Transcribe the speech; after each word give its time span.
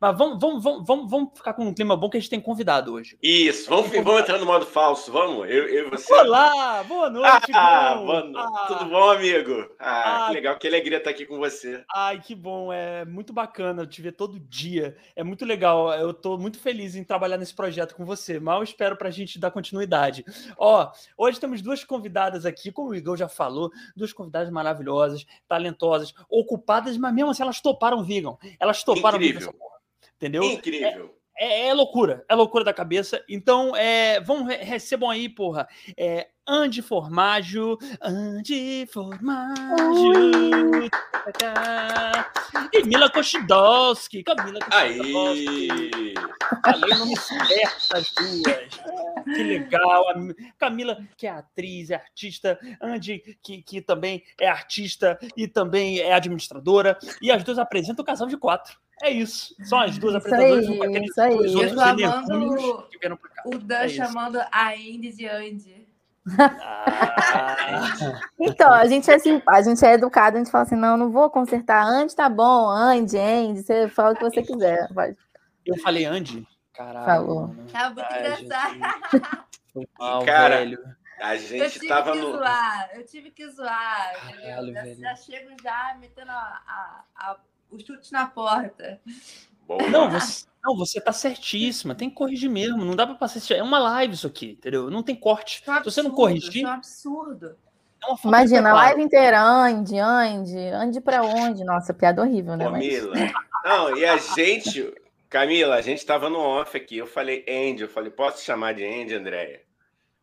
Mas 0.00 0.16
vamos, 0.16 0.40
vamos, 0.40 0.64
vamos, 0.64 0.86
vamos, 0.86 1.10
vamos 1.10 1.30
ficar 1.36 1.52
com 1.52 1.62
um 1.66 1.74
clima 1.74 1.94
bom 1.94 2.08
que 2.08 2.16
a 2.16 2.20
gente 2.20 2.30
tem 2.30 2.40
convidado 2.40 2.94
hoje. 2.94 3.18
Isso, 3.22 3.68
vamos, 3.68 3.90
vamos 3.90 4.22
entrar 4.22 4.38
no 4.38 4.46
modo 4.46 4.64
falso, 4.64 5.12
vamos? 5.12 5.46
Eu, 5.46 5.68
eu 5.68 5.88
e 5.88 5.90
você. 5.90 6.10
Olá, 6.14 6.82
boa 6.84 7.10
noite, 7.10 7.52
ah, 7.52 7.96
boa 7.96 8.32
Ah. 8.34 8.64
Tudo 8.66 8.86
bom, 8.86 9.10
amigo? 9.10 9.68
Ah, 9.78 10.24
Ah. 10.24 10.28
que 10.28 10.32
legal, 10.32 10.58
que 10.58 10.66
alegria 10.66 10.96
estar 10.96 11.10
aqui 11.10 11.26
com 11.26 11.36
você. 11.36 11.84
Ai, 11.94 12.18
que 12.18 12.34
bom, 12.34 12.72
é 12.72 13.04
muito 13.04 13.34
bacana 13.34 13.86
te 13.86 14.00
ver 14.00 14.12
todo 14.12 14.40
dia. 14.40 14.96
É 15.14 15.22
muito 15.22 15.44
legal. 15.44 15.92
Eu 15.92 16.14
tô 16.14 16.38
muito 16.38 16.58
feliz 16.58 16.96
em 16.96 17.04
trabalhar 17.04 17.36
nesse 17.36 17.54
projeto 17.54 17.94
com 17.94 18.06
você. 18.06 18.40
Mal 18.40 18.62
espero 18.62 18.96
pra 18.96 19.10
gente 19.10 19.38
dar 19.38 19.50
continuidade. 19.50 20.24
Ó, 20.56 20.90
hoje 21.18 21.38
temos 21.38 21.60
duas 21.60 21.84
convidadas 21.84 22.46
aqui, 22.46 22.72
como 22.72 22.88
o 22.88 22.94
Igor 22.94 23.18
já 23.18 23.28
falou, 23.28 23.70
duas 23.94 24.14
convidadas 24.14 24.48
maravilhosas, 24.48 25.26
talentosas, 25.46 26.14
ocupadas, 26.30 26.96
mas 26.96 27.12
mesmo 27.12 27.30
assim 27.32 27.42
elas 27.42 27.60
toparam 27.60 28.02
vegan. 28.02 28.38
Elas 28.58 28.82
toparam 28.82 29.18
Incrível. 29.18 29.54
Entendeu? 30.20 30.42
Incrível. 30.44 31.16
É, 31.38 31.68
é 31.68 31.72
loucura, 31.72 32.22
é 32.28 32.34
loucura 32.34 32.62
da 32.62 32.74
cabeça. 32.74 33.24
Então, 33.26 33.74
é, 33.74 34.20
vamos 34.20 34.46
re- 34.46 34.62
recebam 34.62 35.08
aí, 35.08 35.26
porra. 35.26 35.66
É, 35.96 36.28
Andy 36.46 36.82
Formaggio, 36.82 37.78
Andy 38.02 38.86
Formaggio. 38.92 40.12
E 42.74 42.82
Mila 42.84 43.08
Kochidowski, 43.08 44.22
Camila 44.22 44.58
Kochidowski. 44.60 45.70
Aí! 45.70 46.14
Falei 46.62 46.92
o 46.92 46.98
nome 46.98 47.16
certo 47.16 47.96
as 47.96 48.12
duas. 48.12 49.34
Que 49.34 49.42
legal. 49.42 50.04
Camila, 50.58 50.98
que 51.16 51.26
é 51.26 51.30
atriz, 51.30 51.88
é 51.90 51.94
artista. 51.94 52.58
Andy, 52.82 53.38
que, 53.42 53.62
que 53.62 53.80
também 53.80 54.22
é 54.38 54.46
artista 54.48 55.18
e 55.34 55.48
também 55.48 56.00
é 56.00 56.12
administradora. 56.12 56.98
E 57.22 57.30
as 57.30 57.42
duas 57.42 57.58
apresentam 57.58 58.02
o 58.02 58.06
Casal 58.06 58.26
de 58.26 58.36
Quatro. 58.36 58.78
É 59.02 59.10
isso. 59.10 59.54
São 59.64 59.80
as 59.80 59.96
duas 59.98 60.14
Isso 60.14 60.26
apresentadoras 60.26 60.66
com 60.78 60.82
aqueles 60.84 61.10
isso 61.10 61.20
aí. 61.20 61.36
dois 61.36 61.54
outros 61.54 61.72
energúmenos 61.82 62.88
que 62.90 62.98
vieram 62.98 63.16
pra 63.16 63.30
cá. 63.30 63.42
O 63.46 63.58
Dan 63.58 63.76
É 63.76 63.88
chamando 63.88 64.38
a 64.50 64.68
Andy 64.72 65.12
de 65.12 65.26
Andy. 65.28 65.88
Ah, 66.38 68.20
Então, 68.38 68.72
a 68.72 68.86
gente 68.86 69.10
é 69.10 69.14
assim, 69.14 69.42
a 69.46 69.62
gente 69.62 69.84
é 69.84 69.94
educado, 69.94 70.36
a 70.36 70.38
gente 70.40 70.50
fala 70.50 70.64
assim, 70.64 70.76
não, 70.76 70.96
não 70.96 71.10
vou 71.10 71.30
consertar. 71.30 71.84
Antes 71.86 72.14
tá 72.14 72.28
bom, 72.28 72.68
Andy, 72.68 73.18
Andy, 73.18 73.62
você 73.62 73.88
fala 73.88 74.12
o 74.12 74.16
que 74.16 74.22
você 74.24 74.42
quiser. 74.42 74.88
Pode. 74.92 75.16
eu 75.66 75.76
falei 75.78 76.04
Andy? 76.04 76.46
Caralho. 76.74 77.04
Falou. 77.06 77.40
mano. 77.48 77.66
Tá 77.72 77.90
muito 77.90 78.06
Ai, 78.10 78.20
engraçado. 78.42 78.78
Mal, 79.98 80.24
Cara, 80.24 80.56
velho. 80.58 80.78
A 81.20 81.36
Eu 81.36 81.40
gente 81.40 81.72
tive 81.74 81.88
tava 81.88 82.12
que 82.12 82.18
no. 82.18 82.32
zoar, 82.32 82.90
eu 82.94 83.04
tive 83.04 83.30
que 83.30 83.46
zoar, 83.50 84.12
Caralho, 84.40 84.70
entendeu? 84.70 84.74
Já, 84.74 84.82
velho. 84.82 85.00
já 85.00 85.16
chego 85.16 85.50
já 85.62 85.96
metendo 86.00 86.30
a, 86.30 86.34
a, 86.66 87.04
a, 87.14 87.36
os 87.70 87.82
chutes 87.84 88.10
na 88.10 88.26
porta. 88.26 89.00
Boa. 89.66 89.82
Não, 89.88 90.10
você, 90.10 90.46
não, 90.64 90.76
você 90.76 91.00
tá 91.00 91.12
certíssima. 91.12 91.94
Tem 91.94 92.08
que 92.10 92.16
corrigir 92.16 92.50
mesmo. 92.50 92.84
Não 92.84 92.96
dá 92.96 93.06
pra 93.06 93.14
passar. 93.14 93.54
É 93.54 93.62
uma 93.62 93.78
live 93.78 94.14
isso 94.14 94.26
aqui, 94.26 94.52
entendeu? 94.58 94.90
Não 94.90 95.02
tem 95.02 95.14
corte. 95.14 95.62
Isso 95.62 95.70
é 95.70 95.74
um 95.74 95.78
Se 95.78 95.84
você 95.84 96.02
não 96.02 96.10
absurdo, 96.10 96.16
corrigir, 96.16 96.56
Isso 96.56 96.66
é 96.66 96.70
um 96.70 96.72
absurdo. 96.74 97.56
é 98.04 98.26
Imagina, 98.28 98.70
a 98.70 98.74
live 98.74 99.02
inteira, 99.02 99.40
Andy, 99.42 99.98
Andy, 99.98 100.58
Andy 100.58 101.00
pra 101.00 101.22
onde? 101.22 101.62
Nossa, 101.64 101.94
piada 101.94 102.22
horrível, 102.22 102.56
né? 102.56 102.68
Mas- 102.68 102.82
Camila. 103.00 103.16
Não, 103.64 103.96
e 103.96 104.04
a 104.04 104.16
gente. 104.16 104.94
Camila, 105.28 105.76
a 105.76 105.80
gente 105.82 106.04
tava 106.04 106.28
no 106.28 106.40
off 106.40 106.76
aqui. 106.76 106.96
Eu 106.98 107.06
falei 107.06 107.44
Andy, 107.48 107.82
eu 107.82 107.88
falei, 107.88 108.10
posso 108.10 108.38
te 108.38 108.44
chamar 108.44 108.74
de 108.74 108.84
Andy, 108.84 109.14
Andréia? 109.14 109.60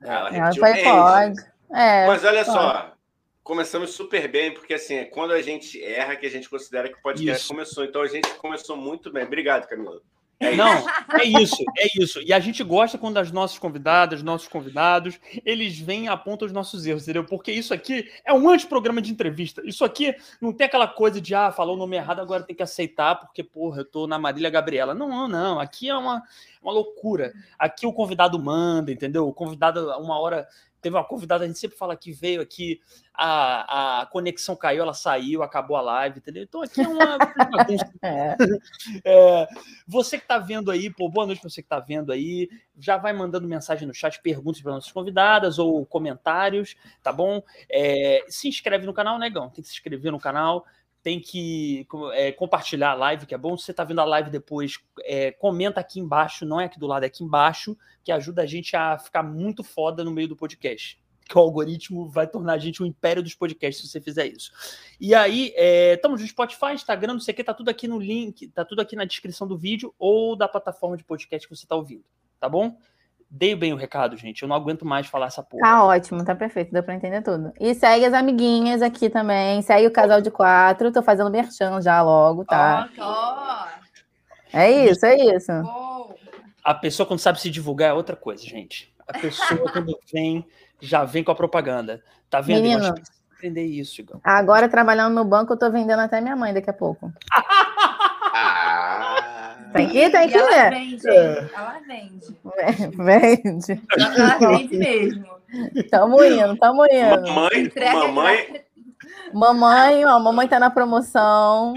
Ela 0.02 0.14
Ela 0.14 0.30
repetiu 0.30 0.62
foi, 0.62 0.72
Andy. 0.72 0.84
pode. 0.84 1.52
É, 1.74 2.08
Mas 2.08 2.24
olha 2.26 2.44
pode. 2.46 2.58
só, 2.58 2.92
começamos 3.48 3.92
super 3.92 4.28
bem, 4.28 4.54
porque 4.54 4.74
assim, 4.74 4.96
é 4.96 5.06
quando 5.06 5.32
a 5.32 5.42
gente 5.42 5.82
erra 5.82 6.18
que 6.18 6.26
a 6.26 6.30
gente 6.30 6.50
considera 6.50 6.90
que 6.90 6.96
o 6.96 7.02
podcast 7.02 7.40
Isso. 7.40 7.48
começou. 7.48 7.86
Então 7.86 8.02
a 8.02 8.08
gente 8.08 8.30
começou 8.36 8.76
muito 8.76 9.10
bem. 9.10 9.24
Obrigado, 9.24 9.66
Camila. 9.68 10.02
É. 10.40 10.56
Não, 10.56 10.86
é 11.20 11.24
isso, 11.24 11.64
é 11.78 11.88
isso. 12.00 12.22
E 12.22 12.32
a 12.32 12.40
gente 12.40 12.64
gosta 12.64 12.96
quando 12.96 13.18
as 13.18 13.32
nossas 13.32 13.58
convidadas, 13.58 14.22
nossos 14.22 14.48
convidados, 14.48 15.20
eles 15.44 15.80
vêm 15.80 16.06
e 16.06 16.08
apontam 16.08 16.46
os 16.46 16.52
nossos 16.52 16.86
erros, 16.86 17.04
entendeu? 17.04 17.24
Porque 17.24 17.52
isso 17.52 17.74
aqui 17.74 18.08
é 18.24 18.32
um 18.32 18.48
antiprograma 18.48 19.02
de 19.02 19.12
entrevista. 19.12 19.64
Isso 19.66 19.84
aqui 19.84 20.14
não 20.40 20.54
tem 20.54 20.68
aquela 20.68 20.88
coisa 20.88 21.20
de, 21.20 21.34
ah, 21.34 21.52
falou 21.52 21.76
o 21.76 21.80
nome 21.80 21.96
errado, 21.96 22.20
agora 22.20 22.44
tem 22.44 22.56
que 22.56 22.62
aceitar, 22.62 23.16
porque, 23.16 23.44
porra, 23.44 23.80
eu 23.80 23.86
tô 23.86 24.06
na 24.06 24.20
Marília 24.20 24.50
Gabriela. 24.50 24.94
Não, 24.94 25.10
não, 25.10 25.28
não. 25.28 25.60
Aqui 25.60 25.90
é 25.90 25.98
uma, 25.98 26.22
uma 26.62 26.72
loucura. 26.72 27.34
Aqui 27.58 27.88
o 27.88 27.94
convidado 27.94 28.38
manda, 28.38 28.92
entendeu? 28.92 29.28
O 29.28 29.34
convidado, 29.34 29.90
uma 29.98 30.20
hora. 30.20 30.48
Teve 30.82 30.96
uma 30.96 31.04
convidada, 31.04 31.44
a 31.44 31.48
gente 31.48 31.60
sempre 31.60 31.78
fala 31.78 31.96
que 31.96 32.12
veio 32.12 32.42
aqui, 32.42 32.80
a, 33.14 34.02
a 34.02 34.06
conexão 34.06 34.56
caiu, 34.56 34.84
ela 34.84 34.94
saiu, 34.94 35.42
acabou 35.42 35.76
a 35.76 35.82
live, 35.82 36.20
entendeu? 36.20 36.44
Então 36.44 36.62
aqui 36.62 36.82
é 36.82 36.88
uma. 36.88 37.18
É. 38.02 38.36
É, 39.04 39.48
você 39.88 40.18
que 40.18 40.24
está 40.24 40.38
vendo 40.38 40.70
aí, 40.72 40.90
pô, 40.90 41.10
boa 41.10 41.26
noite 41.26 41.42
para 41.42 41.50
você 41.50 41.62
que 41.62 41.66
está 41.66 41.80
vendo 41.80 42.12
aí. 42.12 42.50
Já 42.78 42.98
vai 42.98 43.12
mandando 43.12 43.48
mensagem 43.48 43.88
no 43.88 43.94
chat, 43.94 44.22
perguntas 44.22 44.62
para 44.62 44.74
nossas 44.74 44.92
convidadas 44.92 45.58
ou 45.58 45.86
comentários, 45.86 46.76
tá 47.02 47.12
bom? 47.12 47.42
É, 47.70 48.24
se 48.30 48.48
inscreve 48.48 48.86
no 48.86 48.94
canal, 48.94 49.18
negão. 49.18 49.50
Tem 49.50 49.64
que 49.64 49.70
se 49.70 49.76
inscrever 49.76 50.12
no 50.12 50.20
canal, 50.20 50.66
tem 51.08 51.22
que 51.22 51.88
é, 52.16 52.34
compartilhar 52.34 52.92
a 52.92 52.94
live, 52.94 53.26
que 53.26 53.34
é 53.34 53.38
bom. 53.38 53.56
Se 53.56 53.64
você 53.64 53.72
está 53.72 53.86
vendo 53.86 54.02
a 54.02 54.04
live 54.04 54.30
depois, 54.30 54.78
é, 55.06 55.32
comenta 55.32 55.80
aqui 55.80 56.02
embaixo, 56.02 56.46
não 56.46 56.60
é 56.60 56.66
aqui 56.66 56.78
do 56.78 56.86
lado, 56.86 57.04
é 57.04 57.06
aqui 57.06 57.24
embaixo, 57.24 57.78
que 58.04 58.12
ajuda 58.12 58.42
a 58.42 58.46
gente 58.46 58.76
a 58.76 59.00
ficar 59.00 59.24
muito 59.24 59.64
foda 59.64 60.04
no 60.04 60.12
meio 60.12 60.28
do 60.28 60.36
podcast. 60.36 61.02
Que 61.26 61.38
o 61.38 61.40
algoritmo 61.40 62.10
vai 62.10 62.28
tornar 62.28 62.56
a 62.56 62.58
gente 62.58 62.84
o 62.84 62.86
império 62.86 63.24
dos 63.24 63.34
podcasts 63.34 63.86
se 63.86 63.90
você 63.90 64.02
fizer 64.02 64.28
isso. 64.28 64.52
E 65.00 65.16
aí, 65.16 65.54
estamos 65.94 66.20
no 66.20 66.28
Spotify, 66.28 66.74
Instagram, 66.74 67.14
não 67.14 67.22
sei 67.22 67.34
o 67.34 67.38
que, 67.38 67.44
tá 67.44 67.54
tudo 67.54 67.70
aqui 67.70 67.88
no 67.88 68.00
link, 68.00 68.46
tá 68.50 68.66
tudo 68.66 68.82
aqui 68.82 68.98
na 68.98 69.06
descrição 69.06 69.48
do 69.48 69.58
vídeo 69.58 69.96
ou 69.98 70.36
da 70.36 70.50
plataforma 70.50 70.98
de 70.98 71.06
podcast 71.06 71.48
que 71.48 71.56
você 71.56 71.66
tá 71.66 71.78
ouvindo, 71.78 72.04
tá 72.38 72.50
bom? 72.50 72.78
Dei 73.30 73.56
bem 73.56 73.74
o 73.74 73.76
recado, 73.76 74.16
gente. 74.16 74.42
Eu 74.42 74.48
não 74.48 74.56
aguento 74.56 74.86
mais 74.86 75.06
falar 75.08 75.28
essa 75.28 75.44
porra. 75.44 75.62
Tá 75.62 75.84
ótimo, 75.84 76.24
tá 76.24 76.34
perfeito, 76.34 76.72
deu 76.72 76.82
pra 76.82 76.96
entender 76.96 77.22
tudo. 77.22 77.52
E 77.60 77.76
segue 77.76 78.06
as 78.06 78.14
amiguinhas 78.14 78.82
aqui 78.82 79.10
também, 79.10 79.62
segue 79.62 79.86
o 79.88 79.92
casal 79.92 80.22
de 80.22 80.32
quatro, 80.32 80.92
tô 80.92 81.04
fazendo 81.04 81.30
merchan 81.30 81.82
já 81.82 82.02
logo, 82.02 82.46
tá? 82.46 82.90
Ó, 82.98 83.68
É 84.54 84.72
isso, 84.86 85.06
é 85.06 85.18
isso. 85.36 85.52
A 86.64 86.74
pessoa, 86.74 87.06
quando 87.06 87.20
sabe 87.20 87.40
se 87.42 87.50
divulgar, 87.50 87.90
é 87.90 87.94
outra 87.94 88.16
coisa, 88.16 88.44
gente. 88.44 88.94
A 89.06 89.18
pessoa, 89.18 89.60
quando 89.72 89.98
vem, 90.12 90.46
já 90.80 91.04
vem 91.04 91.24
com 91.24 91.32
a 91.32 91.36
propaganda. 91.36 92.02
Tá 92.30 92.40
vendo? 92.40 92.62
Menino. 92.62 92.96
Entender 93.38 93.66
isso, 93.66 94.02
Igor. 94.02 94.20
Agora, 94.24 94.68
trabalhando 94.68 95.14
no 95.14 95.24
banco, 95.24 95.54
eu 95.54 95.58
tô 95.58 95.70
vendendo 95.70 96.00
até 96.00 96.20
minha 96.20 96.36
mãe 96.36 96.54
daqui 96.54 96.70
a 96.70 96.74
pouco. 96.74 97.12
Tem 99.74 99.90
que, 99.90 100.10
tem 100.10 100.30
que, 100.30 100.38
ela 100.38 100.50
né? 100.50 100.70
vende, 100.70 101.10
hein? 101.10 101.50
ela 101.56 101.80
vende. 101.88 102.38
Vende. 102.98 103.82
Ela 103.98 104.38
vende 104.38 104.78
mesmo. 104.78 105.26
Tamo 105.90 106.24
indo, 106.24 106.58
tamo 106.58 106.86
indo. 106.86 107.22
mamãe, 107.22 107.60
Entrega 107.62 107.94
mamãe, 107.94 108.66
Mamãe, 109.34 110.06
ó, 110.06 110.20
mamãe 110.20 110.48
tá 110.48 110.60
na 110.60 110.70
promoção. 110.70 111.74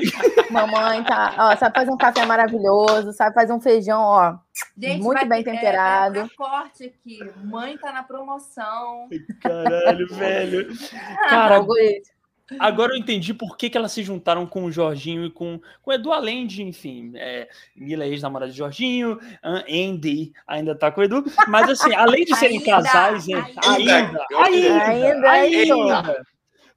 Mamãe 0.50 1.02
tá, 1.04 1.34
ó, 1.38 1.56
sabe 1.56 1.74
fazer 1.74 1.90
um 1.90 1.96
café 1.96 2.24
maravilhoso, 2.24 3.12
sabe 3.12 3.34
fazer 3.34 3.52
um 3.52 3.60
feijão, 3.60 4.00
ó. 4.00 4.36
Gente, 4.78 5.02
Muito 5.02 5.26
bem 5.26 5.40
é, 5.40 5.44
temperado. 5.44 6.20
É, 6.20 6.22
é 6.22 6.28
corte 6.36 6.84
aqui. 6.84 7.18
Mãe 7.44 7.76
tá 7.78 7.92
na 7.92 8.02
promoção. 8.02 9.08
Caralho, 9.42 10.06
velho. 10.14 10.68
Cara. 11.28 11.60
Agora 12.58 12.92
eu 12.92 12.98
entendi 12.98 13.32
por 13.32 13.56
que, 13.56 13.70
que 13.70 13.78
elas 13.78 13.92
se 13.92 14.02
juntaram 14.02 14.46
com 14.46 14.64
o 14.64 14.72
Jorginho 14.72 15.24
e 15.24 15.30
com, 15.30 15.60
com 15.82 15.90
o 15.90 15.94
Edu, 15.94 16.12
além 16.12 16.46
de, 16.46 16.62
enfim, 16.62 17.12
é, 17.14 17.48
Mila, 17.76 18.06
ex-namorada 18.06 18.50
de 18.50 18.58
Jorginho, 18.58 19.18
An- 19.42 19.64
Andy 19.68 20.32
ainda 20.46 20.74
tá 20.74 20.90
com 20.90 21.00
o 21.00 21.04
Edu, 21.04 21.24
mas 21.48 21.68
assim, 21.68 21.94
além 21.94 22.24
de 22.24 22.34
serem 22.36 22.58
Ainda, 22.58 22.70
casais, 22.70 23.28
ainda. 23.28 23.46
ainda, 23.64 23.66
ainda, 23.66 24.26
Ainda, 24.36 25.30
ainda, 25.30 25.30
ainda. 25.98 26.26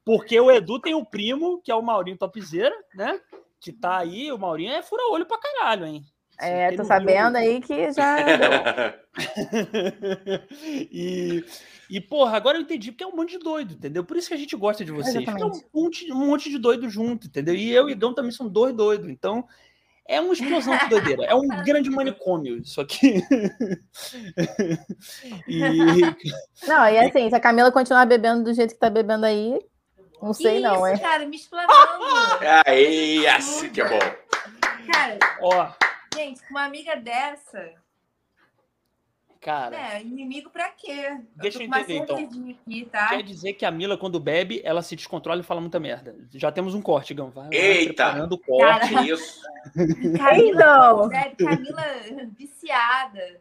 porque 0.04 0.38
o 0.38 0.50
Edu 0.50 0.78
tem 0.78 0.94
um 0.94 1.04
primo, 1.04 1.60
que 1.62 1.70
é 1.70 1.74
o 1.74 1.82
Maurinho 1.82 2.16
Topzeira, 2.16 2.74
né, 2.94 3.18
que 3.60 3.72
tá 3.72 3.98
aí, 3.98 4.30
o 4.30 4.38
Maurinho 4.38 4.72
é 4.72 4.82
fura-olho 4.82 5.26
pra 5.26 5.38
caralho, 5.38 5.86
hein. 5.86 6.04
É, 6.38 6.72
tô 6.72 6.84
sabendo 6.84 7.36
aí 7.36 7.60
que 7.60 7.92
já. 7.92 8.94
e, 10.90 11.44
e, 11.88 12.00
porra, 12.00 12.36
agora 12.36 12.58
eu 12.58 12.62
entendi 12.62 12.90
porque 12.90 13.04
é 13.04 13.06
um 13.06 13.14
monte 13.14 13.32
de 13.32 13.38
doido, 13.38 13.74
entendeu? 13.74 14.04
Por 14.04 14.16
isso 14.16 14.28
que 14.28 14.34
a 14.34 14.38
gente 14.38 14.56
gosta 14.56 14.84
de 14.84 14.90
vocês. 14.90 15.24
Porque 15.24 15.42
é 15.42 15.46
um 15.46 15.60
monte, 15.72 16.12
um 16.12 16.26
monte 16.26 16.50
de 16.50 16.58
doido 16.58 16.88
junto, 16.88 17.28
entendeu? 17.28 17.54
E 17.54 17.72
eu 17.72 17.88
e 17.88 17.92
Igão 17.92 18.12
também 18.12 18.32
são 18.32 18.48
dois 18.48 18.74
doidos. 18.74 19.08
Então, 19.08 19.46
é 20.06 20.20
uma 20.20 20.34
explosão 20.34 20.76
de 20.76 20.88
doideira. 20.88 21.24
É 21.24 21.34
um 21.34 21.48
grande 21.64 21.88
manicômio 21.88 22.58
isso 22.58 22.80
aqui. 22.80 23.22
e, 25.48 25.56
Não, 26.66 26.88
e 26.88 26.98
assim, 26.98 27.28
se 27.28 27.34
a 27.34 27.40
Camila 27.40 27.72
continuar 27.72 28.04
bebendo 28.06 28.44
do 28.44 28.52
jeito 28.52 28.74
que 28.74 28.80
tá 28.80 28.90
bebendo 28.90 29.24
aí, 29.24 29.58
não 30.20 30.34
sei 30.34 30.56
Que 30.56 30.60
não, 30.60 30.76
isso, 30.76 30.86
hein? 30.86 30.98
cara, 30.98 31.26
me 31.26 31.36
explanando. 31.36 31.74
aí, 32.66 33.26
assim 33.28 33.70
que 33.70 33.80
é 33.80 33.88
bom. 33.88 33.98
cara, 34.92 35.18
ó, 35.40 35.72
gente, 36.14 36.40
com 36.42 36.50
uma 36.50 36.64
amiga 36.64 36.96
dessa, 36.96 37.72
Cara, 39.40 39.76
É, 39.76 40.00
inimigo 40.00 40.48
pra 40.48 40.70
quê? 40.70 41.18
Deixa 41.36 41.62
eu 41.62 41.66
uma 41.66 41.80
entender, 41.80 41.98
então. 41.98 42.16
aqui, 42.16 42.88
tá? 42.90 43.08
quer 43.08 43.22
dizer 43.22 43.52
que 43.52 43.66
a 43.66 43.70
Mila, 43.70 43.98
quando 43.98 44.18
bebe, 44.18 44.62
ela 44.64 44.80
se 44.80 44.96
descontrola 44.96 45.38
e 45.40 45.44
fala 45.44 45.60
muita 45.60 45.78
merda. 45.78 46.16
Já 46.32 46.50
temos 46.50 46.74
um 46.74 46.80
corte, 46.80 47.12
Gão. 47.12 47.28
Vai, 47.28 47.48
vai 47.48 47.54
Eita! 47.58 47.92
preparando 48.06 48.32
o 48.32 48.38
corte. 48.38 48.88
Que 48.88 49.10
isso? 49.12 49.42
Camila, 50.16 51.08
deve, 51.10 51.36
Camila 51.44 51.82
viciada. 52.38 53.38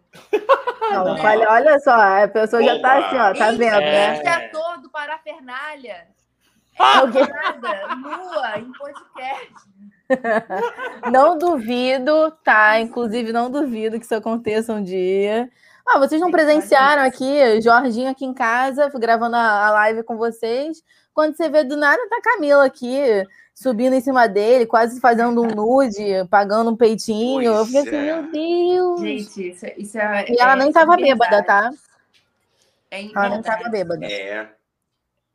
Não, 0.91 1.13
Né? 1.15 1.21
olha, 1.21 1.49
olha 1.49 1.79
só, 1.79 1.91
a 1.93 2.27
pessoa 2.27 2.61
já 2.61 2.81
tá 2.81 2.97
assim, 3.07 3.15
ó, 3.17 3.33
tá 3.33 3.51
vendo, 3.51 3.79
né? 3.79 4.17
Esse 4.17 4.27
ator 4.27 4.81
do 4.81 4.89
Parafernália. 4.89 6.05
Ah? 6.77 7.03
Nada, 7.05 7.95
nua, 7.95 8.59
em 8.59 8.73
podcast. 8.73 9.53
Não 11.11 11.37
duvido, 11.37 12.31
tá? 12.43 12.79
Inclusive, 12.79 13.31
não 13.31 13.49
duvido 13.49 13.97
que 13.99 14.05
isso 14.05 14.15
aconteça 14.15 14.73
um 14.73 14.83
dia. 14.83 15.49
Ah, 15.85 15.99
vocês 15.99 16.21
não 16.21 16.31
presenciaram 16.31 17.01
aqui, 17.03 17.59
Jorginho 17.61 18.09
aqui 18.09 18.23
em 18.25 18.33
casa, 18.33 18.89
gravando 18.95 19.35
a 19.35 19.69
live 19.71 20.03
com 20.03 20.15
vocês. 20.17 20.81
Quando 21.13 21.35
você 21.35 21.49
vê 21.49 21.63
do 21.63 21.75
nada, 21.75 22.01
tá 22.09 22.17
a 22.17 22.21
Camila 22.21 22.65
aqui, 22.65 22.97
subindo 23.53 23.93
em 23.93 24.01
cima 24.01 24.27
dele, 24.27 24.65
quase 24.65 24.99
fazendo 25.01 25.41
um 25.41 25.47
nude, 25.47 26.25
pagando 26.29 26.71
um 26.71 26.75
peitinho. 26.75 27.41
Eu 27.43 27.65
fiquei 27.65 27.83
Pois 27.83 27.93
assim, 27.93 28.07
é. 28.09 28.21
meu 28.21 28.31
Deus. 28.31 29.01
Gente, 29.01 29.49
isso, 29.51 29.65
é- 29.65 29.73
isso 29.77 29.97
é. 29.97 30.25
e 30.29 30.39
ela 30.39 30.53
é 30.53 30.55
nem 30.55 30.71
tava 30.71 30.95
verdade. 30.95 31.03
bêbada, 31.19 31.43
tá? 31.43 31.69
É 32.89 33.01
Ela 33.01 33.29
nem 33.29 33.31
verdade. 33.41 33.43
tava 33.43 33.69
bêbada. 33.69 34.05
É. 34.05 34.47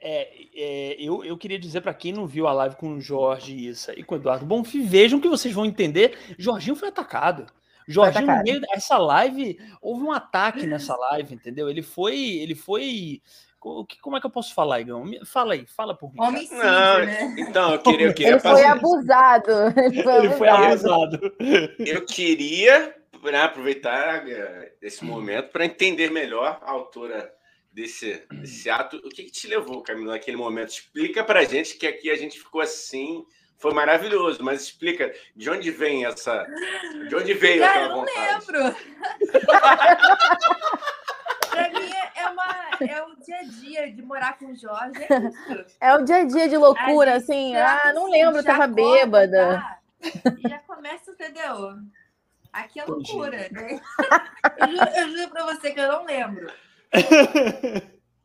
É, 0.00 0.30
é, 0.54 0.96
eu, 0.98 1.24
eu 1.24 1.36
queria 1.36 1.58
dizer 1.58 1.80
pra 1.80 1.92
quem 1.92 2.12
não 2.12 2.26
viu 2.26 2.46
a 2.46 2.52
live 2.52 2.76
com 2.76 2.94
o 2.94 3.00
Jorge 3.00 3.68
Issa 3.68 3.98
e 3.98 4.04
com 4.04 4.14
o 4.14 4.18
Eduardo 4.18 4.46
Bonfim, 4.46 4.84
vejam 4.84 5.20
que 5.20 5.28
vocês 5.28 5.52
vão 5.52 5.66
entender. 5.66 6.16
Jorginho 6.38 6.76
foi 6.76 6.88
atacado. 6.88 7.46
Jorginho, 7.86 8.26
no 8.26 8.32
atacado. 8.32 8.44
meio 8.44 8.60
dessa 8.60 8.98
live, 8.98 9.58
houve 9.80 10.04
um 10.04 10.12
ataque 10.12 10.66
nessa 10.66 10.94
live, 10.94 11.34
entendeu? 11.34 11.68
Ele 11.68 11.82
foi. 11.82 12.16
Ele 12.16 12.54
foi. 12.54 13.22
Como 13.58 14.16
é 14.16 14.20
que 14.20 14.26
eu 14.26 14.30
posso 14.30 14.54
falar, 14.54 14.80
Igão? 14.80 15.04
Fala 15.24 15.54
aí, 15.54 15.66
fala 15.66 15.92
por 15.92 16.12
mim. 16.12 16.48
Não, 16.52 16.98
né? 17.00 17.34
então, 17.38 17.72
eu 17.72 17.78
queria, 17.80 18.06
eu 18.06 18.14
queria 18.14 18.32
Ele 18.32 18.40
foi 18.40 18.64
abusado. 18.64 19.52
Ele 19.76 20.02
foi 20.02 20.16
Ele 20.16 20.30
foi 20.30 20.48
abusado. 20.48 21.16
abusado. 21.16 21.34
Eu 21.78 22.06
queria 22.06 22.94
né, 23.24 23.42
aproveitar 23.42 24.28
eh, 24.28 24.72
esse 24.80 25.04
momento 25.04 25.50
para 25.50 25.64
entender 25.64 26.10
melhor 26.10 26.60
a 26.62 26.70
autora 26.70 27.32
desse, 27.78 28.26
desse 28.32 28.69
ato. 28.69 28.96
O 28.96 29.08
que, 29.08 29.22
que 29.25 29.30
te 29.30 29.46
levou, 29.46 29.80
Camila, 29.82 30.14
naquele 30.14 30.36
momento? 30.36 30.70
Explica 30.70 31.22
pra 31.22 31.44
gente 31.44 31.76
que 31.76 31.86
aqui 31.86 32.10
a 32.10 32.16
gente 32.16 32.36
ficou 32.38 32.60
assim. 32.60 33.25
Foi 33.56 33.72
maravilhoso, 33.72 34.42
mas 34.42 34.62
explica 34.62 35.14
de 35.34 35.48
onde 35.50 35.70
vem 35.70 36.04
essa. 36.04 36.44
De 37.08 37.14
onde 37.14 37.34
veio 37.34 37.60
Cara, 37.60 37.70
aquela 37.72 37.86
eu 37.86 37.90
não 37.96 38.04
vontade? 38.04 38.52
lembro. 38.52 38.76
pra 41.50 41.69
mim 41.70 41.90
é, 41.92 42.12
é 42.20 42.28
uma, 42.28 42.69
é 42.80 43.02
o 43.02 43.16
dia 43.16 43.38
a 43.38 43.42
dia 43.42 43.92
de 43.92 44.02
morar 44.02 44.38
com 44.38 44.46
o 44.46 44.56
Jorge. 44.56 45.04
É 45.08 45.19
isso. 45.19 45.76
É 45.80 45.94
o 45.94 46.04
dia 46.04 46.16
a 46.19 46.25
dia 46.25 46.48
de 46.48 46.56
loucura, 46.56 47.16
assim. 47.16 47.56
Ah, 47.56 47.92
não 47.94 48.04
assim, 48.04 48.12
lembro, 48.12 48.44
tava 48.44 48.64
acorda, 48.64 48.82
bêbada. 48.82 49.58
tá? 49.58 49.78
E 50.38 50.48
já 50.48 50.58
começa, 50.60 51.10
entendeu? 51.10 51.75
Aqui 52.52 52.78
é 52.80 52.84
loucura. 52.84 53.48
né? 53.50 53.80
Eu 54.58 54.69
juro, 54.69 54.90
eu 54.96 55.08
juro 55.10 55.28
pra 55.30 55.44
você 55.44 55.72
que 55.72 55.80
eu 55.80 55.88
não 55.88 56.04
lembro. 56.04 56.50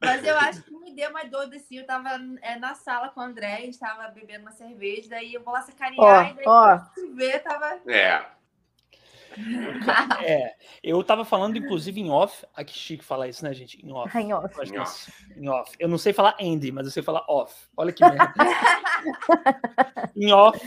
Mas 0.01 0.25
eu 0.25 0.37
acho 0.37 0.63
que 0.63 0.71
me 0.71 0.93
deu 0.93 1.09
uma 1.09 1.23
dor 1.23 1.49
assim. 1.53 1.77
Eu 1.77 1.85
tava 1.85 2.09
é, 2.41 2.57
na 2.57 2.75
sala 2.75 3.09
com 3.09 3.21
o 3.21 3.23
André, 3.23 3.55
a 3.55 3.61
gente 3.61 3.79
tava 3.79 4.07
bebendo 4.09 4.41
uma 4.41 4.51
cerveja, 4.51 5.09
daí 5.09 5.33
eu 5.33 5.41
vou 5.43 5.53
lá 5.53 5.61
sacanear, 5.61 6.31
e 6.31 6.33
daí 6.35 6.45
Ó, 6.45 6.75
ó. 6.75 6.79
se 6.93 7.07
vê, 7.13 7.39
tava. 7.39 7.79
É. 7.87 8.25
É, 10.23 10.55
eu 10.83 11.03
tava 11.03 11.25
falando, 11.25 11.57
inclusive, 11.57 11.99
em 11.99 12.09
off. 12.09 12.45
Ah, 12.55 12.63
que 12.63 12.73
chique 12.73 13.03
falar 13.03 13.27
isso, 13.27 13.43
né, 13.43 13.53
gente? 13.53 13.83
Em 13.85 13.91
off. 13.91 14.17
Nossa. 14.23 14.49
Presta 14.55 14.75
Em 14.75 14.79
atenção. 14.79 15.13
Em 15.37 15.49
off. 15.49 15.75
Eu 15.79 15.87
não 15.87 15.97
sei 15.97 16.13
falar 16.13 16.35
Andy, 16.39 16.71
mas 16.71 16.85
eu 16.85 16.91
sei 16.91 17.03
falar 17.03 17.23
off. 17.27 17.53
Olha 17.75 17.91
que 17.91 18.03
merda. 18.03 18.33
em 20.15 20.31
off, 20.31 20.59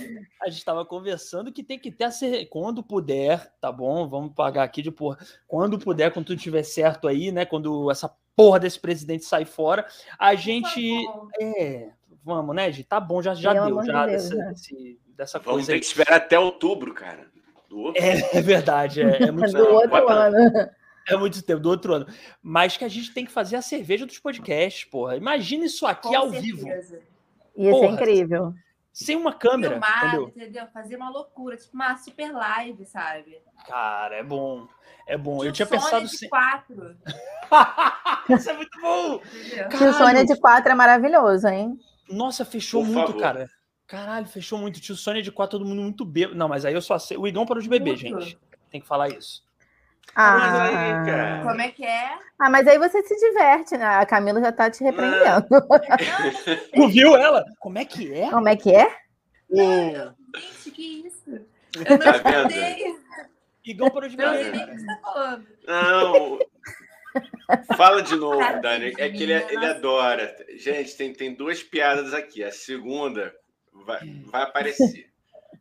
a 0.43 0.49
gente 0.51 0.65
tava 0.65 0.85
conversando 0.85 1.53
que 1.53 1.63
tem 1.63 1.79
que 1.79 1.91
ter 1.91 2.05
a 2.05 2.11
ser... 2.11 2.47
quando 2.47 2.83
puder, 2.83 3.53
tá 3.61 3.71
bom? 3.71 4.09
Vamos 4.09 4.33
pagar 4.35 4.65
aqui 4.65 4.83
de 4.83 4.91
porra. 4.91 5.19
Quando 5.47 5.79
puder, 5.79 6.13
quando 6.13 6.27
tudo 6.27 6.39
estiver 6.39 6.63
certo 6.63 7.09
aí, 7.09 7.31
né? 7.33 7.45
Quando 7.45 7.91
essa 7.91 8.15
porra 8.35 8.61
desse 8.61 8.79
presidente 8.79 9.25
sair 9.25 9.47
fora, 9.47 9.87
a 10.19 10.35
gente. 10.35 11.05
É, 11.41 11.91
vamos, 12.23 12.55
né, 12.55 12.71
gente? 12.71 12.87
Tá 12.87 13.01
bom, 13.01 13.23
já, 13.23 13.35
já 13.35 13.53
deu, 13.53 13.65
amor 13.65 13.85
de 13.85 13.91
já 13.91 14.07
Deus, 14.07 14.23
dessa, 14.25 14.35
né? 14.35 14.49
desse- 14.51 15.01
dessa 15.17 15.39
Vamos 15.39 15.53
coisa 15.53 15.67
ter 15.69 15.73
aí. 15.75 15.81
que 15.81 15.87
esperar 15.87 16.17
até 16.17 16.39
outubro, 16.39 16.93
cara. 16.93 17.27
Do 17.69 17.79
outro. 17.81 18.03
É, 18.03 18.37
é 18.39 18.41
verdade, 18.43 19.03
é, 19.03 19.23
é 19.25 19.31
muito 19.31 19.51
Do 19.53 19.59
Não, 19.65 19.73
outro 19.75 20.09
ano. 20.09 20.71
É 21.09 21.17
muito 21.17 21.41
tempo, 21.43 21.61
do 21.61 21.69
outro 21.69 21.95
ano. 21.95 22.07
Mas 22.43 22.77
que 22.77 22.85
a 22.85 22.89
gente 22.89 23.13
tem 23.15 23.25
que 23.25 23.31
fazer 23.33 23.57
a 23.57 23.63
cerveja 23.63 24.05
dos 24.07 24.19
podcasts, 24.19 24.85
porra. 24.85 25.17
Imagina 25.17 25.65
isso 25.65 25.87
aqui 25.87 26.09
Com 26.09 26.17
ao 26.17 26.31
certeza. 26.31 26.43
vivo, 26.43 26.67
Ia 26.69 27.73
ser 27.73 27.81
Porra. 27.81 27.87
incrível. 27.93 28.55
sem 28.93 29.15
uma 29.17 29.33
câmera, 29.33 29.75
Filmado, 29.81 30.07
entendeu? 30.07 30.33
entendeu? 30.37 30.67
Fazer 30.73 30.97
uma 30.97 31.11
loucura, 31.11 31.57
tipo 31.57 31.75
uma 31.75 31.97
super 31.97 32.33
live, 32.33 32.85
sabe? 32.87 33.39
Cara, 33.67 34.17
é 34.17 34.23
bom. 34.23 34.67
É 35.07 35.17
bom. 35.17 35.45
Eu 35.45 35.53
Tio 35.53 35.65
tinha 35.65 35.67
Sônia 35.67 35.83
pensado 35.85 36.07
de 36.07 36.17
sim. 36.19 36.29
quatro, 36.29 36.97
Isso 38.29 38.51
é 38.51 38.53
muito 38.55 38.81
bom. 38.81 39.21
entendeu? 39.35 39.69
Tio. 39.69 39.93
Sônia 39.95 40.25
de 40.25 40.37
4 40.41 40.73
é 40.73 40.75
maravilhoso, 40.75 41.47
hein? 41.47 41.79
Nossa, 42.09 42.45
fechou 42.45 42.83
Por 42.85 42.91
muito, 42.93 43.07
favor. 43.09 43.21
cara. 43.21 43.49
Caralho, 43.87 44.27
fechou 44.27 44.59
muito. 44.59 44.81
Tio 44.81 44.97
Sônia 44.97 45.23
de 45.23 45.31
4, 45.31 45.59
todo 45.59 45.69
mundo 45.69 45.81
muito 45.83 46.05
bêbado. 46.05 46.37
Não, 46.37 46.49
mas 46.49 46.65
aí 46.65 46.75
eu 46.75 46.83
só 46.83 46.99
sei. 46.99 47.17
O 47.17 47.27
Igão 47.27 47.47
parou 47.47 47.63
de 47.63 47.69
beber, 47.69 47.97
Muito. 47.97 48.21
gente. 48.21 48.39
Tem 48.71 48.81
que 48.81 48.87
falar 48.87 49.09
isso. 49.11 49.45
Mas 50.15 50.55
aí, 50.55 50.75
Ah, 50.93 51.05
cara. 51.05 51.43
Como 51.43 51.61
é 51.61 51.71
que 51.71 51.85
é? 51.85 52.19
ah, 52.39 52.51
mas 52.51 52.67
aí 52.67 52.79
você 52.79 53.03
se 53.03 53.15
diverte, 53.17 53.77
né? 53.77 53.85
A 53.87 54.07
Camila 54.07 54.41
já 54.41 54.51
tá 54.51 54.71
te 54.71 54.83
repreendendo. 54.83 55.47
Tu 56.75 56.89
viu 56.89 57.17
ela? 57.17 57.45
Como 57.59 57.79
é 57.79 57.85
que 57.85 58.13
é? 58.13 58.31
Como 58.31 58.49
é 58.49 58.57
que 58.57 58.75
é? 58.75 58.89
Gente, 59.51 60.71
que 60.73 61.07
isso? 61.07 61.31
Eu 61.31 61.91
não 61.91 61.99
Tá 61.99 62.17
escutei. 62.17 62.97
Igão 63.65 63.91
parou 63.91 64.09
de 64.09 64.17
Não 64.17 64.33
sei 64.35 64.45
beber. 64.45 64.57
nem 64.57 64.65
o 64.67 64.71
que 64.71 64.79
você 64.81 64.87
tá 64.87 64.99
falando. 65.03 65.47
Não. 65.67 66.39
Fala 67.77 68.03
de 68.03 68.17
novo, 68.17 68.61
Dani. 68.61 68.95
É 68.99 69.09
que 69.11 69.23
ele, 69.23 69.33
ele 69.33 69.55
nossa. 69.57 69.71
adora. 69.71 70.37
Gente, 70.57 70.97
tem, 70.97 71.13
tem 71.13 71.35
duas 71.35 71.63
piadas 71.63 72.13
aqui. 72.15 72.43
A 72.45 72.51
segunda 72.53 73.35
vai, 73.85 74.01
vai 74.27 74.43
aparecer. 74.43 75.11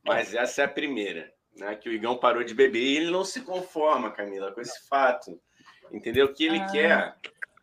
Mas 0.03 0.33
essa 0.33 0.62
é 0.62 0.65
a 0.65 0.69
primeira. 0.69 1.31
Né? 1.57 1.75
Que 1.75 1.89
o 1.89 1.94
Igão 1.94 2.17
parou 2.17 2.44
de 2.44 2.53
beber 2.53 2.81
e 2.83 2.97
ele 2.97 3.12
não 3.12 3.23
se 3.23 3.41
conforma, 3.41 4.12
Camila, 4.12 4.51
com 4.51 4.62
esse 4.62 4.88
fato. 4.88 5.39
Entendeu? 5.91 6.25
O 6.27 6.33
que 6.33 6.45
ele 6.45 6.59
Ah. 6.59 6.65
quer 6.67 7.15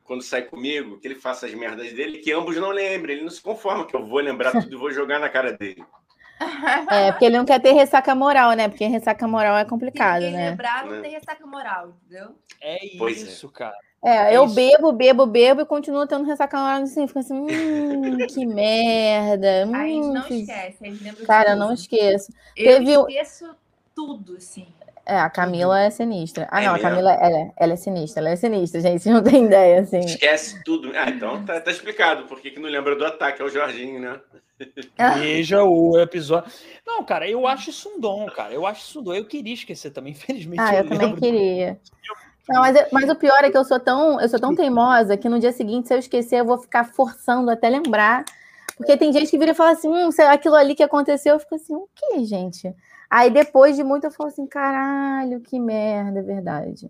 quando 0.05 0.23
sai 0.23 0.43
comigo, 0.43 0.99
que 0.99 1.07
ele 1.09 1.15
faça 1.15 1.47
as 1.47 1.55
merdas 1.55 1.93
dele, 1.93 2.19
que 2.19 2.33
ambos 2.33 2.57
não 2.57 2.71
lembrem. 2.71 3.17
Ele 3.17 3.25
não 3.25 3.31
se 3.31 3.41
conforma 3.41 3.87
que 3.87 3.95
eu 3.95 4.05
vou 4.07 4.19
lembrar 4.21 4.51
tudo 4.69 4.75
e 4.75 4.79
vou 4.79 4.91
jogar 4.91 5.19
na 5.19 5.29
cara 5.29 5.53
dele. 5.53 5.85
É, 6.91 7.13
porque 7.13 7.27
ele 7.27 7.37
não 7.39 7.45
quer 7.45 7.61
ter 7.61 7.73
ressaca 7.73 8.15
moral, 8.15 8.53
né? 8.53 8.69
Porque 8.69 8.85
ressaca 8.87 9.29
moral 9.29 9.57
é 9.57 9.65
complicado, 9.65 10.23
né? 10.23 10.51
lembrar, 10.51 10.85
Né? 10.85 10.97
não 10.97 11.03
tem 11.03 11.13
ressaca 11.13 11.47
moral, 11.47 11.97
entendeu? 12.05 12.37
É 12.61 12.79
Pois 12.99 13.19
é. 13.23 13.27
isso, 13.27 13.49
cara. 13.51 13.77
É, 14.05 14.37
eu 14.37 14.47
isso. 14.47 14.55
bebo, 14.55 14.93
bebo, 14.93 15.27
bebo 15.27 15.61
e 15.61 15.67
continuo 15.67 16.07
tendo 16.07 16.25
ressaca 16.25 16.57
moral 16.59 16.83
assim, 16.83 17.07
fica 17.07 17.21
assim, 17.21 17.35
hum, 17.35 18.27
que 18.27 18.45
merda. 18.47 19.65
A 19.73 19.87
gente 19.87 20.11
Hum, 20.11 20.13
não 20.13 20.27
esquece, 20.29 20.85
a 20.85 20.87
gente 20.89 21.03
lembra 21.03 21.21
de 21.23 21.27
Cara, 21.27 21.51
eu 21.51 21.57
não 21.57 21.73
esqueço. 21.73 22.33
Eu 22.57 22.81
Teve 22.81 22.93
esqueço 23.07 23.55
tudo, 23.95 24.37
assim. 24.37 24.67
É, 25.05 25.17
a 25.19 25.29
Camila 25.31 25.81
é 25.81 25.91
sinistra. 25.91 26.47
Ah, 26.51 26.61
É 26.61 26.67
não, 26.67 26.75
a 26.75 26.79
mesmo? 26.79 26.89
Camila 26.91 27.13
ela, 27.13 27.39
é- 27.41 27.53
ela 27.57 27.73
é 27.73 27.77
sinistra, 27.77 28.21
ela 28.21 28.31
é 28.31 28.37
sinistra, 28.37 28.81
gente. 28.81 29.03
Vocês 29.03 29.15
não 29.15 29.23
tem 29.23 29.47
ideia, 29.47 29.81
assim. 29.81 30.01
Esquece 30.01 30.63
tudo. 30.65 30.91
Ah, 30.97 31.09
então 31.11 31.45
tá, 31.45 31.61
tá 31.61 31.71
explicado 31.71 32.27
por 32.27 32.41
que 32.41 32.51
que 32.51 32.59
não 32.61 32.69
lembra 32.69 32.97
do 32.97 33.05
ataque 33.05 33.41
ao 33.43 33.49
Jorginho, 33.49 34.01
né? 34.01 34.21
Veja 34.99 35.63
o 35.65 35.99
episódio. 36.01 36.51
Não, 36.87 37.05
cara, 37.05 37.29
eu 37.29 37.47
acho 37.47 37.71
isso 37.71 37.89
um 37.89 38.01
dom, 38.01 38.27
cara. 38.31 38.53
Eu 38.55 38.67
acho 38.67 38.83
isso 38.83 39.01
um 39.01 39.03
dom. 39.03 39.15
Eu 39.15 39.27
queria 39.27 39.55
esquecer 39.55 39.91
também, 39.91 40.13
infelizmente. 40.13 40.61
Ah, 40.61 40.75
eu 40.77 40.87
também 40.87 41.09
lembro. 41.09 41.21
queria. 41.21 41.81
Não, 42.49 42.61
mas, 42.61 42.77
eu- 42.77 42.87
mas 42.93 43.09
o 43.09 43.15
pior 43.15 43.39
é 43.43 43.51
que 43.51 43.57
eu 43.57 43.65
sou 43.65 43.79
tão, 43.79 44.21
eu 44.21 44.29
sou 44.29 44.39
tão 44.41 44.55
teimosa 44.55 45.17
que 45.17 45.29
no 45.29 45.39
dia 45.39 45.53
seguinte, 45.53 45.89
se 45.89 45.95
eu 45.95 45.99
esquecer, 45.99 46.41
eu 46.41 46.45
vou 46.45 46.59
ficar 46.59 46.85
forçando 46.85 47.51
até 47.51 47.69
lembrar. 47.69 48.25
Porque 48.77 48.97
tem 48.97 49.13
gente 49.13 49.31
que 49.31 49.39
vira 49.39 49.53
e 49.53 49.55
fala 49.55 49.71
assim, 49.73 49.89
hum, 49.89 50.09
aquilo 50.29 50.55
ali 50.57 50.75
que 50.75 50.83
aconteceu, 50.83 51.35
eu 51.35 51.41
fico 51.41 51.55
assim, 51.55 51.75
o 51.75 51.89
que, 51.95 52.25
gente? 52.25 52.75
Aí 53.09 53.31
depois 53.31 53.77
de 53.77 53.85
muito 53.85 54.05
eu 54.05 54.11
falo 54.11 54.29
assim, 54.29 54.47
caralho, 54.47 55.41
que 55.41 55.61
merda, 55.61 56.19
é 56.19 56.23
verdade. 56.23 56.89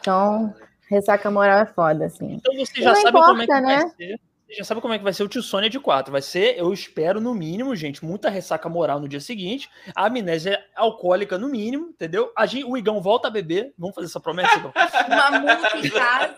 Então, 0.00 0.54
ressaca 0.88 1.30
moral 1.30 1.58
é 1.58 1.66
foda, 1.66 2.06
assim. 2.06 2.34
Então 2.34 2.54
você 2.56 2.82
já 2.82 2.94
sabe 2.94 3.12
como 3.20 3.42
é 3.42 3.46
que 3.46 3.52
importa, 3.52 3.62
vai 3.62 3.76
né? 3.76 3.92
ser. 3.96 4.20
Você 4.52 4.58
já 4.58 4.64
sabe 4.64 4.82
como 4.82 4.92
é 4.92 4.98
que 4.98 5.04
vai 5.04 5.14
ser 5.14 5.22
o 5.22 5.28
tio 5.28 5.42
Sônia 5.42 5.70
de 5.70 5.80
4. 5.80 6.12
Vai 6.12 6.20
ser, 6.20 6.58
eu 6.58 6.70
espero, 6.74 7.22
no 7.22 7.34
mínimo, 7.34 7.74
gente, 7.74 8.04
muita 8.04 8.28
ressaca 8.28 8.68
moral 8.68 9.00
no 9.00 9.08
dia 9.08 9.18
seguinte, 9.20 9.70
a 9.96 10.04
amnésia 10.06 10.62
alcoólica 10.76 11.38
no 11.38 11.48
mínimo, 11.48 11.88
entendeu? 11.88 12.30
A 12.36 12.44
gente, 12.44 12.64
o 12.66 12.76
Igão 12.76 13.00
volta 13.00 13.28
a 13.28 13.30
beber. 13.30 13.72
Vamos 13.78 13.94
fazer 13.94 14.08
essa 14.08 14.20
promessa, 14.20 14.54
Igão? 14.58 14.72
Uma 15.08 15.40
multa 15.40 15.78
em 15.78 15.88
casa. 15.90 16.36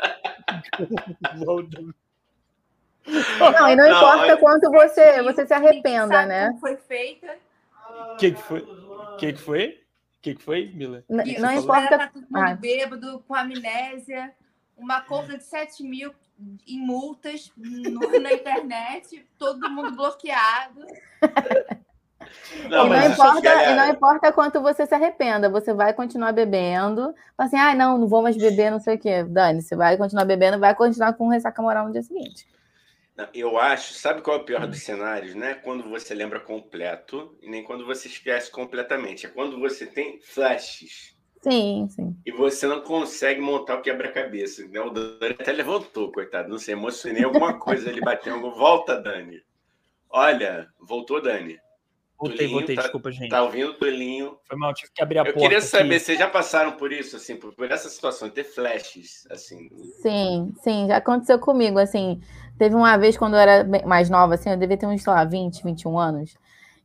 Não, 3.38 3.68
e 3.68 3.76
não, 3.76 3.85
Não, 3.88 3.97
importa 3.99 4.33
aí- 4.33 4.37
quanto 4.38 4.71
você, 4.71 5.21
você 5.23 5.44
se 5.47 5.52
arrependa, 5.52 6.06
sabe 6.14 6.28
né? 6.28 6.47
como 6.49 6.61
foi 6.61 6.76
feita. 6.76 7.37
O 8.12 8.16
que, 8.16 8.30
que 8.30 8.40
foi? 8.42 8.61
O 8.61 9.16
que, 9.16 9.33
que 9.33 9.40
foi? 9.40 9.66
O 10.18 10.23
que, 10.23 10.35
que 10.37 10.42
foi, 10.42 10.71
Mila? 10.73 11.02
Que 11.25 11.38
Não 11.40 11.50
você 11.50 11.56
importa. 11.56 11.99
Tá 11.99 12.06
todo 12.09 12.23
mundo 12.23 12.37
Ah. 12.37 12.54
bêbado, 12.54 13.25
com 13.26 13.35
amnésia. 13.35 14.33
uma 14.76 15.00
conta 15.02 15.37
de 15.37 15.44
7 15.44 15.83
mil 15.83 16.12
em 16.67 16.79
multas 16.79 17.53
no- 17.57 18.21
na 18.21 18.33
internet, 18.33 19.26
todo 19.38 19.71
mundo 19.71 19.93
bloqueado. 19.97 20.81
Não, 22.69 22.87
e, 22.87 22.88
não 22.88 23.12
importa, 23.12 23.49
é- 23.49 23.73
e 23.73 23.76
não 23.76 23.88
importa 23.88 24.33
quanto 24.33 24.61
você 24.61 24.87
se 24.87 24.95
arrependa, 24.95 25.49
você 25.50 25.73
vai 25.75 25.93
continuar 25.93 26.33
bebendo. 26.33 27.14
Fala 27.37 27.47
assim, 27.47 27.57
ah, 27.57 27.75
não, 27.75 27.99
não 27.99 28.09
vou 28.09 28.23
mais 28.23 28.37
beber, 28.37 28.71
não 28.71 28.81
sei 28.81 28.97
o 28.97 28.99
quê. 28.99 29.23
Dani, 29.23 29.61
você 29.62 29.76
vai 29.76 29.97
continuar 29.97 30.25
bebendo, 30.25 30.59
vai 30.59 30.75
continuar 30.75 31.12
com 31.12 31.29
ressaca 31.29 31.61
moral 31.61 31.87
no 31.87 31.93
dia 31.93 32.03
seguinte. 32.03 32.47
Não, 33.17 33.29
Eu 33.33 33.59
acho, 33.59 33.95
sabe 33.95 34.23
qual 34.23 34.38
é 34.38 34.41
o 34.41 34.45
pior 34.45 34.67
dos 34.67 34.83
cenários? 34.83 35.35
Não 35.35 35.47
é 35.47 35.55
quando 35.55 35.88
você 35.88 36.14
lembra 36.14 36.41
completo 36.41 37.37
e 37.41 37.49
nem 37.49 37.62
quando 37.62 37.87
você 37.87 38.09
esquece 38.09 38.50
completamente. 38.50 39.26
É 39.26 39.29
quando 39.29 39.61
você 39.61 39.87
tem 39.87 40.19
flashes 40.21 41.13
Sim, 41.50 41.86
sim. 41.90 42.16
e 42.24 42.32
você 42.32 42.66
não 42.66 42.80
consegue 42.80 43.40
montar 43.40 43.76
o 43.76 43.82
quebra-cabeça. 43.82 44.66
né? 44.68 44.80
O 44.80 44.90
Dani 44.90 45.36
até 45.38 45.52
levantou, 45.52 46.10
coitado. 46.10 46.48
Não 46.48 46.58
sei, 46.58 46.74
emocionei 46.74 47.22
alguma 47.24 47.58
coisa. 47.58 47.88
Ele 47.88 48.00
bateu. 48.00 48.40
Volta, 48.52 49.00
Dani. 49.00 49.42
Olha, 50.10 50.68
voltou, 50.80 51.20
Dani. 51.20 51.58
Voltei, 52.16 52.38
Tulinho, 52.38 52.58
voltei, 52.58 52.76
tá- 52.76 52.82
desculpa, 52.82 53.10
gente. 53.10 53.28
Tá 53.28 53.42
ouvindo, 53.42 53.74
Tulinho? 53.74 54.38
Foi 54.48 54.56
mal, 54.56 54.72
tive 54.72 54.90
que 54.94 55.02
abrir 55.02 55.18
a 55.18 55.22
Eu 55.22 55.24
porta. 55.26 55.40
queria 55.40 55.58
aqui. 55.58 55.66
saber, 55.66 55.98
vocês 55.98 56.16
já 56.18 56.28
passaram 56.30 56.72
por 56.72 56.92
isso, 56.92 57.16
assim, 57.16 57.36
por, 57.36 57.52
por 57.54 57.70
essa 57.70 57.88
situação, 57.88 58.28
de 58.28 58.34
ter 58.34 58.44
flashes, 58.44 59.26
assim. 59.30 59.68
Sim, 60.00 60.54
sim, 60.62 60.86
já 60.86 60.98
aconteceu 60.98 61.38
comigo, 61.40 61.76
assim, 61.78 62.20
teve 62.56 62.74
uma 62.76 62.96
vez 62.96 63.16
quando 63.16 63.34
eu 63.34 63.40
era 63.40 63.64
mais 63.84 64.08
nova, 64.08 64.34
assim, 64.34 64.48
eu 64.48 64.56
devia 64.56 64.76
ter 64.76 64.86
uns, 64.86 65.02
sei 65.02 65.12
lá, 65.12 65.24
20, 65.24 65.64
21 65.64 65.98
anos, 65.98 66.36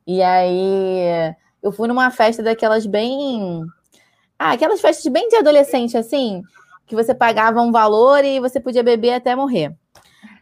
e 0.04 0.20
aí 0.20 1.32
eu 1.62 1.70
fui 1.70 1.86
numa 1.86 2.10
festa 2.10 2.42
daquelas 2.42 2.84
bem, 2.84 3.62
ah, 4.42 4.52
aquelas 4.52 4.80
festas 4.80 5.12
bem 5.12 5.28
de 5.28 5.36
adolescente, 5.36 5.96
assim, 5.98 6.42
que 6.86 6.94
você 6.94 7.14
pagava 7.14 7.60
um 7.60 7.70
valor 7.70 8.24
e 8.24 8.40
você 8.40 8.58
podia 8.58 8.82
beber 8.82 9.12
até 9.12 9.36
morrer. 9.36 9.76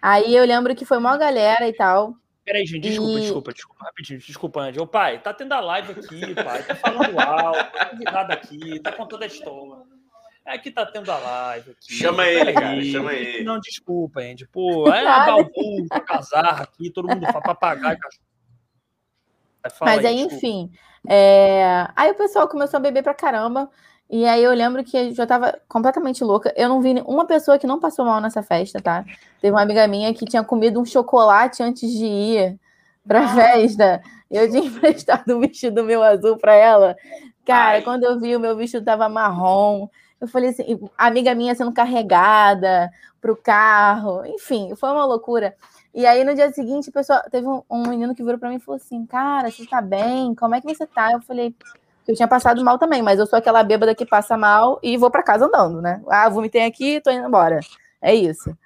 Aí 0.00 0.35
eu 0.37 0.45
lembro 0.45 0.75
que 0.76 0.85
foi 0.85 0.97
uma 0.99 1.17
galera 1.19 1.67
e 1.69 1.73
tal, 1.73 2.14
Peraí, 2.45 2.64
gente, 2.64 2.81
desculpa, 2.88 3.19
E- 3.19 3.21
desculpa, 3.21 3.52
desculpa, 3.52 3.85
rapidinho, 3.85 4.19
desculpa, 4.21 4.61
Andy. 4.62 4.81
Ô, 4.81 4.87
pai, 4.87 5.21
tá 5.21 5.35
tendo 5.35 5.52
a 5.52 5.61
live 5.61 5.93
aqui, 5.93 6.35
pai, 6.35 6.62
tá 6.62 6.75
falando 6.76 7.21
alto, 7.21 7.73
tá 7.73 7.87
convidado 7.87 8.33
aqui, 8.33 8.81
tá 8.81 8.93
contando 8.93 9.23
a 9.25 9.26
história. 9.26 9.83
É 10.47 10.57
que 10.57 10.71
tá 10.71 10.87
tendo 10.87 11.11
a 11.12 11.19
live 11.19 11.73
aqui. 11.73 11.93
Chama 11.93 12.25
ele, 12.26 12.52
cara, 12.55 12.83
chama 12.85 13.12
ele. 13.12 13.45
Não, 13.45 13.61
desculpa, 13.61 14.21
Andy. 14.21 14.49
Pô, 14.49 14.90
é 14.90 15.02
Nada. 15.05 15.26
balbu, 15.33 15.87
casar 16.07 16.62
aqui, 16.62 16.90
todo 16.90 17.07
mundo 17.07 17.26
fala 17.26 17.43
papagaio, 17.43 17.99
cachorro. 17.99 18.25
Fala 19.70 19.96
Mas 19.96 20.04
aí, 20.04 20.14
desculpa. 20.16 20.37
enfim. 20.37 20.70
é, 21.08 21.88
Aí 21.96 22.10
o 22.10 22.14
pessoal 22.14 22.48
começou 22.48 22.78
a 22.78 22.80
beber 22.80 23.02
pra 23.02 23.14
caramba. 23.14 23.68
E 24.10 24.25
aí 24.26 24.42
eu 24.42 24.52
lembro 24.54 24.82
que 24.84 24.96
eu 24.96 25.14
já 25.14 25.26
tava 25.26 25.58
completamente 25.68 26.25
louca. 26.25 26.52
Eu 26.56 26.68
não 26.68 26.80
vi 26.80 26.94
uma 27.06 27.26
pessoa 27.26 27.58
que 27.58 27.66
não 27.66 27.78
passou 27.78 28.04
mal 28.06 28.20
nessa 28.22 28.42
festa, 28.42 28.80
tá? 28.80 29.04
Teve 29.40 29.52
uma 29.54 29.60
amiga 29.62 29.87
minha 29.87 30.14
que 30.14 30.25
tinha 30.25 30.42
comido 30.42 30.80
um 30.80 30.84
chocolate 30.84 31.62
antes 31.62 31.90
de 31.90 32.06
ir 32.06 32.58
pra 33.06 33.20
Ah. 33.25 33.28
festa. 33.34 34.02
Eu 34.30 34.50
tinha 34.50 34.64
emprestado 34.64 35.37
o 35.37 35.40
vestido 35.40 35.84
meu 35.84 36.02
azul 36.02 36.38
pra 36.38 36.54
ela. 36.54 36.96
Cara, 37.44 37.76
Ai. 37.78 37.82
quando 37.82 38.04
eu 38.04 38.18
vi, 38.18 38.34
o 38.34 38.40
meu 38.40 38.56
vestido 38.56 38.84
tava 38.84 39.08
marrom. 39.10 39.88
Eu 40.20 40.26
falei 40.26 40.50
assim, 40.50 40.78
amiga 40.96 41.34
minha 41.34 41.54
sendo 41.54 41.72
carregada 41.72 42.90
pro 43.20 43.37
carro. 43.37 44.25
Enfim, 44.26 44.75
foi 44.75 44.90
uma 44.90 45.04
loucura. 45.04 45.54
E 45.99 46.07
aí, 46.07 46.23
no 46.23 46.33
dia 46.33 46.52
seguinte, 46.52 46.90
o 46.90 46.93
pessoal, 46.93 47.21
teve 47.28 47.45
um, 47.49 47.61
um 47.69 47.83
menino 47.88 48.14
que 48.14 48.23
virou 48.23 48.38
pra 48.38 48.49
mim 48.49 48.55
e 48.55 48.61
falou 48.61 48.76
assim: 48.76 49.05
Cara, 49.05 49.50
você 49.50 49.67
tá 49.67 49.83
bem? 49.83 50.33
Como 50.33 50.55
é 50.55 50.61
que 50.61 50.73
você 50.73 50.87
tá? 50.87 51.11
Eu 51.11 51.21
falei: 51.21 51.52
Eu 52.07 52.14
tinha 52.14 52.28
passado 52.28 52.64
mal 52.64 52.78
também, 52.78 53.02
mas 53.02 53.19
eu 53.19 53.26
sou 53.26 53.37
aquela 53.37 53.64
bêbada 53.64 53.93
que 53.97 54.07
passa 54.07 54.37
mal 54.37 54.78
e 54.81 54.97
vou 54.97 55.11
pra 55.11 55.25
casa 55.25 55.47
andando, 55.47 55.83
né? 55.83 56.00
Ah, 56.09 56.28
vomitei 56.28 56.64
aqui, 56.64 57.00
tô 57.00 57.11
indo 57.11 57.26
embora. 57.26 57.59
É 58.00 58.14
isso. 58.14 58.57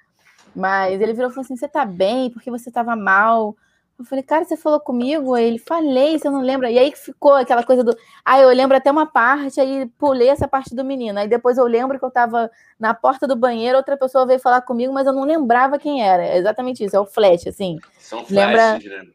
Mas 0.55 1.01
ele 1.01 1.11
virou 1.13 1.31
e 1.31 1.33
falou 1.33 1.43
assim: 1.43 1.55
Você 1.55 1.67
tá 1.67 1.83
bem? 1.83 2.29
Porque 2.29 2.51
você 2.51 2.69
tava 2.69 2.95
mal? 2.95 3.55
Eu 3.97 4.05
falei, 4.05 4.23
cara, 4.23 4.43
você 4.43 4.57
falou 4.57 4.79
comigo? 4.79 5.33
Aí 5.35 5.45
ele, 5.45 5.59
falei, 5.59 6.17
você 6.17 6.29
não 6.29 6.41
lembra? 6.41 6.69
E 6.69 6.79
aí 6.79 6.91
que 6.91 6.97
ficou 6.97 7.33
aquela 7.33 7.63
coisa 7.63 7.83
do. 7.83 7.95
Ah, 8.25 8.39
eu 8.39 8.49
lembro 8.49 8.75
até 8.75 8.91
uma 8.91 9.05
parte, 9.05 9.61
aí 9.61 9.85
pulei 9.97 10.29
essa 10.29 10.47
parte 10.47 10.75
do 10.75 10.83
menino. 10.83 11.19
Aí 11.19 11.27
depois 11.27 11.57
eu 11.57 11.65
lembro 11.65 11.99
que 11.99 12.03
eu 12.03 12.09
tava 12.11 12.49
na 12.79 12.93
porta 12.93 13.27
do 13.27 13.35
banheiro, 13.35 13.77
outra 13.77 13.95
pessoa 13.95 14.25
veio 14.25 14.39
falar 14.39 14.61
comigo, 14.61 14.91
mas 14.91 15.05
eu 15.05 15.13
não 15.13 15.23
lembrava 15.23 15.77
quem 15.77 16.03
era. 16.03 16.23
É 16.25 16.37
exatamente 16.37 16.83
isso, 16.83 16.95
é 16.95 16.99
o 16.99 17.05
flash, 17.05 17.45
assim. 17.47 17.77
São 17.99 18.25
Lembra- 18.29 18.71
flashes, 18.79 18.89
né? 18.91 19.07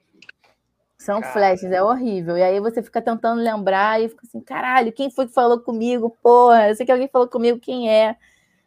São 0.97 1.21
Cara. 1.21 1.33
flashes, 1.33 1.71
é 1.71 1.83
horrível. 1.83 2.37
E 2.37 2.43
aí 2.43 2.61
você 2.61 2.83
fica 2.83 3.01
tentando 3.03 3.41
lembrar 3.41 4.01
e 4.01 4.09
fica 4.09 4.27
assim, 4.27 4.41
caralho, 4.41 4.93
quem 4.93 5.11
foi 5.11 5.27
que 5.27 5.33
falou 5.35 5.61
comigo? 5.61 6.17
Porra, 6.23 6.69
eu 6.69 6.75
sei 6.75 6.85
que 6.87 6.93
alguém 6.93 7.09
falou 7.09 7.29
comigo, 7.29 7.59
quem 7.59 7.91
é? 7.91 8.17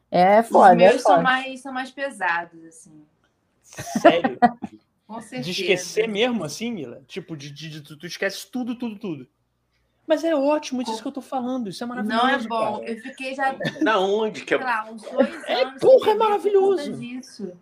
É 0.10 0.44
foda, 0.44 0.74
Os 0.75 0.82
é 0.82 0.88
meus 0.89 1.01
são 1.01 1.12
foda. 1.12 1.24
mais, 1.24 1.62
são 1.62 1.74
mais 1.74 1.89
pesados, 1.91 2.63
assim. 2.65 3.06
Sério? 3.62 4.38
Com 5.13 5.22
certeza. 5.22 5.44
De 5.44 5.51
esquecer 5.51 6.08
mesmo, 6.08 6.44
assim, 6.44 6.72
Mila? 6.72 7.03
Tipo, 7.08 7.36
de, 7.36 7.51
de, 7.51 7.70
de- 7.70 7.82
tu, 7.82 7.98
tu 7.98 8.06
esquece 8.06 8.50
tudo, 8.50 8.75
tudo, 8.75 8.98
tudo. 9.00 9.27
Mas 10.08 10.24
é 10.24 10.36
ótimo, 10.36 10.82
isso 10.82 11.01
que 11.01 11.08
eu 11.08 11.12
tô 11.12 11.22
falando. 11.22 11.70
Isso 11.70 11.84
é 11.84 11.88
maravilhoso. 11.88 12.24
Não 12.24 12.30
é 12.30 12.38
bom. 12.39 12.80
cara. 12.80 12.91
Eu 12.91 13.01
fiquei 13.01 13.34
já, 13.36 13.56
Na 13.82 14.00
onde 14.00 14.41
que 14.44 14.50
sei 14.50 14.58
é. 14.58 14.63
lá, 14.63 14.89
uns 14.91 15.01
dois 15.03 15.44
É, 15.48 15.63
anos. 15.63 15.80
porra, 15.80 16.12
é 16.12 16.15
maravilhoso. 16.15 16.94
disso. 16.98 17.53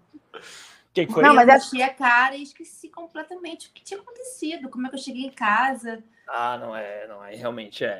Que? 0.93 1.05
Não, 1.05 1.35
mas 1.35 1.47
eu 1.47 1.53
é- 1.53 1.57
enchi 1.57 1.81
a 1.83 1.93
cara 1.93 2.35
e 2.35 2.41
esqueci 2.43 2.89
completamente 2.89 3.67
o 3.69 3.71
que 3.71 3.83
tinha 3.83 3.99
acontecido, 3.99 4.69
como 4.69 4.87
é 4.87 4.89
que 4.89 4.95
eu 4.95 4.99
cheguei 4.99 5.25
em 5.25 5.31
casa. 5.31 6.03
Ah, 6.27 6.57
não 6.57 6.75
é, 6.75 7.07
não 7.07 7.23
é, 7.23 7.35
realmente 7.35 7.83
é, 7.85 7.87
é- 7.87 7.91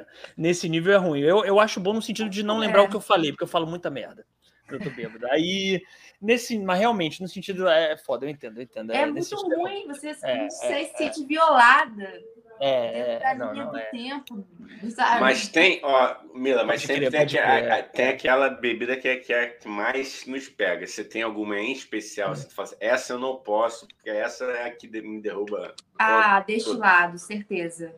é. 0.00 0.06
Nesse 0.36 0.68
nível 0.68 0.92
é 0.92 0.96
ruim. 0.96 1.20
Eu, 1.20 1.44
eu 1.44 1.58
acho 1.58 1.80
bom 1.80 1.92
no 1.94 2.02
sentido 2.02 2.28
de 2.28 2.42
não 2.42 2.58
lembrar 2.58 2.82
É. 2.82 2.84
o 2.84 2.88
que 2.90 2.96
eu 2.96 3.00
falei, 3.00 3.30
porque 3.32 3.44
eu 3.44 3.48
falo 3.48 3.66
muita 3.66 3.90
merda. 3.90 4.26
Eu 4.68 4.78
tô 4.80 4.90
bêbado. 4.90 5.26
Aí, 5.30 5.82
nesse, 6.24 6.58
mas 6.58 6.78
realmente, 6.78 7.20
no 7.22 7.28
sentido 7.28 7.68
é 7.68 7.96
foda, 7.96 8.26
eu 8.26 8.30
entendo, 8.30 8.58
eu 8.58 8.62
entendo. 8.64 8.92
É, 8.92 9.06
nesse 9.06 9.34
muito 9.34 9.46
ruim, 9.56 9.86
você 9.86 10.16
É, 10.22 10.36
não 10.42 10.50
sei, 10.50 10.82
é, 10.82 10.84
se 10.86 10.96
sente 10.96 11.24
violada 11.26 12.22
É, 12.60 12.92
dentro 12.92 13.10
é, 13.10 13.18
da 13.20 13.34
não, 13.34 13.54
não, 13.54 13.76
é. 13.76 13.84
tempo. 13.86 14.46
Sabe? 14.90 15.20
Mas 15.20 15.48
tem, 15.48 15.80
ó, 15.82 16.16
Mila, 16.34 16.64
mas 16.64 16.82
Pode 16.82 16.86
sempre 16.86 17.00
crer, 17.08 17.10
tem, 17.10 17.20
pode 17.20 17.38
aqua- 17.38 17.60
crer. 17.60 17.72
a- 17.72 17.82
tem 17.82 18.08
aquela 18.08 18.48
bebida 18.50 18.96
que 18.96 19.08
é, 19.08 19.16
que 19.16 19.32
é 19.32 19.42
a 19.44 19.50
que 19.50 19.68
mais 19.68 20.26
nos 20.26 20.48
pega. 20.48 20.86
Você 20.86 21.04
tem 21.04 21.22
alguma 21.22 21.58
em 21.58 21.72
especial? 21.72 22.34
Você 22.34 22.48
fala 22.50 22.68
assim, 22.68 22.76
essa 22.80 23.12
eu 23.14 23.18
não 23.18 23.36
posso, 23.36 23.86
porque 23.88 24.10
essa 24.10 24.44
é 24.44 24.66
a 24.66 24.70
que 24.70 24.86
de- 24.86 25.02
me 25.02 25.20
derruba. 25.20 25.74
Ah, 25.98 26.40
destilado, 26.40 27.18
certeza. 27.18 27.94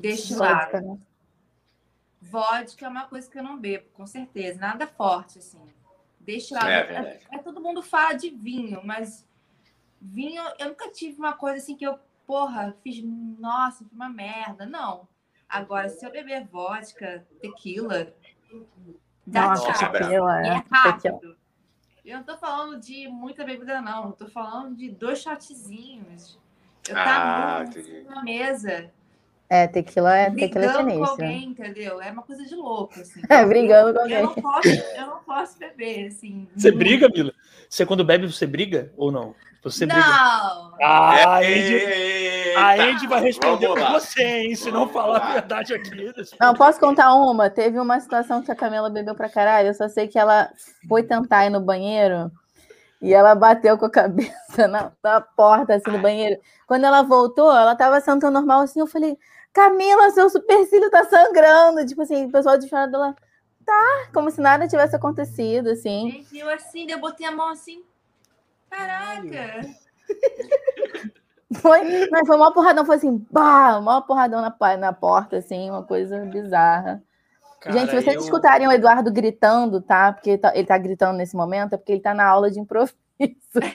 Destilado. 0.00 0.60
Vodka, 0.72 0.80
né? 0.80 0.98
Vodka 2.20 2.86
é 2.86 2.88
uma 2.88 3.06
coisa 3.06 3.30
que 3.30 3.38
eu 3.38 3.42
não 3.42 3.58
bebo, 3.58 3.86
com 3.92 4.06
certeza. 4.06 4.58
Nada 4.60 4.86
forte, 4.86 5.38
assim. 5.38 5.60
Destilado. 6.26 6.68
É 6.68 6.78
É, 6.80 6.82
verdade. 6.84 7.26
é- 7.30 7.38
todo 7.38 7.60
mundo 7.60 7.82
fala 7.82 8.12
de 8.14 8.30
vinho, 8.30 8.80
mas 8.84 9.26
vinho, 10.00 10.42
eu 10.58 10.70
nunca 10.70 10.90
tive 10.90 11.18
uma 11.18 11.32
coisa 11.32 11.58
assim 11.58 11.76
que 11.76 11.86
eu, 11.86 11.98
porra, 12.26 12.76
fiz, 12.82 13.02
nossa, 13.38 13.84
foi 13.84 13.94
uma 13.94 14.08
merda. 14.08 14.66
Não. 14.66 15.08
Agora, 15.48 15.88
se 15.88 16.04
eu 16.04 16.10
beber 16.10 16.44
vodka, 16.48 17.24
tequila, 17.40 18.12
dá 19.24 19.48
Nossa, 19.50 19.88
tequila, 19.90 20.44
É 20.44 20.56
é. 20.56 20.64
Rápido. 20.68 21.36
Eu 22.04 22.18
não 22.18 22.24
tô 22.24 22.36
falando 22.36 22.80
de 22.80 23.08
muita 23.08 23.44
bebida, 23.44 23.80
não. 23.80 24.06
Eu 24.06 24.12
tô 24.12 24.28
falando 24.28 24.76
de 24.76 24.90
dois 24.90 25.20
shotzinhos. 25.22 26.38
Eu 26.88 26.96
Ah, 26.96 27.64
tava 27.64 28.04
na 28.14 28.22
mesa, 28.22 28.92
É, 29.48 29.66
tequila 29.68 30.16
é, 30.16 30.30
tequila 30.30 30.64
é 30.64 30.68
brigando 30.68 30.84
com 30.84 30.90
sinistro. 30.90 31.10
alguém, 31.24 31.44
entendeu? 31.44 32.00
É 32.02 32.10
uma 32.10 32.22
coisa 32.22 32.44
de 32.44 32.54
louco, 32.54 32.98
assim. 33.00 33.22
É, 33.28 33.44
brigando 33.46 33.94
com 33.94 34.08
Eu 34.08 34.18
alguém. 34.18 34.22
não 34.22 34.34
posso, 34.34 34.68
eu 34.68 35.06
não 35.06 35.18
posso 35.24 35.58
beber, 35.58 36.08
assim. 36.08 36.48
Você 36.56 36.72
briga, 36.72 37.08
Mila? 37.08 37.32
Você 37.68 37.86
quando 37.86 38.04
bebe, 38.04 38.30
você 38.30 38.46
briga 38.46 38.92
ou 38.96 39.12
não? 39.12 39.34
Você 39.62 39.86
briga? 39.86 40.00
Não! 40.00 40.74
Ah, 40.80 41.36
a 41.36 41.38
Andy, 41.38 41.46
Eita, 41.74 42.60
a 42.60 42.72
Andy 42.74 43.06
vai 43.08 43.20
responder 43.20 43.68
lá. 43.68 43.92
você, 43.92 44.22
hein? 44.22 44.54
Se 44.54 44.70
não 44.70 44.88
falar 44.88 45.18
lá. 45.18 45.30
a 45.30 45.32
verdade 45.34 45.74
aqui. 45.74 46.12
Não, 46.40 46.54
posso 46.54 46.78
contar 46.78 47.12
uma? 47.14 47.50
Teve 47.50 47.78
uma 47.80 47.98
situação 48.00 48.42
que 48.42 48.50
a 48.52 48.54
Camila 48.56 48.88
bebeu 48.90 49.14
pra 49.16 49.28
caralho. 49.28 49.68
Eu 49.68 49.74
só 49.74 49.88
sei 49.88 50.06
que 50.06 50.18
ela 50.18 50.48
foi 50.88 51.02
tentar 51.02 51.46
ir 51.46 51.50
no 51.50 51.60
banheiro 51.60 52.30
e 53.02 53.12
ela 53.12 53.34
bateu 53.34 53.76
com 53.76 53.86
a 53.86 53.90
cabeça 53.90 54.68
na, 54.68 54.92
na 55.02 55.20
porta 55.20 55.74
assim 55.74 55.90
do 55.90 55.98
banheiro. 55.98 56.40
Quando 56.68 56.84
ela 56.84 57.02
voltou, 57.02 57.50
ela 57.50 57.74
tava 57.74 58.00
sentando 58.00 58.34
normal 58.34 58.60
assim. 58.60 58.78
Eu 58.78 58.86
falei, 58.86 59.18
Camila, 59.56 60.10
seu 60.10 60.28
supercílio 60.28 60.90
tá 60.90 61.02
sangrando. 61.06 61.86
Tipo 61.86 62.02
assim, 62.02 62.26
o 62.26 62.30
pessoal 62.30 62.58
de 62.58 62.68
fora 62.68 62.86
dela, 62.86 63.16
tá, 63.64 64.08
como 64.12 64.30
se 64.30 64.38
nada 64.38 64.68
tivesse 64.68 64.94
acontecido, 64.94 65.70
assim. 65.70 66.10
Gente, 66.10 66.38
eu 66.38 66.50
assim, 66.50 66.86
eu 66.90 67.00
botei 67.00 67.26
a 67.26 67.32
mão 67.32 67.48
assim. 67.48 67.82
Caraca! 68.68 69.66
Foi, 71.54 72.08
mas 72.10 72.26
foi 72.26 72.36
uma 72.36 72.52
porradão, 72.52 72.84
foi 72.84 72.96
assim, 72.96 73.24
bah, 73.30 73.78
uma 73.78 74.02
porradão 74.02 74.42
na, 74.42 74.76
na 74.76 74.92
porta, 74.92 75.36
assim, 75.36 75.70
uma 75.70 75.84
coisa 75.84 76.18
bizarra. 76.26 77.00
Gente, 77.64 77.90
se 77.90 78.02
vocês 78.02 78.16
eu... 78.16 78.20
escutarem 78.20 78.66
o 78.66 78.72
Eduardo 78.72 79.12
gritando, 79.12 79.80
tá? 79.80 80.12
Porque 80.12 80.30
ele 80.30 80.38
tá, 80.38 80.52
ele 80.56 80.66
tá 80.66 80.76
gritando 80.76 81.16
nesse 81.16 81.36
momento, 81.36 81.74
é 81.74 81.76
porque 81.76 81.92
ele 81.92 82.00
tá 82.00 82.12
na 82.12 82.26
aula 82.26 82.50
de 82.50 82.58
improviso. 82.58 82.96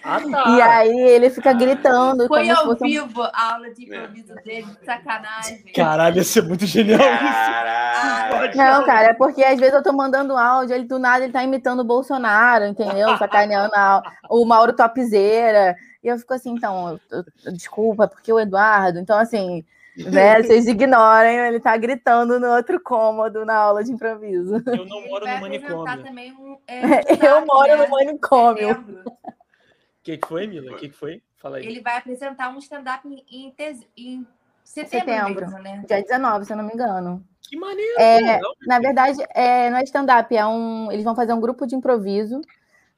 Ah, 0.03 0.19
tá. 0.21 0.49
E 0.57 0.61
aí 0.61 0.99
ele 1.09 1.29
fica 1.31 1.51
gritando. 1.53 2.27
Foi 2.27 2.41
como 2.41 2.45
se 2.45 2.51
ao 2.51 2.65
fosse 2.65 2.83
um- 2.83 2.87
vivo 2.87 3.23
a 3.23 3.53
aula 3.53 3.73
de 3.73 3.83
improviso 3.85 4.35
dele, 4.45 4.67
de 4.67 4.85
sacanagem. 4.85 5.63
Caralho, 5.75 6.17
ia 6.17 6.23
ser 6.23 6.43
muito 6.43 6.65
genial 6.67 6.99
isso. 6.99 7.07
Caralho. 7.19 8.55
Não, 8.57 8.85
cara, 8.85 9.07
é 9.09 9.13
porque 9.13 9.43
às 9.43 9.59
vezes 9.59 9.73
eu 9.73 9.81
tô 9.83 9.91
mandando 9.93 10.37
áudio, 10.37 10.75
ele 10.75 10.85
do 10.85 10.99
nada 10.99 11.23
ele 11.23 11.33
tá 11.33 11.43
imitando 11.43 11.79
o 11.79 11.83
Bolsonaro, 11.85 12.65
entendeu? 12.65 13.07
Sacaneando 13.17 13.73
a- 13.75 14.03
o 14.29 14.45
Mauro 14.45 14.73
Topzeira. 14.73 15.75
E 16.03 16.07
eu 16.07 16.17
fico 16.19 16.33
assim, 16.33 16.51
então, 16.51 16.99
eu- 17.11 17.23
eu- 17.45 17.51
desculpa, 17.53 18.07
porque 18.07 18.31
o 18.31 18.39
Eduardo. 18.39 18.99
Então, 18.99 19.17
assim, 19.17 19.63
né, 20.09 20.41
vocês 20.43 20.67
ignorem, 20.67 21.37
ele 21.37 21.59
tá 21.59 21.75
gritando 21.77 22.39
no 22.39 22.47
outro 22.55 22.79
cômodo 22.81 23.45
na 23.45 23.55
aula 23.55 23.83
de 23.83 23.91
improviso. 23.91 24.55
Eu 24.67 24.85
não 24.85 24.97
Ele 24.99 25.09
moro 25.09 25.25
vai 25.25 25.39
no 25.39 25.45
apresentar 25.45 25.75
manicômio. 25.75 26.03
também 26.03 26.31
um, 26.33 26.57
é, 26.67 26.81
Eu 27.11 27.13
stand-up, 27.15 27.47
moro 27.47 27.67
né, 27.67 27.75
no 27.75 27.89
manicômio. 27.89 28.67
setembro. 28.69 29.03
O 29.05 30.03
que, 30.03 30.17
que 30.17 30.27
foi, 30.27 30.47
Mila? 30.47 30.71
O 30.71 30.75
que, 30.77 30.89
que 30.89 30.95
foi? 30.95 31.21
Fala 31.37 31.57
aí. 31.57 31.65
Ele 31.65 31.81
vai 31.81 31.97
apresentar 31.97 32.49
um 32.49 32.57
stand-up 32.57 33.07
em, 33.07 33.23
em, 33.31 33.51
te- 33.51 33.87
em 33.97 34.25
setembro, 34.63 35.05
Setembro. 35.11 35.41
mesmo, 35.45 35.59
né? 35.59 35.83
Dia 35.87 36.01
19, 36.01 36.45
se 36.45 36.53
eu 36.53 36.57
não 36.57 36.63
me 36.65 36.73
engano. 36.73 37.23
Que 37.43 37.57
maneiro. 37.57 37.99
É, 37.99 38.39
não? 38.39 38.53
Na 38.65 38.79
verdade, 38.79 39.19
é, 39.35 39.69
não 39.69 39.77
é 39.77 39.83
stand-up, 39.83 40.35
é 40.35 40.45
um. 40.45 40.91
Eles 40.91 41.03
vão 41.03 41.15
fazer 41.15 41.33
um 41.33 41.41
grupo 41.41 41.67
de 41.67 41.75
improviso, 41.75 42.39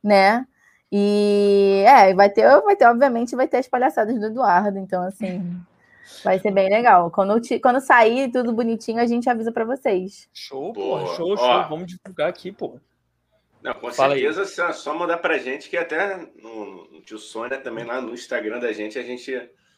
né? 0.03 0.45
E 0.91 1.83
é, 1.87 2.13
vai 2.13 2.29
ter, 2.29 2.47
vai 2.61 2.75
ter, 2.75 2.85
obviamente, 2.85 3.35
vai 3.35 3.47
ter 3.47 3.57
as 3.57 3.67
palhaçadas 3.67 4.19
do 4.19 4.27
Eduardo, 4.27 4.77
então 4.77 5.01
assim, 5.01 5.59
vai 6.23 6.39
ser 6.39 6.51
bem 6.51 6.69
legal. 6.69 7.09
Quando, 7.11 7.39
ti- 7.39 7.59
quando 7.59 7.79
sair 7.79 8.31
tudo 8.31 8.51
bonitinho, 8.53 8.99
a 8.99 9.05
gente 9.05 9.29
avisa 9.29 9.51
pra 9.51 9.65
vocês. 9.65 10.27
Show, 10.33 10.73
Boa. 10.73 10.99
porra. 11.01 11.15
Show, 11.15 11.33
Ó. 11.33 11.37
show. 11.37 11.69
Vamos 11.69 11.87
divulgar 11.87 12.29
aqui, 12.29 12.51
pô. 12.51 12.79
Não, 13.61 13.73
com 13.75 13.91
Fala 13.93 14.13
certeza, 14.15 14.41
é 14.69 14.73
só 14.73 14.93
mandar 14.93 15.19
pra 15.19 15.37
gente, 15.37 15.69
que 15.69 15.77
até 15.77 16.17
no, 16.41 16.85
no 16.91 17.01
Tio 17.01 17.17
Sônia, 17.17 17.57
também 17.57 17.85
lá 17.85 18.01
no 18.01 18.13
Instagram 18.13 18.59
da 18.59 18.73
gente, 18.73 18.99
a 18.99 19.03
gente 19.03 19.33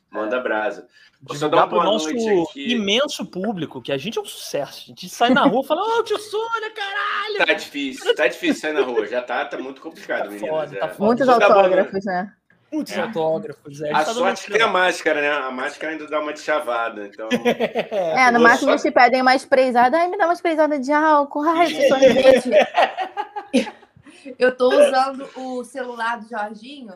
manda 0.09 0.39
brasa. 0.39 0.87
Vou 1.21 1.35
só 1.35 1.47
dar 1.47 1.57
uma 1.57 1.67
pro 1.67 1.77
boa 1.77 1.91
nosso 1.91 2.09
imenso 2.55 3.25
público, 3.27 3.81
que 3.81 3.91
a 3.91 3.97
gente 3.97 4.17
é 4.17 4.21
um 4.21 4.25
sucesso. 4.25 4.83
A 4.85 4.87
gente 4.87 5.07
sai 5.07 5.29
na 5.31 5.43
rua 5.45 5.61
e 5.63 5.67
fala, 5.67 5.81
ô, 5.99 6.03
tio 6.03 6.17
Sônia, 6.17 6.71
caralho! 6.71 7.45
Tá 7.45 7.53
difícil, 7.53 8.15
tá 8.15 8.27
difícil 8.27 8.55
sair 8.61 8.73
na 8.73 8.81
rua, 8.81 9.05
já 9.05 9.21
tá, 9.21 9.45
tá 9.45 9.57
muito 9.57 9.81
complicado, 9.81 10.25
Tá 10.25 10.29
meninas. 10.31 10.49
foda, 10.49 10.75
é. 10.75 10.79
tá 10.79 10.89
foda. 10.89 11.05
Muitos 11.05 11.29
autógrafos, 11.29 12.05
né? 12.05 12.33
Muitos 12.71 12.93
É. 12.93 13.01
autógrafos. 13.01 13.81
É, 13.81 13.91
A 13.93 14.03
tá 14.03 14.13
sorte 14.13 14.45
que 14.45 14.51
tem 14.51 14.61
a 14.61 14.67
máscara, 14.67 15.21
né? 15.21 15.29
A 15.31 15.51
máscara 15.51 15.93
ainda 15.93 16.07
dá 16.07 16.19
uma 16.19 16.33
de 16.33 16.39
chavada, 16.41 17.07
então... 17.07 17.29
É, 17.91 18.31
no 18.31 18.39
máximo 18.39 18.65
só- 18.67 18.71
eles 18.71 18.81
te 18.81 18.91
pedem 18.91 19.21
uma 19.21 19.35
espreizada. 19.35 19.97
Ai, 19.97 20.07
me 20.09 20.17
dá 20.17 20.25
uma 20.25 20.33
espreizada 20.33 20.77
de 20.79 20.91
álcool. 20.91 21.43
Ai, 21.43 21.67
que 21.73 21.87
sorvete. 21.87 22.49
Eu 24.39 24.55
tô 24.57 24.69
usando 24.69 25.29
o 25.35 25.63
celular 25.63 26.19
do 26.19 26.27
Jorginho 26.27 26.93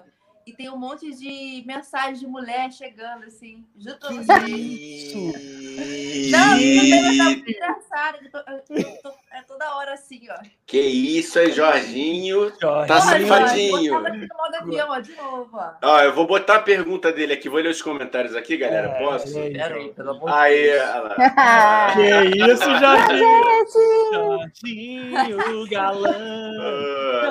e 0.49 0.53
tem 0.53 0.69
um 0.69 0.77
monte 0.77 1.13
de 1.15 1.63
mensagem 1.65 2.15
de 2.19 2.27
mulher 2.27 2.71
chegando, 2.71 3.25
assim. 3.25 3.63
Juro 3.77 3.97
pra 3.99 4.09
você. 4.09 4.23
Não, 6.31 6.57
isso 6.57 6.89
também 6.89 7.17
tá 7.17 7.23
muito 7.23 7.49
engraçado. 7.51 8.17
Eu 8.23 8.31
tô, 8.31 8.37
eu 8.73 9.01
tô- 9.01 9.13
é 9.31 9.41
toda 9.47 9.75
hora 9.75 9.93
assim, 9.93 10.27
ó. 10.29 10.35
Que 10.65 10.79
isso 10.79 11.37
aí, 11.39 11.51
Jorginho. 11.51 12.51
Jorge. 12.59 12.87
Tá 12.87 12.99
safadinho. 13.01 13.95
Avião, 14.59 14.89
ó, 14.89 14.99
de 14.99 15.15
novo, 15.15 15.49
ó. 15.53 15.71
Ó, 15.81 16.01
eu 16.01 16.13
vou 16.13 16.25
botar 16.27 16.55
a 16.55 16.61
pergunta 16.61 17.11
dele 17.13 17.33
aqui, 17.33 17.47
vou 17.47 17.59
ler 17.61 17.69
os 17.69 17.81
comentários 17.81 18.35
aqui, 18.35 18.57
galera, 18.57 18.87
É, 18.89 18.99
posso? 19.03 19.37
é, 19.39 19.49
Pera 19.51 19.75
aí, 19.75 19.89
pelo 19.93 20.09
amor 20.11 20.29
de 20.29 20.35
Aí, 20.35 20.63
Deus. 20.63 20.81
olha 20.81 21.01
lá. 21.03 21.15
Que 21.95 22.51
isso, 22.51 22.63
Jorginho! 22.79 23.29
Jorginho, 25.29 25.69
galã! 25.69 26.15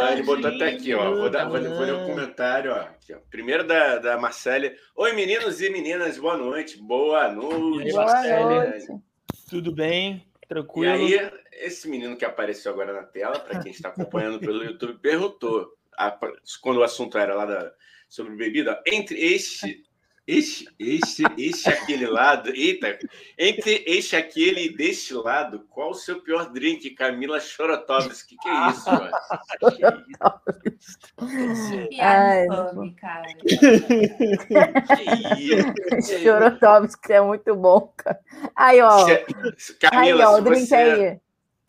Ah, 0.00 0.12
ele 0.12 0.22
botou 0.22 0.50
até 0.50 0.68
aqui, 0.68 0.94
ó. 0.94 1.14
Vou, 1.14 1.28
dar, 1.30 1.44
vou, 1.48 1.58
ler- 1.58 1.70
vou 1.70 1.80
ler 1.84 1.94
o 1.94 2.06
comentário, 2.06 2.72
ó. 2.72 2.84
Primeiro 3.30 3.64
da, 3.64 3.98
da 3.98 4.18
Marcele. 4.18 4.76
Oi, 4.94 5.12
meninos 5.12 5.60
e 5.60 5.70
meninas, 5.70 6.18
boa 6.18 6.36
noite. 6.36 6.76
Boa 6.78 7.30
noite. 7.32 7.88
E 7.88 7.92
boa 7.92 8.04
Marcele? 8.04 8.44
noite. 8.44 8.86
Tudo 9.48 9.72
bem? 9.72 10.26
E 10.42 10.46
Tranquilo? 10.46 10.92
aí, 10.92 11.30
esse 11.52 11.88
menino 11.88 12.16
que 12.16 12.24
apareceu 12.24 12.72
agora 12.72 12.92
na 12.92 13.02
tela, 13.04 13.38
para 13.38 13.60
quem 13.60 13.72
está 13.72 13.88
acompanhando 13.88 14.38
pelo 14.38 14.62
YouTube, 14.64 14.98
perguntou, 15.00 15.72
a- 15.96 16.18
quando 16.60 16.78
o 16.78 16.82
assunto 16.82 17.16
era 17.18 17.34
lá 17.34 17.46
da- 17.46 17.72
sobre 18.08 18.34
bebida, 18.36 18.82
entre 18.86 19.18
este, 19.20 19.82
este, 20.30 20.68
este, 20.78 21.22
este, 21.38 21.70
aquele 21.70 22.06
lado, 22.06 22.50
eita, 22.50 22.98
entre 23.38 23.82
este, 23.86 24.14
aquele 24.14 24.66
e 24.66 24.76
deste 24.76 25.14
lado, 25.14 25.66
qual 25.70 25.90
o 25.92 25.94
seu 25.94 26.20
pior 26.20 26.50
drink, 26.52 26.90
Camila 26.90 27.40
Chorotovski? 27.40 28.36
Que 28.36 28.48
é 28.48 28.68
isso, 28.68 28.84
mano? 28.92 29.10
Piada 31.88 32.24
Ai, 32.28 32.44
infame, 32.46 32.94
cara. 32.94 33.26
Que 33.34 33.54
isso? 35.38 36.18
Chorotovski 36.22 37.12
é 37.12 37.20
muito 37.20 37.54
bom, 37.56 37.92
cara. 37.96 38.20
Aí, 38.54 38.80
ó. 38.80 38.98
Se- 39.06 39.12
Aí, 39.14 39.90
Camila, 39.90 40.30
ó, 40.30 40.32
o 40.34 40.36
se 40.36 40.42
drink 40.42 40.66
você, 40.66 40.74
aí. 40.74 41.20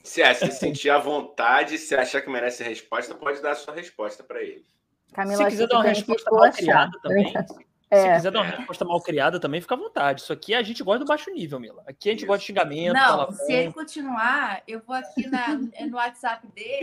se 0.03 0.21
é, 0.21 0.33
se 0.33 0.51
sentir 0.51 0.89
à 0.89 0.97
vontade, 0.99 1.77
se 1.77 1.95
achar 1.95 2.21
que 2.21 2.29
merece 2.29 2.63
resposta, 2.63 3.15
pode 3.15 3.41
dar 3.41 3.51
a 3.51 3.55
sua 3.55 3.73
resposta 3.73 4.21
para 4.23 4.41
ele. 4.41 4.65
Camila, 5.13 5.37
Se 5.37 5.49
quiser 5.49 5.67
dar 5.67 5.75
uma 5.77 5.83
que 5.85 5.89
que 5.91 5.95
resposta 5.95 6.29
mal 6.31 6.51
criada 6.51 6.91
também, 7.01 7.27
se 7.29 7.68
É. 7.91 8.15
quiser 8.15 8.31
dar 8.31 8.41
uma 8.41 8.49
resposta 8.51 8.85
mal 8.85 9.01
criada 9.01 9.39
também, 9.39 9.59
fica 9.61 9.73
à 9.73 9.77
vontade. 9.77 10.21
Isso 10.21 10.31
aqui 10.31 10.53
a 10.53 10.61
gente 10.61 10.83
gosta 10.83 10.99
do 10.99 11.07
baixo 11.07 11.31
nível, 11.31 11.59
Mila. 11.59 11.83
Aqui 11.87 12.09
a 12.09 12.11
gente 12.11 12.19
Isso. 12.19 12.27
gosta 12.27 12.39
de 12.41 12.45
xingamento, 12.45 12.93
Não, 12.93 13.01
palavrão. 13.07 13.37
se 13.37 13.51
ele 13.53 13.73
continuar, 13.73 14.61
eu 14.67 14.79
vou 14.85 14.95
aqui 14.95 15.27
na, 15.27 15.47
no 15.87 15.95
WhatsApp 15.97 16.45
dele. 16.53 16.81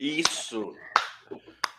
Isso. 0.00 0.74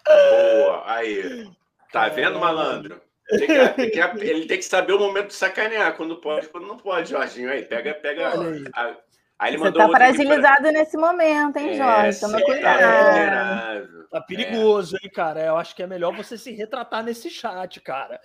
Boa. 0.06 0.84
Aí. 0.86 1.49
Tá 1.91 2.08
vendo, 2.10 2.39
malandro? 2.39 3.02
Tem 3.30 3.39
que- 3.47 3.69
tem 3.69 3.91
que- 3.91 4.23
ele 4.25 4.45
tem 4.47 4.58
que 4.58 4.63
saber 4.65 4.93
o 4.93 4.99
momento 4.99 5.28
de 5.28 5.34
sacanear, 5.36 5.95
quando 5.95 6.17
pode 6.17 6.47
quando 6.49 6.67
não 6.67 6.78
pode, 6.78 7.10
Jorginho. 7.12 7.52
Aí, 7.52 7.63
pega, 7.63 7.93
pega. 7.93 8.30
A- 8.73 8.95
aí 9.39 9.52
ele 9.52 9.58
Você 9.58 9.63
mandou 9.65 9.80
tá 9.80 9.86
aqui 9.86 9.91
pra- 9.95 10.06
fragilizado 10.13 10.71
nesse 10.71 10.97
momento, 10.97 11.58
hein, 11.58 11.73
Jorge? 11.75 12.19
Toma 12.19 12.38
É, 12.39 12.39
você 12.39 12.39
tá 12.39 12.41
cuidado. 12.45 13.99
Tá 14.12 14.21
perigoso, 14.21 14.97
hein, 15.02 15.10
cara? 15.13 15.39
Eu 15.41 15.56
acho 15.58 15.75
que 15.75 15.82
é 15.84 15.88
melhor 15.88 16.13
você 16.15 16.38
se 16.38 16.52
retratar 16.52 17.04
nesse 17.04 17.30
chat, 17.30 17.80
cara. 17.80 18.19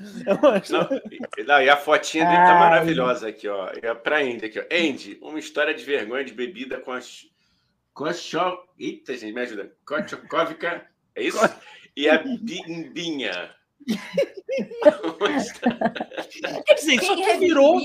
Acho- 0.56 0.72
Não, 0.72 0.88
e- 1.38 1.44
não, 1.44 1.62
e 1.62 1.68
a 1.70 1.76
fotinha 1.76 2.24
dele 2.24 2.36
tá 2.38 2.52
Ai. 2.54 2.58
maravilhosa 2.58 3.28
aqui, 3.28 3.48
ó. 3.48 3.70
É 3.82 3.94
pra 3.94 4.18
Andy 4.18 4.46
aqui, 4.46 4.58
ó. 4.58 4.64
Andy, 4.70 5.18
uma 5.22 5.38
história 5.38 5.72
de 5.74 5.84
vergonha 5.84 6.24
de 6.24 6.32
bebida 6.34 6.78
com 6.78 6.92
a. 6.92 7.00
ch- 7.00 7.26
Com 7.92 8.06
a 8.06 8.12
cho... 8.12 8.58
Eita, 8.76 9.14
gente, 9.16 9.32
me 9.32 9.40
ajuda. 9.42 9.70
Kochokovica, 9.86 10.84
é 11.14 11.22
isso? 11.22 11.38
E 11.96 12.08
a 12.08 12.18
bimbinha. 12.18 13.50
Quer 16.64 16.74
dizer, 16.74 16.94
isso 16.94 17.14
Quem 17.14 17.24
é 17.24 17.32
aqui 17.32 17.46
virou. 17.46 17.80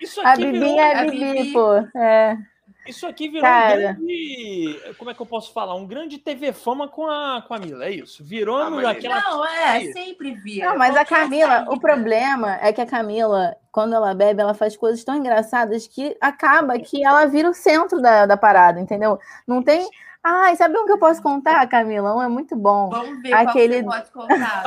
Isso 0.00 0.20
A 0.20 0.32
aqui 0.32 0.46
virou. 0.46 0.60
Bibinha 0.60 0.82
é 0.82 0.98
a 0.98 1.04
Bibi, 1.04 1.52
pô. 1.52 1.74
É. 1.96 2.38
Isso 2.86 3.06
aqui 3.06 3.28
virou 3.28 3.42
Cara. 3.42 3.74
um 3.74 3.78
grande. 3.94 4.80
Como 4.98 5.10
é 5.10 5.14
que 5.14 5.22
eu 5.22 5.26
posso 5.26 5.52
falar? 5.52 5.76
Um 5.76 5.86
grande 5.86 6.18
TV 6.18 6.52
fama 6.52 6.88
com 6.88 7.06
a, 7.06 7.44
com 7.46 7.54
a 7.54 7.58
Mila, 7.58 7.84
é 7.84 7.92
isso. 7.92 8.24
Virou 8.24 8.58
Ah, 8.58 8.70
mas 8.70 8.84
aquela. 8.84 9.20
Não, 9.20 9.46
é, 9.46 9.80
sempre 9.92 10.32
vira. 10.32 10.70
Não, 10.70 10.76
mas 10.78 10.96
a 10.96 11.04
Camila, 11.04 11.64
o 11.68 11.78
problema 11.78 12.58
é 12.60 12.72
que 12.72 12.80
a 12.80 12.86
Camila, 12.86 13.54
quando 13.70 13.94
ela 13.94 14.12
bebe, 14.14 14.40
ela 14.42 14.54
faz 14.54 14.76
coisas 14.76 15.04
tão 15.04 15.16
engraçadas 15.16 15.86
que 15.86 16.16
acaba 16.20 16.78
que 16.80 17.04
ela 17.04 17.24
vira 17.26 17.48
o 17.48 17.54
centro 17.54 18.00
da, 18.02 18.26
da 18.26 18.36
parada, 18.36 18.80
entendeu? 18.80 19.18
Não 19.46 19.62
tem. 19.62 19.88
Ai, 20.24 20.54
sabe 20.54 20.78
um 20.78 20.86
que 20.86 20.92
eu 20.92 20.98
posso 20.98 21.20
contar, 21.20 21.66
Camila? 21.66 22.14
Um 22.14 22.22
é 22.22 22.28
muito 22.28 22.54
bom. 22.54 22.90
Vamos 22.90 23.20
ver 23.22 23.32
Aquele- 23.32 23.82
qual 23.82 23.96
pode 23.98 24.10
contar. 24.12 24.62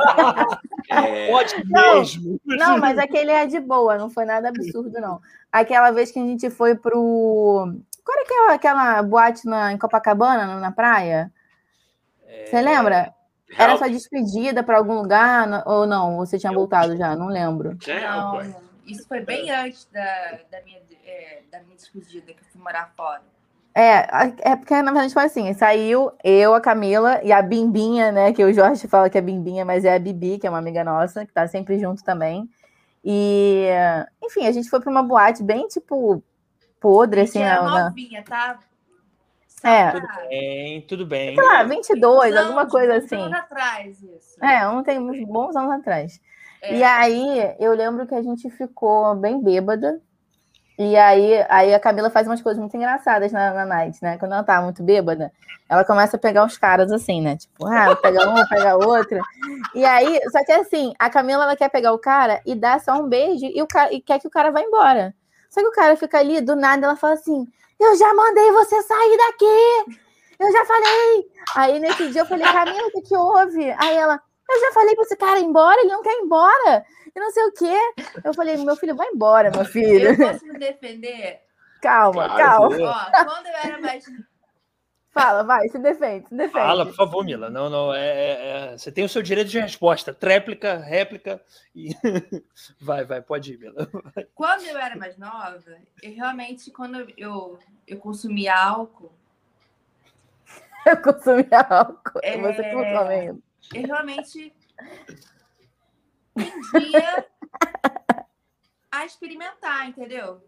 É, 0.90 1.30
Pode 1.30 1.64
Não, 1.70 1.94
mesmo. 1.96 2.40
Não, 2.44 2.78
mas 2.78 2.98
aquele 2.98 3.30
é 3.30 3.46
de 3.46 3.58
boa, 3.58 3.96
não 3.96 4.10
foi 4.10 4.24
nada 4.24 4.50
absurdo, 4.50 5.00
não. 5.00 5.20
Aquela 5.50 5.90
vez 5.90 6.10
que 6.12 6.18
a 6.18 6.22
gente 6.22 6.50
foi 6.50 6.74
pro. 6.74 7.72
Qual 8.04 8.16
era 8.18 8.22
aquela, 8.24 8.52
aquela 8.54 9.02
boate 9.02 9.46
na, 9.46 9.72
em 9.72 9.78
Copacabana, 9.78 10.60
na- 10.60 10.70
praia? 10.70 11.32
Você 12.44 12.60
lembra? 12.60 13.12
Era 13.56 13.72
Help. 13.72 13.78
sua 13.78 13.88
despedida 13.88 14.62
para 14.62 14.76
algum 14.76 14.94
lugar 14.94 15.62
ou 15.66 15.86
não? 15.86 16.16
Você 16.18 16.38
tinha 16.38 16.52
voltado 16.52 16.96
já? 16.96 17.16
Não 17.16 17.28
lembro. 17.28 17.76
É, 17.86 18.00
não. 18.08 18.42
Isso 18.86 19.06
foi 19.08 19.20
bem 19.20 19.50
antes 19.50 19.86
da, 19.92 20.38
da, 20.50 20.60
minha, 20.62 20.80
é, 21.04 21.42
da 21.50 21.60
minha 21.60 21.74
despedida, 21.76 22.32
que 22.32 22.40
eu 22.40 22.44
fui 22.52 22.60
morar 22.60 22.92
fora. 22.96 23.22
É, 23.78 24.52
é 24.52 24.56
porque 24.56 24.80
na 24.80 24.90
verdade 24.90 25.12
foi 25.12 25.24
assim: 25.24 25.52
saiu 25.52 26.10
eu, 26.24 26.54
a 26.54 26.60
Camila 26.62 27.20
e 27.22 27.30
a 27.30 27.42
Bimbinha, 27.42 28.10
né? 28.10 28.32
Que 28.32 28.42
o 28.42 28.50
Jorge 28.50 28.88
fala 28.88 29.10
que 29.10 29.18
é 29.18 29.20
Bimbinha, 29.20 29.66
mas 29.66 29.84
é 29.84 29.94
a 29.94 29.98
Bibi, 29.98 30.38
que 30.38 30.46
é 30.46 30.50
uma 30.50 30.58
amiga 30.58 30.82
nossa, 30.82 31.26
que 31.26 31.32
tá 31.32 31.46
sempre 31.46 31.78
junto 31.78 32.02
também. 32.02 32.48
E, 33.04 33.66
enfim, 34.24 34.46
a 34.46 34.52
gente 34.52 34.70
foi 34.70 34.80
para 34.80 34.90
uma 34.90 35.02
boate 35.02 35.42
bem 35.42 35.68
tipo 35.68 36.22
podre, 36.80 37.20
assim, 37.20 37.42
era 37.42 37.62
na, 37.62 37.70
na- 37.70 37.84
novinha, 37.90 38.24
tá? 38.24 38.58
É. 39.62 39.90
Tudo 39.90 40.06
bem, 40.28 40.80
tudo 40.82 41.06
bem. 41.06 41.34
sei 41.34 41.44
lá, 41.44 41.62
22, 41.64 42.32
Uns 42.34 42.38
alguma 42.38 42.60
anos, 42.62 42.72
coisa 42.72 42.96
assim. 42.96 43.16
anos 43.16 43.38
atrás, 43.38 44.02
isso. 44.02 44.42
É, 44.44 44.66
um 44.68 44.82
tem 44.82 44.98
uns 44.98 45.22
bons 45.26 45.54
anos 45.54 45.72
atrás. 45.72 46.20
É. 46.62 46.76
E 46.78 46.82
aí, 46.82 47.54
eu 47.58 47.72
lembro 47.74 48.06
que 48.06 48.14
a 48.14 48.22
gente 48.22 48.48
ficou 48.50 49.14
bem 49.16 49.42
bêbada. 49.42 50.00
E 50.78 50.94
aí, 50.94 51.44
aí 51.48 51.74
a 51.74 51.80
Camila 51.80 52.10
faz 52.10 52.26
umas 52.26 52.42
coisas 52.42 52.60
muito 52.60 52.76
engraçadas 52.76 53.32
na, 53.32 53.52
na 53.54 53.64
night, 53.64 53.98
né? 54.02 54.18
Quando 54.18 54.32
ela 54.32 54.42
tá 54.42 54.60
muito 54.60 54.82
bêbada, 54.82 55.32
ela 55.70 55.84
começa 55.84 56.16
a 56.16 56.20
pegar 56.20 56.44
os 56.44 56.58
caras 56.58 56.92
assim, 56.92 57.22
né? 57.22 57.36
Tipo, 57.36 57.66
ah, 57.66 57.96
pega 57.96 58.28
um, 58.28 58.46
pega 58.46 58.76
outro. 58.76 59.18
E 59.74 59.84
aí, 59.84 60.20
só 60.30 60.44
que 60.44 60.52
assim, 60.52 60.92
a 60.98 61.08
Camila 61.08 61.44
ela 61.44 61.56
quer 61.56 61.70
pegar 61.70 61.92
o 61.92 61.98
cara 61.98 62.42
e 62.44 62.54
dar 62.54 62.78
só 62.80 62.92
um 63.00 63.08
beijo 63.08 63.46
e, 63.46 63.62
o 63.62 63.66
cara, 63.66 63.90
e 63.92 64.02
quer 64.02 64.20
que 64.20 64.28
o 64.28 64.30
cara 64.30 64.50
vá 64.50 64.60
embora. 64.60 65.14
Só 65.48 65.60
que 65.60 65.68
o 65.68 65.72
cara 65.72 65.96
fica 65.96 66.18
ali, 66.18 66.42
do 66.42 66.54
nada, 66.54 66.84
ela 66.84 66.96
fala 66.96 67.14
assim: 67.14 67.46
Eu 67.80 67.96
já 67.96 68.12
mandei 68.12 68.52
você 68.52 68.82
sair 68.82 69.16
daqui! 69.16 69.96
Eu 70.38 70.52
já 70.52 70.64
falei! 70.66 71.26
Aí 71.54 71.80
nesse 71.80 72.10
dia 72.10 72.20
eu 72.20 72.26
falei, 72.26 72.44
Camila, 72.44 72.88
o 72.88 72.90
que, 72.90 73.00
que 73.00 73.16
houve? 73.16 73.74
Aí 73.78 73.96
ela, 73.96 74.20
eu 74.50 74.60
já 74.60 74.72
falei 74.72 74.94
pra 74.94 75.04
esse 75.04 75.16
cara 75.16 75.40
ir 75.40 75.44
embora, 75.44 75.80
ele 75.80 75.90
não 75.90 76.02
quer 76.02 76.12
ir 76.12 76.20
embora. 76.20 76.84
E 77.16 77.20
não 77.20 77.30
sei 77.30 77.44
o 77.44 77.52
quê. 77.52 78.02
Eu 78.22 78.34
falei, 78.34 78.58
meu 78.58 78.76
filho, 78.76 78.94
vai 78.94 79.08
embora, 79.08 79.50
meu 79.50 79.64
filho. 79.64 80.10
Eu 80.10 80.18
posso 80.18 80.44
me 80.44 80.58
defender? 80.58 81.40
Calma, 81.80 82.26
Claro, 82.28 82.44
calma. 82.44 82.76
Ó, 82.90 83.24
quando 83.24 83.46
eu 83.46 83.54
era 83.54 83.80
mais. 83.80 84.04
Fala, 85.10 85.42
vai, 85.44 85.66
se 85.70 85.78
defende, 85.78 86.28
se 86.28 86.34
defende. 86.36 86.52
Fala, 86.52 86.84
por 86.84 86.94
favor, 86.94 87.24
Mila. 87.24 87.48
Não, 87.48 87.70
não, 87.70 87.94
é, 87.94 88.06
é- 88.06 88.48
é- 88.74 88.78
você 88.78 88.92
tem 88.92 89.02
o 89.02 89.08
seu 89.08 89.22
direito 89.22 89.48
de 89.48 89.58
resposta. 89.58 90.12
Tréplica, 90.12 90.76
réplica 90.76 91.40
e. 91.74 91.88
vai, 92.78 93.02
vai, 93.06 93.22
pode 93.22 93.54
ir, 93.54 93.58
Mila. 93.58 93.88
Quando 94.34 94.64
eu 94.64 94.76
era 94.76 94.94
mais 94.94 95.16
nova, 95.16 95.62
eu 96.02 96.14
realmente, 96.14 96.70
quando 96.70 97.10
eu, 97.16 97.58
eu 97.86 97.96
consumia 97.98 98.54
álcool, 98.54 99.10
Eu 100.84 100.98
consumi 100.98 101.48
álcool. 101.50 102.20
É. 102.22 102.36
Você 102.38 102.70
consome. 102.70 103.42
eu 103.74 103.86
realmente 103.86 104.54
tendia 106.36 107.26
a 108.90 109.04
experimentar, 109.04 109.88
entendeu? 109.88 110.42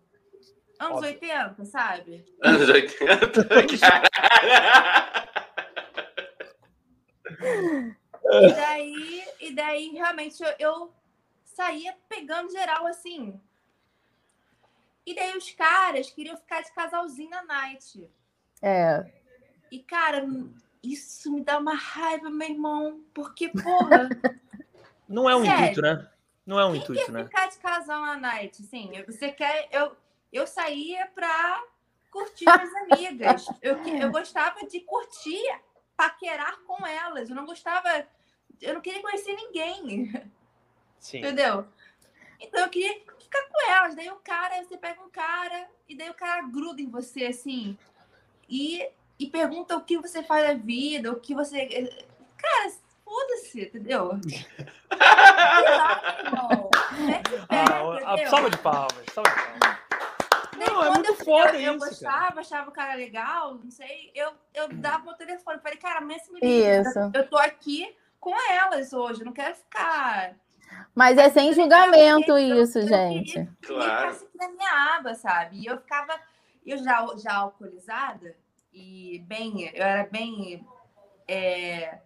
Anos 0.79 0.99
Óbvio. 0.99 1.11
80, 1.11 1.65
sabe? 1.65 2.25
Anos 2.43 2.69
80. 2.69 3.45
Caralho. 7.39 7.97
E 8.31 8.53
daí, 8.53 9.25
e 9.41 9.55
daí 9.55 9.89
realmente 9.91 10.43
eu, 10.43 10.55
eu 10.59 10.93
saía 11.45 11.97
pegando 12.09 12.53
geral 12.53 12.87
assim. 12.87 13.41
E 15.07 15.15
daí 15.15 15.37
os 15.37 15.51
caras 15.53 16.11
queriam 16.11 16.37
ficar 16.37 16.63
de 16.63 16.73
casalzinho 16.73 17.31
na 17.31 17.43
night. 17.43 18.11
É. 18.61 19.11
E, 19.71 19.79
cara, 19.83 20.27
isso 20.83 21.33
me 21.33 21.43
dá 21.43 21.59
uma 21.59 21.75
raiva, 21.75 22.29
meu 22.29 22.49
irmão. 22.49 23.03
Porque, 23.15 23.49
porra, 23.49 24.09
Não 25.09 25.29
é 25.29 25.35
um 25.35 25.45
Sério? 25.45 25.63
intuito, 25.63 25.83
né? 25.83 26.09
Não 26.47 26.59
é 26.59 26.67
um 26.67 26.73
quem 26.73 26.81
intuito, 26.83 27.05
quer 27.07 27.13
né? 27.13 27.25
ficar 27.25 27.47
de 27.49 27.59
casal 27.59 28.03
na 28.03 28.17
night? 28.17 28.63
Assim, 28.63 28.91
você 29.07 29.31
quer. 29.33 29.69
Eu, 29.71 29.97
eu 30.33 30.47
saía 30.47 31.07
pra 31.15 31.63
curtir 32.11 32.45
com 32.45 32.51
as 32.51 32.75
amigas. 32.75 33.47
Eu, 33.63 33.77
eu 33.87 34.11
gostava 34.11 34.67
de 34.67 34.81
curtir, 34.81 35.43
paquerar 35.97 36.59
com 36.67 36.87
elas. 36.87 37.29
Eu 37.29 37.37
não 37.37 37.47
gostava. 37.47 38.07
Eu 38.61 38.75
não 38.75 38.81
queria 38.81 39.03
conhecer 39.03 39.35
ninguém. 39.35 40.13
Sim. 40.99 41.19
Entendeu? 41.19 41.67
Então 42.41 42.61
eu 42.61 42.69
queria 42.69 42.95
ficar 43.19 43.43
com 43.49 43.71
elas. 43.71 43.95
Daí 43.95 44.11
o 44.11 44.17
cara, 44.17 44.63
você 44.63 44.77
pega 44.77 45.01
um 45.03 45.11
cara, 45.11 45.69
e 45.89 45.97
daí 45.97 46.11
o 46.11 46.15
cara 46.15 46.43
gruda 46.43 46.81
em 46.81 46.89
você, 46.89 47.27
assim, 47.27 47.77
e, 48.49 48.89
e 49.19 49.27
pergunta 49.27 49.77
o 49.77 49.85
que 49.85 49.99
você 49.99 50.23
faz 50.23 50.47
da 50.47 50.55
vida, 50.55 51.13
o 51.13 51.21
que 51.21 51.35
você. 51.35 51.91
Cara, 52.37 52.73
foda-se, 53.09 53.63
entendeu? 53.63 54.11
Pé, 57.49 57.65
Ah, 57.69 58.11
a 58.11 58.13
entendeu? 58.15 58.31
salva 58.31 58.51
de 58.51 58.59
palmas, 58.59 59.05
salva 59.13 59.31
de 59.31 59.37
palmas. 59.37 59.79
Daí, 60.59 60.69
Não, 60.69 60.83
é 60.83 60.87
quando 60.87 60.95
muito 61.07 61.09
eu, 61.21 61.25
foda 61.25 61.55
eu, 61.55 61.61
eu 61.61 61.77
isso, 61.77 61.87
gostava, 61.89 62.41
achava 62.41 62.69
o 62.69 62.73
cara 62.73 62.95
legal, 62.95 63.55
não 63.63 63.71
sei, 63.71 64.11
eu, 64.15 64.33
eu 64.55 64.69
dava 64.75 65.05
meu 65.05 65.15
telefone. 65.15 65.61
Falei, 65.61 65.79
cara, 65.79 65.99
amanhã 66.01 66.19
você 66.19 66.33
me 66.33 66.41
Isso. 66.43 66.89
liga. 66.99 67.11
Eu 67.15 67.29
tô 67.29 67.37
aqui 67.37 67.95
com 68.21 68.35
elas 68.51 68.93
hoje, 68.93 69.21
eu 69.21 69.27
não 69.27 69.33
quero 69.33 69.55
ficar 69.55 70.35
Mas 70.95 71.17
é 71.17 71.31
sem 71.31 71.53
julgamento 71.53 72.33
Eu- 72.37 72.63
isso, 72.63 72.79
eu 72.81 72.89
gente. 72.89 73.45
que 73.63 73.67
Claro. 73.69 74.11
aqui 74.11 74.27
na 74.35 74.49
minha 74.49 74.97
aba, 74.97 75.15
sabe? 75.15 75.59
E 75.61 75.67
eu 75.67 75.79
ficava, 75.79 76.19
eu 76.67 76.77
já, 76.79 77.07
já 77.17 77.35
alcoolizada 77.37 78.37
e 78.73 79.23
bem, 79.27 79.71
eu 79.75 79.83
era 79.85 80.05
bem 80.09 80.67
é, 81.29 81.99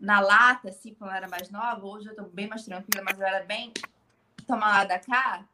na 0.00 0.18
lata, 0.20 0.70
assim, 0.70 0.94
quando 0.94 1.10
eu 1.10 1.16
era 1.16 1.28
mais 1.28 1.50
nova. 1.50 1.84
Hoje 1.86 2.08
eu 2.08 2.16
tô 2.16 2.22
bem 2.24 2.48
mais 2.48 2.64
tranquila, 2.64 3.04
mas 3.04 3.20
eu 3.20 3.26
era 3.26 3.44
bem 3.44 3.72
tomar 4.46 4.78
lá 4.78 4.84
da 4.84 4.98
cá. 4.98 5.44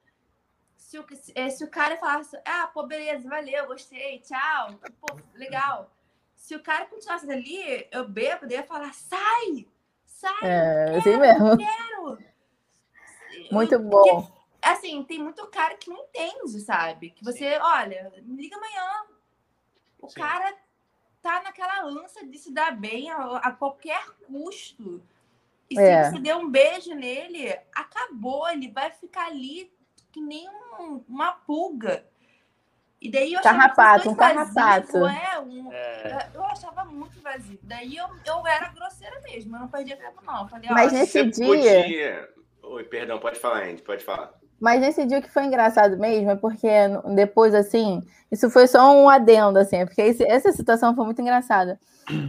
Se 0.76 0.98
o, 0.98 1.04
se- 1.16 1.50
se 1.50 1.64
o 1.64 1.68
cara 1.70 1.96
falasse, 1.96 2.38
ah, 2.44 2.68
pô, 2.68 2.84
beleza, 2.86 3.28
valeu, 3.28 3.66
gostei, 3.66 4.20
tchau, 4.20 4.74
pô, 5.00 5.18
legal. 5.34 5.90
Se 6.36 6.54
o 6.54 6.62
cara 6.62 6.86
continuasse 6.86 7.28
ali, 7.30 7.88
eu 7.90 8.08
bebo, 8.08 8.42
daí 8.46 8.56
eu 8.58 8.60
ia 8.60 8.66
falar, 8.66 8.92
sai, 8.94 9.66
sai, 10.04 10.32
É, 10.44 10.96
assim 10.96 11.16
mesmo. 11.16 11.56
quero. 11.58 12.18
Muito 13.50 13.78
bom. 13.80 14.30
assim, 14.62 15.02
tem 15.04 15.18
muito 15.18 15.44
cara 15.48 15.74
que 15.76 15.90
não 15.90 15.96
entende, 16.04 16.60
sabe? 16.60 17.10
Que 17.10 17.24
você, 17.24 17.58
olha, 17.58 18.12
me 18.22 18.42
liga 18.42 18.56
amanhã. 18.56 19.06
O 19.98 20.08
Sim. 20.08 20.20
cara 20.20 20.54
tá 21.26 21.42
naquela 21.42 21.82
ânsia 21.84 22.26
de 22.26 22.38
se 22.38 22.52
dar 22.52 22.74
bem 22.76 23.10
a, 23.10 23.38
a 23.38 23.50
qualquer 23.52 24.04
custo. 24.26 25.02
E 25.68 25.78
É. 25.78 26.04
se 26.04 26.10
você 26.12 26.18
der 26.20 26.36
um 26.36 26.48
beijo 26.48 26.94
nele, 26.94 27.52
acabou, 27.74 28.48
ele 28.48 28.70
vai 28.70 28.90
ficar 28.90 29.26
ali 29.26 29.72
que 30.12 30.20
nem 30.20 30.48
um- 30.78 31.04
uma 31.08 31.32
pulga. 31.32 32.06
E 33.00 33.10
daí 33.10 33.32
eu 33.34 33.40
achava 33.40 33.58
Carrapato, 33.58 34.02
que 34.02 34.08
um 34.08 34.12
os 34.12 34.16
dois 34.16 34.34
vazios, 34.34 34.54
carrapato. 34.54 35.06
É, 35.06 35.40
um, 35.40 35.72
É, 35.72 36.30
eu 36.34 36.44
achava 36.44 36.84
muito 36.84 37.20
vazio. 37.20 37.58
Daí 37.62 37.96
eu, 37.96 38.06
eu 38.24 38.46
era 38.46 38.68
grosseira 38.68 39.20
mesmo, 39.20 39.54
eu 39.56 39.60
não 39.60 39.68
perdia 39.68 39.96
tempo, 39.96 40.22
não. 40.24 40.42
Eu 40.42 40.48
falei, 40.48 40.70
Mas 40.70 40.92
nesse 40.92 41.12
Você 41.12 41.24
dia- 41.30 41.46
podia. 41.46 42.34
Oi, 42.62 42.84
perdão, 42.84 43.18
pode 43.18 43.38
falar, 43.38 43.64
Andy, 43.64 43.82
pode 43.82 44.02
falar. 44.04 44.32
Mas 44.60 44.80
nesse 44.80 45.04
dia 45.04 45.20
que 45.20 45.30
foi 45.30 45.44
engraçado 45.44 45.96
mesmo, 45.98 46.30
é 46.30 46.36
porque 46.36 46.68
depois, 47.14 47.54
assim, 47.54 48.02
isso 48.32 48.48
foi 48.50 48.66
só 48.66 48.90
um 48.96 49.08
adendo, 49.08 49.58
assim, 49.58 49.84
porque 49.84 50.00
esse- 50.02 50.24
essa 50.26 50.50
situação 50.52 50.94
foi 50.94 51.04
muito 51.04 51.20
engraçada. 51.20 51.78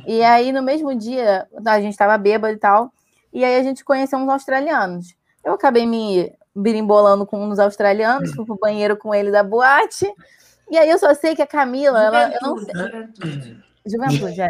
E 0.05 0.23
aí, 0.23 0.51
no 0.51 0.61
mesmo 0.61 0.93
dia, 0.95 1.47
a 1.65 1.79
gente 1.81 1.97
tava 1.97 2.17
bêbado 2.17 2.53
e 2.53 2.57
tal, 2.57 2.91
e 3.31 3.43
aí 3.45 3.55
a 3.57 3.63
gente 3.63 3.83
conheceu 3.85 4.17
uns 4.19 4.29
australianos. 4.29 5.15
Eu 5.43 5.53
acabei 5.53 5.85
me 5.85 6.31
birimbolando 6.55 7.25
com 7.25 7.39
uns 7.45 7.59
australianos, 7.59 8.31
fui 8.33 8.45
pro 8.45 8.57
banheiro 8.59 8.97
com 8.97 9.13
ele 9.13 9.31
da 9.31 9.43
boate, 9.43 10.11
e 10.69 10.77
aí 10.77 10.89
eu 10.89 10.97
só 10.97 11.13
sei 11.13 11.35
que 11.35 11.41
a 11.41 11.47
Camila, 11.47 12.01
ela, 12.03 12.31
eu 12.33 12.39
não 12.41 12.57
sei, 12.57 12.73
juventude, 12.75 12.93
juventude. 13.21 13.63
juventude, 13.85 14.41
é. 14.41 14.49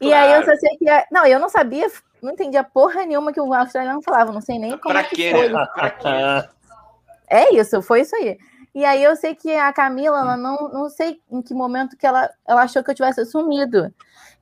E 0.00 0.12
aí 0.12 0.32
eu 0.32 0.44
só 0.44 0.56
sei 0.56 0.76
que, 0.78 0.88
a- 0.88 1.06
não, 1.12 1.24
eu 1.26 1.38
não 1.38 1.48
sabia, 1.48 1.86
não 2.22 2.32
entendia 2.32 2.64
porra 2.64 3.04
nenhuma 3.06 3.32
que 3.32 3.40
o 3.40 3.52
australiano 3.54 4.02
falava, 4.02 4.32
não 4.32 4.40
sei 4.40 4.58
nem 4.58 4.72
como 4.78 4.92
Pra 4.94 5.00
é 5.00 5.04
que 5.04 5.16
quê, 5.16 5.30
foi. 5.32 5.48
né? 5.48 5.66
Pra 5.74 5.90
quê? 5.90 6.08
É 7.28 7.54
isso, 7.54 7.80
foi 7.82 8.00
isso 8.02 8.14
aí. 8.16 8.38
E 8.74 8.84
aí 8.84 9.02
eu 9.04 9.14
sei 9.14 9.34
que 9.36 9.54
a 9.54 9.72
Camila, 9.72 10.18
ela 10.18 10.36
não, 10.36 10.68
não 10.68 10.88
sei 10.88 11.20
em 11.30 11.40
que 11.40 11.54
momento 11.54 11.96
que 11.96 12.04
ela, 12.06 12.28
ela 12.46 12.62
achou 12.62 12.82
que 12.82 12.90
eu 12.90 12.94
tivesse 12.94 13.24
sumido. 13.24 13.92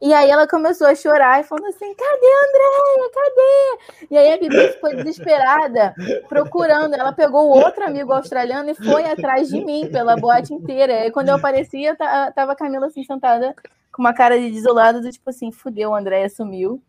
E 0.00 0.12
aí 0.12 0.28
ela 0.30 0.48
começou 0.48 0.86
a 0.86 0.94
chorar 0.94 1.40
e 1.40 1.44
falando 1.44 1.66
assim, 1.66 1.94
cadê 1.94 2.26
a 2.26 2.48
Andréia? 2.48 3.10
Cadê? 3.14 4.06
E 4.10 4.18
aí 4.18 4.32
a 4.32 4.38
Bibi 4.38 4.72
ficou 4.72 4.90
desesperada, 4.96 5.94
procurando. 6.28 6.94
Ela 6.94 7.12
pegou 7.12 7.46
o 7.46 7.50
outro 7.56 7.84
amigo 7.84 8.12
australiano 8.12 8.70
e 8.70 8.74
foi 8.74 9.04
atrás 9.04 9.48
de 9.48 9.62
mim 9.64 9.88
pela 9.92 10.16
boate 10.16 10.52
inteira. 10.52 10.92
E 10.92 11.02
aí 11.02 11.10
quando 11.12 11.28
eu 11.28 11.36
aparecia, 11.36 11.94
ta- 11.94 12.32
tava 12.32 12.52
a 12.52 12.56
Camila 12.56 12.86
assim, 12.86 13.04
sentada 13.04 13.54
com 13.92 14.02
uma 14.02 14.14
cara 14.14 14.40
de 14.40 14.50
desolada, 14.50 15.00
do 15.00 15.10
tipo 15.10 15.28
assim, 15.30 15.52
fudeu, 15.52 15.94
a 15.94 15.98
Andréia 16.00 16.28
sumiu. 16.30 16.82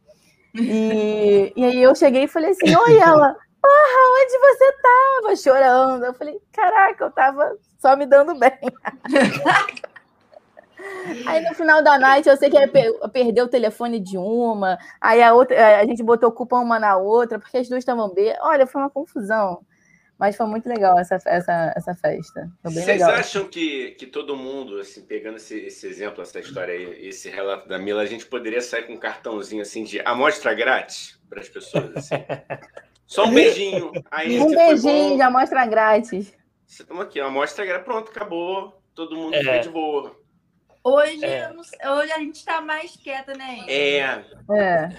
E, 0.55 1.51
e 1.55 1.65
aí 1.65 1.81
eu 1.83 1.93
cheguei 1.93 2.23
e 2.23 2.27
falei 2.27 2.51
assim, 2.51 2.73
oi, 2.75 2.97
ela, 2.97 3.35
porra, 3.63 4.21
onde 4.21 4.37
você 4.39 4.71
tava? 4.73 5.35
Chorando. 5.37 6.05
Eu 6.05 6.13
falei, 6.13 6.37
caraca, 6.51 7.05
eu 7.05 7.11
tava 7.11 7.57
só 7.79 7.95
me 7.95 8.05
dando 8.05 8.35
bem. 8.37 8.51
Aí 11.25 11.41
no 11.41 11.55
final 11.55 11.81
da 11.81 11.97
night 11.97 12.27
eu 12.27 12.35
sei 12.35 12.49
que 12.49 12.67
per- 12.67 12.93
perdeu 13.11 13.45
o 13.45 13.49
telefone 13.49 14.01
de 14.01 14.17
uma, 14.17 14.77
aí 14.99 15.23
a 15.23 15.33
outra, 15.33 15.79
a 15.79 15.85
gente 15.85 16.03
botou 16.03 16.29
culpa 16.29 16.57
uma 16.57 16.77
na 16.77 16.97
outra, 16.97 17.39
porque 17.39 17.57
as 17.57 17.69
duas 17.69 17.79
estavam 17.79 18.13
bem. 18.13 18.35
Olha, 18.41 18.67
foi 18.67 18.81
uma 18.81 18.89
confusão. 18.89 19.65
Mas 20.19 20.35
foi 20.35 20.45
muito 20.45 20.67
legal 20.67 20.97
essa, 20.99 21.15
essa, 21.25 21.73
essa 21.75 21.95
festa. 21.95 22.49
Foi 22.61 22.71
bem 22.73 22.83
Vocês 22.83 23.01
legal. 23.01 23.11
acham 23.11 23.47
que, 23.47 23.91
que 23.91 24.05
todo 24.05 24.35
mundo, 24.35 24.79
assim, 24.79 25.01
pegando 25.01 25.37
esse, 25.37 25.57
esse 25.57 25.87
exemplo, 25.87 26.21
essa 26.21 26.39
história 26.39 26.73
aí, 26.73 27.07
esse 27.07 27.29
relato 27.29 27.67
da 27.67 27.79
Mila, 27.79 28.01
a 28.01 28.05
gente 28.05 28.25
poderia 28.25 28.61
sair 28.61 28.83
com 28.83 28.93
um 28.93 28.97
cartãozinho 28.99 29.61
assim 29.61 29.83
de 29.83 29.99
amostra 30.01 30.53
grátis 30.53 31.19
para 31.29 31.39
as 31.39 31.49
pessoas? 31.49 31.95
Assim? 31.95 32.15
Só 33.05 33.25
um 33.25 33.33
beijinho. 33.33 33.91
Aí, 34.09 34.39
Um 34.39 34.49
beijinho 34.49 35.09
bom, 35.11 35.15
de 35.17 35.21
amostra 35.21 35.65
grátis. 35.65 36.33
Você 36.65 36.83
toma 36.83 37.03
aqui, 37.03 37.19
amostra 37.19 37.65
grátis, 37.65 37.85
pronto, 37.85 38.09
acabou. 38.09 38.81
Todo 38.95 39.15
mundo 39.15 39.33
É. 39.35 39.39
fica 39.39 39.59
de 39.59 39.69
boa. 39.69 40.15
Hoje, 40.85 41.23
É. 41.23 41.49
não 41.53 41.61
hoje 41.97 42.11
a 42.11 42.19
gente 42.19 42.43
tá 42.43 42.59
mais 42.59 42.91
quieta, 42.97 43.33
né? 43.37 43.63
É, 43.69 43.97
É. 44.51 44.89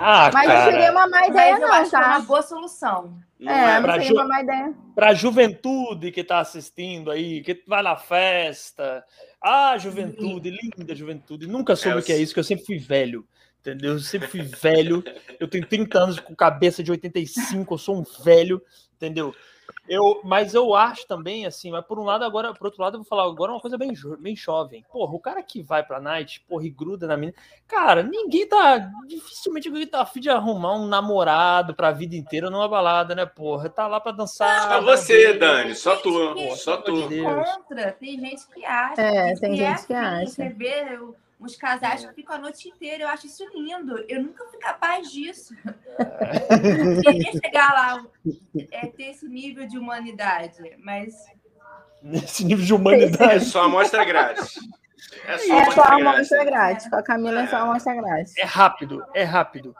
ah, 0.00 0.30
Mas 0.32 0.48
não 0.48 0.64
seria 0.64 0.78
cara. 0.80 0.92
uma 0.92 1.08
má 1.08 1.20
Mas 1.20 1.28
ideia, 1.28 1.52
eu 1.54 1.60
não, 1.60 1.72
acho 1.72 1.90
que 1.90 1.96
é 1.96 2.00
tá? 2.00 2.06
uma 2.08 2.20
boa 2.20 2.42
solução. 2.42 3.18
Não 3.38 3.52
É, 3.52 3.70
é, 3.70 3.74
não 3.76 3.82
pra 3.82 3.92
seria 3.94 4.08
ju- 4.08 4.14
uma 4.14 4.24
má 4.26 4.42
ideia. 4.42 4.74
Pra 4.94 5.14
juventude 5.14 6.10
que 6.10 6.24
tá 6.24 6.38
assistindo 6.38 7.10
aí, 7.10 7.42
que 7.42 7.62
vai 7.66 7.82
na 7.82 7.96
festa. 7.96 9.04
Ah, 9.42 9.76
juventude, 9.78 10.50
linda 10.50 10.94
juventude. 10.94 11.46
Nunca 11.46 11.76
soube 11.76 11.98
É, 11.98 12.00
o 12.00 12.02
que 12.02 12.12
é 12.12 12.16
isso, 12.16 12.32
que 12.32 12.40
eu 12.40 12.44
sempre 12.44 12.64
fui 12.64 12.78
velho. 12.78 13.26
Entendeu? 13.68 13.92
Eu 13.94 13.98
sempre 14.00 14.28
fui 14.28 14.42
velho. 14.42 15.04
Eu 15.38 15.48
tenho 15.48 15.66
30 15.66 15.98
anos 15.98 16.20
com 16.20 16.34
cabeça 16.34 16.82
de 16.82 16.90
85, 16.90 17.74
eu 17.74 17.78
sou 17.78 17.96
um 17.98 18.04
velho, 18.24 18.62
entendeu? 18.96 19.34
Eu, 19.86 20.20
mas 20.24 20.54
eu 20.54 20.74
acho 20.74 21.06
também, 21.06 21.44
assim, 21.44 21.70
mas 21.70 21.84
por 21.84 21.98
um 21.98 22.04
lado, 22.04 22.24
agora, 22.24 22.54
por 22.54 22.66
outro 22.66 22.82
lado, 22.82 22.94
eu 22.94 23.00
vou 23.00 23.06
falar 23.08 23.24
agora 23.24 23.52
uma 23.52 23.60
coisa 23.60 23.76
bem, 23.76 23.92
jo- 23.92 24.16
bem 24.18 24.34
jovem. 24.34 24.82
Porra, 24.90 25.12
o 25.14 25.18
cara 25.20 25.42
que 25.42 25.62
vai 25.62 25.82
pra 25.82 26.00
night, 26.00 26.42
porra, 26.48 26.64
e 26.64 26.70
gruda 26.70 27.06
na 27.06 27.16
mina. 27.18 27.34
Cara, 27.66 28.02
ninguém 28.02 28.46
tá. 28.46 28.90
Dificilmente 29.06 29.68
alguém 29.68 29.86
tá 29.86 30.00
afim 30.02 30.20
de 30.20 30.30
arrumar 30.30 30.74
um 30.74 30.86
namorado 30.86 31.74
pra 31.74 31.90
vida 31.90 32.16
inteira 32.16 32.48
numa 32.50 32.68
balada, 32.68 33.14
né, 33.14 33.26
porra? 33.26 33.68
Tá 33.68 33.86
lá 33.86 34.00
pra 34.00 34.12
dançar. 34.12 34.68
Só 34.68 34.80
você, 34.82 35.12
beijo. 35.34 35.38
Dani, 35.38 35.74
só 35.74 35.96
tu, 35.96 36.10
só 36.56 36.76
tu. 36.78 37.08
contra. 37.08 37.92
Tem 37.92 38.18
gente 38.18 38.46
que 38.54 38.64
acha. 38.64 39.00
É, 39.02 39.34
tem 39.34 39.56
gente 39.56 39.86
que 39.86 39.92
assim, 39.92 39.94
acha. 39.94 40.26
Você 40.30 40.48
vê 40.48 40.98
os 41.38 41.56
casais 41.56 42.04
que 42.04 42.12
ficam 42.14 42.36
a 42.36 42.38
noite 42.38 42.68
inteira. 42.68 43.04
Eu 43.04 43.08
acho 43.08 43.26
isso 43.26 43.44
lindo. 43.54 43.98
Eu 44.08 44.22
nunca 44.22 44.44
fui 44.46 44.58
capaz 44.58 45.10
disso. 45.10 45.54
Queria 47.02 47.32
chegar 47.32 47.72
lá, 47.72 48.06
é, 48.70 48.86
ter 48.86 49.10
esse 49.10 49.26
nível 49.28 49.66
de 49.66 49.78
humanidade, 49.78 50.58
mas 50.78 51.14
Nesse 52.02 52.44
nível 52.44 52.64
de 52.64 52.72
É 52.72 52.76
humanidade. 52.76 53.44
só 53.44 53.62
amostra 53.64 54.04
grátis. 54.04 54.58
É 55.26 55.38
só 55.38 55.54
É 55.54 55.70
só 55.70 55.82
amostra 55.82 55.82
a 55.82 55.96
grátis. 55.98 56.06
amostra 56.06 56.44
grátis. 56.44 56.88
Com 56.88 56.96
a 56.96 57.02
Camila 57.02 57.40
é 57.42 57.46
só 57.46 57.56
a 57.56 57.58
É. 57.58 57.62
amostra 57.62 57.94
grátis. 57.94 58.36
É 58.36 58.44
rápido, 58.44 59.04
é 59.14 59.22
rápido. 59.24 59.74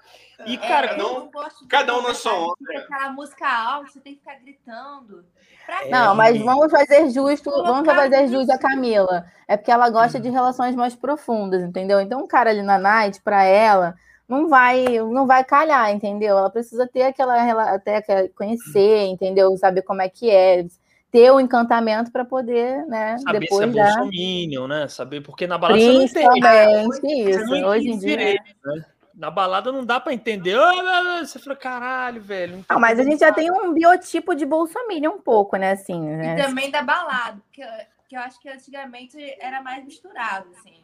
E, 0.47 0.57
cara, 0.57 0.93
é, 0.93 0.97
não- 0.97 1.27
de 1.29 1.67
cada 1.69 1.99
um 1.99 2.03
na 2.03 2.15
sua 2.15 2.33
onda. 2.33 2.55
Aquela 2.77 3.11
música 3.11 3.47
alta, 3.49 3.91
você 3.91 4.01
tem 4.01 4.15
que 4.15 4.21
ficar 4.21 4.37
gritando. 4.37 5.25
Pra 5.67 5.79
quê? 5.83 5.89
Não, 5.91 6.15
mas 6.15 6.41
vamos 6.41 6.71
fazer 6.71 7.11
justo, 7.11 7.51
vamos 7.51 7.85
fazer 7.85 8.29
justo 8.29 8.51
a 8.53 8.59
Camila. 8.59 9.27
É 9.49 9.57
porque 9.57 9.71
ela 9.73 9.91
gosta 9.91 10.21
de 10.21 10.29
relações 10.31 10.77
mais 10.77 10.95
profundas, 10.95 11.63
entendeu? 11.63 12.01
Então, 12.01 12.21
um 12.23 12.29
cara 12.29 12.51
ali 12.51 12.63
na 12.63 12.79
night, 12.79 13.21
pra 13.21 13.43
ela, 13.43 13.95
não 14.29 14.49
vai, 14.49 14.85
não 15.01 15.27
vai 15.27 15.43
calhar, 15.43 15.91
entendeu? 15.91 16.39
Ela 16.39 16.51
precisa 16.51 16.87
ter 16.87 17.03
aquela 17.03 17.75
até 17.75 17.97
aquela- 17.97 18.29
conhecer, 18.37 19.07
entendeu? 19.07 19.57
Saber 19.57 19.83
como 19.83 20.03
é 20.03 20.09
que 20.09 20.31
é, 20.31 20.65
ter 21.11 21.31
o 21.31 21.41
encantamento 21.41 22.11
para 22.13 22.25
poder, 22.25 22.87
né? 22.87 23.17
saber 23.19 23.41
depois 23.41 23.71
se 23.73 23.79
é 23.79 23.83
da 23.83 23.95
bolsominion, 23.97 24.67
né? 24.67 24.89
Saber, 24.89 25.21
porque 25.23 25.47
na 25.47 25.59
balada 25.59 25.81
você 25.81 25.93
não 25.93 26.03
entende. 26.03 26.83
Você 26.85 27.31
isso. 27.31 27.47
não 27.47 27.69
Hoje 27.69 27.89
em 27.89 27.99
dia. 27.99 28.17
direito, 28.17 28.45
né? 28.65 28.85
Na 29.15 29.31
balada 29.33 29.73
não 29.73 29.85
dá 29.85 29.99
pra 29.99 30.13
entender. 30.13 30.57
Ah, 30.57 31.25
Você 31.25 31.41
fala, 31.41 31.57
caralho, 31.57 32.23
velho. 32.23 32.65
tô 32.69 32.75
Não, 32.75 32.81
mas 32.81 33.01
a 33.01 33.03
gente 33.03 33.19
já 33.19 33.27
nada." 33.31 33.37
tem 33.37 33.51
um 33.51 33.73
biotipo 33.73 34.33
de 34.35 34.47
bolsominion 34.47 35.13
um 35.15 35.21
pouco, 35.21 35.57
né? 35.57 35.73
Assim, 35.73 36.01
né? 36.01 36.35
E 36.39 36.43
também 36.43 36.71
da 36.71 36.83
balada, 36.83 37.41
que, 37.53 37.63
que 38.09 38.17
eu 38.17 38.21
acho 38.21 38.39
que 38.41 38.49
antigamente 38.49 39.17
era 39.41 39.61
mais 39.61 39.85
misturado, 39.85 40.47
assim. 40.57 40.75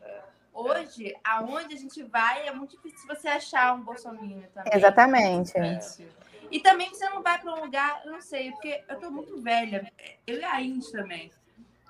Hoje, 0.53 1.15
aonde 1.25 1.75
a 1.75 1.79
gente 1.79 2.03
vai, 2.05 2.49
é 2.49 2.53
muito 2.53 2.77
difícil 2.77 3.07
você 3.09 3.29
achar 3.29 3.75
um 3.75 3.81
bolsominion 3.83 4.43
também. 4.53 4.73
Exatamente. 4.73 5.53
Difícil. 5.53 6.07
E 6.55 6.61
também 6.61 6.89
você 6.89 7.09
não 7.09 7.21
vai 7.21 7.37
para 7.37 7.53
um 7.53 7.65
lugar, 7.65 8.01
eu 8.05 8.13
não 8.13 8.21
sei, 8.21 8.53
porque 8.53 8.81
eu 8.89 8.97
tô 9.01 9.11
muito 9.11 9.43
velha, 9.43 9.91
eu 10.25 10.39
e 10.39 10.45
a 10.45 10.61
Indy 10.61 10.89
também. 10.93 11.33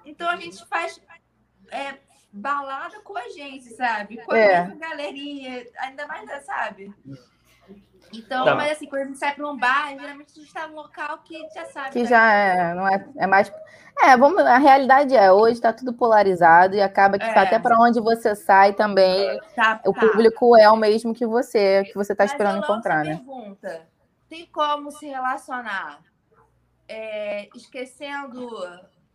Então 0.06 0.26
a 0.26 0.36
gente 0.36 0.64
faz 0.66 0.98
é, 1.70 1.96
balada 2.32 2.98
com 3.00 3.14
a 3.14 3.28
gente, 3.28 3.68
sabe? 3.74 4.16
Com 4.24 4.32
a 4.32 4.38
É. 4.38 4.60
mesma 4.62 4.76
galerinha, 4.76 5.66
ainda 5.80 6.06
mais, 6.06 6.46
sabe? 6.46 6.90
Então, 8.10 8.46
Tá. 8.46 8.54
mas 8.54 8.72
assim, 8.72 8.86
quando 8.86 9.02
a 9.02 9.04
gente 9.04 9.18
sai 9.18 9.34
para 9.34 9.46
um 9.46 9.54
bar, 9.58 9.90
geralmente 9.98 10.32
a 10.32 10.34
gente 10.36 10.46
está 10.46 10.66
num 10.66 10.76
local 10.76 11.18
que 11.18 11.38
já 11.54 11.66
sabe. 11.66 11.90
Que 11.90 12.02
né? 12.04 12.08
já 12.08 12.32
é, 12.32 12.74
não 12.74 12.88
é, 12.88 13.06
é 13.18 13.26
mais. 13.26 13.52
É, 14.02 14.16
vamos, 14.16 14.40
a 14.46 14.56
realidade 14.56 15.14
é, 15.14 15.30
hoje 15.30 15.56
está 15.56 15.74
tudo 15.74 15.92
polarizado 15.92 16.74
e 16.74 16.80
acaba 16.80 17.18
que 17.18 17.26
É. 17.26 17.38
até 17.38 17.58
para 17.58 17.78
onde 17.78 18.00
você 18.00 18.34
sai 18.34 18.72
também, 18.72 19.38
Tá, 19.54 19.80
o 19.84 19.92
tá. 19.92 20.00
público 20.00 20.56
é 20.56 20.70
o 20.70 20.76
mesmo 20.76 21.12
que 21.12 21.26
você, 21.26 21.84
que 21.84 21.94
você 21.94 22.12
está 22.12 22.24
esperando 22.24 22.60
encontrar, 22.60 23.04
né? 23.04 23.16
Pergunta: 23.16 23.86
tem 24.34 24.46
como 24.46 24.90
se 24.90 25.06
relacionar 25.06 26.02
é, 26.88 27.48
esquecendo 27.54 28.50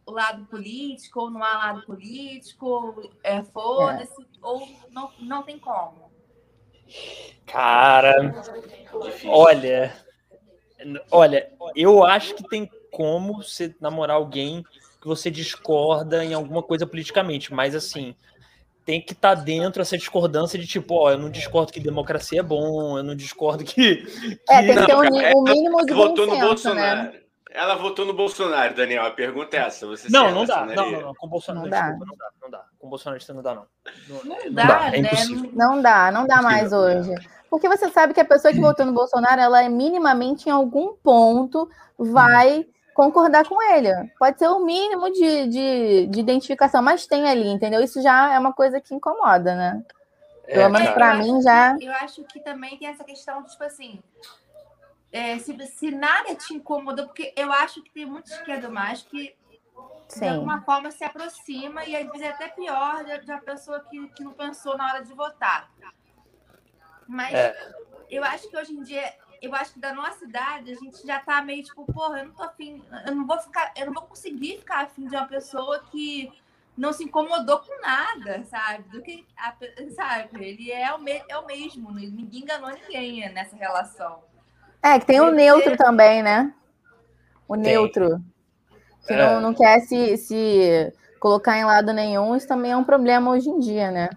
o 0.05 0.11
lado 0.11 0.45
político, 0.45 1.19
ou 1.19 1.29
não 1.29 1.43
há 1.43 1.57
lado 1.57 1.85
político, 1.85 3.11
é, 3.21 3.43
foda-se, 3.43 4.25
ou 4.41 4.65
não, 4.91 5.11
não 5.19 5.43
tem 5.43 5.59
como? 5.59 6.09
Cara, 7.45 8.33
olha. 9.25 9.93
Olha, 11.11 11.51
eu 11.75 12.05
acho 12.05 12.35
que 12.35 12.47
tem 12.47 12.71
como 12.89 13.43
você 13.43 13.75
namorar 13.81 14.15
alguém 14.15 14.63
que 15.01 15.07
você 15.07 15.29
discorda 15.29 16.23
em 16.23 16.33
alguma 16.33 16.63
coisa 16.63 16.87
politicamente, 16.87 17.53
mas 17.53 17.75
assim, 17.75 18.15
tem 18.89 18.99
que 18.99 19.13
estar 19.13 19.35
dentro 19.35 19.83
essa 19.83 19.95
discordância 19.95 20.57
de 20.57 20.65
tipo, 20.65 20.95
ó, 20.95 21.11
eu 21.11 21.17
não 21.19 21.29
discordo 21.29 21.71
que 21.71 21.79
democracia 21.79 22.39
é 22.39 22.43
bom, 22.43 22.97
eu 22.97 23.03
não 23.03 23.15
discordo 23.15 23.63
que. 23.63 24.03
É, 24.49 24.63
tem 24.63 24.69
que 24.69 24.73
Não, 24.79 24.85
ter 24.87 24.95
um, 24.95 25.01
cara, 25.01 25.09
ni- 25.11 25.35
um 25.35 25.43
mínimo 25.43 25.85
de 25.85 25.93
votou 25.93 26.25
no 26.25 26.33
senso, 26.33 26.47
Bolsonaro. 26.47 27.03
né? 27.03 27.13
Ela 27.51 27.75
votou 27.75 28.03
no 28.03 28.13
Bolsonaro, 28.13 28.73
Daniel. 28.73 29.05
A 29.05 29.11
pergunta 29.11 29.55
é 29.57 29.59
essa. 29.59 29.85
Você 29.85 30.07
Não, 30.11 30.31
não 30.31 30.43
dá. 30.43 30.65
Não, 30.65 30.91
não, 30.91 31.01
não. 31.01 31.13
Com 31.13 31.27
Bolsonaro, 31.27 31.65
Não 31.65 31.69
dá. 31.69 31.81
desculpa, 31.81 32.05
não 32.07 32.17
dá, 32.17 32.25
não 32.41 32.49
dá. 32.49 32.65
Com 32.79 32.89
bolsonarista 32.89 33.33
não 33.33 33.41
dá, 33.43 33.53
não. 33.55 33.65
Não, 34.07 34.23
Não, 34.23 34.45
não 34.45 34.53
dá, 34.53 34.87
é 34.87 34.91
né? 34.91 34.97
impossível. 35.11 35.51
Não 35.53 35.81
dá, 35.83 36.11
não 36.11 36.25
dá 36.25 36.41
mais 36.41 36.73
hoje. 36.73 37.13
Porque 37.47 37.67
você 37.69 37.89
sabe 37.89 38.15
que 38.15 38.19
a 38.21 38.25
pessoa 38.25 38.51
que 38.51 38.59
votou 38.59 38.87
no 38.87 38.93
Bolsonaro, 38.93 39.39
ela 39.39 39.63
é 39.63 39.69
minimamente 39.69 40.49
em 40.49 40.51
algum 40.51 40.95
ponto 40.95 41.69
vai 41.95 42.65
concordar 42.99 43.47
com 43.47 43.61
ele. 43.73 43.89
Pode 44.19 44.37
ser 44.37 44.49
o 44.49 44.59
mínimo 44.59 45.09
de, 45.11 45.47
de, 45.47 46.07
de 46.07 46.19
identificação, 46.19 46.81
mas 46.81 47.07
tem 47.07 47.29
ali, 47.29 47.47
entendeu? 47.47 47.81
Isso 47.81 48.01
já 48.01 48.33
é 48.33 48.37
uma 48.39 48.51
coisa 48.51 48.81
que 48.81 48.93
incomoda, 48.93 49.55
né? 49.55 49.83
Pelo 50.45 50.65
É, 50.65 50.69
menos 50.69 50.89
cara. 50.89 50.93
pra 50.95 51.13
eu 51.13 51.19
mim 51.19 51.33
acho 51.35 51.43
já. 51.43 51.77
eu 51.79 51.91
acho 51.93 52.23
que 52.25 52.39
também 52.41 52.77
tem 52.77 52.89
essa 52.89 53.03
questão, 53.05 53.41
tipo 53.45 53.63
assim. 53.63 54.01
é, 55.11 55.37
se, 55.39 55.55
se 55.67 55.91
nada 55.91 56.35
te 56.35 56.53
incomodou, 56.53 57.05
porque 57.07 57.33
eu 57.37 57.51
acho 57.53 57.81
que 57.83 57.89
tem 57.91 58.05
muito 58.05 58.27
esquerdo 58.31 58.69
mais 58.69 59.01
que 59.01 59.33
de 60.09 60.15
Sim. 60.19 60.27
alguma 60.27 60.61
forma 60.63 60.91
se 60.91 61.03
aproxima 61.03 61.85
e 61.85 61.95
às 61.95 62.05
vezes 62.07 62.21
é 62.21 62.29
até 62.29 62.49
pior 62.49 63.03
de, 63.05 63.17
de 63.25 63.31
uma 63.31 63.41
pessoa 63.41 63.79
que, 63.79 64.07
que 64.09 64.23
não 64.23 64.33
pensou 64.33 64.75
na 64.77 64.85
hora 64.87 65.03
de 65.03 65.13
votar. 65.13 65.71
Mas 67.07 67.33
É. 67.33 67.55
eu 68.09 68.23
acho 68.23 68.49
que 68.49 68.57
hoje 68.57 68.73
em 68.73 68.83
dia, 68.83 69.13
eu 69.41 69.53
acho 69.55 69.73
que 69.73 69.79
da 69.79 69.93
nossa 69.93 70.23
idade, 70.25 70.71
a 70.71 70.75
gente 70.75 71.05
já 71.05 71.19
tá 71.19 71.41
meio 71.41 71.63
tipo, 71.63 71.85
porra, 71.85 72.19
eu 72.19 72.25
não 72.27 72.33
tô 72.33 72.43
afim, 72.43 72.83
eu 73.05 73.15
não 73.15 73.25
vou 73.25 73.37
ficar, 73.39 73.71
eu 73.75 73.85
não 73.87 73.93
vou 73.93 74.03
conseguir 74.03 74.57
ficar 74.57 74.81
afim 74.85 75.07
de 75.07 75.15
uma 75.15 75.25
pessoa 75.27 75.79
que 75.91 76.31
não 76.77 76.93
se 76.93 77.03
incomodou 77.03 77.59
com 77.59 77.81
nada, 77.81 78.43
sabe? 78.45 78.83
Do 78.89 79.01
que 79.01 79.25
a 79.37 79.53
sabe? 79.93 80.43
Ele 80.45 80.71
é 80.71 80.93
o, 80.93 80.99
me, 80.99 81.21
é 81.27 81.37
o 81.37 81.45
mesmo, 81.45 81.91
ninguém 81.91 82.41
enganou 82.41 82.69
ninguém 82.69 83.29
nessa 83.33 83.55
relação. 83.55 84.19
É, 84.81 84.97
que 84.97 85.05
tem 85.05 85.19
o 85.19 85.25
que 85.25 85.31
neutro 85.35 85.71
ter- 85.71 85.77
também, 85.77 86.23
né? 86.23 86.53
O 87.47 87.55
Tem. 87.55 87.63
neutro. 87.63 88.21
Que 89.05 89.13
É. 89.13 89.17
não, 89.17 89.41
não 89.41 89.53
quer 89.53 89.81
se, 89.81 90.15
se 90.17 90.93
colocar 91.19 91.57
em 91.57 91.65
lado 91.65 91.91
nenhum, 91.91 92.35
isso 92.35 92.47
também 92.47 92.71
é 92.71 92.77
um 92.77 92.83
problema 92.83 93.31
hoje 93.31 93.49
em 93.49 93.59
dia, 93.59 93.91
né? 93.91 94.09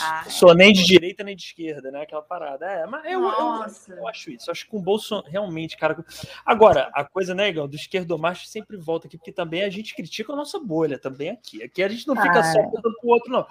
Ah. 0.00 0.24
Sou 0.28 0.54
nem 0.54 0.72
de 0.72 0.84
direita 0.84 1.24
nem 1.24 1.36
de 1.36 1.42
esquerda, 1.42 1.90
né? 1.90 2.02
Aquela 2.02 2.22
parada. 2.22 2.66
É, 2.66 2.86
mas 2.86 3.04
eu, 3.04 3.22
eu, 3.22 3.96
eu 3.96 4.08
acho 4.08 4.30
isso. 4.30 4.48
Eu 4.48 4.52
acho 4.52 4.64
que 4.64 4.70
com 4.70 4.78
o 4.78 4.82
Bolsonaro, 4.82 5.28
realmente, 5.28 5.76
cara. 5.76 6.04
Agora, 6.44 6.90
a 6.92 7.04
coisa, 7.04 7.34
né, 7.34 7.48
Igão, 7.48 7.68
do 7.68 7.76
esquerdomacho 7.76 8.46
sempre 8.46 8.76
volta 8.76 9.06
aqui, 9.06 9.16
porque 9.16 9.32
também 9.32 9.62
a 9.62 9.70
gente 9.70 9.94
critica 9.94 10.32
a 10.32 10.36
nossa 10.36 10.58
bolha 10.58 10.98
também 10.98 11.30
aqui. 11.30 11.62
Aqui 11.62 11.82
a 11.82 11.88
gente 11.88 12.06
não 12.06 12.16
fica 12.16 12.40
Ah, 12.40 12.52
só 12.52 12.58
é. 12.58 12.62
apontando 12.62 12.96
pro 13.00 13.10
outro, 13.10 13.32
não. 13.32 13.46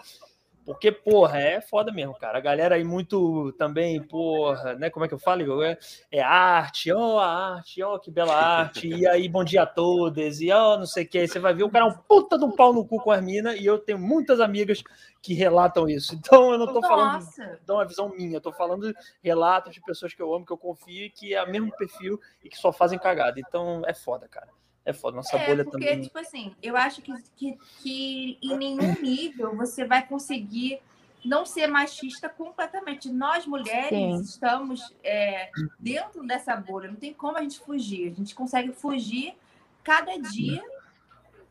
Porque, 0.68 0.92
porra, 0.92 1.40
é 1.40 1.62
foda 1.62 1.94
mesmo, 1.94 2.14
cara. 2.14 2.40
A 2.40 2.42
galera 2.42 2.76
aí 2.76 2.84
muito 2.84 3.54
também, 3.54 4.04
porra, 4.04 4.76
né? 4.76 4.90
Como 4.90 5.06
é 5.06 5.08
que 5.08 5.14
eu 5.14 5.18
falo, 5.18 5.42
Igor? 5.42 5.64
É, 5.64 5.78
é 6.12 6.22
arte, 6.22 6.92
ó, 6.92 7.20
a 7.20 7.56
arte, 7.56 7.82
ó, 7.82 7.98
que 7.98 8.12
bela 8.12 8.36
arte. 8.36 8.86
E 8.86 9.08
aí, 9.08 9.30
bom 9.30 9.46
dia 9.46 9.62
a 9.62 9.66
todas, 9.66 10.42
e 10.42 10.52
ó, 10.52 10.78
não 10.78 10.86
sei 10.86 11.06
o 11.06 11.08
que. 11.08 11.20
Aí 11.20 11.28
você 11.30 11.40
vai 11.40 11.54
ver 11.54 11.64
o 11.64 11.70
cara 11.70 11.86
é 11.86 11.88
um 11.88 11.94
puta 11.94 12.38
de 12.38 12.44
um 12.44 12.52
pau 12.52 12.74
no 12.74 12.86
cu 12.86 13.00
com 13.00 13.12
as 13.12 13.24
minas, 13.24 13.58
e 13.58 13.66
eu 13.66 13.80
tenho 13.80 13.98
muitas 13.98 14.42
amigas 14.42 14.84
que 15.28 15.34
relatam 15.34 15.90
isso. 15.90 16.16
Então 16.16 16.54
eu 16.54 16.58
não 16.58 16.72
tô 16.72 16.82
falando 16.82 17.16
Nossa. 17.16 17.60
dá 17.66 17.74
uma 17.74 17.86
visão 17.86 18.08
minha. 18.08 18.38
Eu 18.38 18.42
tô 18.42 18.54
falando 18.54 18.96
relatos 19.22 19.74
de 19.74 19.82
pessoas 19.82 20.14
que 20.14 20.22
eu 20.22 20.34
amo, 20.34 20.46
que 20.46 20.54
eu 20.54 20.58
confio 20.58 21.04
e 21.04 21.10
que 21.10 21.34
é 21.34 21.44
o 21.44 21.52
mesmo 21.52 21.70
perfil 21.76 22.18
e 22.42 22.48
que 22.48 22.58
só 22.58 22.72
fazem 22.72 22.98
cagada. 22.98 23.38
Então 23.38 23.82
é 23.86 23.94
foda, 23.94 24.26
cara. 24.26 24.48
É 24.86 24.94
foda. 24.94 25.18
Nossa 25.18 25.36
É, 25.36 25.46
bolha 25.46 25.66
porque, 25.66 25.86
também. 25.86 26.02
tipo 26.02 26.18
assim, 26.18 26.56
eu 26.64 26.78
acho 26.78 27.02
que, 27.02 27.14
que, 27.36 27.58
que 27.82 28.38
em 28.42 28.56
nenhum 28.58 28.94
nível 29.02 29.54
você 29.54 29.84
vai 29.84 30.08
conseguir 30.08 30.80
não 31.26 31.46
ser 31.46 31.68
machista 31.68 32.30
completamente. 32.30 33.12
Nós, 33.12 33.46
mulheres, 33.46 33.90
Sim. 33.90 34.16
estamos 34.22 34.96
é, 35.04 35.50
dentro 35.78 36.26
dessa 36.26 36.56
bolha. 36.56 36.88
Não 36.90 36.96
tem 36.96 37.14
como 37.14 37.38
a 37.38 37.42
gente 37.42 37.60
fugir. 37.60 38.14
A 38.14 38.16
gente 38.16 38.34
consegue 38.34 38.72
fugir 38.72 39.36
cada 39.84 40.18
dia 40.18 40.64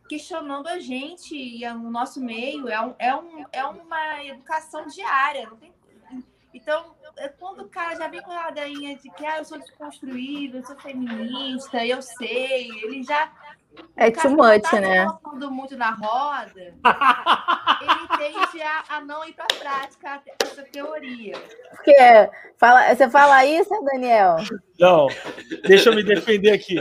questionando 0.09 0.69
a 0.69 0.79
gente 0.79 1.35
e 1.35 1.67
o 1.67 1.91
nosso 1.91 2.21
meio. 2.21 2.69
É, 2.69 2.81
um, 2.81 2.95
é, 2.99 3.15
um, 3.15 3.45
é 3.53 3.65
uma 3.65 4.25
educação 4.25 4.87
diária. 4.87 5.49
Não 5.49 5.57
tem... 5.57 5.75
Então, 6.55 6.97
é 7.19 7.29
quando 7.29 7.61
o 7.61 7.69
cara 7.69 7.97
já 7.97 8.09
vem 8.09 8.23
com 8.23 8.33
a 8.33 8.47
ladainha 8.47 8.97
de 8.97 9.11
que 9.11 9.27
ah, 9.27 9.39
eu 9.39 9.45
sou 9.45 9.59
desconstruído, 9.59 10.59
eu 10.59 10.65
sou 10.65 10.77
feminista, 10.77 11.85
eu 11.85 12.01
sei, 12.01 12.71
ele 12.83 13.03
já. 13.03 13.31
É 13.95 14.11
too 14.11 14.31
much, 14.31 14.63
tá 14.63 14.81
né? 14.81 15.05
colocando 15.05 15.51
muito 15.51 15.77
na 15.77 15.91
roda, 15.91 16.61
ele 16.61 16.75
tende 18.17 18.63
a, 18.63 18.85
a, 18.89 19.01
não 19.03 19.23
ir 19.27 19.35
para 19.35 19.45
a 19.45 19.59
prática 19.59 20.23
essa 20.43 20.63
teoria. 20.63 21.35
Porque 21.73 21.95
fala, 22.57 22.95
você 22.95 23.11
fala 23.11 23.45
isso, 23.45 23.69
Daniel? 23.85 24.37
Não, 24.81 25.09
deixa 25.67 25.91
eu 25.91 25.95
me 25.95 26.03
defender 26.03 26.53
aqui. 26.53 26.77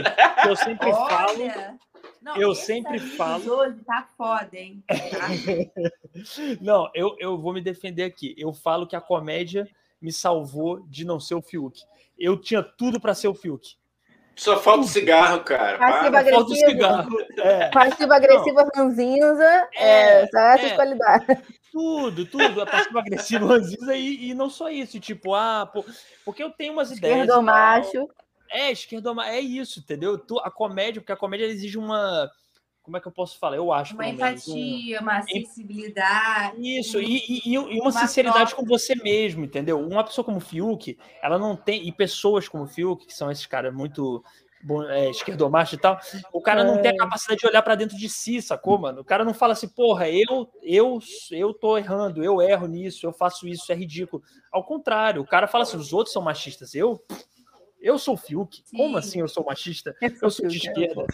Eu 0.46 0.56
sempre 0.56 0.90
Olha. 0.90 1.08
falo 1.10 1.78
não, 2.26 2.36
eu 2.36 2.56
sempre 2.56 2.98
falo. 2.98 3.52
Hoje 3.52 3.76
tá 3.86 4.08
foda, 4.18 4.48
hein? 4.56 4.82
não, 6.60 6.90
eu, 6.92 7.14
eu 7.20 7.38
vou 7.38 7.52
me 7.52 7.60
defender 7.60 8.02
aqui. 8.02 8.34
Eu 8.36 8.52
falo 8.52 8.84
que 8.84 8.96
a 8.96 9.00
comédia 9.00 9.68
me 10.02 10.12
salvou 10.12 10.80
de 10.88 11.04
não 11.04 11.20
ser 11.20 11.36
o 11.36 11.40
Fiuk. 11.42 11.80
Eu 12.18 12.36
tinha 12.36 12.64
tudo 12.64 13.00
para 13.00 13.14
ser 13.14 13.28
o 13.28 13.34
Fiuk. 13.34 13.76
Só 14.34 14.58
falta 14.58 14.80
o 14.80 14.88
cigarro, 14.88 15.44
cara. 15.44 15.78
Passivo 15.78 16.16
agressivo. 16.16 16.54
cigarro. 16.56 17.16
É. 17.38 17.68
Passivo 17.68 18.12
agressivo, 18.12 18.70
ranzinza. 18.74 19.68
É, 19.76 20.22
é, 20.22 20.26
só 20.26 20.38
essas 20.38 20.72
é. 20.72 20.74
qualidades. 20.74 21.38
Tudo, 21.70 22.26
tudo. 22.26 22.60
A 22.60 22.66
passivo 22.66 22.98
agressivo, 22.98 23.46
ranzinza 23.46 23.94
e, 23.94 24.30
e 24.30 24.34
não 24.34 24.50
só 24.50 24.68
isso. 24.68 24.98
Tipo, 24.98 25.32
ah, 25.32 25.70
pô, 25.72 25.84
porque 26.24 26.42
eu 26.42 26.50
tenho 26.50 26.72
umas 26.72 26.90
ideias. 26.90 27.20
Esquerdo 27.20 27.40
macho. 27.40 28.08
É, 28.50 28.70
esquerdo 28.70 29.20
é 29.20 29.40
isso, 29.40 29.80
entendeu? 29.80 30.20
A 30.42 30.50
comédia, 30.50 31.00
porque 31.00 31.12
a 31.12 31.16
comédia 31.16 31.46
exige 31.46 31.78
uma. 31.78 32.30
Como 32.82 32.96
é 32.96 33.00
que 33.00 33.08
eu 33.08 33.12
posso 33.12 33.38
falar? 33.38 33.56
Eu 33.56 33.72
acho. 33.72 33.94
Uma 33.94 34.08
empatia, 34.08 35.00
um... 35.00 35.02
uma 35.02 35.22
sensibilidade. 35.22 36.56
Isso, 36.78 37.00
e, 37.00 37.16
e, 37.28 37.52
e 37.52 37.58
uma, 37.58 37.68
uma, 37.68 37.92
sinceridade 37.92 38.54
com 38.54 38.64
você 38.64 38.94
mesmo, 38.94 39.44
entendeu? 39.44 39.80
Uma 39.80 40.04
pessoa 40.04 40.24
como 40.24 40.36
o 40.36 40.40
Fiuk, 40.40 40.96
ela 41.20 41.38
não 41.38 41.56
tem. 41.56 41.86
E 41.86 41.92
pessoas 41.92 42.48
como 42.48 42.64
o 42.64 42.68
Fiuk, 42.68 43.06
que 43.06 43.14
são 43.14 43.30
esses 43.30 43.46
caras 43.46 43.74
muito 43.74 44.22
é, 44.88 45.10
esquerdomacho 45.10 45.74
e 45.74 45.78
tal, 45.78 45.98
o 46.32 46.40
cara 46.40 46.64
não 46.64 46.80
tem 46.80 46.90
a 46.90 46.94
é. 46.94 46.96
capacidade 46.96 47.40
de 47.40 47.46
olhar 47.46 47.62
para 47.62 47.74
dentro 47.74 47.96
de 47.96 48.08
si, 48.08 48.42
sacou, 48.42 48.78
mano? 48.78 49.00
O 49.00 49.04
cara 49.04 49.24
não 49.24 49.34
fala 49.34 49.52
assim, 49.52 49.68
porra, 49.68 50.08
eu, 50.08 50.50
eu, 50.62 50.98
eu 51.30 51.54
tô 51.54 51.78
errando, 51.78 52.24
eu 52.24 52.42
erro 52.42 52.66
nisso, 52.66 53.06
eu 53.06 53.12
faço 53.12 53.46
isso, 53.46 53.70
é 53.70 53.74
ridículo. 53.74 54.22
Ao 54.50 54.64
contrário, 54.64 55.22
o 55.22 55.26
cara 55.26 55.46
fala 55.46 55.62
assim, 55.62 55.76
os 55.76 55.92
outros 55.92 56.12
são 56.12 56.22
machistas, 56.22 56.74
eu 56.74 57.00
eu 57.80 57.98
sou 57.98 58.14
o 58.14 58.18
Fiuk. 58.18 58.62
Sim. 58.64 58.76
Como 58.76 58.96
assim 58.96 59.20
eu 59.20 59.28
sou 59.28 59.44
machista? 59.44 59.96
Eu, 60.00 60.12
eu 60.22 60.30
sou 60.30 60.46
de 60.46 60.56
esquerda. 60.56 61.06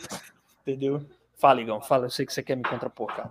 Entendeu? 0.63 1.05
Fala, 1.35 1.61
Igão, 1.61 1.81
fala. 1.81 2.07
Eu 2.07 2.11
sei 2.11 2.25
que 2.25 2.33
você 2.33 2.43
quer 2.43 2.57
me 2.57 2.63
contrapor, 2.63 3.09
cara. 3.09 3.31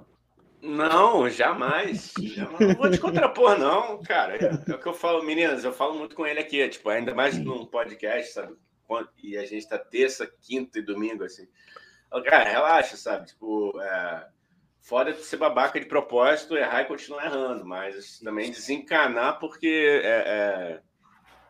Não, 0.61 1.27
jamais. 1.29 2.13
jamais. 2.19 2.59
Não 2.59 2.75
vou 2.75 2.91
te 2.91 2.99
contrapor, 2.99 3.57
não, 3.57 4.01
cara. 4.03 4.35
É, 4.35 4.71
é, 4.71 4.75
o 4.75 4.79
que 4.79 4.87
eu 4.87 4.93
falo, 4.93 5.23
meninas, 5.23 5.63
eu 5.63 5.73
falo 5.73 5.95
muito 5.95 6.15
com 6.15 6.25
ele 6.27 6.39
aqui, 6.39 6.67
tipo, 6.69 6.89
ainda 6.89 7.15
mais 7.15 7.37
num 7.37 7.65
podcast, 7.65 8.33
sabe? 8.33 8.55
E 9.23 9.37
a 9.37 9.45
gente 9.45 9.67
tá 9.67 9.79
terça, 9.79 10.29
quinta 10.41 10.77
e 10.77 10.83
domingo, 10.83 11.23
assim. 11.23 11.47
Cara, 12.25 12.49
relaxa, 12.49 12.97
sabe? 12.97 13.27
Tipo, 13.27 13.79
é... 13.81 14.27
foda 14.81 15.13
de 15.13 15.23
ser 15.23 15.37
babaca 15.37 15.79
de 15.79 15.85
propósito, 15.85 16.57
errar 16.57 16.81
e 16.81 16.85
continuar 16.85 17.25
errando, 17.25 17.65
mas 17.65 18.19
também 18.19 18.51
desencanar 18.51 19.39
porque 19.39 20.01
é, 20.03 20.09
é 20.09 20.81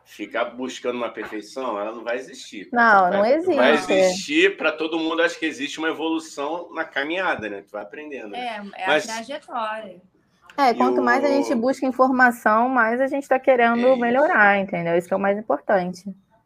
ficar 0.04 0.46
buscando 0.46 0.96
uma 0.96 1.10
perfeição, 1.10 1.78
ela 1.78 1.92
não 1.92 2.04
vai 2.04 2.16
existir. 2.16 2.68
Não, 2.72 3.10
não 3.10 3.20
vai, 3.20 3.34
existe. 3.34 3.54
Vai 3.54 3.72
existir 3.72 4.56
para 4.56 4.72
todo 4.72 4.98
mundo, 4.98 5.22
acho 5.22 5.38
que 5.38 5.46
existe 5.46 5.78
uma 5.78 5.88
evolução 5.88 6.72
na 6.72 6.84
caminhada, 6.84 7.48
né? 7.48 7.62
Tu 7.62 7.72
vai 7.72 7.82
aprendendo. 7.82 8.28
Né? 8.28 8.62
É, 8.74 8.82
é 8.82 8.86
Mas... 8.86 9.08
a 9.08 9.14
trajetória. 9.14 10.00
É, 10.56 10.74
quanto 10.74 11.00
o... 11.00 11.04
mais 11.04 11.24
a 11.24 11.28
gente 11.28 11.54
busca 11.54 11.86
informação, 11.86 12.68
mais 12.68 13.00
a 13.00 13.06
gente 13.06 13.22
está 13.22 13.38
querendo 13.38 13.86
é 13.86 13.96
melhorar, 13.96 14.58
entendeu? 14.58 14.96
Isso 14.96 15.12
é 15.12 15.16
o 15.16 15.20
mais 15.20 15.38
importante. 15.38 16.04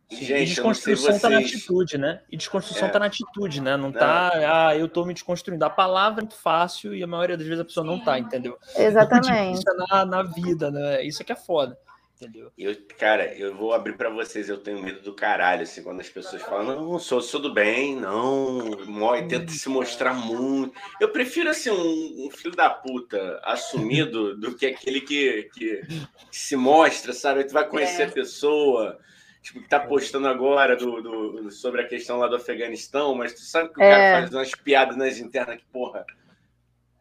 Gente, 0.09 0.33
e 0.35 0.45
desconstrução 0.47 1.17
está 1.17 1.29
vocês... 1.29 1.41
na 1.43 1.47
atitude, 1.47 1.99
né? 1.99 2.21
E 2.31 2.37
desconstrução 2.37 2.87
está 2.87 2.99
é. 2.99 3.01
na 3.01 3.07
atitude, 3.07 3.61
né? 3.61 3.77
Não, 3.77 3.89
está, 3.89 4.69
ah, 4.69 4.77
eu 4.77 4.87
estou 4.87 5.05
me 5.05 5.13
desconstruindo. 5.13 5.65
A 5.65 5.71
palavra 5.71 6.21
é 6.21 6.23
muito 6.23 6.37
fácil 6.37 6.95
e 6.95 7.03
a 7.03 7.07
maioria 7.09 7.37
das 7.37 7.45
vezes 7.45 7.61
a 7.61 7.65
pessoa 7.65 7.85
não 7.85 7.97
está, 7.97 8.17
entendeu? 8.17 8.57
Exatamente. 8.77 9.59
Isso 9.59 9.69
é 9.69 9.75
na, 9.75 10.07
na 10.07 10.23
vida, 10.23 10.71
né? 10.71 11.05
Isso 11.05 11.21
é 11.21 11.25
que 11.25 11.33
é 11.33 11.37
foda. 11.37 11.77
Entendeu? 12.19 12.51
Eu, 12.57 12.75
cara, 12.99 13.35
eu 13.35 13.55
vou 13.55 13.75
abrir 13.75 13.95
para 13.95 14.09
vocês, 14.09 14.49
eu 14.49 14.57
tenho 14.57 14.83
medo 14.83 15.03
do 15.03 15.13
caralho, 15.13 15.65
assim, 15.65 15.83
quando 15.83 16.01
as 16.01 16.09
pessoas 16.09 16.41
falam, 16.41 16.65
não, 16.65 16.99
sou, 16.99 17.21
sou 17.21 17.39
do 17.39 17.53
bem, 17.53 17.95
não, 17.95 18.71
e 19.19 19.29
tenta 19.29 19.53
se 19.53 19.69
mostrar 19.69 20.15
muito. 20.15 20.75
Eu 20.99 21.11
prefiro, 21.11 21.51
assim, 21.51 21.71
um, 21.71 22.27
um 22.27 22.31
filho 22.31 22.57
da 22.57 22.71
puta 22.71 23.39
assumido 23.45 24.35
do 24.35 24.57
que 24.57 24.65
aquele 24.65 25.03
que, 25.03 25.51
que, 25.53 25.83
que 26.31 26.37
se 26.39 26.57
mostra, 26.57 27.13
sabe? 27.13 27.45
Tu 27.45 27.53
vai 27.53 27.69
conhecer 27.69 28.05
é. 28.05 28.07
a 28.07 28.11
pessoa, 28.11 28.99
tipo, 29.43 29.61
que 29.61 29.69
tá 29.69 29.79
postando 29.79 30.27
agora 30.27 30.75
do, 30.75 31.03
do, 31.03 31.51
sobre 31.51 31.83
a 31.83 31.87
questão 31.87 32.17
lá 32.17 32.29
do 32.29 32.37
Afeganistão, 32.37 33.15
mas 33.15 33.35
tu 33.35 33.43
sabe 33.43 33.69
que 33.69 33.79
o 33.79 33.83
é. 33.83 33.91
cara 33.91 34.21
faz 34.21 34.33
umas 34.33 34.53
piadas 34.53 34.97
nas 34.97 35.19
internas 35.19 35.59
que, 35.59 35.67
porra, 35.67 36.07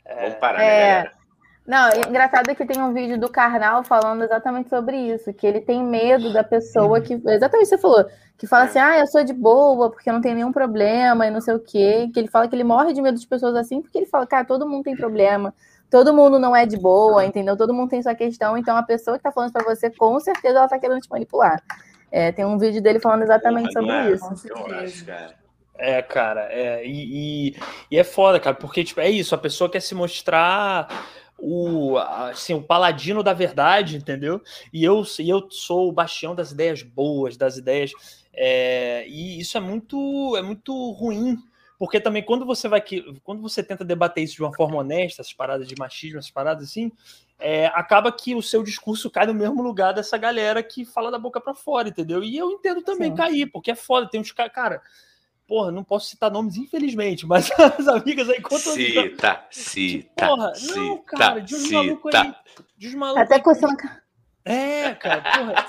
vamos 0.05 0.35
parar, 0.39 0.57
né, 0.57 0.65
é. 0.65 0.89
galera? 0.89 1.24
Não, 1.65 1.89
engraçado 2.07 2.49
é 2.49 2.53
que 2.53 2.65
tem 2.65 2.79
um 2.79 2.93
vídeo 2.93 3.19
do 3.19 3.27
Karnal 3.27 3.83
falando 3.83 4.23
exatamente 4.23 4.69
sobre 4.69 4.97
isso, 4.97 5.33
que 5.33 5.47
ele 5.47 5.59
tem 5.59 5.83
medo 5.83 6.31
da 6.31 6.43
pessoa 6.43 7.01
que. 7.01 7.13
Exatamente 7.13 7.55
o 7.55 7.59
que 7.59 7.65
você 7.65 7.77
falou, 7.79 8.05
que 8.37 8.45
fala 8.45 8.65
assim, 8.65 8.77
ah, 8.77 8.99
eu 8.99 9.07
sou 9.07 9.23
de 9.23 9.33
boa, 9.33 9.89
porque 9.89 10.07
eu 10.07 10.13
não 10.13 10.21
tenho 10.21 10.35
nenhum 10.35 10.51
problema 10.51 11.25
e 11.25 11.31
não 11.31 11.41
sei 11.41 11.55
o 11.55 11.59
quê. 11.59 12.07
Que 12.13 12.19
ele 12.19 12.27
fala 12.27 12.47
que 12.47 12.55
ele 12.55 12.63
morre 12.63 12.93
de 12.93 13.01
medo 13.01 13.19
de 13.19 13.27
pessoas 13.27 13.55
assim, 13.55 13.81
porque 13.81 13.97
ele 13.97 14.05
fala, 14.05 14.27
cara, 14.27 14.45
todo 14.45 14.67
mundo 14.67 14.83
tem 14.83 14.95
problema, 14.95 15.55
todo 15.89 16.13
mundo 16.13 16.37
não 16.37 16.55
é 16.55 16.67
de 16.67 16.77
boa, 16.77 17.25
entendeu? 17.25 17.57
Todo 17.57 17.73
mundo 17.73 17.89
tem 17.89 18.03
sua 18.03 18.13
questão, 18.13 18.55
então 18.55 18.77
a 18.77 18.83
pessoa 18.83 19.17
que 19.17 19.23
tá 19.23 19.31
falando 19.31 19.51
para 19.51 19.63
você, 19.63 19.89
com 19.89 20.19
certeza 20.19 20.59
ela 20.59 20.67
tá 20.67 20.77
querendo 20.77 21.01
te 21.01 21.09
manipular. 21.09 21.63
É, 22.11 22.31
tem 22.31 22.45
um 22.45 22.59
vídeo 22.59 22.81
dele 22.81 22.99
falando 22.99 23.23
exatamente 23.23 23.73
sobre 23.73 23.91
é, 23.91 24.11
isso. 24.11 24.25
Eu 24.45 24.65
acho, 24.67 25.05
cara. 25.05 25.45
É, 25.77 26.01
cara, 26.01 26.47
é, 26.51 26.85
e, 26.85 27.49
e, 27.49 27.55
e, 27.91 27.99
é 27.99 28.03
foda, 28.03 28.39
cara, 28.39 28.55
porque 28.55 28.81
tipo, 28.81 29.01
é 29.01 29.09
isso, 29.09 29.35
a 29.35 29.37
pessoa 29.37 29.69
quer 29.69 29.81
se 29.81 29.93
mostrar 29.93 30.87
o, 31.37 31.97
assim, 31.97 32.53
o 32.53 32.61
paladino 32.61 33.21
da 33.21 33.33
verdade, 33.33 33.97
entendeu? 33.97 34.41
E 34.71 34.83
eu, 34.83 35.03
e 35.19 35.29
eu 35.29 35.49
sou 35.51 35.89
o 35.89 35.91
bastião 35.91 36.33
das 36.33 36.51
ideias 36.51 36.81
boas, 36.81 37.37
das 37.37 37.57
ideias. 37.57 37.91
É, 38.33 39.07
e 39.07 39.39
isso 39.39 39.57
é 39.57 39.61
muito, 39.61 40.35
é 40.37 40.41
muito 40.41 40.91
ruim, 40.91 41.37
porque 41.77 41.99
também 41.99 42.23
quando 42.23 42.45
você 42.45 42.67
vai 42.67 42.83
quando 43.23 43.41
você 43.41 43.63
tenta 43.63 43.83
debater 43.83 44.23
isso 44.23 44.35
de 44.35 44.43
uma 44.43 44.53
forma 44.53 44.77
honesta, 44.77 45.21
essas 45.21 45.33
paradas 45.33 45.67
de 45.67 45.75
machismo, 45.77 46.19
essas 46.19 46.31
paradas 46.31 46.69
assim, 46.69 46.91
é, 47.37 47.67
acaba 47.67 48.11
que 48.11 48.33
o 48.33 48.41
seu 48.41 48.63
discurso 48.63 49.09
cai 49.09 49.25
no 49.25 49.33
mesmo 49.33 49.61
lugar 49.61 49.93
dessa 49.93 50.17
galera 50.17 50.63
que 50.63 50.85
fala 50.85 51.11
da 51.11 51.19
boca 51.19 51.39
para 51.39 51.53
fora, 51.53 51.89
entendeu? 51.89 52.23
E 52.23 52.37
eu 52.37 52.49
entendo 52.51 52.81
também 52.81 53.11
Sim. 53.11 53.15
cair, 53.15 53.45
porque 53.47 53.71
é 53.71 53.75
foda, 53.75 54.09
tem 54.09 54.21
uns 54.21 54.31
caras, 54.31 54.53
cara, 54.53 54.81
Porra, 55.47 55.71
não 55.71 55.83
posso 55.83 56.09
citar 56.09 56.31
nomes, 56.31 56.57
infelizmente, 56.57 57.25
mas 57.25 57.51
as 57.59 57.87
amigas 57.87 58.27
aí 58.29 58.41
contam. 58.41 58.73
Cita, 58.73 59.45
cita. 59.51 60.27
Porra, 60.27 60.55
cita, 60.55 60.75
não, 60.75 60.97
cara, 61.03 61.39
de 61.39 61.55
uns 61.55 61.71
malucos 61.71 62.15
aí. 62.15 62.35
De 62.77 62.87
uns 62.87 62.95
malucos 62.95 63.21
Até 63.21 63.39
coçando 63.39 63.75
É, 64.43 64.95
cara, 64.95 65.21
porra. 65.21 65.65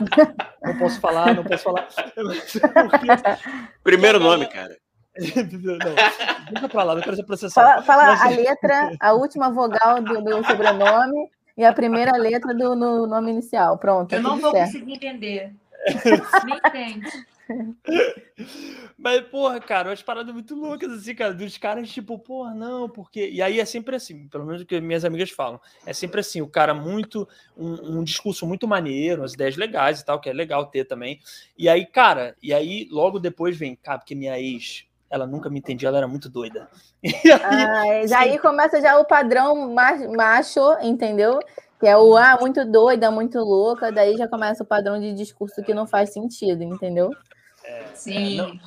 Não 0.62 0.78
posso 0.78 0.98
falar, 0.98 1.34
não 1.34 1.44
posso 1.44 1.62
falar. 1.62 1.88
Primeiro 3.84 4.18
nome, 4.18 4.46
cara. 4.46 4.76
não, 5.14 6.52
deixa 6.52 6.68
pra 6.68 6.82
lá, 6.82 6.94
não 6.94 7.02
quero 7.02 7.16
ser 7.16 7.24
processado. 7.24 7.82
Fala, 7.82 7.82
fala 7.82 8.16
mas... 8.16 8.22
a 8.22 8.28
letra, 8.28 8.96
a 8.98 9.12
última 9.12 9.50
vogal 9.50 10.02
do, 10.02 10.22
do, 10.22 10.44
sobrenome 10.46 11.30
e 11.56 11.64
a 11.64 11.72
primeira 11.72 12.16
letra 12.16 12.54
do 12.54 12.74
no 12.74 13.06
nome 13.06 13.30
inicial. 13.30 13.76
Pronto. 13.76 14.14
Eu 14.14 14.22
não 14.22 14.38
vou 14.38 14.52
certo. 14.52 14.72
conseguir 14.72 14.94
entender. 14.94 15.54
Me 16.44 16.56
entende. 16.56 17.26
Mas, 18.98 19.20
porra, 19.28 19.61
cara, 19.61 19.90
umas 19.90 20.02
paradas 20.02 20.32
muito 20.32 20.54
loucas, 20.54 20.90
assim, 20.90 21.14
cara, 21.14 21.32
dos 21.32 21.56
caras, 21.59 21.88
tipo, 21.90 22.18
porra, 22.18 22.54
não, 22.54 22.88
porque. 22.88 23.28
E 23.28 23.40
aí 23.40 23.61
é 23.61 23.64
sempre 23.64 23.96
assim, 23.96 24.26
pelo 24.28 24.44
menos 24.44 24.62
o 24.62 24.66
que 24.66 24.80
minhas 24.80 25.04
amigas 25.04 25.30
falam. 25.30 25.61
É 25.85 25.92
sempre 25.92 26.20
assim, 26.20 26.40
o 26.40 26.48
cara 26.48 26.74
muito. 26.74 27.28
Um, 27.56 27.98
um, 27.98 28.04
discurso 28.04 28.46
muito 28.46 28.66
maneiro, 28.66 29.22
umas 29.22 29.35
ideias 29.35 29.56
legais 29.56 30.00
e 30.00 30.04
tal, 30.04 30.20
que 30.20 30.28
é 30.28 30.32
legal 30.32 30.66
ter 30.66 30.85
também. 30.85 31.20
E 31.56 31.68
aí, 31.68 31.87
cara, 31.87 32.37
e 32.42 32.52
aí 32.52 32.88
logo 32.90 33.18
depois 33.18 33.56
vem, 33.56 33.76
cara, 33.76 33.98
porque 33.98 34.14
minha 34.14 34.38
ex. 34.38 34.85
Ela 35.09 35.24
nunca 35.24 35.48
me 35.48 35.61
entendia, 35.61 35.88
ela 35.88 35.98
era 35.98 36.09
muito 36.09 36.28
doida. 36.28 36.68
Aí, 37.04 38.02
ah, 38.02 38.06
já 38.09 38.18
aí 38.22 38.40
começa 38.40 38.80
já 38.80 38.98
o 38.98 39.04
padrão 39.04 39.72
macho, 39.72 40.61
entendeu? 40.82 41.38
Que 41.78 41.87
é 41.87 41.96
o 41.96 42.16
ah, 42.16 42.37
muito 42.40 42.64
doida, 42.64 43.09
muito 43.09 43.38
louca, 43.38 43.92
daí 43.92 44.16
já 44.16 44.26
começa 44.26 44.64
o 44.64 44.66
padrão 44.66 44.98
de 44.98 45.12
discurso 45.12 45.62
que 45.62 45.72
não 45.72 45.87
faz 45.87 46.12
sentido, 46.12 46.64
entendeu? 46.64 47.11
É, 47.66 47.85
Sim. 47.94 48.61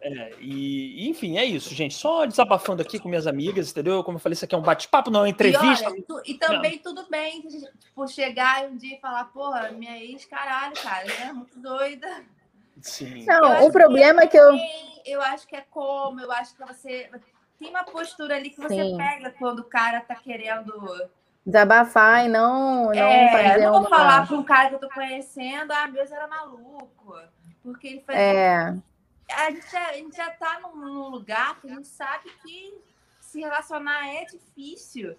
É, 0.00 0.08
é, 0.08 0.32
e, 0.40 1.08
enfim, 1.08 1.38
é 1.38 1.44
isso, 1.44 1.74
gente. 1.74 1.94
Só 1.94 2.24
desabafando 2.24 2.82
aqui 2.82 2.98
com 2.98 3.08
minhas 3.08 3.26
amigas, 3.26 3.70
entendeu? 3.70 4.02
Como 4.04 4.16
eu 4.16 4.20
falei, 4.20 4.34
isso 4.34 4.44
aqui 4.44 4.54
é 4.54 4.58
um 4.58 4.62
bate-papo, 4.62 5.10
não 5.10 5.20
é 5.20 5.22
uma 5.24 5.28
entrevista. 5.28 5.84
E, 5.84 5.92
olha, 5.92 6.02
tu, 6.06 6.22
e 6.24 6.34
também 6.34 6.76
não. 6.76 6.82
tudo 6.82 7.10
bem, 7.10 7.42
tipo, 7.42 8.08
chegar 8.08 8.64
um 8.64 8.76
dia 8.76 8.96
e 8.96 9.00
falar, 9.00 9.24
porra, 9.26 9.70
minha 9.72 9.98
ex, 9.98 10.24
caralho, 10.24 10.74
cara, 10.74 11.06
é 11.22 11.32
muito 11.32 11.58
doida. 11.58 12.24
Sim. 12.80 13.24
Não, 13.26 13.66
o 13.66 13.72
problema 13.72 14.20
que 14.26 14.26
é 14.26 14.30
que 14.30 14.36
eu. 14.38 14.56
eu 15.04 15.22
acho 15.22 15.46
que 15.46 15.56
é 15.56 15.64
como, 15.68 16.20
eu 16.20 16.30
acho 16.32 16.54
que 16.54 16.64
você. 16.64 17.10
Tem 17.58 17.70
uma 17.70 17.82
postura 17.82 18.36
ali 18.36 18.50
que 18.50 18.60
você 18.60 18.82
Sim. 18.82 18.96
pega 18.96 19.34
quando 19.36 19.60
o 19.60 19.64
cara 19.64 20.00
tá 20.00 20.14
querendo 20.14 21.10
Desabafar 21.44 22.26
e 22.26 22.28
não, 22.28 22.84
não 22.84 22.92
é, 22.92 23.32
fazer 23.32 23.64
eu 23.64 23.72
não 23.72 23.72
vou 23.72 23.80
uma... 23.80 23.88
falar 23.88 24.26
para 24.26 24.36
um 24.36 24.44
cara 24.44 24.68
que 24.68 24.74
eu 24.74 24.78
tô 24.78 24.88
conhecendo, 24.90 25.72
ah, 25.72 25.88
meu 25.88 26.02
era 26.02 26.28
maluco. 26.28 27.16
Porque 27.62 27.86
ele 27.88 28.00
faz. 28.00 28.18
É, 28.18 28.78
A 29.30 29.50
gente, 29.50 29.70
já, 29.70 29.88
a 29.88 29.92
gente 29.94 30.16
já 30.16 30.30
tá 30.30 30.60
num, 30.60 30.76
num 30.76 31.08
lugar 31.08 31.60
que 31.60 31.68
a 31.70 31.74
gente 31.74 31.88
sabe 31.88 32.30
que 32.42 32.74
se 33.20 33.40
relacionar 33.40 34.06
é 34.08 34.24
difícil. 34.24 35.16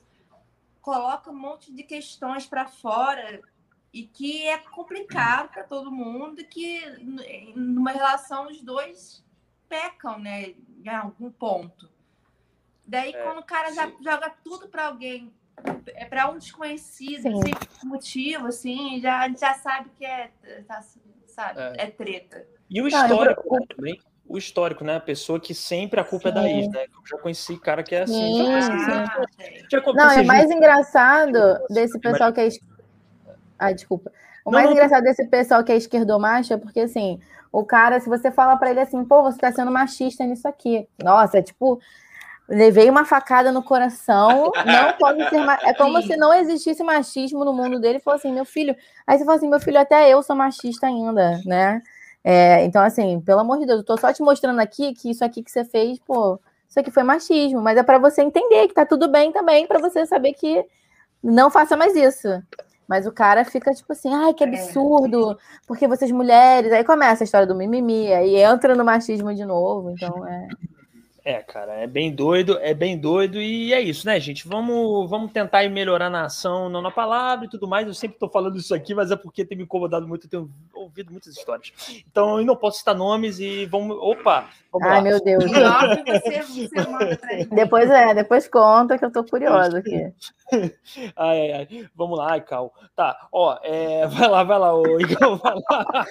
Coloca 0.81 1.29
um 1.29 1.35
monte 1.37 1.71
de 1.73 1.83
questões 1.83 2.45
para 2.45 2.65
fora 2.67 3.41
e 3.93 4.03
que 4.03 4.45
é 4.47 4.57
complicado 4.57 5.49
para 5.49 5.63
todo 5.63 5.91
mundo, 5.91 6.43
que 6.45 6.81
numa 7.55 7.91
relação 7.91 8.47
os 8.47 8.61
dois 8.61 9.23
pecam, 9.67 10.17
né? 10.19 10.55
Em 10.83 10.89
algum 10.89 11.29
ponto. 11.31 11.89
Daí, 12.85 13.13
É, 13.13 13.23
quando 13.23 13.39
o 13.39 13.43
cara 13.45 13.71
já 13.73 13.87
sim. 13.87 13.97
joga 14.01 14.29
tudo 14.43 14.67
para 14.69 14.87
alguém, 14.87 15.31
é 15.87 16.05
para 16.05 16.29
um 16.31 16.37
desconhecido, 16.39 17.21
Sim. 17.23 17.41
sem 17.41 17.53
motivo, 17.87 18.47
assim, 18.47 18.99
já, 18.99 19.19
a 19.19 19.27
gente 19.27 19.41
já 19.41 19.53
sabe 19.55 19.89
que 19.97 20.05
é, 20.05 20.31
tá- 20.67 20.81
sabe, 21.39 21.59
É. 21.59 21.85
é 21.85 21.91
treta. 21.91 22.45
E 22.69 22.81
o 22.81 22.89
Não, 22.89 22.99
eu- 22.99 23.05
histórico 23.05 23.53
né, 23.55 23.65
também. 23.75 23.99
O 24.27 24.37
histórico, 24.37 24.83
né? 24.83 24.97
A 24.97 24.99
pessoa 24.99 25.39
que 25.39 25.55
sempre 25.55 25.99
a 25.99 26.03
culpa 26.03 26.29
é 26.29 26.31
da 26.31 26.43
Sim. 26.43 26.59
ex, 26.59 26.67
né? 26.69 26.83
Eu 26.83 27.01
já 27.09 27.17
conheci 27.17 27.57
cara 27.57 27.81
que 27.81 27.95
é 27.95 28.01
assim. 28.03 28.13
Sim, 28.13 28.37
já 28.37 28.43
sim. 28.43 28.49
conheci- 28.69 28.91
Ah, 28.91 29.25
já 29.71 29.81
Não, 29.81 29.85
conheci 29.95 30.19
o 30.21 30.25
mais 30.27 30.51
engraçado 30.51 31.59
desse 31.69 31.97
pessoal 31.99 32.31
que 32.31 32.41
é. 32.41 32.49
Ai, 33.57 33.73
desculpa. 33.73 34.11
O 34.45 34.51
Não, 34.51 34.59
mais 34.59 34.65
não, 34.67 34.73
engraçado 34.73 35.03
desse 35.03 35.25
pessoal 35.27 35.63
que 35.63 35.71
é 35.71 35.75
esquerdomacho 35.77 36.53
é 36.53 36.57
porque, 36.57 36.81
assim, 36.81 37.19
o 37.51 37.65
cara, 37.65 37.99
se 37.99 38.07
você 38.07 38.31
fala 38.31 38.55
pra 38.55 38.69
ele 38.69 38.79
assim, 38.81 39.03
pô, 39.03 39.23
você 39.23 39.39
tá 39.39 39.51
sendo 39.51 39.71
machista 39.71 40.23
nisso 40.23 40.47
aqui. 40.47 40.87
Nossa, 41.03 41.39
é 41.39 41.41
tipo, 41.41 41.81
levei 42.49 42.89
uma 42.89 43.05
facada 43.05 43.51
no 43.51 43.63
coração, 43.63 44.51
não 44.65 44.93
pode 44.99 45.29
ser. 45.29 45.39
É 45.63 45.73
como 45.73 46.01
se 46.01 46.17
não 46.17 46.33
existisse 46.33 46.83
machismo 46.83 47.45
no 47.45 47.53
mundo 47.53 47.79
dele. 47.79 47.95
Ele 47.95 47.99
falou 47.99 48.17
assim, 48.17 48.33
meu 48.33 48.45
filho. 48.45 48.75
Aí 49.05 49.17
você 49.17 49.23
fala 49.23 49.37
assim, 49.37 49.49
meu 49.49 49.59
filho, 49.59 49.79
até 49.79 50.09
eu 50.09 50.21
sou 50.23 50.35
machista 50.35 50.87
ainda, 50.87 51.39
né? 51.45 51.81
É, 52.23 52.65
então, 52.65 52.83
assim, 52.83 53.21
pelo 53.21 53.39
amor 53.39 53.59
de 53.59 53.65
Deus, 53.65 53.79
eu 53.79 53.85
tô 53.85 53.97
só 53.97 54.11
te 54.11 54.21
mostrando 54.21 54.59
aqui 54.59 54.93
que 54.93 55.11
isso 55.11 55.23
aqui 55.23 55.41
que 55.43 55.51
você 55.51 55.63
fez, 55.63 55.99
pô, 55.99 56.39
isso 56.67 56.79
aqui 56.79 56.91
foi 56.91 57.03
machismo, 57.03 57.61
mas 57.61 57.77
é 57.77 57.83
pra 57.83 57.97
você 57.97 58.21
entender 58.21 58.67
que 58.67 58.73
tá 58.73 58.85
tudo 58.85 59.07
bem 59.07 59.31
também, 59.31 59.65
pra 59.65 59.79
você 59.79 60.05
saber 60.05 60.33
que 60.33 60.65
não 61.23 61.49
faça 61.49 61.77
mais 61.77 61.95
isso. 61.95 62.27
Mas 62.87 63.05
o 63.05 63.11
cara 63.11 63.45
fica 63.45 63.71
tipo 63.73 63.93
assim, 63.93 64.13
ai, 64.13 64.33
que 64.33 64.43
absurdo, 64.43 65.37
porque 65.67 65.87
vocês 65.87 66.11
mulheres. 66.11 66.71
Aí 66.71 66.83
começa 66.83 67.23
a 67.23 67.25
história 67.25 67.45
do 67.45 67.55
mimimi, 67.55 68.11
aí 68.11 68.35
entra 68.35 68.75
no 68.75 68.83
machismo 68.83 69.33
de 69.33 69.45
novo. 69.45 69.91
Então 69.91 70.27
é. 70.27 70.47
É, 71.29 71.43
cara, 71.43 71.73
é 71.75 71.85
bem 71.85 72.11
doido, 72.11 72.57
é 72.59 72.73
bem 72.73 72.97
doido 72.97 73.39
e 73.39 73.71
é 73.71 73.79
isso, 73.79 74.03
né, 74.07 74.19
gente? 74.19 74.47
Vamos, 74.47 75.07
vamos 75.07 75.31
tentar 75.31 75.69
melhorar 75.69 76.09
na 76.09 76.25
ação, 76.25 76.69
não 76.69 76.81
na 76.81 76.89
palavra 76.89 77.45
e 77.45 77.47
tudo 77.47 77.67
mais. 77.67 77.85
Eu 77.85 77.93
sempre 77.93 78.17
tô 78.17 78.27
falando 78.27 78.57
isso 78.57 78.73
aqui, 78.73 78.95
mas 78.95 79.11
é 79.11 79.15
porque 79.15 79.45
tem 79.45 79.55
me 79.55 79.63
incomodado 79.63 80.07
muito, 80.07 80.25
eu 80.25 80.29
tenho 80.31 80.51
ouvido 80.73 81.11
muitas 81.11 81.37
histórias. 81.37 81.71
Então 82.11 82.39
eu 82.39 82.45
não 82.47 82.55
posso 82.55 82.79
citar 82.79 82.95
nomes 82.95 83.39
e 83.39 83.67
vamos. 83.67 83.95
Opa! 84.01 84.49
Vamos 84.71 84.87
Ai, 84.87 84.97
lá. 84.97 85.01
meu 85.03 85.23
Deus. 85.23 85.43
Você, 85.43 86.41
você. 86.41 87.45
Depois 87.53 87.91
é, 87.91 88.13
depois 88.15 88.47
conta 88.47 88.97
que 88.97 89.05
eu 89.05 89.11
tô 89.11 89.23
curiosa 89.23 89.77
aqui. 89.85 90.11
Ai, 91.15 91.51
ai, 91.51 91.67
ai. 91.71 91.89
Vamos 91.95 92.17
lá, 92.17 92.31
ai, 92.31 92.41
Cal. 92.41 92.73
Tá, 92.95 93.27
ó, 93.31 93.57
é, 93.63 94.07
vai 94.07 94.27
lá, 94.27 94.43
vai 94.43 94.59
lá, 94.59 94.73
ô 94.75 94.99
Igor, 94.99 95.37
vai 95.37 95.53
lá. 95.69 96.05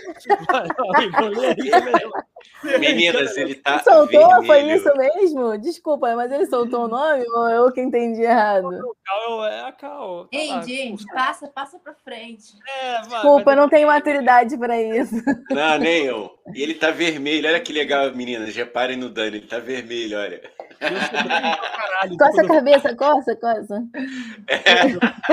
Vai 0.49 0.69
lá, 0.79 1.05
Igor, 1.05 1.29
lê 1.31 1.47
aí. 1.49 2.79
Meninas, 2.79 3.37
ele 3.37 3.55
tá. 3.57 3.81
soltou? 3.81 4.29
Foi 4.45 4.63
vermelho. 4.63 4.77
isso 4.77 4.97
mesmo? 4.97 5.59
Desculpa, 5.59 6.15
mas 6.15 6.31
ele 6.31 6.47
soltou 6.47 6.85
o 6.85 6.89
nome 6.89 7.25
ou 7.35 7.49
eu 7.49 7.73
que 7.73 7.81
entendi 7.81 8.23
errado? 8.23 8.67
O 8.69 8.97
Cal 9.05 9.45
é 9.45 9.61
a 9.61 9.73
Cal. 9.73 10.25
tá 10.25 10.39
Ei, 10.39 10.49
lá. 10.51 10.63
gente, 10.63 11.05
passa, 11.07 11.49
passa 11.49 11.79
pra 11.79 11.95
frente. 11.95 12.55
É, 12.67 12.93
vai, 12.93 13.03
Desculpa, 13.03 13.45
vai 13.45 13.55
eu 13.55 13.59
não 13.59 13.69
tenho 13.69 13.89
maturidade 13.89 14.57
pra 14.57 14.81
isso. 14.81 15.15
Não, 15.51 15.79
nem 15.79 16.05
eu. 16.05 16.31
E 16.55 16.63
ele 16.63 16.75
tá 16.75 16.91
vermelho. 16.91 17.49
Olha 17.49 17.61
que 17.61 17.73
legal, 17.73 18.15
meninas. 18.15 18.55
Reparem 18.55 18.97
no 18.97 19.09
Dani. 19.09 19.39
Ele 19.39 19.47
tá 19.47 19.59
vermelho, 19.59 20.19
olha. 20.19 20.41
Caralho. 20.79 22.17
Coça 22.17 22.43
a 22.43 22.47
cabeça, 22.47 22.97
coça, 22.97 23.37
coça. 23.37 23.83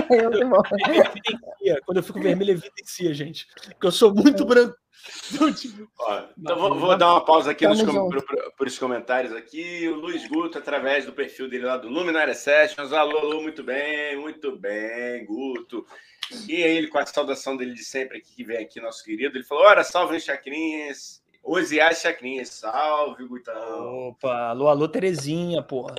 Eu 0.10 0.32
que 0.32 0.46
bom. 0.46 0.62
evidencia. 0.88 1.82
Quando 1.86 1.98
eu 1.98 2.04
fico 2.04 2.22
vermelho, 2.22 2.52
evidencia, 2.52 3.14
gente. 3.14 3.48
Porque 3.70 3.88
eu 3.88 3.92
sou 3.92 4.14
muito 4.14 4.46
branco. 4.46 4.76
Então, 5.32 5.54
tipo, 5.54 5.88
Ó, 6.00 6.24
então 6.36 6.58
vou, 6.58 6.80
vou 6.80 6.98
dar 6.98 7.12
uma 7.12 7.24
pausa 7.24 7.52
aqui 7.52 7.68
nos 7.68 7.82
com- 7.84 8.10
por 8.58 8.66
os 8.68 8.80
comentários 8.80 9.34
aqui. 9.36 9.88
O 9.88 9.96
Luiz 9.96 10.28
Guto, 10.28 10.58
através 10.58 11.06
do 11.06 11.14
perfil 11.14 11.48
dele 11.48 11.66
lá 11.66 11.78
do 11.78 11.88
Luminária 11.90 12.34
Sessions. 12.34 12.92
Alô, 12.92 13.18
alô, 13.20 13.42
muito 13.42 13.64
bem, 13.64 14.18
muito 14.18 14.58
bem, 14.58 15.24
Guto. 15.26 15.86
E 16.50 16.56
ele, 16.56 16.88
com 16.88 16.98
a 16.98 17.06
saudação 17.06 17.56
dele 17.56 17.74
de 17.76 17.84
sempre 17.84 18.18
aqui, 18.18 18.36
que 18.36 18.44
vem 18.44 18.58
aqui, 18.58 18.82
nosso 18.82 19.04
querido, 19.04 19.38
ele 19.38 19.44
falou: 19.44 19.66
Ora, 19.66 19.84
salve, 19.84 20.20
chacrinhas. 20.20 21.24
Osias 21.44 22.02
chacrinhas. 22.02 22.50
Salve, 22.50 23.28
Gutão. 23.28 24.08
Opa, 24.10 24.48
alô, 24.48 24.68
alô, 24.68 24.88
Terezinha, 24.88 25.62
porra. 25.62 25.94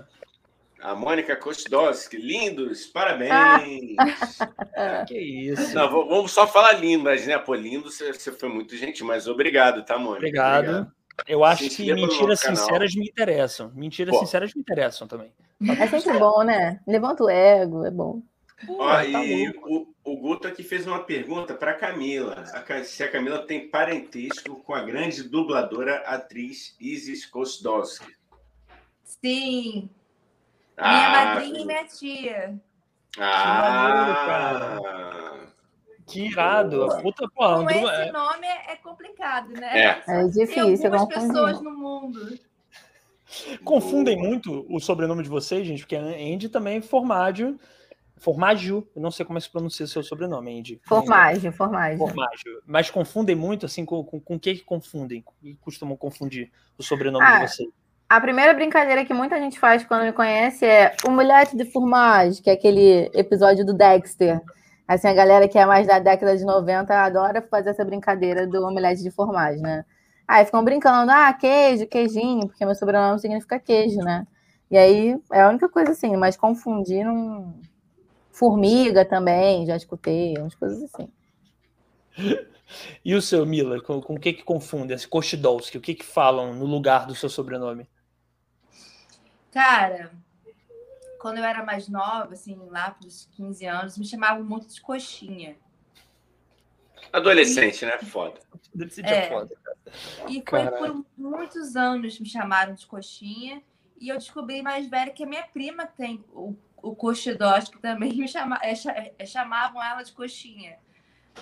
A 0.80 0.94
Mônica 0.94 1.34
Kostowski, 1.36 2.16
lindos, 2.16 2.86
parabéns. 2.86 3.96
Que 5.08 5.18
isso. 5.18 5.74
Não, 5.74 5.90
vamos 5.90 6.32
só 6.32 6.46
falar 6.46 6.72
lindo, 6.72 7.04
mas, 7.04 7.26
né, 7.26 7.38
pô, 7.38 7.54
lindo, 7.54 7.90
você, 7.90 8.12
você 8.12 8.30
foi 8.30 8.48
muito 8.48 8.76
gentil, 8.76 9.06
mas 9.06 9.26
obrigado, 9.26 9.84
tá, 9.84 9.98
Mônica? 9.98 10.18
Obrigado. 10.18 10.92
Eu 11.26 11.44
acho 11.44 11.70
que 11.70 11.94
mentiras 11.94 12.42
canal. 12.42 12.56
sinceras 12.56 12.94
me 12.94 13.06
interessam. 13.06 13.72
Mentiras 13.74 14.14
Pô. 14.14 14.20
sinceras 14.20 14.54
me 14.54 14.60
interessam 14.60 15.08
também. 15.08 15.32
É 15.78 15.86
sempre 15.86 16.18
bom, 16.18 16.42
né? 16.42 16.80
Levanta 16.86 17.24
o 17.24 17.30
ego, 17.30 17.86
é 17.86 17.90
bom. 17.90 18.20
Pô, 18.66 18.82
Ó, 18.82 18.90
tá 18.90 19.02
e 19.02 19.48
o, 19.48 19.86
o 20.04 20.16
Guto 20.16 20.48
aqui 20.48 20.62
fez 20.62 20.86
uma 20.86 21.00
pergunta 21.00 21.54
para 21.54 21.74
Camila. 21.74 22.44
A 22.52 22.84
se 22.84 23.02
a 23.02 23.10
Camila 23.10 23.46
tem 23.46 23.68
parentesco 23.68 24.62
com 24.62 24.74
a 24.74 24.82
grande 24.82 25.22
dubladora 25.22 25.96
atriz 26.06 26.74
Isis 26.80 27.24
Kostowski. 27.26 28.14
Sim, 29.04 29.88
minha 30.78 31.06
Ah, 31.06 31.24
madrinha 31.34 31.60
e 31.60 31.64
minha 31.66 31.84
tia. 31.84 32.60
Ah, 33.18 34.78
Que 36.06 36.26
irado. 36.26 36.84
A 36.84 37.00
puta, 37.02 37.28
pô, 37.34 37.62
Com 37.62 37.70
esse 37.70 37.84
é, 37.84 38.12
nome 38.12 38.46
é, 38.46 38.76
complicado, 38.76 39.48
né? 39.50 39.78
É. 39.78 39.88
É 39.88 40.02
Tem 40.04 40.30
difícil 40.30 40.92
algumas 40.94 41.06
pessoas 41.08 41.60
no 41.60 41.76
mundo. 41.76 42.38
confundem 43.64 44.16
muito 44.16 44.64
o 44.68 44.78
sobrenome 44.78 45.22
de 45.22 45.28
vocês, 45.28 45.66
gente, 45.66 45.80
porque 45.80 45.96
a 45.96 46.00
Andy 46.00 46.48
também 46.48 46.78
é 46.78 46.82
Formaggio. 46.82 47.58
Formaggio, 48.18 48.88
eu 48.96 49.02
não 49.02 49.10
sei 49.10 49.26
como 49.26 49.36
é 49.38 49.40
que 49.40 49.46
se 49.46 49.52
pronuncia 49.52 49.86
seu 49.86 50.02
sobrenome, 50.02 50.58
Andy. 50.58 50.80
Formagem, 50.84 51.52
formagem. 51.52 51.98
Formaggio. 51.98 52.62
Mas 52.66 52.88
confundem 52.90 53.36
muito, 53.36 53.66
assim, 53.66 53.84
com, 53.84 54.02
com, 54.04 54.18
com 54.20 54.36
o 54.36 54.40
que 54.40 54.54
que 54.54 54.64
confundem? 54.64 55.22
E 55.42 55.54
costumam 55.56 55.96
confundir 55.96 56.50
o 56.78 56.82
sobrenome 56.82 57.26
Ah, 57.26 57.40
de 57.44 57.48
vocês? 57.50 57.68
A 58.08 58.20
primeira 58.20 58.54
brincadeira 58.54 59.04
que 59.04 59.12
muita 59.12 59.36
gente 59.36 59.58
faz 59.58 59.84
quando 59.84 60.04
me 60.04 60.12
conhece 60.12 60.64
é 60.64 60.94
o 61.04 61.10
Mulher 61.10 61.48
de 61.52 61.64
Formagem, 61.64 62.40
que 62.40 62.48
é 62.48 62.52
aquele 62.52 63.10
episódio 63.12 63.66
do 63.66 63.74
Dexter. 63.74 64.40
Assim, 64.86 65.08
a 65.08 65.12
galera 65.12 65.48
que 65.48 65.58
é 65.58 65.66
mais 65.66 65.88
da 65.88 65.98
década 65.98 66.36
de 66.36 66.44
90 66.44 66.94
adora 66.94 67.42
fazer 67.42 67.70
essa 67.70 67.84
brincadeira 67.84 68.46
do 68.46 68.62
omelete 68.64 69.02
de 69.02 69.10
formagem, 69.10 69.60
né? 69.60 69.84
Aí 70.28 70.44
ficam 70.44 70.62
brincando, 70.64 71.10
ah, 71.10 71.32
queijo, 71.32 71.88
queijinho, 71.88 72.46
porque 72.46 72.64
meu 72.64 72.76
sobrenome 72.76 73.18
significa 73.18 73.58
queijo, 73.58 73.98
né? 73.98 74.24
E 74.70 74.78
aí 74.78 75.20
é 75.32 75.42
a 75.42 75.48
única 75.48 75.68
coisa 75.68 75.90
assim, 75.90 76.16
mas 76.16 76.36
confundir 76.36 77.04
não. 77.04 77.58
Formiga 78.30 79.04
também, 79.04 79.66
já 79.66 79.74
escutei, 79.76 80.34
umas 80.38 80.54
coisas 80.54 80.82
assim. 80.84 81.08
E 83.04 83.14
o 83.14 83.22
seu, 83.22 83.46
Mila, 83.46 83.80
com, 83.80 83.98
o 83.98 84.18
que 84.18 84.32
que 84.32 84.42
confundem? 84.42 84.96
Esse 84.96 85.06
Kostidolski, 85.06 85.78
o 85.78 85.80
que 85.80 85.94
que 85.94 86.04
falam 86.04 86.52
no 86.52 86.66
lugar 86.66 87.06
do 87.06 87.14
seu 87.14 87.28
sobrenome? 87.28 87.86
Cara, 89.56 90.12
quando 91.18 91.38
eu 91.38 91.44
era 91.44 91.64
mais 91.64 91.88
nova, 91.88 92.34
assim, 92.34 92.60
lá 92.68 92.90
pros 92.90 93.26
15 93.36 93.64
anos, 93.64 93.96
me 93.96 94.04
chamavam 94.04 94.44
muito 94.44 94.66
de 94.68 94.78
coxinha. 94.82 95.56
adolescente, 97.10 97.86
né? 97.86 97.96
Foda. 97.98 98.38
Deve 98.74 98.90
ser 98.90 99.06
É. 99.06 99.30
foda. 99.30 99.56
E 100.28 100.42
foi 100.46 100.62
Caralho. 100.64 100.76
por 100.76 101.06
muitos 101.16 101.74
anos 101.74 102.20
me 102.20 102.28
chamaram 102.28 102.74
de 102.74 102.86
coxinha. 102.86 103.62
E 103.98 104.10
eu 104.10 104.18
descobri 104.18 104.60
mais 104.60 104.86
velha 104.88 105.10
que 105.10 105.24
a 105.24 105.26
minha 105.26 105.46
prima 105.46 105.86
tem 105.86 106.22
o, 106.34 106.54
o 106.76 106.94
coxidós, 106.94 107.66
que 107.70 107.78
também 107.78 108.12
me 108.12 108.28
chama, 108.28 108.58
é, 108.62 108.74
é, 109.18 109.24
chamavam 109.24 109.82
ela 109.82 110.02
de 110.02 110.12
coxinha. 110.12 110.78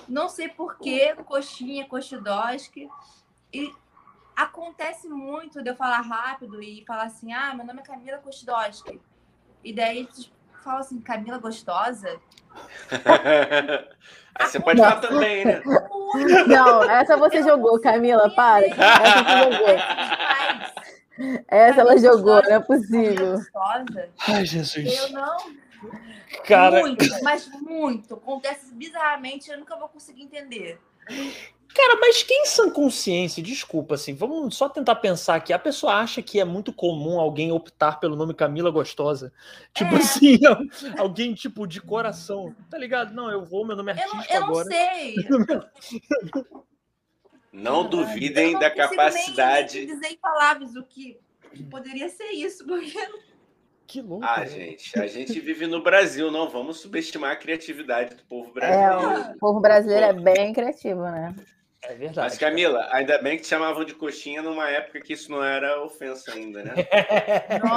Não 0.09 0.29
sei 0.29 0.49
por 0.49 0.79
que 0.79 1.17
coxinha, 1.25 1.85
coxidosque. 1.89 2.89
E 3.53 3.73
acontece 4.37 5.09
muito 5.09 5.63
de 5.63 5.71
eu 5.71 5.77
falar 5.77 6.01
rápido 6.01 6.63
e 6.63 6.85
falar 6.87 7.05
assim: 7.05 7.33
ah, 7.33 7.55
meu 7.55 7.65
nome 7.65 7.81
é 7.81 7.83
Camila 7.83 8.19
Coxidosque. 8.19 9.01
E 9.63 9.73
daí 9.73 9.99
eles 10.01 10.33
falam 10.63 10.81
assim: 10.81 11.01
Camila 11.01 11.39
Gostosa? 11.39 12.21
Aí 14.37 14.49
você 14.49 14.59
pode 14.59 14.81
falar 14.81 15.01
também, 15.01 15.45
né? 15.45 15.63
Não, 16.49 16.91
essa 16.91 17.17
você 17.17 17.43
jogou, 17.43 17.81
Camila, 17.81 18.29
para. 18.35 18.67
Essa 18.67 19.23
você 19.23 19.45
jogou. 19.45 19.69
essa 21.47 21.81
ela 21.81 21.99
jogou, 21.99 22.35
não 22.35 22.39
é 22.39 22.43
Camila 22.43 22.61
possível. 22.61 23.33
Gostosa. 23.33 24.09
Ai, 24.29 24.45
Jesus. 24.45 24.97
Eu 24.99 25.11
não. 25.11 25.37
Cara, 26.47 26.81
Muito, 26.81 27.05
mas 27.23 27.49
muito. 27.61 28.15
Acontece 28.15 28.75
bizarramente, 28.75 29.51
eu 29.51 29.59
nunca 29.59 29.77
vou 29.77 29.89
conseguir 29.89 30.23
entender. 30.23 30.81
Cara, 31.75 31.99
mas 32.01 32.23
quem 32.23 32.47
sã 32.47 32.71
consciência, 32.71 33.43
desculpa, 33.43 33.95
assim, 33.97 34.15
vamos 34.15 34.57
só 34.57 34.69
tentar 34.69 34.95
pensar 34.97 35.35
aqui. 35.35 35.53
A 35.53 35.59
pessoa 35.59 35.95
acha 35.95 36.23
que 36.23 36.39
é 36.41 36.45
muito 36.45 36.73
comum 36.73 37.19
alguém 37.21 37.51
optar 37.53 37.99
pelo 38.01 38.15
nome 38.17 38.33
Camila 38.33 38.71
Gostosa. 38.71 39.33
Tipo 39.75 39.97
É. 39.97 39.99
assim, 39.99 40.39
alguém 40.99 41.35
tipo 41.35 41.67
de 41.67 41.81
coração. 41.81 42.55
Tá 42.71 42.79
ligado? 42.79 43.13
Não, 43.13 43.31
eu 43.31 43.45
vou, 43.45 43.67
meu 43.67 43.77
nome 43.77 43.93
é 43.93 43.95
Eu 43.95 44.09
não, 44.09 44.15
artístico 44.15 44.35
eu 44.35 44.41
não 44.41 44.49
agora. 44.49 44.69
sei. 44.71 45.15
Não 47.53 47.83
Eu 47.83 47.89
duvidem 47.89 48.53
não 48.55 48.61
da 48.61 48.69
consigo 48.71 48.89
nem- 48.91 48.97
capacidade. 48.99 49.79
nem 49.79 49.87
dizer 49.87 50.07
em 50.09 50.17
palavras 50.17 50.75
o 50.75 50.83
que, 50.83 51.17
que 51.53 51.63
poderia 51.63 52.09
ser 52.09 52.31
isso, 52.33 52.67
porque 52.67 52.99
Que 53.87 54.03
louco. 54.03 54.25
Ah, 54.27 54.41
né? 54.41 54.47
gente, 54.49 54.99
a 54.99 55.07
gente 55.07 55.39
vive 55.39 55.67
no 55.69 55.81
Brasil, 55.81 56.33
não 56.33 56.49
vamos 56.51 56.81
subestimar 56.81 57.31
a 57.31 57.37
criatividade 57.37 58.17
do 58.17 58.25
povo 58.25 58.51
É, 58.59 58.89
brasileiro. 58.89 59.31
o 59.37 59.39
povo 59.39 59.61
brasileiro 59.61 60.05
é 60.07 60.13
bem 60.13 60.53
criativo, 60.53 61.03
né? 61.03 61.33
É 61.89 61.95
verdade. 61.95 62.29
Mas, 62.29 62.39
Camila, 62.39 62.89
ainda 62.93 63.19
bem 63.21 63.37
que 63.37 63.43
te 63.43 63.49
chamavam 63.49 63.85
de 63.85 63.95
coxinha 63.95 64.41
numa 64.43 64.69
época 64.71 65.01
que 65.01 65.13
isso 65.13 65.31
não 65.31 65.43
era 65.45 65.83
ofensa 65.83 66.33
ainda, 66.33 66.63
né? 66.63 66.75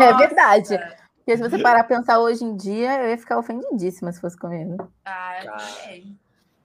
É 0.01 0.13
verdade. 0.17 0.77
Porque 1.17 1.35
se 1.35 1.43
você 1.49 1.61
parar 1.61 1.83
pra 1.83 1.97
pensar 1.97 2.19
hoje 2.19 2.43
em 2.43 2.55
dia, 2.55 3.01
eu 3.03 3.09
ia 3.09 3.17
ficar 3.17 3.37
ofendidíssima 3.37 4.11
se 4.13 4.21
fosse 4.21 4.37
comigo. 4.37 4.89
Ah, 5.05 5.39
Cara. 5.43 5.57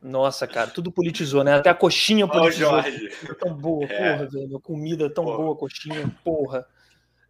Nossa, 0.00 0.46
cara, 0.48 0.68
tudo 0.68 0.90
politizou, 0.90 1.44
né? 1.44 1.54
Até 1.54 1.70
a 1.70 1.74
coxinha 1.74 2.26
politizou. 2.26 2.70
Jorge. 2.70 3.08
Tão 3.38 3.54
boa, 3.54 3.84
É. 3.84 4.12
porra, 4.16 4.28
velho. 4.30 4.60
Comida 4.60 5.08
tão 5.08 5.24
Porra. 5.24 5.36
boa, 5.36 5.56
coxinha, 5.56 6.10
porra. 6.24 6.66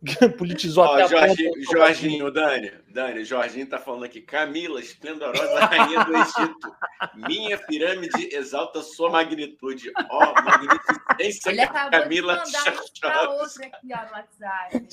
Politizou 0.37 0.85
Ó, 0.85 0.95
até 0.95 1.05
a 1.05 1.07
Jorge, 1.07 1.45
porra 1.45 1.57
do 1.57 1.65
Jorginho, 1.65 2.31
Dani, 2.33 2.73
Dani, 2.89 3.21
o 3.21 3.25
Jorginho 3.25 3.69
tá 3.69 3.79
falando 3.79 4.05
aqui. 4.05 4.21
Camila, 4.21 4.81
esplendorosa 4.81 5.61
rainha 5.65 6.05
do 6.05 6.17
Egito. 6.17 6.77
Minha 7.15 7.57
pirâmide 7.59 8.35
exalta 8.35 8.83
sua 8.83 9.11
magnitude. 9.11 9.93
Ó, 10.11 10.35
magnificência 10.43 11.51
Ele 11.51 11.61
acabou 11.61 12.01
Camila 12.01 12.43
de 12.43 12.53
mandar 12.53 13.29
outra 13.31 13.67
aqui, 13.67 13.89
ó, 13.93 14.05
no 14.05 14.13
WhatsApp. 14.13 14.89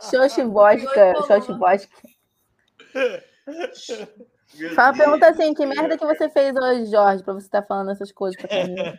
Xoxi 0.00 0.42
vodka, 0.44 1.06
Oi, 1.06 1.26
xoxi 1.26 1.46
Paulo. 1.46 1.58
vodka. 1.58 2.08
Meu 4.54 4.74
Fala, 4.74 4.96
pergunta 4.96 5.28
assim, 5.28 5.52
que 5.52 5.66
merda 5.66 5.98
que 5.98 6.06
você 6.06 6.28
fez 6.28 6.56
hoje, 6.56 6.90
Jorge, 6.90 7.22
pra 7.22 7.34
você 7.34 7.46
estar 7.46 7.62
falando 7.62 7.90
essas 7.90 8.12
coisas 8.12 8.40
pra 8.40 8.64
mim. 8.66 8.98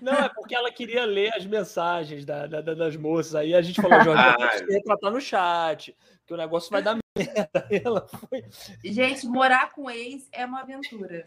Não, 0.00 0.12
é 0.14 0.28
porque 0.28 0.54
ela 0.54 0.70
queria 0.72 1.04
ler 1.04 1.32
as 1.34 1.46
mensagens 1.46 2.24
da, 2.24 2.46
da- 2.46 2.60
da- 2.60 2.74
das 2.74 2.96
moças. 2.96 3.34
Aí 3.34 3.54
a 3.54 3.62
gente 3.62 3.80
falou, 3.80 4.00
Jorge, 4.02 4.22
Ah, 4.22 4.36
você 4.52 4.64
retratar 4.64 5.12
no 5.12 5.20
chat, 5.20 5.96
que 6.26 6.34
o 6.34 6.36
negócio 6.36 6.70
vai 6.70 6.82
dar 6.82 6.96
merda. 7.16 7.50
Aí 7.70 7.82
ela 7.84 8.06
foi. 8.08 8.44
Gente, 8.84 9.26
morar 9.26 9.72
com 9.72 9.90
ex 9.90 10.28
é 10.32 10.44
uma 10.44 10.60
aventura. 10.62 11.24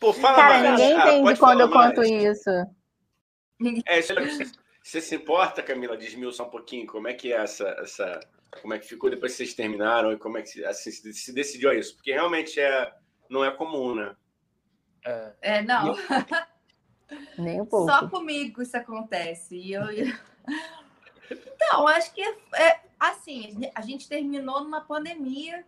Pô, 0.00 0.12
fala 0.12 0.36
Cara, 0.36 0.58
mais. 0.60 0.70
ninguém 0.80 0.94
Ah, 1.00 1.16
entende 1.18 1.38
quando 1.38 1.60
eu 1.60 1.70
conto 1.70 1.96
mais. 1.96 2.10
isso. 2.10 2.50
É, 3.86 4.02
você, 4.02 4.44
você 4.82 5.00
se 5.00 5.14
importa, 5.16 5.62
Camila, 5.62 5.96
desmiuçar 5.96 6.46
um 6.46 6.50
pouquinho 6.50 6.86
como 6.86 7.08
é 7.08 7.14
que 7.14 7.32
é 7.32 7.36
essa, 7.36 7.68
essa. 7.80 8.20
Como 8.62 8.74
é 8.74 8.78
que 8.78 8.86
ficou 8.88 9.08
depois 9.10 9.32
que 9.32 9.38
vocês 9.38 9.54
terminaram 9.54 10.12
e 10.12 10.16
como 10.18 10.38
é 10.38 10.42
que 10.42 10.64
assim, 10.64 10.90
se 10.90 11.12
se 11.12 11.32
decidiu 11.34 11.72
isso? 11.72 11.94
Porque 11.96 12.12
realmente 12.12 12.58
é, 12.60 12.92
não 13.30 13.44
é 13.44 13.50
comum, 13.50 13.94
né? 13.94 14.14
É, 15.04 15.32
É, 15.42 15.62
não. 15.62 15.94
Nem 17.38 17.60
um 17.60 17.66
pouco. 17.66 17.90
Só 17.90 18.08
comigo 18.08 18.62
isso 18.62 18.76
acontece. 18.76 19.56
E 19.56 19.72
eu... 19.72 19.82
Então, 21.30 21.86
acho 21.86 22.14
que 22.14 22.22
é 22.22 22.80
assim, 22.98 23.70
a 23.74 23.80
gente 23.82 24.08
terminou 24.08 24.62
numa 24.64 24.80
pandemia. 24.80 25.64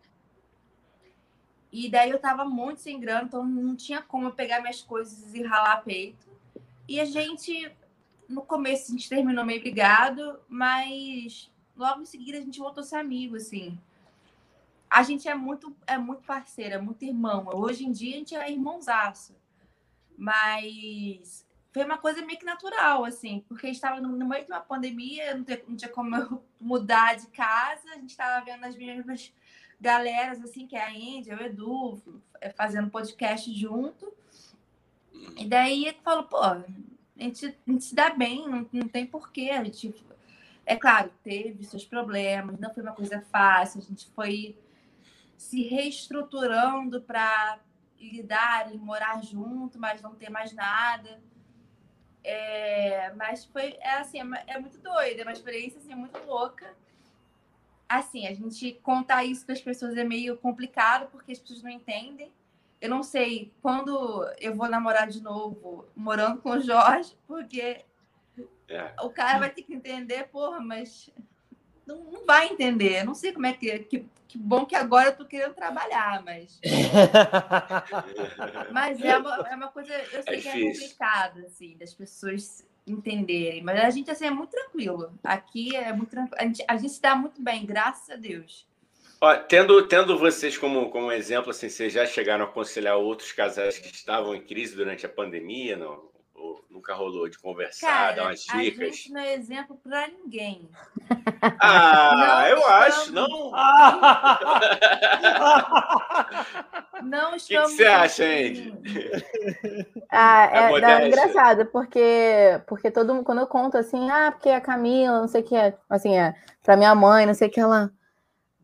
E 1.73 1.89
daí 1.89 2.11
eu 2.11 2.19
tava 2.19 2.45
muito 2.45 2.81
sem 2.81 2.99
grana, 2.99 3.25
então 3.25 3.45
não 3.45 3.77
tinha 3.77 4.03
como 4.03 4.27
eu 4.27 4.33
pegar 4.33 4.61
minhas 4.61 4.83
coisas 4.83 5.35
e 5.35 5.43
ralar 5.43 5.83
peito. 5.85 6.29
E 6.89 6.99
a 6.99 7.05
gente, 7.05 7.71
no 8.29 8.43
começo, 8.43 8.91
a 8.91 8.93
gente 8.93 9.09
terminou 9.09 9.45
meio 9.45 9.61
brigado, 9.61 10.41
mas 10.49 11.49
logo 11.77 12.03
em 12.03 12.07
seguida 12.07 12.39
a 12.39 12.41
gente 12.41 12.59
voltou 12.59 12.81
a 12.81 12.85
ser 12.85 12.97
amigo, 12.97 13.37
assim. 13.37 13.79
A 14.89 15.05
gente 15.05 15.29
é 15.29 15.35
muito, 15.35 15.75
é 15.87 15.97
muito 15.97 16.25
parceiro, 16.25 16.75
é 16.75 16.79
muito 16.79 17.05
irmão. 17.05 17.49
Hoje 17.55 17.87
em 17.87 17.93
dia 17.93 18.17
a 18.17 18.19
gente 18.19 18.35
é 18.35 18.51
irmãozaço. 18.51 19.37
Mas 20.21 21.47
foi 21.73 21.83
uma 21.83 21.97
coisa 21.97 22.21
meio 22.21 22.39
que 22.39 22.45
natural, 22.45 23.07
assim, 23.07 23.43
porque 23.49 23.65
a 23.65 23.69
gente 23.69 23.77
estava 23.77 24.03
no 24.03 24.29
meio 24.29 24.45
de 24.45 24.53
uma 24.53 24.61
pandemia, 24.61 25.35
não 25.35 25.77
tinha, 25.77 25.91
como 25.91 26.15
eu 26.15 26.45
mudar 26.61 27.17
de 27.17 27.27
casa, 27.29 27.89
a 27.91 27.95
gente 27.95 28.11
estava 28.11 28.45
vendo 28.45 28.63
as 28.67 28.77
mesmas 28.77 29.33
galeras, 29.81 30.43
assim, 30.45 30.67
que 30.67 30.77
é 30.77 30.83
a 30.83 30.93
Índia, 30.93 31.35
o 31.35 31.43
Edu, 31.43 32.03
eh, 32.39 32.51
fazendo 32.51 32.91
podcast 32.91 33.51
junto. 33.55 34.13
E 35.39 35.47
daí 35.47 35.97
falou, 36.05 36.25
pô, 36.25 36.43
a 36.43 36.63
gente, 37.17 37.47
a 37.47 37.71
gente 37.71 37.85
se 37.85 37.95
dá 37.95 38.11
bem, 38.11 38.47
não, 38.47 38.69
não 38.71 38.89
tem 38.89 39.07
porquê. 39.07 39.49
A 39.53 39.65
gente, 39.65 39.95
é 40.67 40.77
claro, 40.77 41.11
teve 41.25 41.65
seus 41.65 41.87
problemas, 41.87 42.61
não 42.61 42.75
foi 42.75 42.83
uma 42.83 42.93
coisa 42.93 43.25
fácil, 43.33 43.81
a 43.81 43.85
gente 43.85 44.07
foi 44.11 44.55
se 45.39 45.63
reestruturando 45.63 47.01
para 47.01 47.59
lidar 48.09 48.73
e 48.73 48.79
morar 48.79 49.23
junto, 49.23 49.79
mas 49.79 50.01
não 50.01 50.15
ter 50.15 50.31
mais 50.31 50.53
nada. 50.53 51.21
É, 52.23 53.13
mas 53.15 53.45
foi 53.47 53.77
é 53.81 53.97
assim, 53.97 54.21
é, 54.21 54.45
é 54.55 54.59
muito 54.59 54.79
doido, 54.79 55.21
é 55.21 55.23
uma 55.23 55.33
experiência 55.33 55.79
assim, 55.79 55.95
muito 55.95 56.19
louca. 56.25 56.75
Assim, 57.89 58.27
a 58.27 58.35
gente 58.35 58.75
contar 58.83 59.25
isso 59.25 59.45
para 59.45 59.55
as 59.55 59.61
pessoas 59.61 59.97
é 59.97 60.05
meio 60.05 60.37
complicado 60.37 61.09
porque 61.11 61.33
as 61.33 61.39
pessoas 61.39 61.63
não 61.63 61.71
entendem. 61.71 62.33
Eu 62.81 62.89
não 62.89 63.03
sei 63.03 63.53
quando 63.61 64.25
eu 64.39 64.55
vou 64.55 64.69
namorar 64.69 65.09
de 65.09 65.21
novo 65.23 65.87
morando 65.95 66.41
com 66.41 66.51
o 66.51 66.61
Jorge, 66.61 67.17
porque 67.27 67.85
É. 68.69 68.95
o 69.03 69.11
cara 69.11 69.39
vai 69.39 69.51
ter 69.51 69.63
que 69.63 69.75
entender, 69.75 70.29
porra, 70.29 70.61
mas 70.61 71.11
não, 71.91 72.05
não 72.13 72.27
vai 72.27 72.49
entender. 72.49 73.05
Não 73.05 73.15
sei 73.15 73.33
como 73.33 73.47
é 73.47 73.53
que, 73.53 73.79
que. 73.81 74.07
Que 74.29 74.39
bom 74.39 74.65
que 74.65 74.77
agora 74.77 75.09
eu 75.09 75.17
tô 75.17 75.25
querendo 75.25 75.55
trabalhar, 75.55 76.23
mas. 76.25 76.61
Mas 78.71 79.03
é 79.03 79.19
uma, 79.19 79.49
é 79.49 79.57
uma 79.57 79.67
coisa, 79.67 79.93
eu 79.93 80.23
sei 80.23 80.41
que 80.41 80.49
é 80.49 80.53
complicado, 80.53 81.45
assim, 81.47 81.77
das 81.77 81.93
pessoas 81.93 82.65
entenderem. 82.87 83.65
Mas 83.65 83.81
a 83.81 83.91
gente, 83.91 84.09
assim, 84.09 84.27
é 84.27 84.31
muito 84.31 84.51
tranquilo. 84.51 85.19
Aqui 85.25 85.75
é 85.75 85.93
muito 85.93 86.11
tranquilo. 86.11 86.37
A 86.39 86.45
gente, 86.45 86.65
a 86.69 86.77
gente 86.77 86.93
se 86.93 87.03
dá 87.03 87.17
muito 87.17 87.43
bem, 87.43 87.67
graças 87.67 88.09
a 88.09 88.15
Deus. 88.15 88.71
Ó, 89.21 89.37
tendo, 89.37 89.87
tendo 89.87 90.19
vocês 90.19 90.57
como, 90.57 90.91
como 90.91 91.13
exemplo, 91.13 91.51
assim, 91.51 91.69
vocês 91.69 91.93
já 91.93 92.07
chegaram 92.07 92.45
a 92.45 92.49
aconselhar 92.49 92.97
outros 92.97 93.33
casais 93.33 93.79
que 93.79 93.95
estavam 93.95 94.35
em 94.35 94.41
crise 94.41 94.75
durante 94.75 95.05
a 95.05 95.09
pandemia? 95.09 95.77
Não? 95.77 96.10
Nunca 96.71 96.95
rolou 96.95 97.29
de 97.29 97.39
conversar, 97.39 98.11
dar 98.11 98.17
Cara, 98.17 98.23
umas 98.31 98.47
a 98.49 98.57
dicas? 98.57 98.97
gente 98.97 99.13
não 99.13 99.21
é 99.21 99.35
exemplo 99.35 99.77
pra 99.83 100.07
ninguém. 100.09 100.69
Ah, 101.59 102.15
Não 102.17 102.47
eu 102.47 102.57
estamos- 102.59 102.73
acho. 102.73 103.13
Não. 103.13 103.51
Não 107.03 107.31
que 107.33 107.37
estamos. 107.39 107.73
você 107.73 107.85
acha, 107.87 108.25
assim, 108.25 108.73
Ah, 110.11 110.47
É 110.53 110.59
é, 110.77 110.81
não, 110.81 110.89
é 110.89 111.09
engraçado, 111.09 111.67
porque, 111.67 112.61
porque 112.67 112.91
todo 112.91 113.15
mundo, 113.15 113.25
quando 113.25 113.41
eu 113.41 113.47
conto 113.47 113.77
assim, 113.79 114.11
ah, 114.11 114.31
porque 114.33 114.51
a 114.51 114.61
Camila, 114.61 115.21
não 115.21 115.29
sei 115.29 115.41
o 115.41 115.45
que 115.45 115.57
é, 115.57 115.75
assim, 115.89 116.17
é, 116.17 116.35
pra 116.63 116.77
minha 116.77 116.95
mãe, 116.95 117.27
não 117.27 117.35
sei 117.35 117.49
o 117.49 117.51
que, 117.51 117.61
ela. 117.61 117.91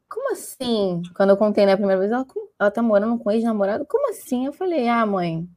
Como 0.09 0.33
assim? 0.33 1.03
Quando 1.17 1.31
eu 1.31 1.37
contei 1.37 1.67
né, 1.67 1.73
a 1.73 1.77
primeira 1.77 2.01
vez, 2.01 2.13
ela, 2.13 2.25
"Como- 2.25 2.49
ela 2.59 2.71
tá 2.71 2.81
morando 2.83 3.19
com 3.19 3.31
ex-namorado? 3.31 3.85
Como 3.87 4.09
assim? 4.11 4.47
Eu 4.47 4.53
falei, 4.53 4.89
ah, 4.89 5.05
mãe. 5.05 5.49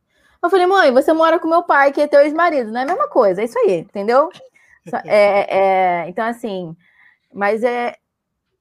Eu 0.43 0.49
falei, 0.49 0.65
mãe, 0.65 0.91
você 0.91 1.11
mora 1.13 1.37
com 1.39 1.47
meu 1.47 1.63
pai, 1.63 1.91
que 1.91 1.99
é 2.01 2.07
teu 2.07 2.21
ex-marido, 2.21 2.71
não 2.71 2.79
é 2.79 2.83
a 2.83 2.87
mesma 2.87 3.09
coisa, 3.09 3.41
é 3.41 3.45
isso 3.45 3.59
aí, 3.59 3.79
entendeu? 3.79 4.29
Só- 4.89 5.01
É, 5.05 6.03
é, 6.05 6.09
então, 6.09 6.25
assim, 6.25 6.75
mas 7.33 7.63
é, 7.63 7.95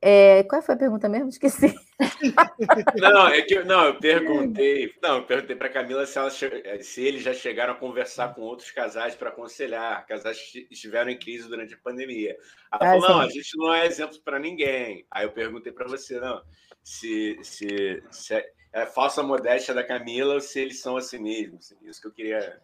é. 0.02 0.42
Qual 0.44 0.60
foi 0.62 0.74
a 0.74 0.78
pergunta 0.78 1.08
mesmo? 1.08 1.28
Esqueci. 1.28 1.74
Não, 3.00 3.28
é 3.28 3.42
que 3.42 3.54
eu- 3.54 3.64
não, 3.64 3.84
eu 3.86 3.98
perguntei, 3.98 4.92
não, 5.02 5.16
eu 5.18 5.22
perguntei 5.26 5.56
para 5.56 5.68
Camila 5.68 6.04
se, 6.06 6.18
ela 6.18 6.30
che- 6.30 6.82
se 6.82 7.02
eles 7.02 7.22
já 7.22 7.32
chegaram 7.32 7.72
a 7.72 7.76
conversar 7.76 8.34
com 8.34 8.42
outros 8.42 8.70
casais 8.70 9.14
para 9.14 9.28
aconselhar, 9.30 10.04
casais 10.06 10.38
que 10.50 10.66
estiveram 10.70 11.10
em 11.10 11.18
crise 11.18 11.48
durante 11.48 11.74
a 11.74 11.78
pandemia. 11.78 12.36
Ela 12.72 12.80
Ah, 12.80 13.00
falou: 13.00 13.08
não, 13.08 13.20
sim. 13.22 13.26
a 13.26 13.30
gente 13.30 13.56
não 13.56 13.74
é 13.74 13.86
exemplo 13.86 14.18
para 14.24 14.38
ninguém. 14.38 15.06
Aí 15.10 15.24
eu 15.24 15.32
perguntei 15.32 15.72
para 15.72 15.86
você, 15.88 16.18
não, 16.20 16.40
se, 16.82 17.38
se, 17.42 18.02
se 18.10 18.34
é, 18.72 18.82
é 18.82 18.86
falsa 18.86 19.22
modéstia 19.22 19.74
da 19.74 19.84
Camila 19.84 20.34
ou 20.34 20.40
se 20.40 20.60
eles 20.60 20.80
são 20.80 20.96
assim 20.96 21.18
mesmo. 21.18 21.58
assim, 21.58 21.76
Isso 21.82 22.00
que 22.00 22.08
eu 22.08 22.12
queria. 22.12 22.60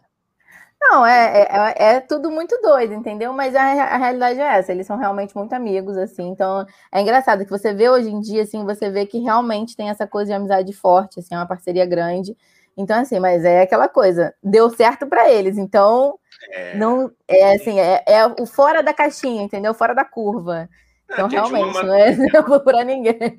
Não, 0.81 1.05
é, 1.05 1.41
é, 1.43 1.93
é- 1.93 1.95
é 1.95 1.99
tudo 2.01 2.29
muito 2.29 2.59
doido, 2.61 2.93
entendeu? 2.93 3.33
Mas 3.33 3.55
a, 3.55 3.61
a 3.63 3.97
realidade 3.97 4.39
é 4.39 4.43
essa, 4.59 4.71
eles 4.71 4.85
são 4.85 4.97
realmente 4.97 5.35
muito 5.35 5.53
amigos, 5.53 5.97
assim, 5.97 6.27
então 6.29 6.65
é 6.91 7.01
engraçado 7.01 7.43
que 7.45 7.49
você 7.49 7.73
vê 7.73 7.89
hoje 7.89 8.09
em 8.09 8.19
dia, 8.19 8.43
assim, 8.43 8.63
você 8.65 8.89
vê 8.89 9.05
que 9.05 9.19
realmente 9.19 9.75
tem 9.75 9.89
essa 9.89 10.05
coisa 10.07 10.31
de 10.31 10.33
amizade 10.35 10.73
forte, 10.73 11.19
assim, 11.19 11.33
é 11.33 11.37
uma 11.37 11.47
parceria 11.47 11.85
grande. 11.85 12.35
Então, 12.77 12.99
assim, 12.99 13.19
mas 13.19 13.43
é 13.45 13.61
aquela 13.61 13.87
coisa, 13.89 14.33
deu 14.43 14.69
certo 14.69 15.07
para 15.07 15.31
eles, 15.31 15.57
então 15.57 16.19
É, 16.53 16.65
não 16.71 17.11
é 17.27 17.53
assim, 17.55 17.79
é, 17.79 18.03
é 18.07 18.27
o 18.27 18.45
fora 18.47 18.83
da 18.83 18.93
caixinha, 18.93 19.43
entendeu? 19.43 19.73
Fora 19.75 19.95
da 19.95 20.05
curva. 20.05 20.69
Então, 21.13 21.27
uma 21.53 21.59
realmente, 21.59 21.83
ma- 21.83 21.85
não 21.85 21.93
é 21.95 22.11
para 22.65 22.83
ninguém. 22.85 23.37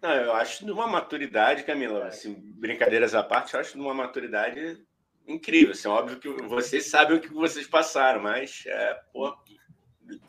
Não, 0.00 0.10
eu 0.10 0.32
acho 0.32 0.64
de 0.64 0.70
uma 0.70 0.86
maturidade, 0.86 1.64
Camila, 1.64 2.06
assim, 2.06 2.34
brincadeiras 2.34 3.14
à 3.14 3.22
parte, 3.22 3.54
eu 3.54 3.60
acho 3.60 3.74
de 3.74 3.80
uma 3.80 3.94
maturidade 3.94 4.80
incrível. 5.26 5.72
Assim, 5.72 5.88
óbvio 5.88 6.18
que 6.18 6.28
vocês 6.28 6.88
sabem 6.88 7.16
o 7.16 7.20
que 7.20 7.32
vocês 7.32 7.66
passaram, 7.66 8.22
mas 8.22 8.64
é, 8.66 8.94
pô. 9.12 9.36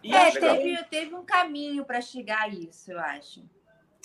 É, 0.04 0.32
teve, 0.32 0.84
teve 0.86 1.16
um 1.16 1.24
caminho 1.24 1.86
para 1.86 2.02
chegar 2.02 2.44
a 2.44 2.48
isso, 2.48 2.92
eu 2.92 3.00
acho. 3.00 3.44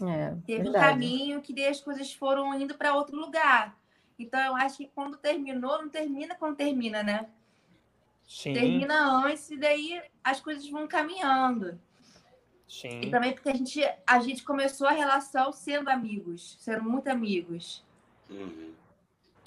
É, 0.02 0.36
teve 0.46 0.64
verdade. 0.64 0.68
um 0.68 0.72
caminho 0.72 1.42
que 1.42 1.52
daí 1.52 1.68
as 1.68 1.80
coisas 1.80 2.12
foram 2.12 2.52
indo 2.60 2.74
para 2.74 2.94
outro 2.94 3.16
lugar. 3.16 3.76
Então, 4.18 4.40
eu 4.40 4.54
acho 4.56 4.76
que 4.76 4.90
quando 4.94 5.16
terminou, 5.16 5.82
não 5.82 5.88
termina 5.88 6.34
quando 6.34 6.56
termina, 6.56 7.02
né? 7.02 7.28
Sim, 8.26 8.54
Termina 8.54 9.26
antes 9.26 9.50
e 9.50 9.56
daí 9.56 10.02
as 10.22 10.40
coisas 10.40 10.68
vão 10.68 10.86
caminhando. 10.86 11.78
Sim. 12.80 13.00
E 13.02 13.10
também 13.10 13.32
porque 13.32 13.48
a 13.48 13.54
gente, 13.54 13.80
a 14.06 14.20
gente 14.20 14.42
começou 14.42 14.86
a 14.86 14.92
relação 14.92 15.52
sendo 15.52 15.88
amigos, 15.88 16.56
sendo 16.60 16.84
muito 16.84 17.08
amigos. 17.08 17.84
Uhum. 18.28 18.72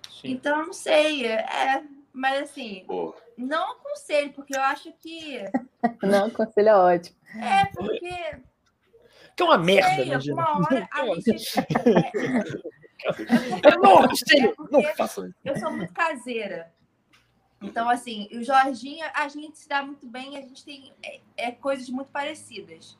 sim. 0.10 0.32
Então, 0.32 0.66
não 0.68 0.74
sei. 0.74 1.26
É, 1.26 1.84
mas 2.14 2.44
assim, 2.44 2.84
Pô, 2.88 3.16
não 3.38 3.74
aconselho, 3.74 4.34
porque 4.34 4.56
eu 4.56 4.62
acho 4.62 4.92
que. 4.94 5.44
Não, 6.02 6.30
conselho 6.30 6.70
é 6.70 6.76
ótimo. 6.76 7.16
É, 7.36 7.66
porque. 7.66 8.40
Que 9.36 9.44
é 9.44 9.46
uma 9.46 9.58
merda, 9.58 9.96
sei, 9.96 10.06
né, 10.06 10.16
alguma 10.16 10.58
hora 10.58 10.90
a 10.92 11.06
gente. 11.22 11.54
Eu 13.64 13.78
não 13.82 14.00
aconselho, 14.00 14.56
não 14.58 14.82
porque 14.82 14.96
façam 14.96 15.28
isso. 15.28 15.38
eu 15.46 15.60
sou 15.60 15.72
muito 15.72 15.94
caseira. 15.94 16.74
Então, 17.62 17.90
assim, 17.90 18.28
o 18.32 18.44
Jorginho, 18.44 19.06
a 19.14 19.28
gente 19.28 19.60
se 19.60 19.70
dá 19.70 19.84
muito 19.84 20.08
bem, 20.08 20.38
a 20.38 20.42
gente 20.42 20.64
tem 20.64 20.94
é, 21.04 21.20
é, 21.38 21.52
coisas 21.52 21.90
muito 21.90 22.12
parecidas. 22.12 22.98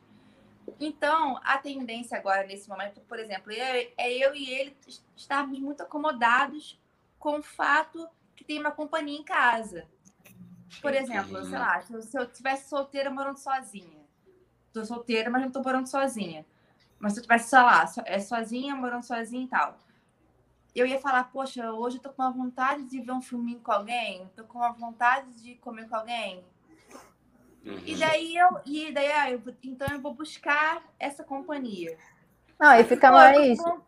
Então, 0.80 1.40
a 1.44 1.58
tendência 1.58 2.18
agora, 2.18 2.46
nesse 2.46 2.68
momento, 2.68 3.00
por 3.02 3.18
exemplo, 3.18 3.52
é, 3.52 3.90
é 3.96 4.12
eu 4.12 4.34
e 4.34 4.50
ele 4.50 4.76
estarmos 5.16 5.58
muito 5.58 5.82
acomodados 5.82 6.78
com 7.18 7.38
o 7.38 7.42
fato 7.42 8.08
que 8.34 8.44
tem 8.44 8.58
uma 8.58 8.70
companhia 8.70 9.18
em 9.18 9.24
casa. 9.24 9.86
Por 10.80 10.94
exemplo, 10.94 11.42
sei 11.44 11.58
lá, 11.58 11.80
se 11.80 11.92
eu, 11.92 12.02
se 12.02 12.18
eu 12.18 12.26
tivesse 12.30 12.68
solteira 12.68 13.10
morando 13.10 13.38
sozinha. 13.38 13.98
Tô 14.72 14.84
solteira, 14.84 15.30
mas 15.30 15.42
não 15.42 15.50
tô 15.50 15.62
morando 15.62 15.86
sozinha. 15.86 16.46
Mas 16.98 17.14
se 17.14 17.18
eu 17.18 17.22
tivesse, 17.22 17.50
sei 17.50 17.58
lá, 17.58 17.84
é 18.04 18.18
sozinha, 18.20 18.74
morando 18.76 19.02
sozinha 19.02 19.44
e 19.44 19.48
tal 19.48 19.76
eu 20.80 20.86
ia 20.86 21.00
falar, 21.00 21.24
poxa, 21.24 21.72
hoje 21.72 21.96
eu 21.96 22.02
tô 22.02 22.10
com 22.10 22.22
uma 22.22 22.30
vontade 22.30 22.84
de 22.84 23.00
ver 23.00 23.12
um 23.12 23.20
filminho 23.20 23.60
com 23.60 23.72
alguém, 23.72 24.28
tô 24.36 24.44
com 24.44 24.58
uma 24.58 24.72
vontade 24.72 25.30
de 25.42 25.54
comer 25.56 25.88
com 25.88 25.96
alguém. 25.96 26.44
Uhum. 27.68 27.82
E 27.86 27.96
daí 27.96 28.36
eu, 28.36 28.48
e 28.66 28.92
daí, 28.92 29.12
ah, 29.12 29.30
eu, 29.30 29.38
vou- 29.38 29.54
então 29.62 29.88
eu 29.88 30.00
vou 30.00 30.14
buscar 30.14 30.82
essa 30.98 31.22
companhia. 31.24 31.96
Não, 32.58 32.72
e 32.74 32.84
fica 32.84 33.10
mais, 33.10 33.58
eu- 33.58 33.82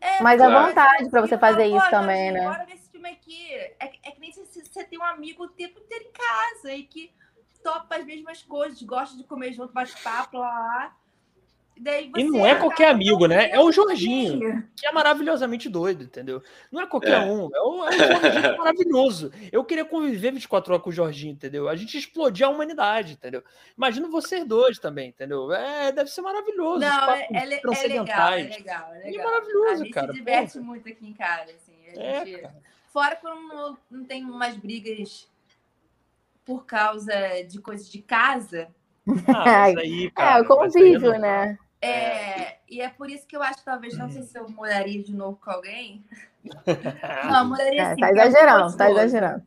é, 0.00 0.22
mais 0.22 0.40
à 0.40 0.46
Claro. 0.48 0.66
vontade 0.68 1.10
para 1.10 1.20
você 1.20 1.38
fazer 1.38 1.66
isso 1.66 1.90
também, 1.90 2.32
né? 2.32 2.44
Bora 2.44 2.64
ver 2.64 2.74
esse 2.74 2.90
filme 2.90 3.08
aqui. 3.08 3.52
É, 3.78 3.88
que- 3.88 4.00
é 4.02 4.10
que 4.10 4.20
nem 4.20 4.32
se 4.32 4.44
se 4.46 4.64
você 4.64 4.84
tem 4.84 4.98
um 4.98 5.04
amigo 5.04 5.44
o 5.44 5.48
tempo 5.48 5.78
inteiro 5.78 6.04
em 6.06 6.12
casa 6.12 6.72
e 6.74 6.82
que 6.84 7.12
topa 7.62 7.96
as 7.96 8.04
mesmas 8.04 8.42
coisas, 8.42 8.80
gosta 8.82 9.16
de 9.16 9.24
comer 9.24 9.52
junto, 9.52 9.72
bate 9.72 10.00
papo, 10.02 10.38
lá, 10.38 10.48
lá. 10.48 10.96
E, 11.78 12.10
E 12.20 12.24
não 12.24 12.46
é 12.46 12.54
qualquer 12.54 12.88
amigo, 12.88 13.26
né? 13.26 13.50
É 13.50 13.60
o 13.60 13.70
Jorginho. 13.70 14.66
que 14.74 14.86
é 14.86 14.92
maravilhosamente 14.92 15.68
doido, 15.68 16.04
entendeu? 16.04 16.42
Não 16.72 16.80
é 16.80 16.86
qualquer 16.86 17.20
É. 17.20 17.24
um, 17.24 17.48
é 17.54 17.60
o, 17.60 17.84
é 17.84 17.88
o 17.90 17.92
Jorginho 17.92 18.56
maravilhoso. 18.58 19.32
Eu 19.52 19.62
queria 19.62 19.84
conviver 19.84 20.32
24 20.32 20.72
horas 20.72 20.82
com 20.82 20.88
o 20.90 20.92
Jorginho, 20.92 21.32
entendeu? 21.34 21.68
A 21.68 21.76
gente 21.76 21.98
explodir 21.98 22.46
a 22.46 22.48
humanidade, 22.50 23.12
entendeu? 23.12 23.42
Imagina 23.76 24.08
vocês 24.08 24.44
dois 24.46 24.78
também, 24.78 25.10
entendeu? 25.10 25.52
É, 25.52 25.92
deve 25.92 26.10
ser 26.10 26.22
maravilhoso. 26.22 26.76
os 26.76 26.80
Não, 26.80 27.10
é, 27.10 27.28
é, 27.30 27.36
é 27.42 27.44
legal, 27.44 27.74
é 27.74 27.86
legal, 28.42 28.92
é 28.94 29.00
É 29.02 29.10
legal. 29.10 29.24
maravilhoso, 29.26 29.68
a 29.72 29.76
gente 29.76 29.90
cara, 29.90 30.06
se 30.08 30.12
diverte 30.14 30.52
porra. 30.54 30.64
muito 30.64 30.88
aqui 30.88 31.06
em 31.06 31.12
casa, 31.12 31.52
assim. 31.52 31.74
A 31.88 32.02
É, 32.02 32.24
gente... 32.24 32.40
cara. 32.40 32.54
Fora 32.92 33.16
quando 33.16 33.48
não, 33.48 33.78
não 33.90 34.04
tem 34.06 34.24
umas 34.24 34.56
brigas 34.56 35.28
por 36.44 36.64
causa 36.64 37.12
de 37.46 37.60
coisas 37.60 37.90
de 37.90 38.00
casa. 38.00 38.68
Ah, 39.28 39.64
aí, 39.64 40.10
cara, 40.16 40.38
É, 40.38 40.42
o 40.42 40.46
convívio, 40.46 41.12
não- 41.12 41.18
né? 41.18 41.58
É, 41.80 42.56
e 42.68 42.80
é 42.80 42.88
por 42.88 43.10
isso 43.10 43.26
que 43.26 43.36
eu 43.36 43.42
acho 43.42 43.58
que 43.58 43.64
talvez, 43.64 43.96
não 43.96 44.10
sei 44.10 44.22
se 44.22 44.38
eu 44.38 44.48
moraria 44.48 45.02
de 45.02 45.14
novo 45.14 45.38
com 45.42 45.50
alguém. 45.50 46.04
Não, 47.24 47.40
eu 47.40 47.44
moraria 47.44 47.82
É, 47.82 47.94
sim. 47.94 48.00
tá 48.00 48.08
é 48.08 48.12
exagerando, 48.12 48.76
tá 48.76 48.90
exagerando. 48.90 49.42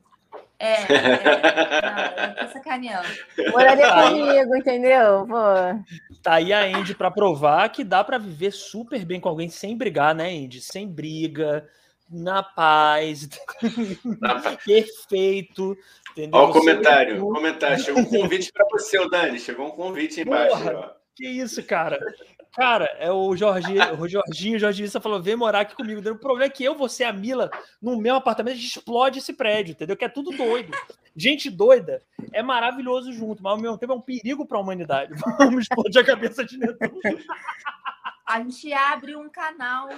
É, 0.62 0.74
é, 0.74 2.12
não, 2.12 2.24
eu 2.26 2.36
tô 2.36 2.52
sacaneando. 2.52 3.08
Moraria 3.52 3.94
comigo, 3.94 4.56
entendeu? 4.58 5.26
Pô. 5.26 6.16
Tá 6.22 6.34
aí 6.34 6.52
a 6.52 6.66
Andy 6.66 6.94
pra 6.94 7.10
provar 7.10 7.70
que 7.70 7.82
dá 7.82 8.04
pra 8.04 8.18
viver 8.18 8.52
super 8.52 9.06
bem 9.06 9.22
com 9.22 9.30
alguém 9.30 9.48
sem 9.48 9.78
brigar, 9.78 10.14
né, 10.14 10.30
Andy? 10.30 10.60
Sem 10.60 10.86
briga, 10.86 11.66
na 12.10 12.44
paz, 12.44 13.30
perfeito, 14.66 15.78
entendeu? 16.12 16.42
Ó, 16.42 16.50
o 16.50 16.52
comentário, 16.52 17.26
o 17.26 17.34
comentário. 17.34 17.80
Chegou 17.80 18.02
um 18.02 18.06
convite 18.06 18.52
para 18.52 18.66
você, 18.70 19.10
Dani. 19.10 19.40
Chegou 19.40 19.68
um 19.68 19.72
convite 19.72 20.20
embaixo. 20.20 20.58
Porra. 20.58 20.74
ó. 20.76 20.99
Que 21.20 21.28
isso, 21.28 21.62
cara? 21.64 22.00
Cara, 22.56 22.86
é 22.98 23.12
o 23.12 23.36
Jorginho, 23.36 24.02
o 24.02 24.08
Jorginho, 24.08 24.56
o 24.56 24.60
Jorginho 24.60 24.88
você 24.90 25.02
falou, 25.02 25.22
vem 25.22 25.36
morar 25.36 25.60
aqui 25.62 25.76
comigo. 25.76 26.00
O 26.00 26.18
problema 26.18 26.46
é 26.46 26.50
que 26.50 26.64
eu, 26.64 26.76
você 26.76 27.04
e 27.04 27.06
a 27.06 27.12
Mila, 27.12 27.52
no 27.82 27.98
meu 27.98 28.16
apartamento, 28.16 28.54
a 28.54 28.58
gente 28.58 28.78
explode 28.78 29.20
esse 29.20 29.34
prédio, 29.34 29.74
entendeu? 29.74 29.98
Que 29.98 30.06
é 30.06 30.10
tudo 30.10 30.32
doido. 30.32 30.72
Gente 31.14 31.50
doida 31.50 32.02
é 32.32 32.42
maravilhoso 32.42 33.12
junto, 33.12 33.44
mas 33.44 33.52
ao 33.52 33.60
mesmo 33.60 33.78
tempo 33.78 33.92
é 33.92 33.96
um 33.98 34.02
perigo 34.02 34.46
para 34.46 34.58
a 34.58 34.62
humanidade. 34.62 35.14
Vamos 35.38 35.64
explodir 35.64 36.02
a 36.02 36.06
cabeça 36.06 36.46
de 36.46 36.58
Netuno. 36.58 37.02
A 38.26 38.40
gente 38.40 38.72
abre 38.72 39.16
um 39.18 39.28
canal, 39.30 39.90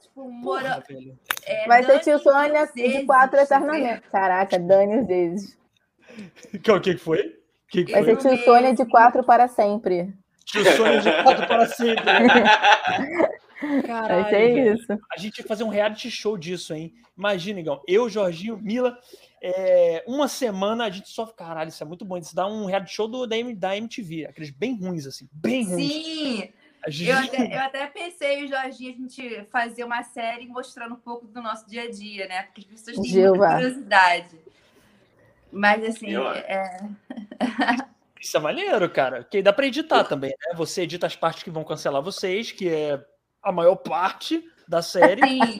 tipo, 0.00 0.30
mora, 0.30 0.76
Porra, 0.76 0.84
velho. 0.88 1.18
é, 1.44 1.66
Vai 1.66 1.82
ser 1.82 1.88
Dani 1.88 2.00
tio 2.04 2.18
Sônia 2.20 2.66
de 2.72 3.04
quatro 3.06 3.40
eternamente. 3.40 4.02
Caraca, 4.10 4.56
Dani. 4.56 5.34
Que, 6.62 6.70
o 6.72 6.80
que 6.80 6.94
que 6.94 7.00
foi? 7.00 7.36
Que 7.68 7.84
que 7.84 7.92
Vai 7.92 8.04
foi? 8.04 8.20
ser 8.20 8.36
tio 8.36 8.44
Sônia 8.44 8.74
de 8.74 8.84
quatro 8.84 9.24
para 9.24 9.48
sempre. 9.48 10.12
Tio 10.50 10.64
Sônia 10.76 11.00
de 11.00 11.22
quatro 11.22 11.46
para 11.46 11.66
sempre. 11.66 12.04
Vai 12.04 13.82
Caralho, 13.82 14.24
ser 14.24 14.54
velho. 14.54 14.74
isso. 14.74 14.92
A 15.12 15.18
gente 15.18 15.32
tinha 15.34 15.42
que 15.42 15.48
fazer 15.48 15.64
um 15.64 15.68
reality 15.68 16.10
show 16.10 16.36
disso, 16.38 16.72
hein? 16.74 16.94
Imagina, 17.16 17.60
Igão. 17.60 17.82
Eu, 17.86 18.08
Jorginho, 18.08 18.56
Mila, 18.56 18.98
é, 19.42 20.02
uma 20.06 20.26
semana 20.28 20.84
a 20.86 20.90
gente 20.90 21.08
só. 21.10 21.26
Caralho, 21.26 21.68
isso 21.68 21.82
é 21.82 21.86
muito 21.86 22.04
bom. 22.04 22.16
Isso 22.16 22.34
dá 22.34 22.46
um 22.46 22.64
reality 22.64 22.94
show 22.94 23.06
do, 23.06 23.26
da, 23.26 23.36
da 23.56 23.76
MTV. 23.76 24.26
Aqueles 24.26 24.50
bem 24.50 24.76
ruins, 24.78 25.06
assim. 25.06 25.28
Bem 25.32 25.64
ruins. 25.66 25.92
Sim, 25.92 26.48
gente- 26.88 27.10
eu 27.10 27.18
até, 27.20 27.54
eu 27.56 27.60
até 27.60 27.86
pensei, 27.88 28.48
Jorginho, 28.48 28.94
a 28.94 28.96
gente 28.96 29.44
fazer 29.52 29.84
uma 29.84 30.02
série 30.02 30.46
mostrando 30.46 30.94
um 30.94 30.98
pouco 31.00 31.26
do 31.26 31.42
nosso 31.42 31.68
dia 31.68 31.82
a 31.82 31.90
dia, 31.90 32.26
né? 32.26 32.44
Porque 32.44 32.60
as 32.62 32.66
pessoas 32.66 32.96
têm 32.96 33.04
Gilva. 33.10 33.36
muita 33.36 33.54
curiosidade. 33.54 34.36
Mas, 35.52 35.84
assim, 35.84 36.10
Eu- 36.12 36.30
é, 36.30 36.78
Isso 38.20 38.36
é 38.36 38.40
maneiro, 38.40 38.88
cara. 38.90 39.24
Que 39.24 39.40
dá 39.42 39.52
pra 39.52 39.66
editar 39.66 40.04
também, 40.04 40.30
né? 40.30 40.54
Você 40.56 40.82
edita 40.82 41.06
as 41.06 41.16
partes 41.16 41.42
que 41.42 41.50
vão 41.50 41.64
cancelar 41.64 42.02
vocês, 42.02 42.52
que 42.52 42.68
é 42.68 43.00
a 43.42 43.50
maior 43.50 43.76
parte 43.76 44.44
da 44.68 44.82
série. 44.82 45.22
sim, 45.26 45.56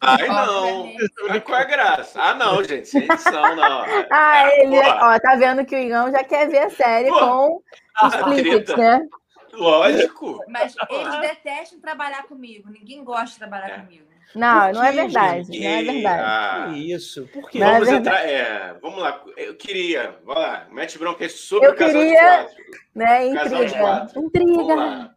Ai, 0.00 0.28
não. 0.28 0.92
Mas 1.28 1.42
qual 1.44 1.58
é 1.58 1.62
a 1.62 1.64
graça? 1.64 2.20
Ah, 2.20 2.34
não, 2.34 2.62
gente. 2.64 2.88
Sem 2.88 3.04
edição, 3.04 3.54
não. 3.56 3.84
Ah, 4.10 4.48
ele, 4.58 4.76
porra. 4.82 5.14
ó, 5.14 5.18
tá 5.20 5.36
vendo 5.36 5.64
que 5.64 5.74
o 5.74 5.78
Igão 5.78 6.10
já 6.10 6.22
quer 6.24 6.48
ver 6.48 6.58
a 6.64 6.70
série 6.70 7.08
Pô, 7.08 7.18
com 7.20 7.62
Ah, 8.02 8.08
explícitos, 8.08 8.76
né? 8.76 9.06
Lógico. 9.52 10.40
mas 10.48 10.74
eles 10.90 11.20
detestam 11.20 11.80
trabalhar 11.80 12.24
comigo. 12.24 12.68
Ninguém 12.70 13.04
gosta 13.04 13.26
de 13.30 13.38
trabalhar 13.38 13.68
É. 13.70 13.78
comigo. 13.80 14.04
Não, 14.34 14.72
não 14.72 14.82
é 14.84 14.92
verdade. 14.92 15.44
gente? 15.44 15.60
Não 15.62 15.70
é 15.70 15.82
verdade. 15.82 16.22
Ah, 16.24 16.70
Que 16.72 16.92
isso? 16.92 17.28
Por 17.32 17.48
quê? 17.50 17.62
É 17.62 17.64
vamos 17.72 17.88
verdade. 17.88 17.96
entrar. 18.08 18.28
É, 18.28 18.74
vamos 18.82 18.98
lá. 19.00 19.22
Eu 19.36 19.54
queria. 19.56 20.16
Vai 20.24 20.36
lá. 20.36 20.66
Mete 20.72 20.98
bronca 20.98 21.28
sobre 21.28 21.68
Eu 21.68 21.72
o 21.72 21.76
casal 21.76 22.02
queria- 22.02 22.20
de 22.20 22.26
quatro. 22.46 22.64
Né? 22.94 23.34
Casal 23.34 23.58
de 23.58 23.64
Intriga. 23.66 23.78
quatro. 23.80 24.14
Vamos 24.14 24.28
Intriga. 24.34 24.74
lá. 24.74 25.10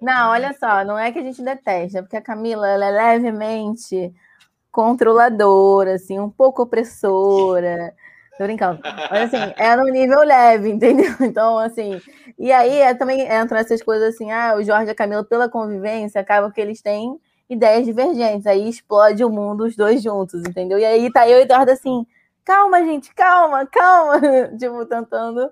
Não, 0.00 0.30
olha 0.30 0.52
só, 0.58 0.84
não 0.84 0.98
é 0.98 1.12
que 1.12 1.18
a 1.18 1.22
gente 1.22 1.42
detesta, 1.42 1.98
é 1.98 2.02
porque 2.02 2.16
a 2.16 2.20
Camila 2.22 2.66
ela 2.66 2.86
é 2.86 2.90
levemente 3.18 4.12
controladora, 4.72 5.94
assim, 5.94 6.18
um 6.18 6.30
pouco 6.30 6.62
opressora. 6.62 7.92
Tô 8.36 8.44
brincando. 8.44 8.80
Mas 9.10 9.34
assim, 9.34 9.52
é 9.56 9.76
no 9.76 9.84
nível 9.84 10.20
leve, 10.22 10.70
entendeu? 10.70 11.12
Então, 11.20 11.58
assim, 11.58 12.00
e 12.38 12.50
aí 12.52 12.78
é, 12.80 12.94
também 12.94 13.22
entram 13.22 13.58
essas 13.58 13.82
coisas 13.82 14.14
assim, 14.14 14.30
ah, 14.30 14.54
o 14.56 14.62
Jorge 14.62 14.86
e 14.86 14.90
a 14.90 14.94
Camila, 14.94 15.24
pela 15.24 15.48
convivência, 15.48 16.20
acaba 16.20 16.50
que 16.50 16.60
eles 16.60 16.80
têm 16.80 17.18
ideias 17.48 17.86
divergentes, 17.86 18.46
aí 18.46 18.68
explode 18.68 19.24
o 19.24 19.30
mundo 19.30 19.64
os 19.64 19.76
dois 19.76 20.02
juntos, 20.02 20.42
entendeu? 20.42 20.78
E 20.78 20.84
aí 20.84 21.12
tá 21.12 21.28
eu 21.28 21.38
e 21.38 21.42
Eduardo 21.42 21.70
assim, 21.70 22.06
calma, 22.44 22.84
gente, 22.84 23.14
calma, 23.14 23.66
calma, 23.66 24.20
tipo, 24.58 24.84
tentando 24.86 25.50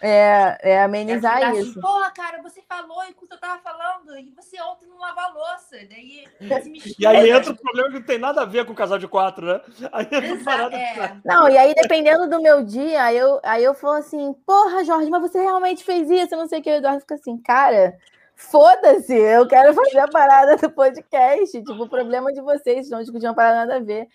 é, 0.00 0.58
é, 0.60 0.82
amenizar 0.82 1.36
Ficar 1.36 1.54
isso. 1.54 1.70
Assim, 1.70 1.80
Porra, 1.80 2.10
cara, 2.10 2.42
você 2.42 2.60
falou 2.68 3.02
enquanto 3.04 3.32
eu 3.32 3.40
tava 3.40 3.58
falando, 3.62 4.18
e 4.18 4.30
você 4.36 4.60
ontem 4.60 4.86
não 4.86 4.98
lavou 4.98 5.22
a 5.22 5.28
louça. 5.28 5.76
Daí. 5.88 6.26
E 6.98 7.06
aí 7.06 7.30
entra 7.30 7.52
o 7.52 7.56
problema 7.56 7.88
que 7.88 7.98
não 8.00 8.06
tem 8.06 8.18
nada 8.18 8.42
a 8.42 8.44
ver 8.44 8.66
com 8.66 8.72
o 8.72 8.76
casal 8.76 8.98
de 8.98 9.08
quatro, 9.08 9.46
né? 9.46 9.60
Aí 9.92 10.06
Exato, 10.10 10.44
parada. 10.44 10.76
é. 10.76 11.16
Não, 11.24 11.48
e 11.48 11.56
aí, 11.56 11.74
dependendo 11.74 12.28
do 12.28 12.42
meu 12.42 12.62
dia, 12.62 13.02
aí 13.02 13.16
eu, 13.16 13.40
aí 13.42 13.64
eu 13.64 13.72
falo 13.72 13.94
assim, 13.94 14.34
porra, 14.46 14.84
Jorge, 14.84 15.08
mas 15.08 15.22
você 15.22 15.40
realmente 15.40 15.82
fez 15.82 16.10
isso? 16.10 16.34
Eu 16.34 16.38
não 16.38 16.48
sei 16.48 16.60
o 16.60 16.62
que. 16.62 16.70
O 16.70 16.74
Eduardo 16.74 17.00
fica 17.00 17.14
assim, 17.14 17.38
cara, 17.38 17.96
Foda-se, 18.50 19.14
eu 19.14 19.46
quero 19.48 19.74
fazer 19.74 19.98
a 19.98 20.08
parada 20.08 20.56
do 20.56 20.70
podcast. 20.70 21.58
Tipo, 21.58 21.84
o 21.84 21.88
problema 21.88 22.32
de 22.32 22.40
vocês, 22.40 22.90
não 22.90 23.00
discutir 23.00 23.26
uma 23.26 23.34
parada 23.34 23.66
nada 23.66 23.76
a 23.76 23.80
ver. 23.80 24.08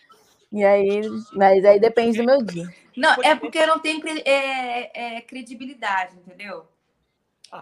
E 0.51 0.63
aí, 0.63 1.01
mas 1.33 1.63
aí 1.63 1.79
depende 1.79 2.17
do 2.17 2.25
meu 2.25 2.41
dia. 2.43 2.65
Não, 2.95 3.13
é 3.23 3.35
porque 3.35 3.59
eu 3.59 3.67
não 3.67 3.79
tenho 3.79 4.01
é, 4.25 5.17
é, 5.17 5.21
credibilidade, 5.21 6.17
entendeu? 6.17 6.67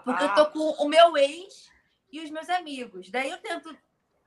Porque 0.03 0.23
eu 0.23 0.33
tô 0.33 0.45
com 0.47 0.83
o 0.83 0.87
meu 0.87 1.17
ex 1.17 1.69
e 2.11 2.21
os 2.21 2.29
meus 2.29 2.49
amigos. 2.49 3.09
Daí 3.09 3.29
eu 3.29 3.37
tento 3.37 3.75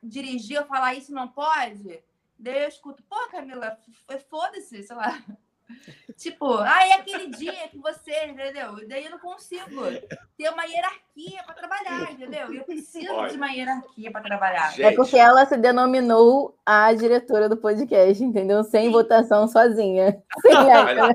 dirigir, 0.02 0.56
eu 0.56 0.66
falar 0.66 0.94
isso 0.94 1.12
não 1.12 1.28
pode. 1.28 2.02
Daí 2.38 2.62
eu 2.62 2.68
escuto, 2.68 3.02
pô, 3.04 3.16
Camila, 3.30 3.78
foda-se, 4.28 4.82
sei 4.82 4.96
lá. 4.96 5.22
Tipo, 6.16 6.54
ah, 6.58 6.86
é 6.86 6.92
aquele 6.94 7.28
dia 7.28 7.68
que 7.68 7.78
você, 7.78 8.26
entendeu? 8.26 8.78
E 8.78 8.86
daí 8.86 9.04
eu 9.04 9.10
não 9.10 9.18
consigo 9.18 9.84
ter 10.36 10.50
uma 10.50 10.64
hierarquia 10.64 11.42
para 11.44 11.54
trabalhar, 11.54 12.12
entendeu? 12.12 12.52
Eu 12.52 12.64
preciso 12.64 13.12
Olha, 13.12 13.30
de 13.30 13.36
uma 13.36 13.48
hierarquia 13.48 14.10
para 14.10 14.20
trabalhar. 14.20 14.70
Gente. 14.70 14.82
É 14.82 14.92
porque 14.92 15.16
ela 15.16 15.46
se 15.46 15.56
denominou 15.56 16.58
a 16.64 16.92
diretora 16.92 17.48
do 17.48 17.56
podcast, 17.56 18.22
entendeu? 18.22 18.62
Sem 18.64 18.86
Sim. 18.86 18.92
votação 18.92 19.48
sozinha. 19.48 20.22
Sem 20.42 20.54
Olha, 20.54 21.14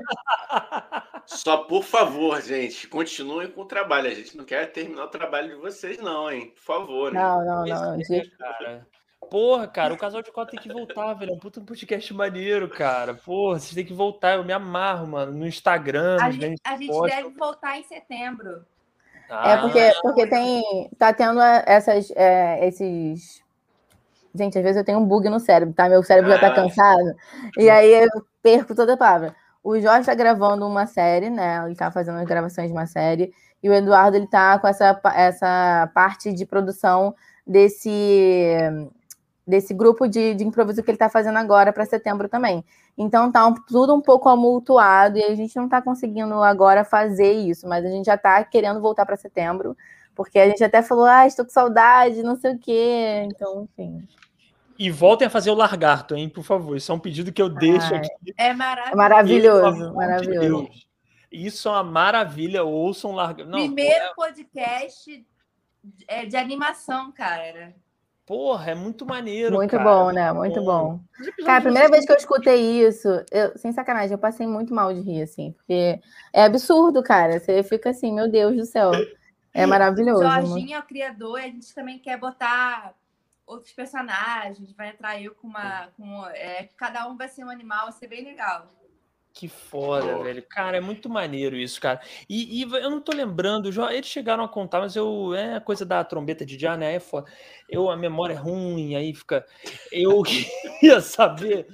só 1.26 1.58
por 1.58 1.82
favor, 1.82 2.40
gente, 2.40 2.88
continuem 2.88 3.50
com 3.50 3.62
o 3.62 3.66
trabalho. 3.66 4.08
A 4.08 4.14
gente 4.14 4.36
não 4.36 4.44
quer 4.44 4.70
terminar 4.72 5.04
o 5.04 5.10
trabalho 5.10 5.48
de 5.48 5.60
vocês, 5.60 5.98
não, 5.98 6.30
hein? 6.30 6.52
Por 6.54 6.62
favor. 6.62 7.12
Não, 7.12 7.44
não, 7.44 7.64
não. 7.64 7.94
É, 7.94 8.26
cara. 8.38 8.86
Porra, 9.30 9.66
cara, 9.66 9.92
o 9.92 9.98
Casal 9.98 10.22
de 10.22 10.30
Cota 10.30 10.52
tem 10.52 10.60
que 10.60 10.72
voltar, 10.72 11.14
velho. 11.14 11.32
É 11.32 11.34
um 11.34 11.38
puta 11.38 11.60
podcast 11.60 12.12
maneiro, 12.14 12.68
cara. 12.68 13.14
Porra, 13.14 13.58
vocês 13.58 13.74
têm 13.74 13.84
que 13.84 13.92
voltar. 13.92 14.36
Eu 14.36 14.44
me 14.44 14.52
amarro, 14.52 15.06
mano. 15.06 15.32
No 15.32 15.46
Instagram. 15.46 16.16
A, 16.20 16.30
gente, 16.30 16.60
a 16.64 16.76
gente 16.76 17.00
deve 17.02 17.30
voltar 17.30 17.78
em 17.78 17.82
setembro. 17.82 18.64
Ah, 19.28 19.50
é 19.50 19.56
porque, 19.58 19.92
porque 20.02 20.26
tem. 20.26 20.90
Tá 20.98 21.12
tendo 21.12 21.40
essas, 21.40 22.10
é, 22.14 22.66
esses. 22.66 23.42
Gente, 24.34 24.58
às 24.58 24.64
vezes 24.64 24.76
eu 24.76 24.84
tenho 24.84 24.98
um 24.98 25.06
bug 25.06 25.28
no 25.28 25.40
cérebro, 25.40 25.74
tá? 25.74 25.88
Meu 25.88 26.02
cérebro 26.02 26.30
já 26.30 26.38
tá 26.38 26.48
ah. 26.48 26.54
cansado. 26.54 27.14
E 27.58 27.68
aí 27.68 28.04
eu 28.04 28.08
perco 28.42 28.74
toda 28.74 28.94
a 28.94 28.96
palavra. 28.96 29.34
O 29.64 29.80
Jorge 29.80 30.06
tá 30.06 30.14
gravando 30.14 30.66
uma 30.66 30.86
série, 30.86 31.28
né? 31.28 31.64
Ele 31.64 31.74
tá 31.74 31.90
fazendo 31.90 32.18
as 32.18 32.26
gravações 32.26 32.68
de 32.68 32.72
uma 32.72 32.86
série. 32.86 33.32
E 33.62 33.68
o 33.68 33.74
Eduardo, 33.74 34.16
ele 34.16 34.28
tá 34.28 34.58
com 34.60 34.68
essa, 34.68 35.00
essa 35.14 35.90
parte 35.92 36.32
de 36.32 36.46
produção 36.46 37.14
desse 37.44 38.56
desse 39.46 39.72
grupo 39.72 40.08
de, 40.08 40.34
de 40.34 40.44
improviso 40.44 40.82
que 40.82 40.90
ele 40.90 40.96
está 40.96 41.08
fazendo 41.08 41.36
agora 41.36 41.72
para 41.72 41.84
setembro 41.86 42.28
também. 42.28 42.64
Então 42.98 43.30
tá 43.30 43.46
um, 43.46 43.54
tudo 43.54 43.94
um 43.94 44.00
pouco 44.00 44.28
amultuado 44.28 45.18
e 45.18 45.22
a 45.22 45.34
gente 45.34 45.54
não 45.56 45.66
está 45.66 45.80
conseguindo 45.80 46.34
agora 46.42 46.84
fazer 46.84 47.32
isso, 47.32 47.68
mas 47.68 47.84
a 47.84 47.88
gente 47.88 48.06
já 48.06 48.14
está 48.14 48.42
querendo 48.42 48.80
voltar 48.80 49.06
para 49.06 49.16
setembro, 49.16 49.76
porque 50.14 50.38
a 50.38 50.48
gente 50.48 50.64
até 50.64 50.82
falou, 50.82 51.04
ah, 51.04 51.26
estou 51.26 51.44
com 51.44 51.52
saudade, 51.52 52.22
não 52.22 52.36
sei 52.36 52.54
o 52.54 52.58
quê. 52.58 53.22
Então, 53.26 53.68
enfim. 53.78 54.06
E 54.78 54.90
voltem 54.90 55.26
a 55.26 55.30
fazer 55.30 55.50
o 55.50 55.54
largarto, 55.54 56.14
hein, 56.14 56.28
por 56.28 56.44
favor. 56.44 56.76
Isso 56.76 56.90
é 56.90 56.94
um 56.94 56.98
pedido 56.98 57.32
que 57.32 57.40
eu 57.40 57.48
deixo 57.48 57.94
aqui. 57.94 58.08
É 58.36 58.52
maravilhoso. 58.52 58.96
Maravilhoso, 58.96 59.94
maravilhoso. 59.94 60.68
De 60.70 60.86
Isso 61.46 61.68
é 61.68 61.72
uma 61.72 61.84
maravilha. 61.84 62.64
Ouçam 62.64 63.12
largarto. 63.12 63.52
Primeiro 63.52 64.04
é... 64.04 64.14
podcast 64.14 65.24
é, 66.06 66.26
de 66.26 66.36
animação, 66.36 67.10
cara. 67.12 67.74
Porra, 68.26 68.72
é 68.72 68.74
muito 68.74 69.06
maneiro. 69.06 69.54
Muito 69.54 69.76
cara. 69.76 69.84
bom, 69.84 70.10
né? 70.10 70.32
Muito 70.32 70.60
bom. 70.60 70.96
bom. 70.96 71.44
Cara, 71.44 71.58
a 71.58 71.62
primeira 71.62 71.88
vez 71.88 72.04
que 72.04 72.10
eu 72.10 72.16
escutei 72.16 72.84
isso, 72.84 73.08
eu, 73.30 73.56
sem 73.56 73.72
sacanagem, 73.72 74.10
eu 74.10 74.18
passei 74.18 74.48
muito 74.48 74.74
mal 74.74 74.92
de 74.92 75.00
rir, 75.00 75.22
assim, 75.22 75.52
porque 75.52 76.00
é 76.32 76.42
absurdo, 76.42 77.04
cara. 77.04 77.38
Você 77.38 77.62
fica 77.62 77.90
assim, 77.90 78.12
meu 78.12 78.28
Deus 78.28 78.56
do 78.56 78.66
céu. 78.66 78.90
É 79.54 79.64
maravilhoso. 79.64 80.24
Jorginho 80.24 80.74
é 80.74 80.78
o 80.80 80.82
criador 80.82 81.38
e 81.38 81.44
a 81.44 81.46
gente 81.46 81.72
também 81.72 82.00
quer 82.00 82.18
botar 82.18 82.94
outros 83.46 83.72
personagens. 83.72 84.72
Vai 84.72 84.88
entrar 84.88 85.22
eu 85.22 85.32
com 85.32 85.46
uma. 85.46 85.86
Com, 85.96 86.26
é, 86.26 86.68
cada 86.76 87.06
um 87.08 87.16
vai 87.16 87.28
ser 87.28 87.44
um 87.44 87.50
animal, 87.50 87.84
vai 87.84 87.92
ser 87.92 88.08
bem 88.08 88.24
legal. 88.24 88.66
Que 89.36 89.48
foda, 89.48 90.16
oh. 90.16 90.22
velho. 90.22 90.42
Cara, 90.48 90.78
é 90.78 90.80
muito 90.80 91.10
maneiro 91.10 91.56
isso, 91.56 91.78
cara. 91.78 92.00
E, 92.26 92.58
e, 92.58 92.62
eu 92.62 92.88
não 92.88 93.02
tô 93.02 93.12
lembrando, 93.14 93.68
eles 93.68 94.06
chegaram 94.06 94.42
a 94.42 94.48
contar, 94.48 94.80
mas 94.80 94.96
eu. 94.96 95.34
É 95.34 95.60
coisa 95.60 95.84
da 95.84 96.02
trombeta 96.02 96.42
de 96.46 96.58
já, 96.58 96.74
né? 96.74 96.94
É 96.94 97.00
foda. 97.00 97.30
Eu, 97.68 97.90
a 97.90 97.96
memória 97.98 98.32
é 98.32 98.36
ruim, 98.36 98.94
aí 98.94 99.12
fica. 99.12 99.44
Eu 99.92 100.22
queria 100.80 101.02
saber. 101.02 101.66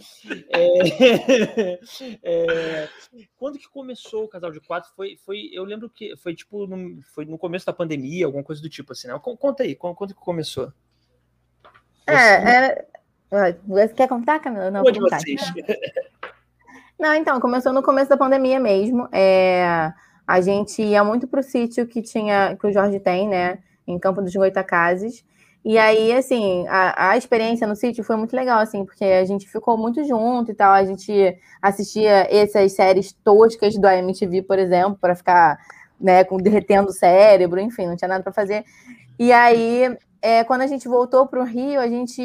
É, 0.50 1.78
é, 2.24 2.88
quando 3.36 3.60
que 3.60 3.68
começou 3.68 4.24
o 4.24 4.28
casal 4.28 4.50
de 4.50 4.58
quatro? 4.58 4.90
Foi, 4.96 5.16
foi, 5.24 5.48
eu 5.52 5.62
lembro 5.62 5.88
que 5.88 6.16
foi 6.16 6.34
tipo 6.34 6.66
no, 6.66 7.00
foi 7.14 7.24
no 7.24 7.38
começo 7.38 7.64
da 7.64 7.72
pandemia, 7.72 8.26
alguma 8.26 8.42
coisa 8.42 8.60
do 8.60 8.68
tipo 8.68 8.90
assim, 8.90 9.06
né? 9.06 9.16
Conta 9.22 9.62
aí, 9.62 9.76
quando, 9.76 10.08
que 10.08 10.14
começou? 10.14 10.72
É, 12.08 12.84
é, 13.30 13.52
Você 13.68 13.94
quer 13.94 14.08
contar, 14.08 14.40
Camila? 14.40 14.68
Não, 14.68 14.82
Pode 14.82 14.98
vocês. 14.98 15.40
Não, 17.02 17.12
então, 17.14 17.40
começou 17.40 17.72
no 17.72 17.82
começo 17.82 18.08
da 18.08 18.16
pandemia 18.16 18.60
mesmo. 18.60 19.08
É, 19.10 19.92
a 20.24 20.40
gente 20.40 20.80
ia 20.80 21.02
muito 21.02 21.26
pro 21.26 21.42
sítio 21.42 21.84
que 21.84 22.00
tinha, 22.00 22.56
que 22.56 22.64
o 22.64 22.72
Jorge 22.72 23.00
tem, 23.00 23.28
né? 23.28 23.58
Em 23.84 23.98
Campo 23.98 24.22
dos 24.22 24.32
Goitacazes. 24.32 25.24
E 25.64 25.76
aí, 25.78 26.12
assim, 26.12 26.64
a, 26.68 27.10
a 27.10 27.16
experiência 27.16 27.66
no 27.66 27.74
sítio 27.74 28.04
foi 28.04 28.14
muito 28.14 28.36
legal, 28.36 28.60
assim, 28.60 28.84
porque 28.84 29.04
a 29.04 29.24
gente 29.24 29.48
ficou 29.48 29.76
muito 29.76 30.04
junto 30.04 30.52
e 30.52 30.54
tal. 30.54 30.72
A 30.72 30.84
gente 30.84 31.36
assistia 31.60 32.28
essas 32.30 32.70
séries 32.70 33.12
toscas 33.12 33.76
do 33.76 33.84
AMTV, 33.88 34.42
por 34.42 34.60
exemplo, 34.60 34.96
para 35.00 35.16
ficar, 35.16 35.58
né, 36.00 36.22
com 36.22 36.36
derretendo 36.36 36.90
o 36.90 36.92
cérebro, 36.92 37.58
enfim, 37.58 37.88
não 37.88 37.96
tinha 37.96 38.06
nada 38.06 38.22
para 38.22 38.32
fazer. 38.32 38.64
E 39.18 39.32
aí, 39.32 39.92
é, 40.22 40.44
quando 40.44 40.60
a 40.60 40.68
gente 40.68 40.86
voltou 40.86 41.26
para 41.26 41.40
o 41.40 41.44
Rio, 41.44 41.80
a 41.80 41.88
gente 41.88 42.22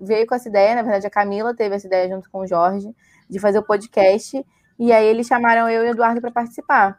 veio 0.00 0.28
com 0.28 0.34
essa 0.36 0.48
ideia, 0.48 0.76
na 0.76 0.82
verdade, 0.82 1.08
a 1.08 1.10
Camila 1.10 1.56
teve 1.56 1.74
essa 1.74 1.88
ideia 1.88 2.08
junto 2.08 2.30
com 2.30 2.42
o 2.42 2.46
Jorge 2.46 2.94
de 3.28 3.38
fazer 3.38 3.58
o 3.58 3.62
podcast. 3.62 4.44
E 4.78 4.92
aí 4.92 5.06
eles 5.06 5.26
chamaram 5.26 5.68
eu 5.68 5.84
e 5.84 5.88
o 5.88 5.90
Eduardo 5.90 6.20
para 6.20 6.30
participar. 6.30 6.98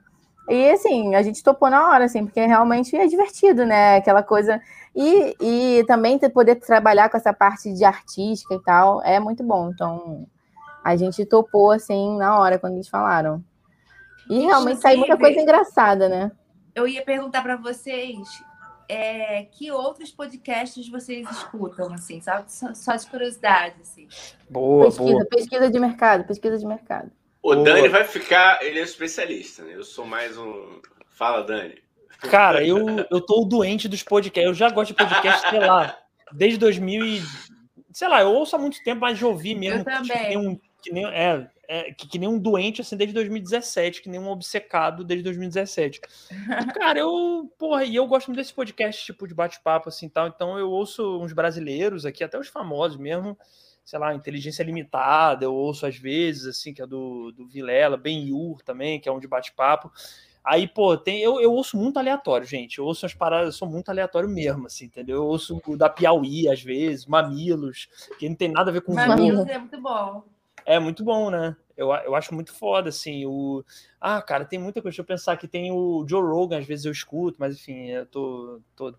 E 0.49 0.71
assim, 0.71 1.15
a 1.15 1.21
gente 1.21 1.41
topou 1.43 1.69
na 1.69 1.89
hora, 1.89 2.05
assim, 2.05 2.25
porque 2.25 2.45
realmente 2.45 2.95
é 2.95 3.07
divertido, 3.07 3.65
né? 3.65 3.97
Aquela 3.97 4.21
coisa. 4.21 4.61
E, 4.95 5.35
e 5.39 5.83
também 5.85 6.19
ter, 6.19 6.29
poder 6.29 6.55
trabalhar 6.55 7.09
com 7.09 7.17
essa 7.17 7.33
parte 7.33 7.73
de 7.73 7.83
artística 7.83 8.53
e 8.53 8.61
tal 8.61 9.01
é 9.03 9.19
muito 9.19 9.43
bom. 9.43 9.69
Então, 9.69 10.27
a 10.83 10.95
gente 10.95 11.25
topou, 11.25 11.71
assim, 11.71 12.17
na 12.17 12.37
hora, 12.37 12.59
quando 12.59 12.73
eles 12.73 12.89
falaram. 12.89 13.43
E 14.29 14.39
realmente 14.39 14.81
saiu 14.81 14.99
muita 14.99 15.17
coisa 15.17 15.39
engraçada, 15.39 16.09
né? 16.09 16.31
Eu 16.75 16.87
ia 16.87 17.03
perguntar 17.03 17.41
para 17.41 17.55
vocês 17.55 18.17
é, 18.87 19.43
que 19.43 19.71
outros 19.71 20.11
podcasts 20.11 20.87
vocês 20.89 21.29
escutam, 21.29 21.93
assim, 21.93 22.21
só, 22.21 22.43
só 22.47 22.95
de 22.95 23.07
curiosidade, 23.07 23.75
assim. 23.81 24.07
Boa, 24.49 24.85
pesquisa, 24.85 25.11
boa. 25.11 25.25
Pesquisa 25.25 25.71
de 25.71 25.79
mercado, 25.79 26.23
pesquisa 26.25 26.57
de 26.57 26.65
mercado. 26.65 27.11
O 27.41 27.53
boa. 27.53 27.63
Dani 27.63 27.89
vai 27.89 28.03
ficar, 28.03 28.63
ele 28.63 28.79
é 28.79 28.83
especialista, 28.83 29.63
né? 29.63 29.75
Eu 29.75 29.83
sou 29.83 30.05
mais 30.05 30.37
um. 30.37 30.81
Fala, 31.07 31.43
Dani. 31.43 31.81
Cara, 32.29 32.65
eu, 32.65 32.85
eu 33.11 33.21
tô 33.21 33.43
doente 33.43 33.87
dos 33.87 34.01
podcasts. 34.01 34.47
Eu 34.47 34.53
já 34.53 34.69
gosto 34.69 34.89
de 34.89 34.95
podcast, 34.95 35.49
sei 35.49 35.59
lá, 35.59 35.97
desde 36.31 36.57
2000 36.57 37.05
e... 37.05 37.21
Sei 37.91 38.07
lá, 38.07 38.21
eu 38.21 38.29
ouço 38.29 38.55
há 38.55 38.59
muito 38.59 38.81
tempo, 38.83 39.01
mas 39.01 39.17
de 39.17 39.25
ouvir 39.25 39.55
mesmo. 39.55 39.81
Eu 39.81 39.85
também. 39.85 40.17
Que 40.17 40.27
nem 40.29 40.37
um, 40.37 40.59
que 40.81 40.91
nem, 40.91 41.05
é, 41.05 41.47
é, 41.73 41.91
que, 41.91 42.07
que, 42.07 42.19
nem 42.19 42.29
um 42.29 42.37
doente 42.37 42.81
assim 42.81 42.95
desde 42.95 43.15
2017, 43.15 44.03
que 44.03 44.07
nem 44.07 44.19
um 44.19 44.29
obcecado 44.29 45.03
desde 45.03 45.23
2017. 45.23 46.01
E, 46.31 46.65
cara, 46.77 46.99
eu, 46.99 47.51
porra, 47.57 47.83
e 47.83 47.95
eu 47.95 48.05
gosto 48.05 48.27
muito 48.27 48.37
desse 48.37 48.53
podcast 48.53 49.03
tipo 49.03 49.27
de 49.27 49.33
bate-papo 49.33 49.89
assim 49.89 50.07
tal, 50.07 50.27
então 50.27 50.59
eu 50.59 50.69
ouço 50.69 51.19
uns 51.19 51.33
brasileiros 51.33 52.05
aqui, 52.05 52.23
até 52.23 52.37
os 52.37 52.47
famosos 52.47 52.99
mesmo, 52.99 53.35
sei 53.83 53.97
lá, 53.97 54.13
Inteligência 54.13 54.61
Limitada, 54.61 55.45
eu 55.45 55.53
ouço 55.55 55.87
às 55.87 55.97
vezes, 55.97 56.45
assim, 56.45 56.75
que 56.75 56.81
é 56.83 56.85
do, 56.85 57.31
do 57.31 57.47
Vilela, 57.47 57.97
Ben 57.97 58.27
Yur 58.27 58.61
também, 58.61 58.99
que 58.99 59.09
é 59.09 59.11
um 59.11 59.19
de 59.19 59.27
bate-papo. 59.27 59.91
Aí, 60.45 60.67
pô, 60.67 60.95
tem, 60.95 61.21
eu, 61.21 61.41
eu 61.41 61.51
ouço 61.51 61.75
muito 61.75 61.97
aleatório, 61.97 62.45
gente. 62.45 62.77
Eu 62.77 62.85
ouço 62.85 63.03
as 63.05 63.15
paradas, 63.15 63.47
eu 63.47 63.51
sou 63.53 63.67
muito 63.67 63.89
aleatório 63.89 64.29
mesmo, 64.29 64.67
assim, 64.67 64.85
entendeu? 64.85 65.15
Eu 65.15 65.25
ouço 65.25 65.59
o 65.65 65.75
da 65.75 65.89
Piauí, 65.89 66.47
às 66.49 66.61
vezes, 66.61 67.07
Mamilos, 67.07 67.87
que 68.19 68.29
não 68.29 68.35
tem 68.35 68.49
nada 68.49 68.69
a 68.69 68.73
ver 68.73 68.81
com 68.81 68.93
Mamilos 68.93 69.47
é 69.47 69.57
muito 69.57 69.81
bom. 69.81 70.23
É 70.65 70.79
muito 70.79 71.03
bom, 71.03 71.29
né? 71.29 71.55
Eu, 71.75 71.91
eu 71.91 72.15
acho 72.15 72.33
muito 72.33 72.53
foda, 72.53 72.89
assim. 72.89 73.25
O... 73.25 73.63
Ah, 73.99 74.21
cara, 74.21 74.45
tem 74.45 74.59
muita 74.59 74.81
coisa. 74.81 74.93
Deixa 74.93 75.01
eu 75.01 75.05
pensar 75.05 75.37
que 75.37 75.47
tem 75.47 75.71
o 75.71 76.05
Joe 76.07 76.21
Rogan, 76.21 76.59
às 76.59 76.65
vezes 76.65 76.85
eu 76.85 76.91
escuto, 76.91 77.37
mas 77.39 77.55
enfim, 77.55 77.87
eu 77.89 78.05
tô. 78.05 78.59
tô... 78.75 78.93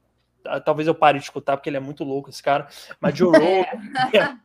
Ah, 0.45 0.61
talvez 0.61 0.87
eu 0.87 0.95
pare 0.95 1.19
de 1.19 1.25
escutar, 1.25 1.57
porque 1.57 1.71
ele 1.71 1.77
é 1.77 1.81
muito 1.81 2.05
louco, 2.05 2.29
esse 2.29 2.43
cara. 2.43 2.69
Mas 3.01 3.17
Joe 3.17 3.31
Rogan. 3.39 4.41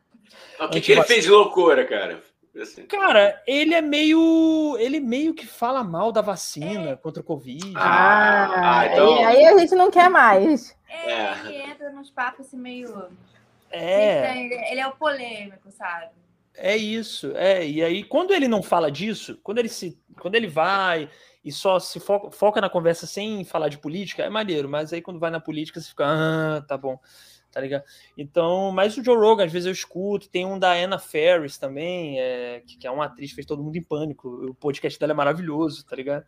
É... 0.60 0.64
o 0.64 0.70
que, 0.70 0.82
que 0.82 0.92
ele 0.92 1.04
fez 1.04 1.24
de 1.24 1.32
loucura, 1.32 1.86
cara? 1.86 2.22
Assim. 2.60 2.86
Cara, 2.86 3.42
ele 3.48 3.74
é 3.74 3.82
meio. 3.82 4.76
Ele 4.80 5.00
meio 5.00 5.34
que 5.34 5.46
fala 5.46 5.84
mal 5.84 6.12
da 6.12 6.22
vacina 6.22 6.92
é. 6.92 6.96
contra 6.96 7.22
o 7.22 7.26
Covid. 7.26 7.74
Ah, 7.76 8.80
ah 8.82 8.88
então... 8.88 9.26
aí, 9.26 9.46
a 9.46 9.58
gente 9.58 9.76
não 9.76 9.92
quer 9.92 10.10
mais. 10.10 10.76
É, 10.88 11.12
é. 11.12 11.38
ele 11.46 11.72
entra 11.72 11.92
nos 11.92 12.10
papos 12.10 12.48
assim 12.48 12.58
meio. 12.58 13.08
É. 13.72 14.72
Ele 14.72 14.80
é 14.80 14.88
o 14.88 14.96
polêmico, 14.96 15.72
sabe? 15.72 16.10
É 16.62 16.76
isso, 16.76 17.32
é. 17.38 17.66
E 17.66 17.82
aí, 17.82 18.04
quando 18.04 18.34
ele 18.34 18.48
não 18.48 18.62
fala 18.62 18.92
disso, 18.92 19.40
quando 19.42 19.60
ele 19.60 19.70
se, 19.70 19.98
quando 20.20 20.36
ele 20.36 20.48
vai 20.48 21.10
e 21.44 21.54
só 21.54 21.80
se 21.80 22.02
foca, 22.02 22.32
foca 22.32 22.60
na 22.60 22.70
conversa 22.70 23.08
sem 23.08 23.46
falar 23.46 23.70
de 23.70 23.78
política, 23.78 24.24
é 24.24 24.30
maneiro, 24.30 24.68
mas 24.68 24.92
aí 24.92 25.02
quando 25.02 25.20
vai 25.20 25.32
na 25.32 25.40
política 25.40 25.80
você 25.80 25.88
fica, 25.88 26.04
ah, 26.06 26.62
tá 26.68 26.78
bom, 26.78 27.00
tá 27.50 27.62
ligado? 27.62 27.86
Então, 28.18 28.74
mas 28.74 28.98
o 28.98 29.04
Joe 29.04 29.16
Rogan, 29.16 29.46
às 29.46 29.52
vezes 29.54 29.68
eu 29.68 29.72
escuto, 29.72 30.30
tem 30.30 30.46
um 30.46 30.60
da 30.60 30.74
Anna 30.74 31.00
Ferris 31.00 31.58
também, 31.58 32.20
é, 32.20 32.62
que, 32.66 32.78
que 32.78 32.86
é 32.86 32.92
uma 32.92 33.06
atriz, 33.06 33.32
fez 33.32 33.48
todo 33.48 33.64
mundo 33.64 33.78
em 33.78 33.82
pânico, 33.84 34.28
o 34.50 34.54
podcast 34.54 35.00
dela 35.00 35.14
é 35.14 35.16
maravilhoso, 35.16 35.86
tá 35.86 35.96
ligado? 35.96 36.26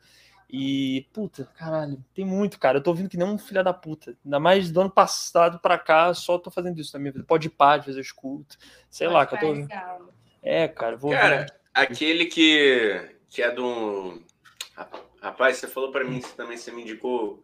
E, 0.53 1.07
puta, 1.13 1.45
caralho, 1.57 2.03
tem 2.13 2.25
muito, 2.25 2.59
cara. 2.59 2.77
Eu 2.77 2.84
tô 2.84 2.89
ouvindo 2.89 3.07
que 3.07 3.15
nem 3.15 3.25
um 3.25 3.38
filho 3.38 3.63
da 3.63 3.73
puta. 3.73 4.17
Ainda 4.25 4.38
mais 4.38 4.69
do 4.69 4.82
ano 4.82 4.91
passado 4.91 5.59
pra 5.59 5.77
cá, 5.77 6.13
só 6.13 6.38
tô 6.38 6.51
fazendo 6.51 6.77
isso 6.77 6.91
na 6.93 6.99
minha 6.99 7.13
vida. 7.13 7.23
Pode 7.23 7.49
par, 7.49 7.79
às 7.79 7.86
vezes 7.86 7.97
eu 7.97 8.01
escuto. 8.01 8.57
Sei 8.89 9.07
Pode 9.07 9.17
lá, 9.17 9.25
que 9.25 9.36
eu 9.36 9.39
tô 9.39 9.47
ouvindo. 9.47 9.69
É, 10.43 10.67
cara, 10.67 10.97
vou 10.97 11.11
Cara, 11.11 11.41
ouvir. 11.41 11.53
aquele 11.73 12.25
que, 12.25 13.15
que 13.29 13.41
é 13.41 13.51
do. 13.51 14.21
Rapaz, 15.21 15.57
você 15.57 15.67
falou 15.67 15.91
pra 15.91 16.03
mim, 16.03 16.19
você 16.19 16.35
também 16.35 16.57
você 16.57 16.71
me 16.71 16.81
indicou 16.81 17.43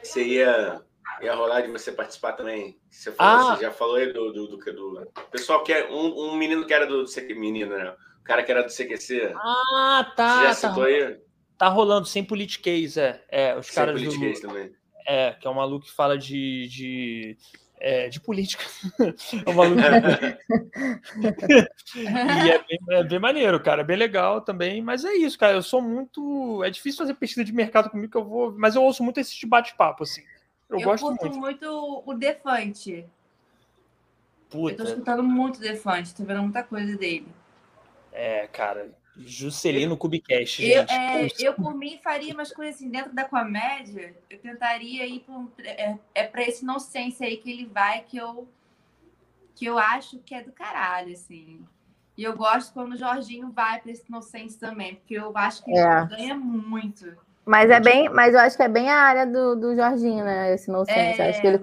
que 0.00 0.08
você 0.08 0.24
ia, 0.24 0.80
ia 1.20 1.34
rolar 1.34 1.60
de 1.60 1.70
você 1.70 1.92
participar 1.92 2.32
também. 2.32 2.78
Você, 2.88 3.12
falou, 3.12 3.50
ah. 3.50 3.56
você 3.56 3.62
já 3.62 3.70
falou 3.70 3.96
aí 3.96 4.12
do, 4.12 4.32
do, 4.32 4.46
do, 4.48 4.56
do. 4.56 5.12
pessoal 5.30 5.62
que 5.62 5.72
é. 5.72 5.90
Um, 5.90 6.30
um 6.30 6.36
menino 6.36 6.66
que 6.66 6.72
era 6.72 6.86
do. 6.86 7.04
Menino, 7.36 7.76
né? 7.76 7.94
O 8.20 8.24
cara 8.24 8.42
que 8.42 8.50
era 8.50 8.62
do 8.62 8.72
CQC. 8.72 9.34
Ah, 9.36 10.12
tá. 10.16 10.36
Você 10.36 10.42
já 10.42 10.48
tá. 10.48 10.54
citou 10.54 10.84
aí? 10.84 11.18
Tá 11.58 11.68
rolando 11.68 12.06
sem 12.06 12.24
politiquês, 12.24 12.96
é. 12.96 13.22
é 13.28 13.56
os 13.56 13.66
sem 13.66 13.74
caras 13.74 14.00
politiquês 14.00 14.40
do, 14.40 14.48
também. 14.48 14.72
É, 15.06 15.32
que 15.32 15.46
é 15.46 15.50
um 15.50 15.54
maluco 15.54 15.86
que 15.86 15.92
fala 15.92 16.16
de, 16.16 16.68
de, 16.68 17.36
é, 17.80 18.08
de 18.08 18.20
política. 18.20 18.64
é 19.46 19.50
um 19.50 19.54
maluco. 19.54 19.80
e 21.96 22.50
é 22.50 22.58
bem, 22.58 22.78
é 22.90 23.04
bem, 23.04 23.18
maneiro, 23.18 23.60
cara. 23.60 23.82
É 23.82 23.84
bem 23.84 23.96
legal 23.96 24.40
também. 24.40 24.82
Mas 24.82 25.04
é 25.04 25.12
isso, 25.14 25.38
cara. 25.38 25.54
Eu 25.54 25.62
sou 25.62 25.80
muito. 25.80 26.62
É 26.64 26.70
difícil 26.70 26.98
fazer 26.98 27.14
pesquisa 27.14 27.44
de 27.44 27.52
mercado 27.52 27.90
comigo 27.90 28.10
que 28.10 28.18
eu 28.18 28.24
vou. 28.24 28.52
Mas 28.56 28.74
eu 28.74 28.82
ouço 28.82 29.02
muito 29.02 29.20
esse 29.20 29.46
bate-papo, 29.46 30.02
assim. 30.02 30.22
Eu, 30.68 30.78
eu 30.78 30.84
gosto 30.84 31.06
muito. 31.06 31.38
muito 31.38 32.02
o 32.04 32.14
Defante. 32.14 33.06
Puta. 34.50 34.72
Eu 34.72 34.76
tô 34.76 34.84
escutando 34.84 35.22
muito 35.22 35.60
Defante, 35.60 36.14
tô 36.14 36.24
vendo 36.24 36.42
muita 36.42 36.62
coisa 36.62 36.96
dele. 36.96 37.28
É, 38.12 38.46
cara, 38.48 38.90
Juscelino 39.18 39.96
Cubicast, 39.96 40.64
eu, 40.64 40.82
é, 40.82 41.28
eu, 41.38 41.54
por 41.54 41.74
mim, 41.74 41.98
faria 42.02 42.32
umas 42.32 42.52
coisas 42.52 42.76
assim 42.76 42.88
dentro 42.88 43.12
da 43.12 43.24
comédia. 43.24 44.14
Eu 44.30 44.38
tentaria 44.38 45.06
ir 45.06 45.20
para 45.20 45.34
um, 45.34 45.48
é, 45.58 45.96
é 46.14 46.24
para 46.24 46.42
esse 46.42 46.62
inocência 46.62 47.26
aí 47.26 47.36
que 47.36 47.50
ele 47.50 47.66
vai, 47.66 48.00
que 48.00 48.16
eu, 48.16 48.46
que 49.54 49.66
eu 49.66 49.78
acho 49.78 50.18
que 50.18 50.34
é 50.34 50.42
do 50.42 50.52
caralho, 50.52 51.12
assim. 51.12 51.60
E 52.16 52.24
eu 52.24 52.36
gosto 52.36 52.72
quando 52.72 52.92
o 52.92 52.96
Jorginho 52.96 53.50
vai 53.50 53.80
para 53.80 53.92
esse 53.92 54.04
inocência 54.08 54.58
também, 54.58 54.96
porque 54.96 55.14
eu 55.14 55.32
acho 55.36 55.64
que 55.64 55.70
é. 55.70 55.98
ele 55.98 56.06
ganha 56.06 56.34
muito. 56.34 57.16
Mas 57.44 57.70
é 57.70 57.80
bem, 57.80 58.08
mas 58.10 58.34
eu 58.34 58.40
acho 58.40 58.56
que 58.56 58.62
é 58.62 58.68
bem 58.68 58.90
a 58.90 58.96
área 58.96 59.26
do, 59.26 59.56
do 59.56 59.74
Jorginho, 59.74 60.24
né? 60.24 60.52
Esse 60.52 60.68
inocência. 60.68 61.22
É... 61.22 61.30
Acho 61.30 61.40
que 61.40 61.46
ele 61.46 61.58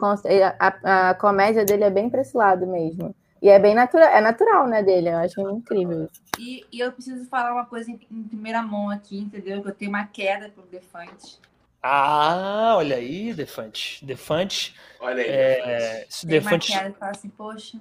a, 0.60 1.10
a 1.10 1.14
comédia 1.14 1.64
dele 1.64 1.84
é 1.84 1.90
bem 1.90 2.10
para 2.10 2.22
esse 2.22 2.36
lado 2.36 2.66
mesmo. 2.66 3.16
E 3.42 3.50
é 3.50 3.60
bem 3.60 3.76
natural, 3.76 4.10
é 4.10 4.22
natural, 4.22 4.68
né, 4.68 4.82
dele. 4.82 5.10
Eu 5.10 5.18
acho 5.18 5.42
incrível. 5.50 6.10
E, 6.40 6.66
e 6.72 6.80
eu 6.80 6.92
preciso 6.92 7.26
falar 7.26 7.54
uma 7.54 7.66
coisa 7.66 7.92
em, 7.92 8.00
em, 8.12 8.24
primeira 8.24 8.62
mão 8.62 8.90
aqui, 8.90 9.18
entendeu? 9.18 9.62
Que 9.62 9.70
eu 9.70 9.74
tenho 9.74 9.92
uma 9.92 10.06
queda 10.06 10.50
pro 10.50 10.64
Defante. 10.64 11.40
Ah, 11.82 12.74
olha 12.78 12.96
aí, 12.96 13.34
Defante. 13.34 14.04
Defante. 14.04 14.76
Olha 15.00 15.22
aí, 15.22 15.30
é, 15.30 16.06
se 16.10 16.26
Defante. 16.26 16.72
Uma 16.72 16.80
queda, 16.80 16.96
fala 16.96 17.12
assim, 17.12 17.30
poxa. 17.30 17.80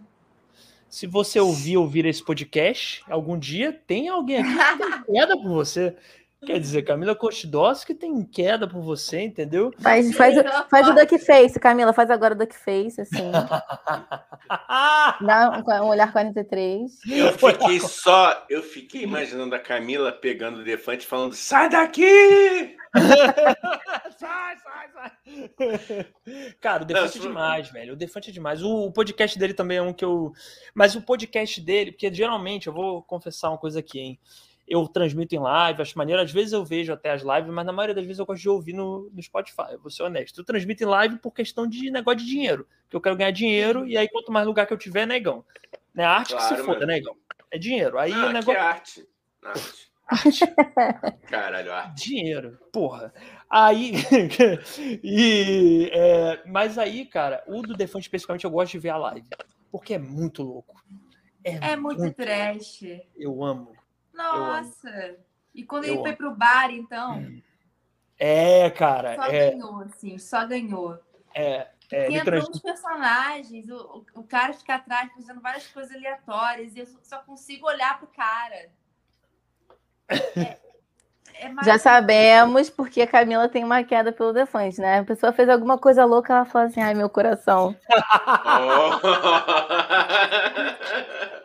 Se 0.89 1.07
você 1.07 1.41
ouvir 1.41 1.77
ouvir 1.77 2.07
esse 2.07 2.23
podcast, 2.23 3.03
algum 3.09 3.37
dia 3.37 3.73
tem 3.73 4.09
alguém 4.09 4.39
aqui 4.39 4.55
que 4.55 5.05
tem 5.05 5.15
queda 5.15 5.37
por 5.37 5.49
você. 5.49 5.97
Quer 6.45 6.61
dizer, 6.61 6.83
Camila 6.83 7.17
que 7.87 7.95
tem 7.95 8.23
queda 8.25 8.69
por 8.69 8.81
você, 8.81 9.23
entendeu? 9.23 9.73
Faz, 9.79 10.15
faz, 10.17 10.35
faz 10.69 10.89
o 10.89 10.95
duck 10.95 11.19
face, 11.19 11.59
Camila, 11.59 11.93
faz 11.93 12.11
agora 12.11 12.35
o 12.35 12.39
duck 12.39 12.55
face, 12.55 13.01
assim. 13.01 13.31
Dá 15.21 15.63
um, 15.67 15.85
um, 15.85 15.89
olhar 15.89 16.13
43. 16.13 16.93
Eu 17.09 17.33
fiquei 17.33 17.81
só, 17.81 18.45
eu 18.49 18.63
fiquei 18.63 19.03
imaginando 19.03 19.55
a 19.55 19.59
Camila 19.59 20.13
pegando 20.13 20.61
o 20.61 20.65
Defante 20.65 21.07
falando: 21.07 21.35
sai 21.35 21.69
daqui! 21.69 22.77
sai, 24.19 24.57
sai, 24.59 24.89
sai. 24.93 25.13
Cara, 26.61 26.83
o 26.83 26.87
Defante 26.87 27.19
Não, 27.19 27.25
é 27.25 27.29
demais, 27.29 27.69
velho. 27.71 27.95
O 27.95 27.97
Defante 27.97 28.31
é 28.31 28.33
demais. 28.33 28.63
O, 28.63 28.87
o 28.87 28.93
podcast 28.93 29.39
dele 29.39 29.55
também 29.55 29.79
é 29.79 29.83
um 29.83 29.93
que 29.93 30.05
eu. 30.05 30.33
Mas 30.75 30.95
o 30.95 31.03
podcast 31.03 31.61
dele, 31.61 31.93
porque 31.93 32.13
geralmente, 32.13 32.67
eu 32.67 32.73
vou 32.73 33.03
confessar 33.03 33.49
uma 33.51 33.59
coisa 33.59 33.81
aqui, 33.81 33.99
hein? 33.99 34.21
Eu 34.67 34.87
transmito 34.89 35.35
em 35.35 35.39
live, 35.39 35.83
acho 35.83 35.99
maneiro. 35.99 36.23
Às 36.23 36.33
vezes 36.33 36.53
eu 36.53 36.65
vejo 36.65 36.93
até 36.93 37.11
as 37.11 37.23
lives, 37.23 37.53
mas 37.53 37.67
na 37.67 37.73
maioria 37.73 37.95
das 37.95 38.05
vezes 38.05 38.19
eu 38.19 38.27
gosto 38.27 38.41
de 38.41 38.49
ouvir 38.49 38.73
no, 38.73 39.11
no 39.13 39.23
Spotify, 39.23 39.77
vou 39.81 39.91
ser 39.91 40.03
honesto. 40.03 40.41
Eu 40.41 40.45
transmito 40.45 40.83
em 40.83 40.87
live 40.87 41.19
por 41.19 41.33
questão 41.33 41.67
de 41.67 41.91
negócio 41.91 42.21
de 42.21 42.27
dinheiro, 42.27 42.67
que 42.89 42.97
eu 42.97 43.01
quero 43.01 43.17
ganhar 43.17 43.31
dinheiro, 43.31 43.87
e 43.87 43.97
aí 43.97 44.09
quanto 44.09 44.33
mais 44.33 44.47
lugar 44.47 44.67
que 44.67 44.73
eu 44.73 44.79
tiver, 44.79 45.07
negão. 45.07 45.45
Né? 45.95 46.05
Arte 46.05 46.33
claro, 46.33 46.55
que 46.55 46.61
se 46.61 46.67
foda, 46.67 46.87
negão. 46.87 47.17
É 47.51 47.59
dinheiro. 47.59 47.99
Aí 47.99 48.11
Não, 48.11 48.29
o 48.29 48.33
negócio. 48.33 48.59
É 48.59 48.61
arte. 48.61 49.09
Arte. 49.45 50.45
arte. 50.45 51.27
Caralho, 51.29 51.73
arte. 51.73 52.09
Dinheiro, 52.09 52.59
porra. 52.73 53.13
Aí. 53.49 53.93
e, 55.03 55.91
é, 55.93 56.43
mas 56.47 56.79
aí, 56.79 57.05
cara, 57.05 57.45
o 57.47 57.63
do 57.63 57.75
Defante 57.75 58.07
especificamente 58.07 58.45
eu 58.45 58.51
gosto 58.51 58.73
de 58.73 58.79
ver 58.79 58.91
a 58.91 58.97
live. 58.97 59.27
Porque 59.71 59.95
é 59.95 59.99
muito 59.99 60.43
louco. 60.43 60.83
É, 61.45 61.73
é 61.73 61.77
muito, 61.77 62.01
muito 62.01 62.17
trash. 62.17 62.81
Eu 63.17 63.45
amo. 63.45 63.74
Nossa! 64.15 65.17
E 65.55 65.65
quando 65.65 65.85
eu 65.85 65.91
ele 65.91 65.97
amo. 65.97 66.07
foi 66.07 66.17
pro 66.17 66.35
bar, 66.35 66.71
então. 66.71 67.23
É, 68.19 68.71
cara. 68.71 69.17
Só 69.17 69.25
é... 69.25 69.51
ganhou, 69.51 69.83
assim, 69.83 70.19
só 70.19 70.47
ganhou. 70.47 70.99
É. 71.35 71.69
É, 71.93 72.07
Tem 72.07 72.25
trans... 72.25 72.59
personagens, 72.61 73.69
o, 73.69 74.05
o 74.15 74.23
cara 74.25 74.55
fica 74.55 74.75
atrás 74.75 75.13
fazendo 75.13 75.41
várias 75.41 75.67
coisas 75.69 75.95
aleatórias 75.95 76.75
e 76.75 76.81
eu 76.81 76.87
só 77.03 77.19
consigo 77.19 77.67
olhar 77.67 77.99
pro 77.99 78.09
cara. 78.09 78.71
É, 80.09 80.59
é 81.35 81.55
Já 81.63 81.79
sabemos 81.79 82.71
porque 82.71 83.03
a 83.03 83.07
Camila 83.07 83.49
tem 83.49 83.63
uma 83.63 83.85
queda 83.85 84.13
pelo 84.13 84.33
Defante, 84.33 84.81
né? 84.81 85.01
A 85.01 85.05
pessoa 85.05 85.33
fez 85.33 85.49
alguma 85.49 85.77
coisa 85.77 86.07
louca, 86.07 86.33
ela 86.33 86.45
fala 86.47 86.67
assim: 86.67 86.81
ai, 86.81 86.95
meu 86.95 87.11
coração. 87.11 87.77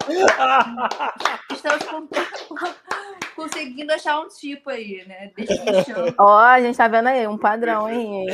Estamos 1.60 1.84
conseguindo 3.36 3.91
achar 3.91 4.22
um 4.22 4.28
tipo 4.30 4.70
aí, 4.70 5.03
né? 5.05 5.32
Ó, 6.18 6.26
oh, 6.26 6.38
a 6.38 6.62
gente 6.62 6.78
tá 6.78 6.88
vendo 6.88 7.07
aí 7.07 7.28
um 7.28 7.38
padrão, 7.38 7.89
hein? 7.89 8.28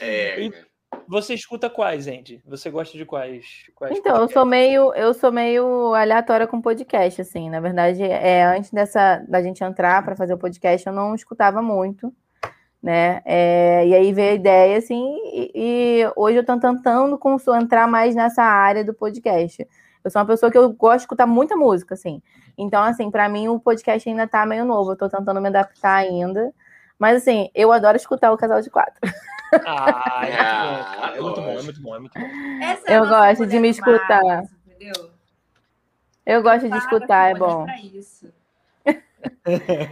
É. 0.00 0.48
Você 1.08 1.34
escuta 1.34 1.68
quais, 1.68 2.06
Andy? 2.06 2.40
Você 2.46 2.70
gosta 2.70 2.96
de 2.96 3.04
quais? 3.04 3.44
quais 3.74 3.98
então, 3.98 4.12
podcasts? 4.12 4.36
eu 4.36 4.40
sou 4.40 4.46
meio, 4.46 4.94
eu 4.94 5.12
sou 5.12 5.32
meio 5.32 5.94
aleatória 5.94 6.46
com 6.46 6.60
podcast, 6.60 7.20
assim. 7.20 7.50
Na 7.50 7.58
verdade, 7.58 8.02
é 8.04 8.44
antes 8.44 8.70
dessa 8.70 9.24
da 9.28 9.42
gente 9.42 9.62
entrar 9.64 10.04
para 10.04 10.14
fazer 10.14 10.34
o 10.34 10.38
podcast, 10.38 10.86
eu 10.86 10.92
não 10.92 11.12
escutava 11.12 11.60
muito, 11.60 12.14
né? 12.80 13.20
É, 13.24 13.84
e 13.86 13.94
aí 13.94 14.12
veio 14.12 14.30
a 14.30 14.34
ideia, 14.34 14.78
assim, 14.78 15.18
e, 15.24 15.50
e 15.54 16.12
hoje 16.14 16.38
eu 16.38 16.46
tô 16.46 16.56
tentando 16.58 17.18
entrar 17.60 17.88
mais 17.88 18.14
nessa 18.14 18.44
área 18.44 18.84
do 18.84 18.94
podcast. 18.94 19.66
Eu 20.04 20.10
sou 20.10 20.20
uma 20.20 20.26
pessoa 20.26 20.52
que 20.52 20.58
eu 20.58 20.70
gosto 20.72 20.98
de 20.98 21.02
escutar 21.04 21.26
muita 21.26 21.56
música, 21.56 21.94
assim. 21.94 22.22
Então, 22.58 22.82
assim, 22.82 23.10
para 23.10 23.28
mim 23.28 23.48
o 23.48 23.58
podcast 23.58 24.06
ainda 24.06 24.28
tá 24.28 24.44
meio 24.44 24.64
novo. 24.64 24.92
Eu 24.92 24.96
tô 24.96 25.08
tentando 25.08 25.40
me 25.40 25.48
adaptar 25.48 25.96
ainda. 25.96 26.52
Mas, 26.98 27.22
assim, 27.22 27.50
eu 27.54 27.72
adoro 27.72 27.96
escutar 27.96 28.30
o 28.30 28.36
Casal 28.36 28.60
de 28.60 28.70
Quatro. 28.70 29.00
Ah, 29.66 31.12
é 31.14 31.20
muito 31.20 31.40
bom, 31.40 31.58
é 31.58 31.62
muito 31.62 31.80
bom, 31.80 31.96
é 31.96 31.98
muito 32.00 32.18
bom. 32.18 32.26
É 32.26 32.96
eu 32.96 33.06
gosto 33.06 33.46
de 33.46 33.58
me 33.58 33.68
escutar. 33.68 34.22
Mais, 34.22 34.50
entendeu? 34.66 35.10
Eu 36.26 36.42
gosto 36.42 36.68
de 36.68 36.76
escutar, 36.76 37.30
é 37.30 37.34
bom. 37.34 37.66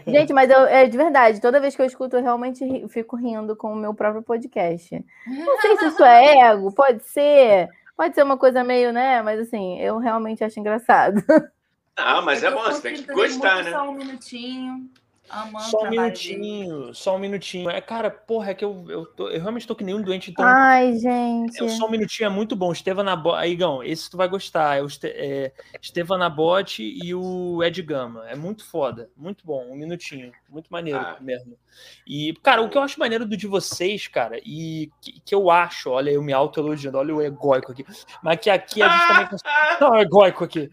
Gente, 0.07 0.33
mas 0.33 0.51
eu, 0.51 0.67
é 0.67 0.87
de 0.87 0.97
verdade, 0.97 1.41
toda 1.41 1.61
vez 1.61 1.77
que 1.77 1.83
eu 1.83 1.87
escuto, 1.87 2.17
eu 2.17 2.23
realmente 2.23 2.87
fico 2.89 3.17
rindo 3.17 3.57
com 3.57 3.73
o 3.73 3.77
meu 3.77 3.95
próprio 3.95 4.23
podcast. 4.23 5.05
Não 5.27 5.61
sei 5.61 5.77
se 5.79 5.87
isso 5.87 6.05
é 6.05 6.51
ego, 6.51 6.73
pode 6.73 7.03
ser, 7.05 7.69
Pode 8.03 8.17
ser 8.17 8.25
uma 8.25 8.37
coisa 8.37 8.65
meio, 8.65 8.93
né? 8.93 9.23
Mas 9.23 9.39
assim, 9.39 9.79
eu 9.79 9.97
realmente 9.97 10.43
acho 10.43 10.59
engraçado. 10.59 11.23
Ah, 11.95 12.23
mas 12.23 12.43
é 12.43 12.51
bom, 12.51 12.63
você 12.63 12.81
tem 12.81 12.95
que 12.95 13.13
gostar, 13.13 13.63
né? 13.63 13.71
Só 13.71 13.91
um 13.91 13.93
minutinho. 13.93 14.91
Só 15.71 15.85
um 15.85 15.91
minutinho, 15.91 16.95
só 16.95 17.17
um 17.17 17.19
minutinho. 17.19 17.69
É, 17.69 17.83
cara, 17.83 18.11
porra, 18.11 18.53
é 18.53 18.55
que 18.55 18.65
eu, 18.65 18.87
eu, 18.89 19.05
tô, 19.05 19.29
eu 19.29 19.39
realmente 19.39 19.67
tô 19.67 19.77
que 19.77 19.85
nem 19.85 19.95
um 19.95 20.01
doente. 20.01 20.31
Então, 20.31 20.43
Ai, 20.43 20.97
gente. 20.97 21.63
É, 21.63 21.69
só 21.69 21.87
um 21.87 21.91
minutinho 21.91 22.29
é 22.29 22.31
muito 22.31 22.57
bom. 22.57 22.73
Estevam 22.73 23.05
Nabote. 23.05 23.43
Aí, 23.43 23.53
Igão, 23.53 23.85
esse 23.85 24.11
tu 24.11 24.17
vai 24.17 24.27
gostar. 24.27 24.79
É 24.79 24.83
o 24.83 24.87
Este, 24.87 25.09
é, 25.09 25.53
Estevam 25.83 26.17
Nabote 26.17 26.83
e 26.83 27.15
o 27.15 27.63
Ed 27.63 27.83
Gama. 27.83 28.27
É 28.27 28.35
muito 28.35 28.65
foda. 28.65 29.11
Muito 29.15 29.45
bom. 29.45 29.67
Um 29.71 29.77
minutinho. 29.77 30.33
Muito 30.53 30.71
maneiro 30.71 30.99
ah. 30.99 31.17
mesmo. 31.21 31.57
E, 32.07 32.35
cara, 32.43 32.61
o 32.61 32.69
que 32.69 32.77
eu 32.77 32.83
acho 32.83 33.01
maneiro 33.01 33.25
do 33.25 33.37
de 33.37 33.47
vocês, 33.47 34.07
cara, 34.07 34.39
e 34.45 34.91
que, 35.01 35.21
que 35.21 35.35
eu 35.35 35.51
acho, 35.51 35.91
olha, 35.91 36.11
eu 36.11 36.23
me 36.23 36.33
auto-elogiando, 36.33 36.99
olha 36.99 37.15
o 37.15 37.23
egóico 37.23 37.73
aqui, 37.73 37.85
mas 38.23 38.39
que 38.39 38.51
aqui 38.51 38.83
a 38.83 38.89
gente 38.89 39.09
também 39.09 39.27
consegue. 39.27 39.53
Não, 39.81 39.99
egóico 39.99 40.45
aqui. 40.45 40.71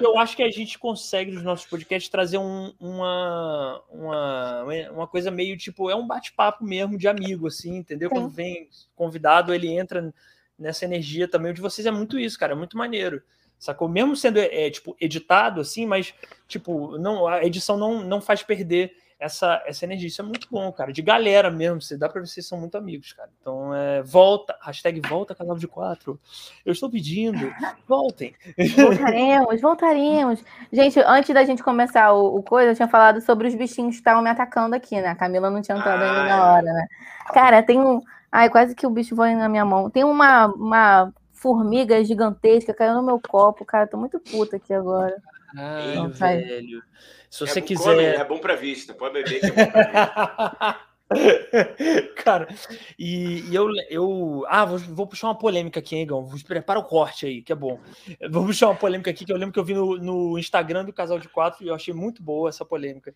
Eu 0.00 0.18
acho 0.18 0.36
que 0.36 0.42
a 0.42 0.50
gente 0.50 0.78
consegue, 0.78 1.32
nos 1.32 1.42
nossos 1.42 1.66
podcasts, 1.66 2.10
trazer 2.10 2.38
um, 2.38 2.72
uma, 2.78 3.82
uma, 3.90 4.64
uma 4.92 5.06
coisa 5.06 5.30
meio 5.30 5.56
tipo, 5.56 5.90
é 5.90 5.96
um 5.96 6.06
bate-papo 6.06 6.64
mesmo 6.64 6.98
de 6.98 7.08
amigo, 7.08 7.46
assim, 7.46 7.76
entendeu? 7.76 8.08
Sim. 8.08 8.14
Quando 8.14 8.28
vem 8.28 8.68
convidado, 8.94 9.54
ele 9.54 9.68
entra 9.68 10.12
nessa 10.58 10.84
energia 10.84 11.26
também. 11.26 11.50
O 11.50 11.54
de 11.54 11.60
vocês 11.60 11.86
é 11.86 11.90
muito 11.90 12.18
isso, 12.18 12.38
cara, 12.38 12.52
é 12.52 12.56
muito 12.56 12.76
maneiro 12.76 13.22
sacou? 13.60 13.88
Mesmo 13.88 14.16
sendo 14.16 14.38
é, 14.38 14.70
tipo 14.70 14.96
editado 15.00 15.60
assim, 15.60 15.86
mas 15.86 16.12
tipo 16.48 16.98
não 16.98 17.28
a 17.28 17.44
edição 17.44 17.76
não, 17.76 18.02
não 18.02 18.20
faz 18.20 18.42
perder 18.42 18.92
essa, 19.20 19.62
essa 19.66 19.84
energia. 19.84 20.08
Isso 20.08 20.22
é 20.22 20.24
muito 20.24 20.48
bom, 20.50 20.72
cara. 20.72 20.92
De 20.92 21.02
galera 21.02 21.50
mesmo. 21.50 21.80
Você 21.80 21.96
dá 21.96 22.08
pra 22.08 22.20
ver 22.20 22.26
que 22.26 22.32
vocês 22.32 22.46
são 22.46 22.58
muito 22.58 22.76
amigos, 22.78 23.12
cara. 23.12 23.28
Então, 23.38 23.74
é, 23.74 24.02
volta. 24.02 24.56
Hashtag 24.62 25.00
volta, 25.06 25.34
casal 25.34 25.56
de 25.58 25.68
quatro. 25.68 26.18
Eu 26.64 26.72
estou 26.72 26.90
pedindo. 26.90 27.52
Voltem. 27.86 28.34
Voltaremos, 28.76 29.60
voltaremos. 29.60 30.44
Gente, 30.72 31.00
antes 31.00 31.34
da 31.34 31.44
gente 31.44 31.62
começar 31.62 32.12
o, 32.12 32.36
o 32.36 32.42
coisa, 32.42 32.70
eu 32.70 32.76
tinha 32.76 32.88
falado 32.88 33.20
sobre 33.20 33.48
os 33.48 33.54
bichinhos 33.54 33.96
que 33.96 34.00
estavam 34.00 34.22
me 34.22 34.30
atacando 34.30 34.76
aqui, 34.76 35.00
né? 35.00 35.08
A 35.08 35.16
Camila 35.16 35.50
não 35.50 35.60
tinha 35.60 35.76
entrado 35.76 36.02
ainda 36.02 36.24
na 36.24 36.52
hora, 36.52 36.62
né? 36.62 36.86
Cara, 37.34 37.62
tem 37.62 37.80
um. 37.80 38.00
Ai, 38.30 38.48
quase 38.48 38.76
que 38.76 38.86
o 38.86 38.90
bicho 38.90 39.16
voa 39.16 39.32
na 39.34 39.48
minha 39.48 39.64
mão. 39.64 39.90
Tem 39.90 40.04
uma, 40.04 40.46
uma 40.46 41.12
formiga 41.40 42.04
gigantesca 42.04 42.74
caiu 42.74 42.94
no 42.94 43.02
meu 43.02 43.18
copo, 43.18 43.64
cara. 43.64 43.86
Tô 43.86 43.96
muito 43.96 44.20
puta 44.20 44.56
aqui 44.56 44.72
agora. 44.72 45.16
Ai, 45.56 45.94
Não, 45.94 46.08
velho. 46.10 46.82
Se 47.28 47.40
você 47.40 47.58
é, 47.58 47.62
quiser. 47.62 47.82
Come, 47.82 48.04
é 48.04 48.24
bom 48.24 48.38
pra 48.38 48.54
vista, 48.54 48.92
pode 48.92 49.14
beber 49.14 49.40
que 49.40 49.46
é 49.46 49.50
bom 49.50 49.72
pra 49.72 49.82
vista. 49.82 50.90
Cara, 52.22 52.46
e, 52.96 53.40
e, 53.50 53.54
eu, 53.54 53.68
eu. 53.88 54.44
Ah, 54.48 54.64
vou, 54.64 54.78
vou, 54.78 55.06
puxar 55.08 55.26
uma 55.26 55.38
polêmica 55.38 55.80
aqui, 55.80 55.96
hein, 55.96 56.02
Igão? 56.02 56.28
Prepara 56.46 56.78
o 56.78 56.84
corte 56.84 57.26
aí, 57.26 57.42
que 57.42 57.50
é 57.50 57.56
bom. 57.56 57.80
Vou 58.30 58.46
puxar 58.46 58.68
uma 58.68 58.76
polêmica 58.76 59.10
aqui 59.10 59.24
que 59.24 59.32
eu 59.32 59.36
lembro 59.36 59.52
que 59.52 59.58
eu 59.58 59.64
vi 59.64 59.74
no, 59.74 59.96
no 59.96 60.38
Instagram 60.38 60.84
do 60.84 60.92
Casal 60.92 61.18
de 61.18 61.28
Quatro 61.28 61.64
e 61.64 61.68
eu 61.68 61.74
achei 61.74 61.92
muito 61.92 62.22
boa 62.22 62.48
essa 62.48 62.64
polêmica 62.64 63.12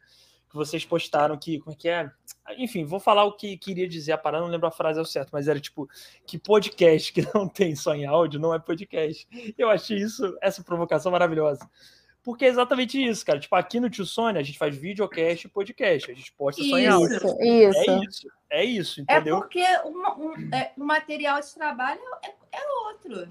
que 0.55 0.57
vocês 0.57 0.85
postaram 0.85 1.37
que, 1.37 1.59
como 1.61 1.73
é 1.73 1.77
que 1.77 1.89
é? 1.89 2.11
Enfim, 2.59 2.85
vou 2.85 3.01
falar 3.01 3.25
o 3.25 3.33
que 3.33 3.57
queria 3.57 3.89
dizer 3.89 4.13
a 4.13 4.19
parada, 4.19 4.45
não 4.45 4.51
lembro 4.51 4.67
a 4.67 4.71
frase 4.71 4.99
ao 4.99 5.05
certo, 5.05 5.31
mas 5.33 5.49
era 5.49 5.59
tipo 5.59 5.89
que 6.27 6.39
podcast 6.39 7.13
que 7.13 7.23
não 7.35 7.49
tem 7.49 7.75
só 7.75 7.95
em 7.95 8.07
áudio 8.07 8.41
não 8.41 8.55
é 8.55 8.59
podcast. 8.59 9.27
Eu 9.57 9.71
achei 9.71 9.99
isso, 9.99 10.37
essa 10.41 10.63
provocação 10.63 11.11
maravilhosa. 11.11 11.69
Porque 12.23 12.47
é 12.47 12.49
exatamente 12.49 13.03
isso, 13.03 13.25
cara. 13.25 13.39
Tipo, 13.39 13.55
aqui 13.55 13.79
no 13.79 13.91
Tio 13.91 14.07
Sônia, 14.07 14.41
a 14.41 14.43
gente 14.43 14.59
faz 14.59 14.75
videocast 14.75 15.45
e 15.45 15.49
podcast. 15.49 16.11
A 16.11 16.15
gente 16.15 16.33
posta 16.33 16.63
isso, 16.63 16.71
só 16.71 16.79
em 16.79 16.87
áudio. 16.87 17.17
Isso. 17.17 17.91
É 17.91 18.05
isso. 18.05 18.29
É 18.51 18.65
isso, 18.65 19.01
entendeu? 19.03 19.37
É 19.37 19.41
porque 19.41 19.65
um, 19.85 20.55
é, 20.55 20.73
o 20.77 20.85
material 20.85 21.39
de 21.41 21.55
trabalho 21.55 22.01
é, 22.23 22.29
é 22.53 22.67
outro. 22.89 23.29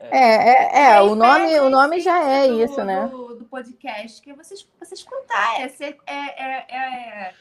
É, 0.00 0.90
é, 0.90 0.94
é 0.94 1.02
o, 1.02 1.14
nome, 1.14 1.60
o 1.60 1.70
nome 1.70 2.00
já 2.00 2.20
é 2.20 2.48
do, 2.48 2.64
isso, 2.64 2.82
né? 2.82 3.06
Do, 3.06 3.36
do, 3.36 3.44
podcast, 3.44 4.20
que 4.20 4.32
vocês, 4.32 4.66
você 4.80 4.94
escutar, 4.94 5.60
é, 5.60 5.72
é, 6.06 6.14
é, 6.16 6.76
é 6.76 7.34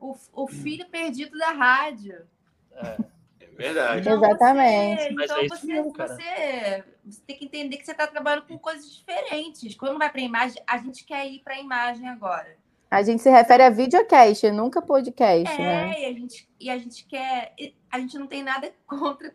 o, 0.00 0.16
o 0.32 0.46
filho 0.46 0.86
perdido 0.88 1.36
da 1.38 1.50
rádio. 1.50 2.26
É, 2.72 2.96
é 3.40 3.46
verdade. 3.46 4.00
Então 4.00 4.24
Exatamente. 4.24 5.02
Você, 5.02 5.24
então 5.24 5.38
é 5.38 5.48
você, 5.48 5.66
mesmo, 5.66 5.92
você, 5.92 6.84
você, 7.04 7.20
tem 7.26 7.36
que 7.36 7.44
entender 7.44 7.76
que 7.76 7.84
você 7.84 7.92
está 7.92 8.06
trabalhando 8.06 8.46
com 8.46 8.58
coisas 8.58 8.90
diferentes. 8.90 9.74
Quando 9.74 9.98
vai 9.98 10.10
para 10.10 10.20
a 10.20 10.24
imagem, 10.24 10.62
a 10.66 10.78
gente 10.78 11.04
quer 11.04 11.26
ir 11.26 11.40
para 11.40 11.54
a 11.54 11.60
imagem 11.60 12.08
agora. 12.08 12.56
A 12.90 13.02
gente 13.02 13.22
se 13.22 13.28
refere 13.28 13.62
a 13.62 13.68
videocast, 13.68 14.50
nunca 14.50 14.80
podcast, 14.80 15.54
é, 15.54 15.62
né? 15.62 16.00
E 16.00 16.04
a, 16.06 16.12
gente, 16.12 16.48
e 16.58 16.70
a 16.70 16.78
gente 16.78 17.04
quer. 17.04 17.54
A 17.90 17.98
gente 17.98 18.18
não 18.18 18.26
tem 18.26 18.42
nada 18.42 18.72
contra 18.88 19.34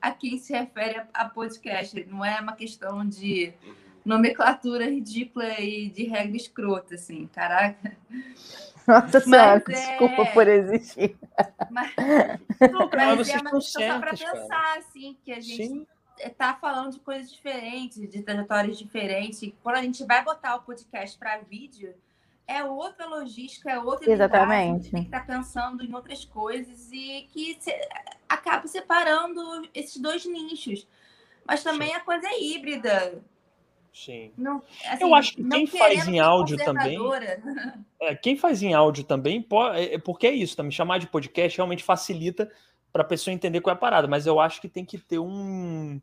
a 0.00 0.10
quem 0.12 0.38
se 0.38 0.52
refere 0.52 0.98
a, 0.98 1.08
a 1.12 1.28
podcast. 1.28 2.04
Não 2.04 2.24
é 2.24 2.40
uma 2.40 2.54
questão 2.54 3.04
de 3.04 3.52
nomenclatura 4.04 4.86
ridícula 4.86 5.60
e 5.60 5.88
de 5.88 6.04
regra 6.04 6.36
escrota, 6.36 6.94
assim, 6.94 7.26
caraca. 7.32 7.96
Nossa 8.86 9.20
senhora, 9.20 9.62
é... 9.68 9.72
desculpa 9.72 10.26
por 10.26 10.48
existir. 10.48 11.16
Mas, 11.70 11.92
não, 12.72 12.90
mas 12.92 13.28
é 13.28 13.38
uma 13.38 13.50
questão 13.50 13.60
só 13.60 13.98
para 13.98 14.10
pensar, 14.10 14.48
cara. 14.48 14.78
assim, 14.78 15.16
que 15.24 15.32
a 15.32 15.40
gente 15.40 15.68
Sim. 15.68 15.86
tá 16.36 16.54
falando 16.60 16.92
de 16.92 17.00
coisas 17.00 17.30
diferentes, 17.30 18.10
de 18.10 18.22
trajetórias 18.22 18.76
diferentes. 18.76 19.42
E 19.42 19.54
quando 19.62 19.76
a 19.76 19.82
gente 19.82 20.04
vai 20.04 20.24
botar 20.24 20.56
o 20.56 20.62
podcast 20.62 21.16
para 21.16 21.38
vídeo 21.38 21.94
é 22.46 22.64
outra 22.64 23.06
logística, 23.06 23.70
é 23.70 23.78
outra 23.78 24.10
Exatamente. 24.10 24.90
tem 24.90 25.02
que 25.02 25.08
estar 25.08 25.20
tá 25.20 25.26
pensando 25.26 25.84
em 25.84 25.94
outras 25.94 26.24
coisas 26.24 26.90
e 26.92 27.28
que 27.32 27.56
se, 27.60 27.72
acaba 28.28 28.66
separando 28.66 29.68
esses 29.72 29.96
dois 29.96 30.26
nichos. 30.26 30.86
Mas 31.46 31.62
também 31.62 31.88
Sim. 31.88 31.94
a 31.94 32.00
coisa 32.00 32.26
é 32.26 32.42
híbrida. 32.42 33.22
Sim. 33.92 34.32
Não, 34.38 34.62
assim, 34.86 35.04
eu 35.04 35.14
acho 35.14 35.34
que 35.34 35.44
quem 35.44 35.66
faz 35.66 36.08
em 36.08 36.18
áudio 36.18 36.56
também. 36.56 36.98
É, 38.00 38.14
quem 38.14 38.36
faz 38.36 38.62
em 38.62 38.72
áudio 38.72 39.04
também, 39.04 39.42
pode, 39.42 39.78
é, 39.78 39.94
é 39.94 39.98
porque 39.98 40.26
é 40.26 40.32
isso, 40.32 40.56
também 40.56 40.72
chamar 40.72 40.98
de 40.98 41.06
podcast 41.06 41.58
realmente 41.58 41.84
facilita 41.84 42.50
para 42.90 43.02
a 43.02 43.06
pessoa 43.06 43.34
entender 43.34 43.60
qual 43.60 43.74
é 43.74 43.76
a 43.76 43.80
parada, 43.80 44.08
mas 44.08 44.26
eu 44.26 44.40
acho 44.40 44.60
que 44.60 44.68
tem 44.68 44.84
que 44.84 44.98
ter 44.98 45.18
um, 45.18 46.00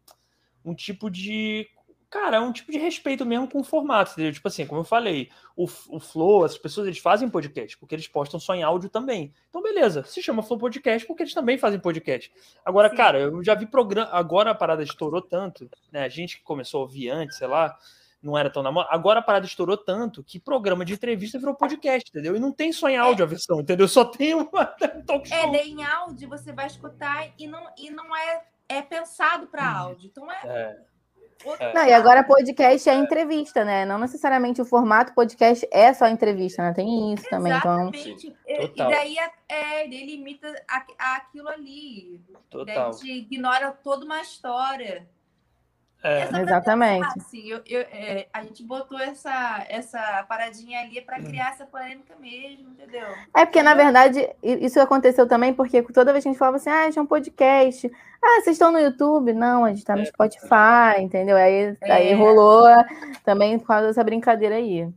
um 0.63 0.73
tipo 0.73 1.09
de 1.09 1.67
cara, 2.09 2.37
é 2.37 2.39
um 2.39 2.51
tipo 2.51 2.71
de 2.71 2.77
respeito 2.77 3.25
mesmo 3.25 3.47
com 3.47 3.59
o 3.59 3.63
formato, 3.63 4.11
entendeu? 4.11 4.33
Tipo 4.33 4.47
assim, 4.47 4.65
como 4.65 4.81
eu 4.81 4.85
falei, 4.85 5.29
o, 5.55 5.65
o 5.89 5.99
Flow, 5.99 6.43
as 6.43 6.57
pessoas 6.57 6.87
eles 6.87 6.99
fazem 6.99 7.29
podcast, 7.29 7.77
porque 7.77 7.93
eles 7.93 8.07
postam 8.07 8.39
só 8.39 8.55
em 8.55 8.63
áudio 8.63 8.89
também. 8.89 9.33
Então, 9.49 9.61
beleza, 9.61 10.03
se 10.03 10.21
chama 10.21 10.41
Flow 10.41 10.59
Podcast 10.59 11.07
porque 11.07 11.23
eles 11.23 11.33
também 11.33 11.57
fazem 11.57 11.79
podcast. 11.79 12.31
Agora, 12.65 12.89
Sim. 12.89 12.95
cara, 12.95 13.19
eu 13.19 13.43
já 13.43 13.53
vi 13.53 13.65
programa. 13.67 14.09
Agora 14.11 14.51
a 14.51 14.55
parada 14.55 14.83
estourou 14.83 15.21
tanto, 15.21 15.69
né? 15.91 16.03
A 16.03 16.09
gente 16.09 16.37
que 16.37 16.43
começou 16.43 16.79
a 16.79 16.83
ouvir 16.83 17.09
antes, 17.09 17.37
sei 17.37 17.47
lá, 17.47 17.77
não 18.21 18.37
era 18.37 18.49
tão 18.49 18.63
na 18.63 18.71
mão. 18.71 18.85
Agora 18.89 19.19
a 19.19 19.23
parada 19.23 19.45
estourou 19.45 19.77
tanto 19.77 20.23
que 20.23 20.39
programa 20.39 20.83
de 20.83 20.93
entrevista 20.93 21.39
virou 21.39 21.55
podcast, 21.55 22.09
entendeu? 22.09 22.35
E 22.35 22.39
não 22.39 22.51
tem 22.51 22.71
só 22.71 22.89
em 22.89 22.97
áudio 22.97 23.23
é. 23.23 23.25
a 23.25 23.29
versão, 23.29 23.61
entendeu? 23.61 23.87
Só 23.87 24.03
tem 24.03 24.33
uma 24.33 24.65
talk 25.05 25.27
show. 25.27 25.37
É, 25.37 25.65
em 25.65 25.83
áudio 25.83 26.27
você 26.27 26.51
vai 26.51 26.67
escutar 26.67 27.29
e 27.37 27.47
não, 27.47 27.63
e 27.77 27.89
não 27.89 28.15
é, 28.15 28.43
é 28.67 28.81
pensado 28.81 29.47
para 29.47 29.63
hum. 29.63 29.77
áudio. 29.77 30.07
Então 30.07 30.31
é. 30.31 30.39
é 30.43 30.49
é. 30.49 30.88
Não, 31.73 31.85
e 31.85 31.93
agora 31.93 32.23
podcast 32.23 32.89
é 32.89 32.93
entrevista, 32.95 33.63
né? 33.63 33.85
Não 33.85 33.97
necessariamente 33.97 34.61
o 34.61 34.65
formato 34.65 35.13
podcast 35.13 35.67
é 35.71 35.93
só 35.93 36.07
entrevista, 36.07 36.61
né? 36.61 36.73
Tem 36.73 37.13
isso 37.13 37.29
também. 37.29 37.53
Então... 37.53 37.91
Sim, 37.93 38.35
e 38.45 38.67
daí 38.75 39.17
é, 39.17 39.31
é, 39.47 39.83
ele 39.85 40.15
imita 40.15 40.53
aquilo 40.97 41.47
ali. 41.47 42.21
Total. 42.49 42.65
Daí 42.65 42.77
a 42.77 42.91
gente 42.91 43.11
ignora 43.11 43.71
toda 43.71 44.03
uma 44.05 44.21
história. 44.21 45.07
É. 46.01 46.23
Exatamente. 46.41 47.01
Pensar, 47.01 47.13
assim, 47.17 47.49
eu, 47.49 47.61
eu, 47.65 47.81
é, 47.81 48.27
a 48.31 48.41
gente 48.43 48.63
botou 48.63 48.97
essa, 48.99 49.65
essa 49.67 50.25
paradinha 50.29 50.79
ali 50.81 51.01
para 51.01 51.19
criar 51.19 51.49
essa 51.49 51.65
polêmica 51.65 52.15
mesmo, 52.19 52.69
entendeu? 52.69 53.07
É 53.35 53.45
porque, 53.45 53.61
na 53.61 53.73
verdade, 53.73 54.29
isso 54.41 54.79
aconteceu 54.79 55.27
também 55.27 55.53
porque 55.53 55.81
toda 55.81 56.13
vez 56.13 56.23
que 56.23 56.29
a 56.29 56.31
gente 56.31 56.39
falava 56.39 56.57
assim, 56.57 56.69
ah, 56.69 56.89
é 56.95 57.01
um 57.01 57.05
podcast. 57.05 57.91
Ah, 58.23 58.41
vocês 58.41 58.55
estão 58.55 58.71
no 58.71 58.79
YouTube? 58.79 59.33
Não, 59.33 59.65
a 59.65 59.69
gente 59.69 59.79
está 59.79 59.95
no 59.95 60.03
é. 60.03 60.05
Spotify, 60.05 61.01
entendeu? 61.01 61.35
Aí, 61.35 61.77
aí 61.81 62.09
é. 62.09 62.15
rolou 62.15 62.65
também 63.25 63.59
por 63.59 63.67
causa 63.67 63.87
dessa 63.87 64.03
brincadeira 64.03 64.55
aí. 64.55 64.87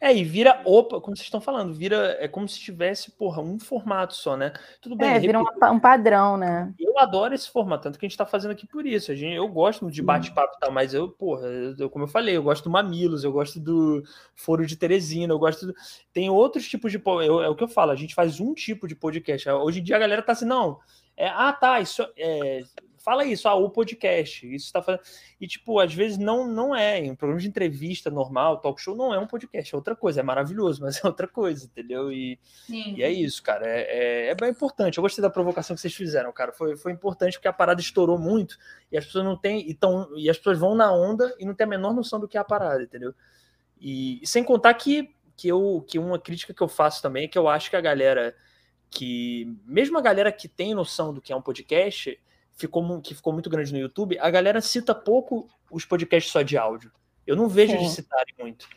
É, 0.00 0.14
e 0.14 0.24
vira, 0.24 0.60
opa, 0.64 1.00
como 1.00 1.16
vocês 1.16 1.26
estão 1.26 1.40
falando, 1.40 1.72
vira, 1.72 2.16
é 2.20 2.28
como 2.28 2.48
se 2.48 2.58
tivesse, 2.58 3.10
porra, 3.12 3.40
um 3.40 3.58
formato 3.58 4.14
só, 4.14 4.36
né? 4.36 4.52
Tudo 4.80 4.96
bem. 4.96 5.14
É, 5.14 5.18
vira 5.18 5.40
um, 5.40 5.44
um, 5.72 5.80
padrão, 5.80 6.36
né? 6.36 6.72
Eu 6.78 6.98
adoro 6.98 7.34
esse 7.34 7.50
formato, 7.50 7.84
tanto 7.84 7.98
que 7.98 8.04
a 8.04 8.08
gente 8.08 8.18
tá 8.18 8.26
fazendo 8.26 8.50
aqui 8.50 8.66
por 8.66 8.86
isso. 8.86 9.12
A 9.12 9.14
gente, 9.14 9.34
eu 9.34 9.48
gosto 9.48 9.90
de 9.90 10.02
bate-papo 10.02 10.56
e 10.56 10.60
tal, 10.60 10.72
mas 10.72 10.94
eu, 10.94 11.08
porra, 11.08 11.46
eu, 11.78 11.88
como 11.88 12.04
eu 12.04 12.08
falei, 12.08 12.36
eu 12.36 12.42
gosto 12.42 12.64
do 12.64 12.70
Mamilos, 12.70 13.24
eu 13.24 13.32
gosto 13.32 13.58
do 13.58 14.02
Foro 14.34 14.66
de 14.66 14.76
Teresina, 14.76 15.32
eu 15.32 15.38
gosto 15.38 15.66
do... 15.66 15.74
Tem 16.12 16.28
outros 16.28 16.68
tipos 16.68 16.92
de... 16.92 17.02
Eu, 17.04 17.42
é 17.42 17.48
o 17.48 17.54
que 17.54 17.64
eu 17.64 17.68
falo, 17.68 17.90
a 17.90 17.96
gente 17.96 18.14
faz 18.14 18.40
um 18.40 18.54
tipo 18.54 18.86
de 18.86 18.94
podcast. 18.94 19.48
Hoje 19.48 19.80
em 19.80 19.82
dia 19.82 19.96
a 19.96 20.00
galera 20.00 20.22
tá 20.22 20.32
assim, 20.32 20.46
não... 20.46 20.78
É, 21.16 21.28
ah, 21.28 21.52
tá, 21.52 21.80
isso 21.80 22.02
é, 22.16 22.62
fala 23.04 23.24
isso, 23.26 23.46
ah, 23.46 23.54
o 23.54 23.68
podcast, 23.68 24.46
isso 24.46 24.64
está 24.64 24.80
fazendo. 24.80 25.02
E, 25.38 25.46
tipo, 25.46 25.78
às 25.78 25.92
vezes 25.92 26.16
não, 26.16 26.46
não 26.46 26.74
é. 26.74 27.02
Um 27.02 27.14
programa 27.14 27.40
de 27.40 27.46
entrevista 27.46 28.10
normal, 28.10 28.56
talk 28.62 28.80
show, 28.80 28.96
não 28.96 29.12
é 29.12 29.18
um 29.18 29.26
podcast, 29.26 29.74
é 29.74 29.76
outra 29.76 29.94
coisa, 29.94 30.20
é 30.20 30.22
maravilhoso, 30.22 30.80
mas 30.82 31.04
é 31.04 31.06
outra 31.06 31.28
coisa, 31.28 31.66
entendeu? 31.66 32.10
E, 32.10 32.38
e 32.68 33.02
é 33.02 33.12
isso, 33.12 33.42
cara. 33.42 33.66
É, 33.66 33.80
é, 33.80 34.26
é, 34.28 34.34
bem 34.34 34.48
importante. 34.48 34.96
Eu 34.96 35.02
gostei 35.02 35.20
da 35.20 35.28
provocação 35.28 35.76
que 35.76 35.82
vocês 35.82 35.94
fizeram, 35.94 36.32
cara. 36.32 36.50
Foi, 36.50 36.76
foi 36.78 36.92
importante 36.92 37.34
porque 37.34 37.46
a 37.46 37.52
parada 37.52 37.80
estourou 37.80 38.18
muito 38.18 38.56
e 38.90 38.96
as 38.96 39.04
pessoas 39.04 39.24
não 39.24 39.36
têm. 39.36 39.68
E, 39.68 39.74
tão, 39.74 40.08
e 40.16 40.30
as 40.30 40.38
pessoas 40.38 40.58
vão 40.58 40.74
na 40.74 40.90
onda 40.90 41.34
e 41.38 41.44
não 41.44 41.54
tem 41.54 41.66
a 41.66 41.70
menor 41.70 41.92
noção 41.92 42.18
do 42.18 42.26
que 42.26 42.38
é 42.38 42.40
a 42.40 42.44
parada, 42.44 42.82
entendeu? 42.82 43.14
E, 43.78 44.22
e 44.22 44.26
sem 44.26 44.42
contar 44.42 44.72
que, 44.72 45.14
que, 45.36 45.46
eu, 45.46 45.84
que 45.86 45.98
uma 45.98 46.18
crítica 46.18 46.54
que 46.54 46.62
eu 46.62 46.68
faço 46.68 47.02
também 47.02 47.24
é 47.24 47.28
que 47.28 47.36
eu 47.36 47.48
acho 47.48 47.68
que 47.68 47.76
a 47.76 47.82
galera 47.82 48.34
que, 48.90 49.52
mesmo 49.66 49.98
a 49.98 50.00
galera 50.00 50.30
que 50.30 50.48
tem 50.48 50.72
noção 50.72 51.12
do 51.12 51.20
que 51.20 51.32
é 51.32 51.36
um 51.36 51.42
podcast, 51.42 52.18
ficou, 52.54 53.00
que 53.00 53.14
ficou 53.14 53.32
muito 53.32 53.50
grande 53.50 53.72
no 53.72 53.78
YouTube, 53.78 54.18
a 54.18 54.30
galera 54.30 54.60
cita 54.60 54.94
pouco 54.94 55.48
os 55.70 55.84
podcasts 55.84 56.32
só 56.32 56.42
de 56.42 56.56
áudio. 56.56 56.92
Eu 57.26 57.36
não 57.36 57.48
vejo 57.48 57.72
Sim. 57.72 57.78
eles 57.78 57.92
citarem 57.92 58.34
muito. 58.38 58.68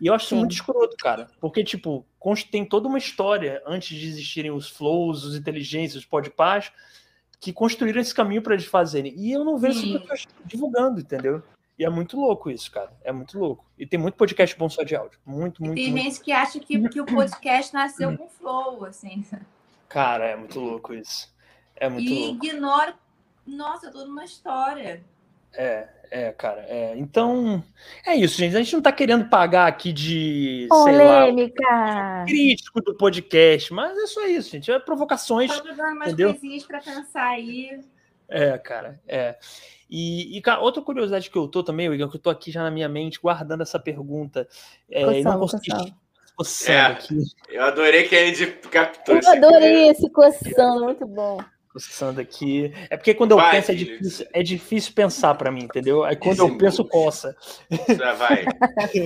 E 0.00 0.06
eu 0.06 0.14
acho 0.14 0.28
Sim. 0.28 0.36
muito 0.36 0.52
escroto, 0.52 0.96
cara. 0.96 1.28
Porque, 1.40 1.62
tipo, 1.64 2.04
tem 2.50 2.64
toda 2.64 2.88
uma 2.88 2.98
história 2.98 3.62
antes 3.66 3.96
de 3.96 4.06
existirem 4.06 4.50
os 4.50 4.68
flows, 4.68 5.24
os 5.24 5.36
inteligências, 5.36 6.02
os 6.02 6.08
podpás, 6.08 6.72
que 7.40 7.52
construíram 7.52 8.00
esse 8.00 8.14
caminho 8.14 8.42
para 8.42 8.54
eles 8.54 8.66
fazerem. 8.66 9.14
E 9.16 9.32
eu 9.32 9.44
não 9.44 9.56
vejo 9.58 9.80
Sim. 9.80 9.98
pessoas 9.98 10.26
divulgando, 10.44 11.00
entendeu? 11.00 11.42
E 11.78 11.84
é 11.84 11.90
muito 11.90 12.16
louco 12.16 12.50
isso, 12.50 12.70
cara. 12.70 12.92
É 13.02 13.10
muito 13.12 13.38
louco. 13.38 13.64
E 13.78 13.84
tem 13.86 13.98
muito 13.98 14.14
podcast 14.14 14.56
bom 14.56 14.68
só 14.68 14.82
de 14.82 14.94
áudio. 14.94 15.18
Muito, 15.26 15.62
muito, 15.62 15.74
Tem 15.76 15.90
muito. 15.90 16.04
gente 16.04 16.20
que 16.20 16.32
acha 16.32 16.60
que, 16.60 16.88
que 16.88 17.00
o 17.00 17.06
podcast 17.06 17.74
nasceu 17.74 18.16
com 18.16 18.28
flow, 18.28 18.84
assim. 18.84 19.24
Cara, 19.88 20.24
é 20.24 20.36
muito 20.36 20.60
louco 20.60 20.94
isso. 20.94 21.32
É 21.76 21.88
muito 21.88 22.08
E 22.08 22.26
louco. 22.26 22.46
ignora, 22.46 22.94
nossa, 23.46 23.90
toda 23.90 24.08
uma 24.08 24.24
história. 24.24 25.02
É, 25.56 25.88
é, 26.10 26.32
cara. 26.32 26.64
É. 26.68 26.96
Então, 26.96 27.62
é 28.04 28.14
isso, 28.16 28.36
gente. 28.36 28.56
A 28.56 28.58
gente 28.58 28.74
não 28.74 28.82
tá 28.82 28.92
querendo 28.92 29.28
pagar 29.28 29.66
aqui 29.66 29.92
de, 29.92 30.66
sei 30.84 30.98
lá, 30.98 31.26
Polêmica! 31.26 32.24
crítico 32.26 32.80
do 32.80 32.96
podcast, 32.96 33.72
mas 33.72 33.96
é 33.96 34.06
só 34.06 34.26
isso, 34.26 34.50
gente. 34.50 34.70
É 34.70 34.78
provocações. 34.78 35.52
Só 35.52 35.64
jogando 35.64 35.92
umas 35.96 36.08
Entendeu? 36.08 36.30
coisinhas 36.30 36.64
pra 36.64 36.80
pensar 36.80 37.26
aí. 37.28 37.80
É, 38.28 38.56
cara, 38.58 39.00
é. 39.06 39.36
E, 39.88 40.36
e, 40.36 40.40
cara, 40.40 40.60
outra 40.60 40.82
curiosidade 40.82 41.30
que 41.30 41.36
eu 41.36 41.46
tô 41.46 41.62
também, 41.62 41.92
Igor, 41.92 42.10
que 42.10 42.16
eu 42.16 42.20
tô 42.20 42.30
aqui 42.30 42.50
já 42.50 42.62
na 42.62 42.70
minha 42.70 42.88
mente 42.88 43.20
guardando 43.20 43.62
essa 43.62 43.78
pergunta. 43.78 44.48
É, 44.90 45.22
não 45.22 45.38
Coçando, 45.38 45.38
consegui. 45.38 45.94
coçando. 46.36 46.72
É. 46.72 46.80
aqui. 46.86 47.18
Eu 47.48 47.62
adorei 47.64 48.08
que 48.08 48.16
a 48.16 48.26
gente 48.26 48.46
captou 48.68 49.16
Eu 49.16 49.28
adorei 49.30 49.88
esse 49.90 50.10
coçando, 50.10 50.84
muito 50.84 51.06
bom. 51.06 51.38
Coçando 51.74 52.20
aqui. 52.20 52.72
É 52.88 52.96
porque 52.96 53.12
quando 53.12 53.32
eu 53.32 53.36
Vai, 53.36 53.50
penso 53.50 53.72
é 53.72 53.74
difícil, 53.74 54.26
é 54.32 54.42
difícil 54.44 54.92
pensar 54.94 55.34
pra 55.34 55.50
mim, 55.50 55.64
entendeu? 55.64 56.04
Aí 56.04 56.14
quando 56.14 56.34
Esse 56.34 56.40
eu 56.42 56.56
penso, 56.56 56.84
coça. 56.84 57.36
Já 57.98 58.12
vai. 58.12 58.44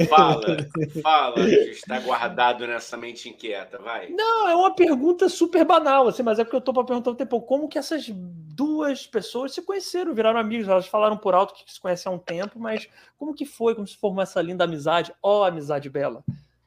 Fala, 0.07 0.57
fala, 1.03 1.35
que 1.47 1.71
está 1.71 1.99
guardado 2.01 2.67
nessa 2.67 2.95
mente 2.99 3.27
inquieta, 3.27 3.79
vai. 3.79 4.11
Não, 4.11 4.47
é 4.47 4.55
uma 4.55 4.75
pergunta 4.75 5.31
super 5.31 5.65
banal, 5.65 6.09
assim, 6.09 6.23
mas 6.23 6.39
é 6.39 6.45
porque 6.45 6.57
eu 6.57 6.61
tô 6.61 6.75
pra 6.75 6.85
perguntar 6.85 7.11
o 7.11 7.15
tempo, 7.15 7.41
como 7.41 7.71
que 7.71 7.79
essas 7.79 8.07
duas 8.11 9.07
pessoas 9.07 9.55
se 9.55 9.63
conheceram, 9.63 10.13
viraram 10.13 10.39
amigos? 10.39 10.69
Elas 10.69 10.87
falaram 10.87 11.17
por 11.17 11.35
alto 11.35 11.55
que 11.55 11.73
se 11.73 11.81
conhecem 11.81 12.13
há 12.13 12.15
um 12.15 12.19
tempo, 12.19 12.61
mas 12.61 12.87
como 13.17 13.33
que 13.33 13.47
foi? 13.47 13.75
Como 13.75 13.87
se 13.87 13.97
formou 13.97 14.23
essa 14.23 14.43
linda 14.43 14.65
amizade? 14.65 15.11
Ó, 15.23 15.43
amizade 15.43 15.89
bela. 15.89 16.23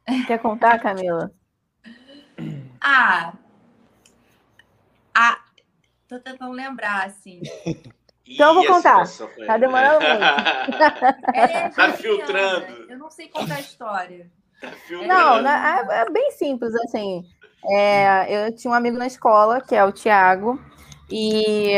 Quer 0.26 0.40
contar, 0.40 0.80
Camila? 0.80 1.30
Ah, 2.82 3.34
ah, 5.14 5.38
tô 6.12 6.20
tentando 6.20 6.52
lembrar, 6.52 7.06
assim. 7.06 7.42
Então 8.34 8.50
eu 8.50 8.54
vou 8.54 8.68
contar. 8.68 9.04
Tá 9.46 9.58
demorando 9.58 10.06
Ela 10.06 10.38
é 11.34 11.70
Tá 11.70 11.92
filtrando. 11.92 12.66
Eu 12.88 12.98
não 12.98 13.10
sei 13.10 13.28
contar 13.28 13.56
a 13.56 13.60
história. 13.60 14.32
Tá. 14.62 14.72
Não, 15.06 15.42
né, 15.42 15.86
é, 15.90 16.02
é 16.02 16.10
bem 16.10 16.32
simples, 16.32 16.74
assim. 16.76 17.26
É, 17.66 18.48
eu 18.48 18.56
tinha 18.56 18.72
um 18.72 18.76
amigo 18.76 18.98
na 18.98 19.08
escola, 19.08 19.60
que 19.60 19.76
é 19.76 19.84
o 19.84 19.92
Tiago, 19.92 20.62
e, 21.10 21.78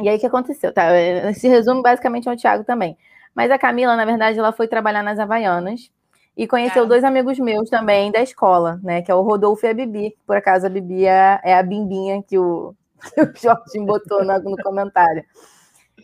e 0.00 0.08
aí 0.08 0.16
o 0.16 0.18
que 0.18 0.26
aconteceu? 0.26 0.72
Tá? 0.72 0.98
Esse 1.30 1.46
resumo 1.46 1.82
basicamente 1.82 2.28
é 2.28 2.32
o 2.32 2.36
Tiago 2.36 2.64
também. 2.64 2.96
Mas 3.32 3.50
a 3.50 3.58
Camila, 3.58 3.94
na 3.94 4.06
verdade, 4.06 4.38
ela 4.38 4.50
foi 4.50 4.66
trabalhar 4.66 5.04
nas 5.04 5.20
Havaianas 5.20 5.88
e 6.36 6.48
conheceu 6.48 6.82
Ah. 6.82 6.86
dois 6.86 7.04
amigos 7.04 7.38
meus 7.38 7.70
também 7.70 8.10
da 8.10 8.22
escola, 8.22 8.80
né? 8.82 9.02
Que 9.02 9.10
é 9.12 9.14
o 9.14 9.22
Rodolfo 9.22 9.64
e 9.66 9.68
a 9.68 9.74
Bibi. 9.74 10.10
que 10.10 10.18
Por 10.26 10.36
acaso 10.36 10.66
a 10.66 10.70
Bibi 10.70 11.04
é, 11.04 11.38
é 11.44 11.54
a 11.54 11.62
bimbinha 11.62 12.22
que 12.22 12.36
o, 12.38 12.74
que 12.87 12.87
o 13.16 13.38
Jorge 13.40 13.80
botou 13.86 14.24
na- 14.24 14.38
no 14.38 14.56
comentário. 14.58 15.24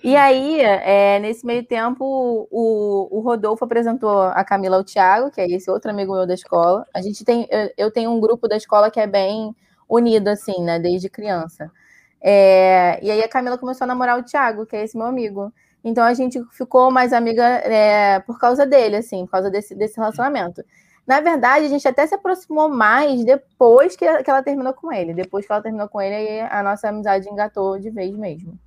E 0.03 0.17
aí, 0.17 0.61
é, 0.61 1.19
nesse 1.21 1.47
meio 1.47 1.65
tempo, 1.67 2.05
o, 2.51 3.09
o 3.19 3.21
Rodolfo 3.21 3.65
apresentou 3.65 4.23
a 4.23 4.45
Camila 4.45 4.77
ao 4.77 4.85
Thiago, 4.85 5.31
que 5.31 5.41
é 5.41 5.47
esse 5.51 5.71
outro 5.71 5.91
amigo 5.91 6.15
meu 6.15 6.27
da 6.27 6.35
escola. 6.35 6.87
A 6.95 7.01
gente 7.03 7.25
tem, 7.25 7.49
eu, 7.51 7.71
eu 7.79 7.91
tenho 7.93 8.11
um 8.11 8.21
grupo 8.21 8.49
da 8.49 8.57
escola 8.57 8.91
que 8.91 9.01
é 9.01 9.07
bem 9.07 9.55
unido, 9.89 10.29
assim, 10.29 10.63
né, 10.63 10.79
desde 10.79 11.09
criança. 11.09 11.71
É, 12.23 12.99
e 13.03 13.11
aí 13.11 13.23
a 13.23 13.29
Camila 13.29 13.59
começou 13.59 13.85
a 13.85 13.89
namorar 13.89 14.19
o 14.19 14.23
Thiago, 14.25 14.67
que 14.67 14.77
é 14.77 14.85
esse 14.85 14.97
meu 14.97 15.07
amigo. 15.07 15.53
Então 15.85 16.05
a 16.05 16.15
gente 16.15 16.43
ficou 16.53 16.91
mais 16.91 17.13
amiga 17.13 17.45
é, 17.45 18.21
por 18.21 18.39
causa 18.39 18.67
dele, 18.67 18.97
assim, 18.97 19.25
por 19.27 19.33
causa 19.33 19.51
desse, 19.51 19.75
desse 19.75 19.97
relacionamento. 19.99 20.65
Na 21.07 21.21
verdade, 21.21 21.67
a 21.67 21.69
gente 21.69 21.87
até 21.87 22.07
se 22.07 22.15
aproximou 22.15 22.69
mais 22.69 23.25
depois 23.25 23.95
que, 23.95 24.23
que 24.23 24.31
ela 24.31 24.43
terminou 24.43 24.73
com 24.73 24.93
ele. 24.93 25.13
Depois 25.13 25.47
que 25.47 25.53
ela 25.53 25.63
terminou 25.63 25.89
com 25.89 26.01
ele, 26.01 26.15
aí 26.15 26.41
a 26.41 26.63
nossa 26.63 26.89
amizade 26.89 27.29
engatou 27.29 27.79
de 27.79 27.91
vez 27.91 28.17
mesmo. 28.17 28.59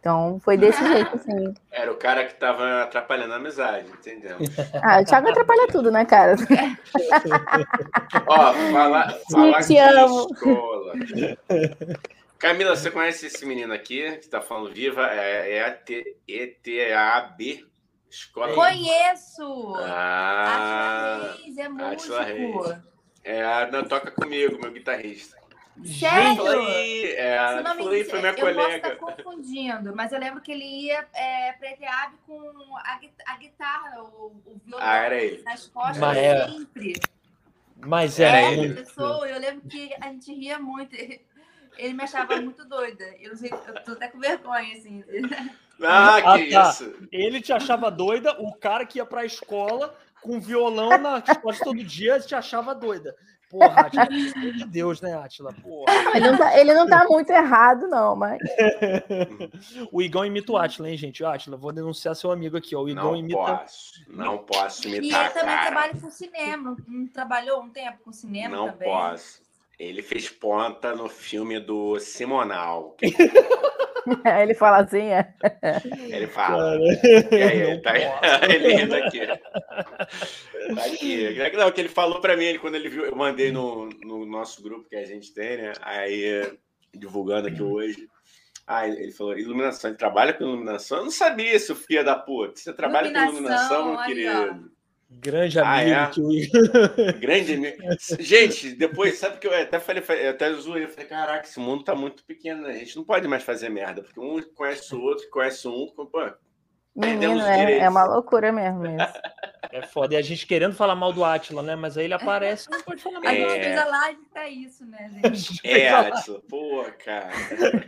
Então 0.00 0.40
foi 0.40 0.56
desse 0.56 0.82
jeito, 0.86 1.14
assim. 1.16 1.54
Era 1.70 1.92
o 1.92 1.96
cara 1.96 2.24
que 2.24 2.34
tava 2.34 2.82
atrapalhando 2.82 3.34
a 3.34 3.36
amizade, 3.36 3.88
entendemos. 3.90 4.48
Ah, 4.82 5.00
o 5.00 5.04
Thiago 5.04 5.28
atrapalha 5.28 5.68
tudo, 5.68 5.90
né, 5.90 6.04
cara? 6.04 6.36
Ó, 8.26 8.52
falar 8.72 9.14
fala 9.30 9.60
de 9.60 9.78
amo. 9.78 10.26
escola. 10.32 10.92
Camila, 12.38 12.74
você 12.74 12.90
conhece 12.90 13.26
esse 13.26 13.44
menino 13.44 13.74
aqui 13.74 14.16
que 14.16 14.28
tá 14.28 14.40
falando 14.40 14.72
viva? 14.72 15.06
É, 15.12 15.58
é 15.58 15.78
ETAB 16.26 17.69
Escola. 18.10 18.54
Conheço! 18.54 19.74
Ah, 19.76 21.16
Átila 21.22 21.32
Reis, 21.44 21.56
é 21.58 21.62
Átila 21.66 22.22
músico. 22.26 22.82
é 23.24 23.44
a 23.44 23.70
não, 23.70 23.84
toca 23.84 24.10
comigo, 24.10 24.58
meu 24.60 24.72
guitarrista. 24.72 25.38
Sério? 25.84 26.46
Aí, 26.46 27.12
é, 27.12 27.38
Se 27.38 27.38
a 27.38 27.62
não 27.62 27.74
me 27.76 27.88
aí, 27.88 28.04
foi 28.04 28.18
minha 28.18 28.32
eu 28.32 28.36
posso 28.36 28.54
colega. 28.54 28.76
estar 28.92 28.96
confundindo, 28.96 29.96
mas 29.96 30.12
eu 30.12 30.18
lembro 30.18 30.40
que 30.42 30.52
ele 30.52 30.64
ia 30.64 31.06
é, 31.14 31.52
para 31.52 31.70
ETEAB 31.70 32.14
com 32.26 32.76
a, 32.76 33.00
a 33.26 33.36
guitarra, 33.38 34.02
o, 34.02 34.26
o 34.44 34.60
violão 34.66 34.86
Ah, 34.86 34.96
era 34.96 35.16
ele. 35.22 35.42
nas 35.42 35.66
costas 35.68 35.96
Mas 35.98 36.18
é. 36.18 36.48
sempre. 36.48 37.00
Mas 37.82 38.20
Era 38.20 38.40
é, 38.42 38.52
ele. 38.52 38.74
pessoa, 38.74 39.26
eu 39.26 39.40
lembro 39.40 39.66
que 39.68 39.90
a 40.02 40.08
gente 40.08 40.34
ria 40.34 40.58
muito. 40.58 40.94
Ele 41.78 41.94
me 41.94 42.02
achava 42.02 42.36
muito 42.42 42.62
doida. 42.66 43.04
Eu, 43.20 43.32
eu 43.32 43.84
tô 43.84 43.92
até 43.92 44.08
com 44.08 44.18
vergonha, 44.18 44.76
assim. 44.76 45.02
Ah, 45.82 46.16
Ah, 46.16 46.38
que 46.38 46.50
tá. 46.50 46.70
isso. 46.70 46.92
Ele 47.12 47.40
te 47.40 47.52
achava 47.52 47.90
doida, 47.90 48.36
o 48.40 48.52
cara 48.54 48.84
que 48.86 48.98
ia 48.98 49.06
pra 49.06 49.24
escola 49.24 49.94
com 50.22 50.40
violão 50.40 50.98
nas 50.98 51.24
costas 51.38 51.64
todo 51.66 51.82
dia 51.82 52.20
te 52.20 52.34
achava 52.34 52.74
doida. 52.74 53.14
Porra, 53.48 53.80
Atila, 53.80 54.06
pelo 54.06 54.52
de 54.52 54.64
Deus, 54.64 55.00
né, 55.00 55.12
Atila? 55.14 55.52
Porra. 55.52 55.92
Ele 56.14 56.30
não 56.30 56.38
tá, 56.38 56.56
ele 56.60 56.72
não 56.72 56.86
tá 56.86 57.04
muito 57.08 57.30
errado, 57.30 57.88
não, 57.88 58.14
mas. 58.14 58.38
O 59.90 60.00
Igão 60.00 60.24
imita 60.24 60.52
o 60.52 60.56
Atila, 60.56 60.88
hein, 60.88 60.96
gente? 60.96 61.24
Atila, 61.24 61.56
vou 61.56 61.72
denunciar 61.72 62.14
seu 62.14 62.30
amigo 62.30 62.56
aqui, 62.56 62.76
ó. 62.76 62.82
O 62.82 62.88
Igão 62.88 63.04
Não 63.10 63.16
imita. 63.16 63.36
posso, 63.38 63.92
não 64.08 64.38
posso 64.38 64.86
E 64.88 64.96
imitar, 64.98 65.24
ele 65.24 65.30
também 65.34 65.54
cara. 65.56 65.66
trabalha 65.66 65.92
com 66.00 66.10
cinema. 66.10 66.76
Não, 66.86 67.00
não 67.00 67.06
trabalhou 67.08 67.60
um 67.62 67.70
tempo 67.70 67.98
com 68.04 68.12
cinema 68.12 68.56
Não 68.56 68.70
também? 68.70 68.88
posso. 68.88 69.40
Ele 69.78 70.02
fez 70.02 70.28
ponta 70.28 70.94
no 70.94 71.08
filme 71.08 71.58
do 71.58 71.98
Simonal. 71.98 72.96
Ele 74.42 74.54
fala 74.54 74.78
assim, 74.78 75.08
é. 75.08 75.34
Ele 76.14 76.26
fala. 76.26 76.78
Cara, 76.78 77.34
E 77.34 77.42
aí, 77.42 77.74
não 77.74 77.82
tá, 77.82 77.92
ele 78.48 78.74
rindo 78.74 78.94
aqui. 78.96 79.26
Tá 79.26 80.84
aqui. 80.84 81.56
Não, 81.56 81.70
que 81.70 81.80
ele 81.80 81.88
falou 81.88 82.20
pra 82.20 82.36
mim, 82.36 82.44
ele, 82.44 82.58
quando 82.58 82.74
ele 82.74 82.88
viu, 82.88 83.04
eu 83.04 83.16
mandei 83.16 83.50
no, 83.50 83.88
no 84.02 84.26
nosso 84.26 84.62
grupo 84.62 84.88
que 84.88 84.96
a 84.96 85.04
gente 85.04 85.32
tem, 85.32 85.56
né? 85.56 85.72
Aí, 85.82 86.52
divulgando 86.94 87.48
aqui 87.48 87.62
hoje. 87.62 88.08
Ah, 88.66 88.86
ele 88.86 89.02
ele 89.02 89.12
falou, 89.12 89.36
iluminação, 89.36 89.90
ele 89.90 89.98
trabalha 89.98 90.32
com 90.32 90.44
iluminação? 90.44 90.98
Eu 90.98 91.04
não 91.04 91.10
sabia, 91.10 91.58
seu 91.58 91.74
filho 91.74 92.04
da 92.04 92.14
puta. 92.14 92.54
Você 92.56 92.72
trabalha 92.72 93.10
com 93.10 93.18
Iluminação, 93.18 93.80
iluminação, 93.80 93.86
meu 93.86 93.98
aí, 93.98 94.06
querido? 94.06 94.70
Grande 95.12 95.58
Ah, 95.58 95.78
amigo 95.78 95.90
é? 95.90 96.06
que 96.10 96.20
o 96.20 96.32
Igão. 96.32 96.62
Grande 97.20 97.54
amigo. 97.54 97.76
Gente, 98.20 98.72
depois, 98.72 99.18
sabe 99.18 99.38
que 99.38 99.46
eu 99.46 99.54
até 99.54 99.80
falei, 99.80 100.02
eu 100.08 100.30
até 100.30 100.52
zoei, 100.54 100.84
eu 100.84 100.88
falei, 100.88 101.06
caraca, 101.06 101.46
esse 101.46 101.58
mundo 101.58 101.82
tá 101.82 101.94
muito 101.96 102.24
pequeno, 102.24 102.62
né? 102.62 102.70
A 102.70 102.78
gente 102.78 102.96
não 102.96 103.04
pode 103.04 103.26
mais 103.26 103.42
fazer 103.42 103.68
merda, 103.68 104.02
porque 104.02 104.20
um 104.20 104.40
conhece 104.54 104.94
o 104.94 105.00
outro, 105.00 105.28
conhece 105.30 105.66
um, 105.66 105.86
pô, 105.88 106.08
Menino, 107.00 107.40
é, 107.42 107.78
é 107.78 107.88
uma 107.88 108.04
loucura 108.04 108.52
mesmo 108.52 108.86
isso. 108.86 109.12
É 109.72 109.82
foda. 109.82 110.14
E 110.14 110.16
a 110.16 110.22
gente 110.22 110.46
querendo 110.46 110.74
falar 110.74 110.96
mal 110.96 111.12
do 111.12 111.24
Atila, 111.24 111.62
né? 111.62 111.76
Mas 111.76 111.96
aí 111.96 112.04
ele 112.04 112.14
aparece 112.14 112.66
e 112.68 112.72
não 112.72 112.80
pode 112.82 113.00
falar 113.00 113.18
A 113.18 113.22
mal. 113.22 113.32
É. 113.32 113.36
gente 113.36 113.64
fez 113.64 113.78
a 113.78 113.84
live 113.84 114.20
pra 114.32 114.48
isso, 114.48 114.84
né, 114.86 115.10
gente? 115.22 115.60
É, 115.66 115.90
Atila, 115.90 116.40
pô, 116.48 116.84
cara. 117.04 117.30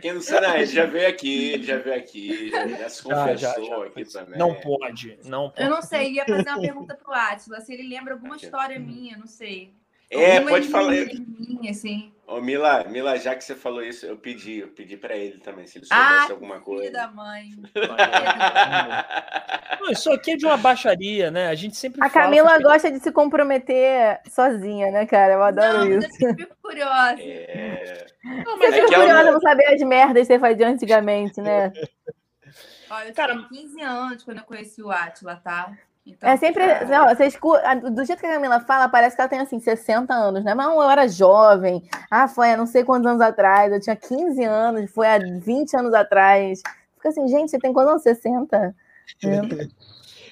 Quem 0.01 0.13
não 0.13 0.21
sabe, 0.21 0.47
não, 0.47 0.55
ele 0.55 0.65
já 0.65 0.85
veio 0.85 1.07
aqui, 1.09 1.51
ele 1.53 1.63
já 1.63 1.77
veio 1.77 1.95
aqui, 1.97 2.49
já, 2.49 2.67
já 2.67 2.89
se 2.89 3.03
Já, 3.09 3.35
já, 3.35 3.53
confessou 3.53 3.79
já. 3.81 3.85
aqui 3.87 4.05
também. 4.05 4.39
Não 4.39 4.53
pode, 4.55 5.19
não 5.25 5.49
pode. 5.49 5.61
Eu 5.63 5.69
não 5.69 5.81
sei, 5.81 6.13
ia 6.13 6.25
fazer 6.25 6.49
uma 6.49 6.61
pergunta 6.61 6.95
pro 6.95 7.13
Atila, 7.13 7.59
se 7.59 7.73
ele 7.73 7.87
lembra 7.89 8.13
alguma 8.13 8.37
história 8.37 8.79
minha, 8.79 9.17
não 9.17 9.27
sei. 9.27 9.73
É, 10.09 10.37
Alguma 10.37 10.51
pode 10.51 10.67
falar. 10.69 10.91
minha, 10.91 11.71
assim. 11.71 12.13
Ô, 12.33 12.41
Mila, 12.41 12.83
Mila, 12.85 13.15
já 13.19 13.35
que 13.35 13.43
você 13.43 13.53
falou 13.55 13.83
isso, 13.83 14.05
eu 14.07 14.17
pedi, 14.17 14.57
eu 14.59 14.69
pedi 14.69 14.97
pra 14.97 15.15
ele 15.15 15.37
também, 15.37 15.67
se 15.67 15.77
ele 15.77 15.85
Ah, 15.91 16.09
soubesse 16.09 16.31
alguma 16.31 16.55
Filho 16.55 16.65
coisa. 16.65 16.91
da 16.91 17.07
mãe. 17.11 17.51
Não, 19.79 19.91
isso 19.91 20.11
aqui 20.11 20.31
é 20.31 20.35
de 20.35 20.45
uma 20.45 20.57
baixaria, 20.57 21.29
né? 21.29 21.47
A 21.49 21.55
gente 21.55 21.75
sempre 21.75 22.01
A 22.03 22.09
fala. 22.09 22.25
Camila 22.25 22.57
gosta 22.59 22.89
de 22.89 22.99
se 22.99 23.11
comprometer 23.11 24.19
sozinha, 24.29 24.89
né, 24.91 25.05
cara? 25.05 25.33
Eu 25.33 25.43
adoro 25.43 25.79
Não, 25.79 25.99
isso. 25.99 26.07
eu 26.25 26.35
fico 26.35 26.55
curiosa. 26.61 27.21
É, 27.21 28.05
Não, 28.23 28.57
Você 28.57 28.69
mas 28.69 28.73
é 28.73 28.81
fica 28.81 28.95
ela 28.95 29.03
curiosa 29.05 29.31
não- 29.31 29.39
pra 29.39 29.49
saber 29.49 29.65
as 29.67 29.81
merdas 29.83 30.27
que 30.27 30.33
você 30.33 30.39
fazia 30.39 30.67
antigamente, 30.67 31.41
né? 31.41 31.71
Ó, 32.89 32.99
eu 33.01 33.13
Cara- 33.13 33.35
tinha 33.35 33.47
15 33.49 33.81
anos 33.81 34.23
quando 34.23 34.37
eu 34.39 34.43
conheci 34.43 34.81
o 34.81 34.91
Atila, 34.91 35.35
tá? 35.35 35.71
Então, 36.05 36.29
É 36.29 36.35
sempre. 36.37 36.65
Cara. 36.67 37.03
ó, 37.05 37.15
Você 37.15 37.25
escuta, 37.25 37.75
do 37.75 38.03
jeito 38.03 38.19
que 38.19 38.25
a 38.25 38.33
Camila 38.33 38.59
fala, 38.59 38.89
parece 38.89 39.15
que 39.15 39.21
ela 39.21 39.29
tem 39.29 39.39
assim 39.39 39.59
60 39.59 40.13
anos, 40.13 40.43
né? 40.43 40.53
Mas 40.53 40.67
não, 40.67 40.81
eu 40.81 40.89
era 40.89 41.07
jovem. 41.07 41.87
Ah, 42.11 42.27
foi 42.27 42.51
há 42.51 42.57
não 42.57 42.65
sei 42.65 42.83
quantos 42.83 43.07
anos 43.09 43.21
atrás. 43.21 43.71
Eu 43.71 43.79
tinha 43.79 43.95
15 43.95 44.43
anos, 44.43 44.91
foi 44.91 45.07
há 45.07 45.17
20 45.17 45.75
anos 45.77 45.93
atrás. 45.93 46.61
Fica 46.95 47.09
assim, 47.09 47.27
gente, 47.27 47.51
você 47.51 47.59
tem 47.59 47.71
quantos 47.71 47.91
anos? 47.91 48.03
60? 48.03 48.75
É. 49.23 49.67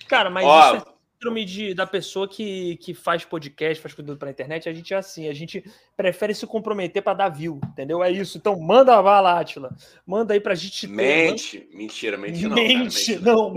Cara, 0.07 0.29
mas 0.29 0.45
Ó. 0.45 0.90
síndrome 1.21 1.45
de, 1.45 1.73
da 1.75 1.85
pessoa 1.85 2.27
que, 2.27 2.77
que 2.77 2.95
faz 2.95 3.23
podcast, 3.23 3.79
faz 3.81 3.93
conteúdo 3.93 4.17
pra 4.17 4.31
internet. 4.31 4.67
A 4.67 4.73
gente 4.73 4.91
é 4.91 4.97
assim, 4.97 5.29
a 5.29 5.33
gente 5.33 5.63
prefere 5.95 6.33
se 6.33 6.47
comprometer 6.47 7.01
pra 7.03 7.13
dar 7.13 7.29
view, 7.29 7.59
entendeu? 7.63 8.03
É 8.03 8.09
isso. 8.09 8.37
Então 8.39 8.59
manda 8.59 8.99
bala, 9.01 9.39
Atila. 9.39 9.69
Manda 10.05 10.33
aí 10.33 10.39
pra 10.39 10.55
gente 10.55 10.87
ter. 10.87 10.93
Mente. 10.93 11.69
Mentira, 11.73 12.17
mente 12.17 12.41
não. 12.47 12.55
cara, 12.55 12.67
Mente, 12.67 13.11
mente 13.11 13.19
não. 13.19 13.55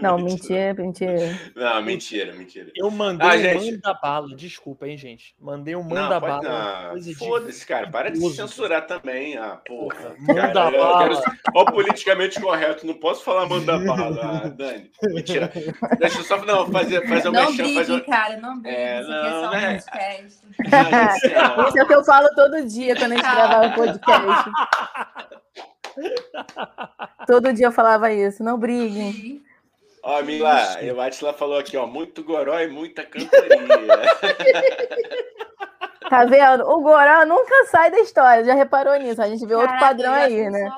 Não, 0.00 0.16
mentira, 0.22 0.74
mentira. 0.74 1.38
Não, 1.54 1.82
mentira, 1.82 2.32
mentira. 2.34 2.70
Eu 2.74 2.90
mandei 2.90 3.28
Ah, 3.28 3.34
um 3.34 3.38
gente. 3.60 3.72
manda 3.72 3.94
bala. 4.00 4.36
Desculpa, 4.36 4.86
hein, 4.88 4.96
gente. 4.96 5.34
Mandei 5.40 5.74
um 5.76 5.82
manda 5.82 6.18
bala. 6.20 6.92
não. 6.92 6.98
De- 6.98 7.14
Foda-se, 7.14 7.66
cara. 7.66 7.90
Para 7.90 8.10
de 8.10 8.18
censurar 8.30 8.86
também. 8.86 9.36
Ah, 9.36 9.60
porra. 9.66 10.14
Manda 10.20 10.34
Cara, 10.52 10.70
bala. 10.70 11.08
quero- 11.08 11.36
Ó, 11.54 11.62
o 11.62 11.72
politicamente 11.72 12.40
correto. 12.40 12.86
Não 12.86 12.94
posso 12.94 13.22
falar 13.24 13.46
manda 13.48 13.78
bala, 13.78 14.42
ah, 14.44 14.48
Dani. 14.56 14.90
Mentira. 15.02 15.50
Deixa 15.98 16.18
eu 16.18 16.24
só 16.24 16.38
não, 16.44 16.68
fazer, 16.70 17.08
fazer 17.08 17.28
um 17.28 17.32
Não 17.32 17.52
fazer 17.74 17.92
um. 17.92 18.00
cara, 18.00 18.36
não 18.36 18.58
briguem. 18.58 18.80
É, 18.80 19.00
isso 19.00 19.12
aqui 19.12 19.26
é 19.26 19.30
não, 19.30 19.40
só 19.40 19.48
um 19.48 19.52
né? 19.52 19.80
é, 19.94 20.22
Isso 21.68 21.78
é 21.78 21.82
o 21.82 21.86
que 21.86 21.94
eu 21.94 22.04
falo 22.04 22.28
todo 22.34 22.64
dia 22.66 22.96
quando 22.96 23.12
a 23.12 23.16
gente 23.16 23.30
gravava 23.30 23.66
o 23.66 23.74
podcast. 23.74 24.50
Todo 27.26 27.52
dia 27.52 27.66
eu 27.66 27.72
falava 27.72 28.10
isso. 28.12 28.42
Não 28.42 28.58
briguem. 28.58 29.42
Ó, 30.02 30.22
Mila, 30.22 30.78
o 30.96 31.00
Atila 31.00 31.34
falou 31.34 31.58
aqui, 31.58 31.76
ó, 31.76 31.86
muito 31.86 32.24
goró 32.24 32.58
e 32.58 32.68
muita 32.68 33.04
cantoria. 33.04 33.30
Tá 36.10 36.24
vendo? 36.24 36.64
O 36.68 36.80
Goró 36.82 37.24
nunca 37.24 37.66
sai 37.66 37.88
da 37.90 38.00
história. 38.00 38.44
Já 38.44 38.52
reparou 38.54 38.98
nisso? 38.98 39.22
A 39.22 39.28
gente 39.28 39.46
vê 39.46 39.54
outro 39.54 39.78
padrão 39.78 40.12
aí, 40.12 40.50
né? 40.50 40.68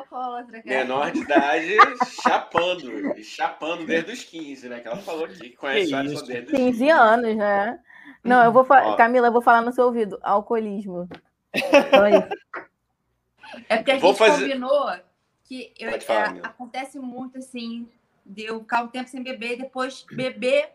Menor 0.65 1.11
de 1.11 1.21
idade, 1.21 1.77
chapando. 2.23 3.17
E 3.19 3.25
chapando 3.25 3.87
desde 3.87 4.13
os 4.13 4.25
15, 4.25 4.69
né? 4.69 4.81
Que 4.81 4.89
ela 4.89 4.99
falou 4.99 5.25
aqui, 5.25 5.49
que 5.51 5.57
conhece 5.57 5.91
Que 5.91 6.03
isso. 6.13 6.27
desde 6.27 6.53
os 6.53 6.59
15 6.59 6.91
anos, 6.91 7.35
né? 7.37 7.81
Não, 8.23 8.45
eu 8.45 8.53
vou 8.53 8.63
falar. 8.63 8.95
Camila, 8.97 9.29
eu 9.29 9.33
vou 9.33 9.41
falar 9.43 9.63
no 9.63 9.73
seu 9.73 9.87
ouvido. 9.87 10.19
Alcoolismo. 10.23 11.09
É. 11.55 12.29
É 13.69 13.77
porque 13.79 13.91
a 13.93 13.99
Vou 13.99 14.11
gente 14.11 14.19
fazer- 14.19 14.43
combinou 14.45 14.91
que 15.45 15.73
eu- 15.79 15.91
Pode 15.91 16.05
falar, 16.07 16.37
é, 16.37 16.41
acontece 16.43 16.99
muito 16.99 17.39
assim, 17.39 17.89
de 18.25 18.45
eu 18.45 18.61
ficar 18.61 18.83
um 18.83 18.89
tempo 18.89 19.09
sem 19.09 19.23
beber, 19.23 19.57
depois 19.59 20.05
beber 20.13 20.71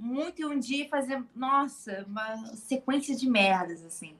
muito 0.00 0.40
e 0.40 0.44
um 0.46 0.58
dia 0.58 0.88
fazer, 0.88 1.22
nossa, 1.34 2.04
uma 2.08 2.36
sequência 2.56 3.14
de 3.14 3.28
merdas, 3.28 3.84
assim. 3.84 4.16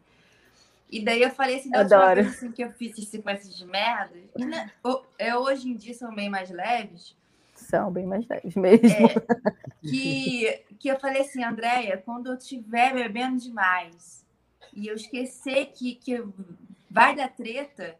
E 0.90 1.04
daí 1.04 1.22
eu 1.22 1.30
falei 1.30 1.56
assim, 1.58 1.70
da 1.70 1.80
Adoro. 1.80 2.22
vez 2.22 2.36
assim, 2.36 2.52
que 2.52 2.62
eu 2.62 2.70
fiz 2.72 2.92
essa 2.98 3.10
sequência 3.10 3.48
de 3.52 3.64
merdas, 3.64 4.18
e, 4.36 4.44
o- 4.84 5.02
é, 5.18 5.36
hoje 5.36 5.68
em 5.70 5.76
dia 5.76 5.94
são 5.94 6.14
bem 6.14 6.28
mais 6.28 6.50
leves, 6.50 7.16
São 7.54 7.90
bem 7.92 8.06
mais 8.06 8.26
leves 8.28 8.54
mesmo. 8.56 8.90
é, 8.90 9.14
que, 9.82 10.64
que 10.78 10.88
eu 10.88 10.98
falei 10.98 11.22
assim, 11.22 11.44
Andréia, 11.44 11.98
quando 11.98 12.26
eu 12.28 12.34
estiver 12.34 12.92
bebendo 12.92 13.38
demais 13.38 14.24
e 14.74 14.86
eu 14.88 14.94
esquecer 14.94 15.66
que, 15.66 15.94
que 15.94 16.22
vai 16.90 17.14
dar 17.14 17.28
treta, 17.28 17.96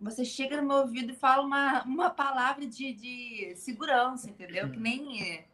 você 0.00 0.24
chega 0.24 0.56
no 0.60 0.66
meu 0.66 0.78
ouvido 0.78 1.12
e 1.12 1.16
fala 1.16 1.42
uma, 1.44 1.84
uma 1.84 2.10
palavra 2.10 2.66
de, 2.66 2.92
de 2.92 3.52
segurança, 3.56 4.28
entendeu? 4.28 4.68
Que 4.68 4.80
nem 4.80 5.44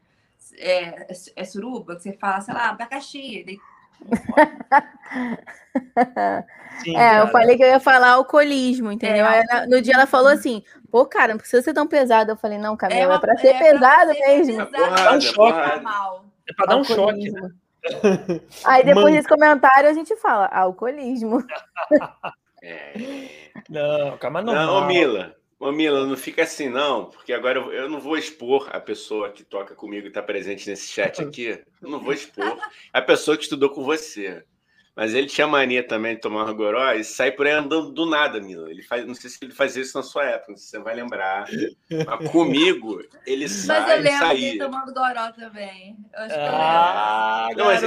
é, 0.57 0.83
é, 1.03 1.07
é 1.37 1.45
suruba, 1.45 1.97
que 1.97 2.03
você 2.03 2.13
fala, 2.13 2.41
sei 2.41 2.55
lá, 2.55 2.71
abacaxi. 2.71 3.45
daí- 3.45 3.59
Sim, 6.85 6.97
É, 6.97 7.17
eu 7.19 7.23
cara. 7.23 7.27
falei 7.29 7.57
que 7.57 7.63
eu 7.63 7.69
ia 7.69 7.81
falar 7.81 8.11
alcoolismo, 8.13 8.93
entendeu? 8.93 9.27
É, 9.27 9.45
na- 9.45 9.67
no 9.67 9.83
dia 9.83 9.95
ela 9.95 10.07
falou 10.07 10.29
assim, 10.29 10.63
pô, 10.91 11.05
cara, 11.07 11.33
não 11.33 11.39
precisa 11.39 11.63
ser 11.63 11.73
tão 11.75 11.87
pesado. 11.87 12.31
Eu 12.33 12.37
falei, 12.37 12.59
não, 12.59 12.77
Camila, 12.77 13.01
é, 13.01 13.07
uma- 13.07 13.21
pra 13.21 13.37
ser 13.37 13.49
é 13.49 13.59
pra 13.59 13.67
pesado 13.73 14.13
ser 14.13 14.21
mesmo. 14.29 14.67
pesado, 14.67 14.71
Porrada, 14.89 15.11
pra 15.11 15.21
choque. 15.21 15.61
ficar 15.63 15.83
mal. 15.83 16.25
É 16.49 16.53
pra 16.55 16.67
dar 16.67 16.77
um 16.77 16.85
choque, 16.85 17.31
né? 17.31 17.51
Aí 18.65 18.85
depois 18.85 19.05
Mano. 19.07 19.17
desse 19.17 19.29
comentário 19.29 19.89
a 19.89 19.93
gente 19.93 20.15
fala, 20.17 20.47
alcoolismo. 20.47 21.45
É. 22.61 22.93
Não, 23.71 24.19
calma, 24.19 24.43
não. 24.43 24.85
Mila, 24.89 25.37
ô 25.59 25.73
Mila, 25.73 26.07
não 26.07 26.17
fica 26.17 26.43
assim, 26.43 26.69
não, 26.69 27.07
porque 27.07 27.33
agora 27.33 27.59
eu, 27.59 27.73
eu 27.73 27.89
não 27.89 28.01
vou 28.01 28.17
expor 28.17 28.69
a 28.73 28.81
pessoa 28.81 29.31
que 29.31 29.43
toca 29.45 29.75
comigo 29.75 30.07
e 30.07 30.09
está 30.09 30.23
presente 30.23 30.69
nesse 30.69 30.89
chat 30.89 31.21
aqui. 31.23 31.61
Eu 31.83 31.89
não 31.91 32.01
vou 32.01 32.13
expor 32.13 32.59
a 32.93 33.03
pessoa 33.03 33.37
que 33.37 33.43
estudou 33.45 33.71
com 33.71 33.83
você. 33.85 34.45
Mas 34.97 35.15
ele 35.15 35.29
tinha 35.29 35.47
mania 35.47 35.87
também 35.87 36.17
de 36.17 36.21
tomar 36.21 36.51
goró 36.53 36.93
e 36.93 37.05
sai 37.05 37.31
por 37.31 37.47
aí 37.47 37.53
andando 37.53 37.93
do 37.93 38.05
nada, 38.05 38.41
Mila. 38.41 38.69
Ele 38.69 38.83
faz, 38.83 39.07
não 39.07 39.15
sei 39.15 39.31
se 39.31 39.39
ele 39.43 39.55
fazia 39.55 39.81
isso 39.81 39.97
na 39.97 40.03
sua 40.03 40.25
época, 40.25 40.51
não 40.51 40.57
sei 40.57 40.65
se 40.65 40.71
você 40.73 40.79
vai 40.81 40.97
lembrar. 40.97 41.47
Mas 42.05 42.31
comigo, 42.33 43.01
ele 43.25 43.45
Mas 43.45 43.53
sai, 43.53 43.79
eu 43.79 44.03
lembro 44.03 44.03
dele 44.03 44.19
saía. 44.19 44.59
tomando 44.59 44.93
goró 44.93 45.31
também. 45.31 45.97
Eu 46.13 46.19
acho 46.21 46.35
que 46.35 46.41
eu 46.41 46.43
lembro. 46.43 46.57
Ah, 46.61 47.49
Não, 47.57 47.65
mas-. 47.67 47.83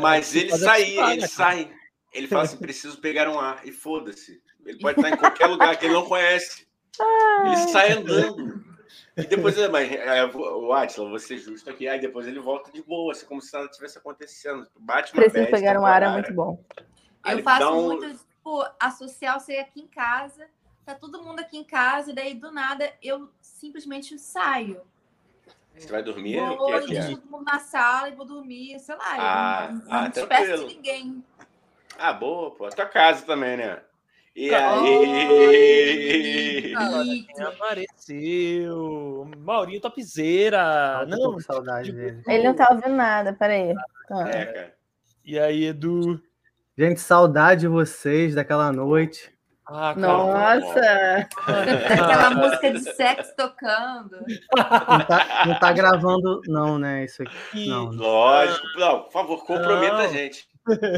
Mas 0.00 0.36
é, 0.36 0.38
ele 0.38 0.50
fazer 0.50 0.64
saía, 0.64 1.00
ele 1.10 1.16
cara. 1.22 1.26
sai. 1.28 1.70
Ele 2.12 2.28
fala 2.28 2.42
assim: 2.44 2.56
preciso 2.58 3.00
pegar 3.00 3.28
um 3.28 3.40
ar. 3.40 3.66
E 3.66 3.72
foda-se. 3.72 4.40
Ele 4.64 4.78
pode 4.78 5.00
estar 5.00 5.10
em 5.10 5.16
qualquer 5.16 5.46
lugar 5.46 5.76
que 5.76 5.86
ele 5.86 5.94
não 5.94 6.04
conhece. 6.06 6.68
Ele 7.44 7.56
sai 7.56 7.92
andando. 7.92 8.64
E 9.16 9.22
depois, 9.26 9.56
mas, 9.70 9.92
é, 9.92 10.24
o 10.26 10.72
Atila, 10.72 11.08
vou 11.08 11.18
ser 11.18 11.38
justo 11.38 11.70
aqui. 11.70 11.86
Aí 11.86 12.00
depois 12.00 12.26
ele 12.26 12.40
volta 12.40 12.72
de 12.72 12.82
boa, 12.82 13.12
assim, 13.12 13.26
como 13.26 13.40
se 13.40 13.52
nada 13.52 13.68
tivesse 13.68 13.98
acontecendo. 13.98 14.66
Bate 14.76 15.12
uma 15.12 15.22
Preciso 15.22 15.44
bad 15.44 15.52
pegar 15.52 15.80
um 15.80 15.86
ar, 15.86 16.02
é 16.02 16.08
muito 16.08 16.32
bom. 16.34 16.62
Aí 17.22 17.38
Eu 17.38 17.44
faço 17.44 17.72
um- 17.72 17.82
muito, 17.86 18.18
tipo, 18.18 18.64
associar 18.78 19.38
você 19.38 19.56
aqui 19.56 19.80
em 19.80 19.86
casa, 19.86 20.46
tá 20.84 20.94
todo 20.94 21.22
mundo 21.22 21.40
aqui 21.40 21.56
em 21.56 21.64
casa, 21.64 22.10
e 22.10 22.14
daí 22.14 22.34
do 22.34 22.50
nada 22.50 22.92
eu 23.02 23.30
simplesmente 23.40 24.18
saio. 24.18 24.82
Você 25.76 25.90
vai 25.90 26.02
dormir? 26.02 26.40
Vou, 26.40 26.66
que 26.66 26.72
é 26.72 26.76
eu 26.78 26.86
que 26.86 26.96
é? 26.96 27.00
deixo 27.00 27.16
todo 27.16 27.30
mundo 27.30 27.44
na 27.44 27.58
sala 27.58 28.08
e 28.08 28.14
vou 28.14 28.26
dormir, 28.26 28.78
sei 28.78 28.94
lá. 28.96 29.04
Ah, 29.06 29.66
eu 29.68 29.74
não, 29.74 29.82
ah, 29.92 30.02
não 30.02 30.10
despeço 30.10 30.68
de 30.68 30.74
ninguém. 30.76 31.24
Ah, 31.98 32.12
boa, 32.12 32.50
pô. 32.50 32.66
A 32.66 32.70
tua 32.70 32.86
casa 32.86 33.24
também, 33.24 33.56
né? 33.56 33.82
E 34.34 34.52
aí? 34.52 35.14
Quem 37.26 37.44
apareceu? 37.44 39.30
Maurinho 39.38 39.80
Topzeira. 39.80 41.06
Não, 41.06 41.34
com 41.34 41.40
saudade 41.40 41.92
dele. 41.92 42.20
Ele 42.26 42.42
não 42.42 42.54
tá 42.54 42.66
ouvindo 42.70 42.96
nada, 42.96 43.32
peraí. 43.32 43.72
Tá. 44.08 44.28
É, 44.28 44.44
cara. 44.44 44.74
E 45.24 45.38
aí, 45.38 45.66
Edu? 45.66 46.20
Gente, 46.76 47.00
saudade 47.00 47.60
de 47.62 47.68
vocês 47.68 48.34
daquela 48.34 48.72
noite. 48.72 49.32
Ah. 49.66 49.94
Nossa! 49.96 51.28
Aquela 51.46 52.30
música 52.30 52.72
de 52.72 52.80
sexo 52.80 53.34
tocando. 53.36 54.18
Não 54.56 55.06
tá, 55.06 55.44
não 55.46 55.58
tá 55.58 55.72
gravando, 55.72 56.42
não, 56.46 56.78
né? 56.78 57.04
Isso 57.04 57.22
aqui. 57.22 57.68
Não, 57.68 57.86
Lógico. 57.86 58.66
Não, 58.78 59.04
por 59.04 59.12
favor, 59.12 59.46
comprometa 59.46 59.94
Não. 59.94 60.04
a 60.04 60.08
gente. 60.08 60.46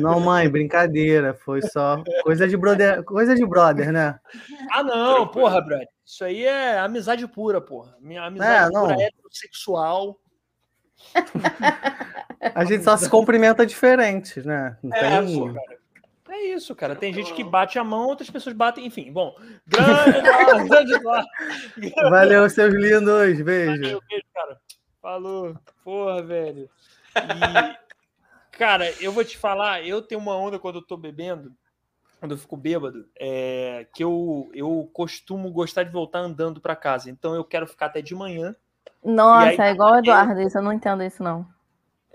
Não, 0.00 0.20
mãe, 0.20 0.48
brincadeira. 0.48 1.34
Foi 1.34 1.60
só 1.62 2.02
coisa 2.22 2.46
de 2.46 2.56
brother, 2.56 3.02
coisa 3.04 3.34
de 3.34 3.44
brother, 3.46 3.92
né? 3.92 4.18
Ah, 4.70 4.82
não, 4.82 5.26
porra, 5.28 5.60
brother. 5.60 5.88
Isso 6.04 6.24
aí 6.24 6.44
é 6.44 6.78
amizade 6.78 7.26
pura, 7.26 7.60
porra. 7.60 7.96
Minha 8.00 8.22
amizade 8.24 8.68
É, 8.68 8.70
não. 8.72 8.86
pura 8.88 9.02
heterossexual. 9.02 10.18
A 12.54 12.64
gente 12.64 12.84
só 12.84 12.96
se 12.96 13.08
cumprimenta 13.08 13.66
diferente, 13.66 14.40
né? 14.46 14.76
Não 14.82 14.96
É, 14.96 15.20
tem. 15.22 15.38
pô, 15.38 15.52
cara. 15.52 15.76
É 16.28 16.42
isso, 16.54 16.74
cara. 16.74 16.94
Tem 16.96 17.12
gente 17.12 17.32
que 17.32 17.42
bate 17.44 17.78
a 17.78 17.84
mão, 17.84 18.06
outras 18.08 18.28
pessoas 18.30 18.54
batem, 18.54 18.84
enfim. 18.86 19.10
Bom, 19.12 19.34
grande 19.66 20.18
Eduardo, 20.18 20.68
grande 20.68 20.94
Eduardo. 20.94 21.28
Valeu, 22.10 22.50
seus 22.50 22.74
lindos. 22.74 23.40
Beijo. 23.40 23.72
Valeu, 23.82 24.02
beijo, 24.08 24.24
cara. 24.34 24.58
Falou. 25.00 25.56
Porra, 25.84 26.22
velho. 26.22 26.68
E, 27.16 27.85
cara, 28.58 28.90
eu 29.00 29.12
vou 29.12 29.24
te 29.24 29.36
falar, 29.38 29.84
eu 29.86 30.02
tenho 30.02 30.20
uma 30.20 30.36
onda 30.36 30.58
quando 30.58 30.76
eu 30.76 30.82
tô 30.86 30.96
bebendo, 30.96 31.52
quando 32.18 32.32
eu 32.32 32.38
fico 32.38 32.56
bêbado, 32.56 33.06
é, 33.18 33.86
que 33.94 34.02
eu, 34.02 34.50
eu 34.54 34.88
costumo 34.92 35.50
gostar 35.50 35.82
de 35.82 35.90
voltar 35.92 36.20
andando 36.20 36.60
pra 36.60 36.74
casa. 36.76 37.10
Então 37.10 37.34
eu 37.34 37.44
quero 37.44 37.66
ficar 37.66 37.86
até 37.86 38.00
de 38.00 38.14
manhã. 38.14 38.54
Nossa, 39.04 39.62
aí- 39.62 39.70
é 39.70 39.72
igual 39.72 39.92
o 39.92 39.98
Eduardo, 39.98 40.40
isso 40.40 40.58
eu 40.58 40.62
não 40.62 40.72
entendo 40.72 41.02
isso, 41.02 41.22
não. 41.22 41.46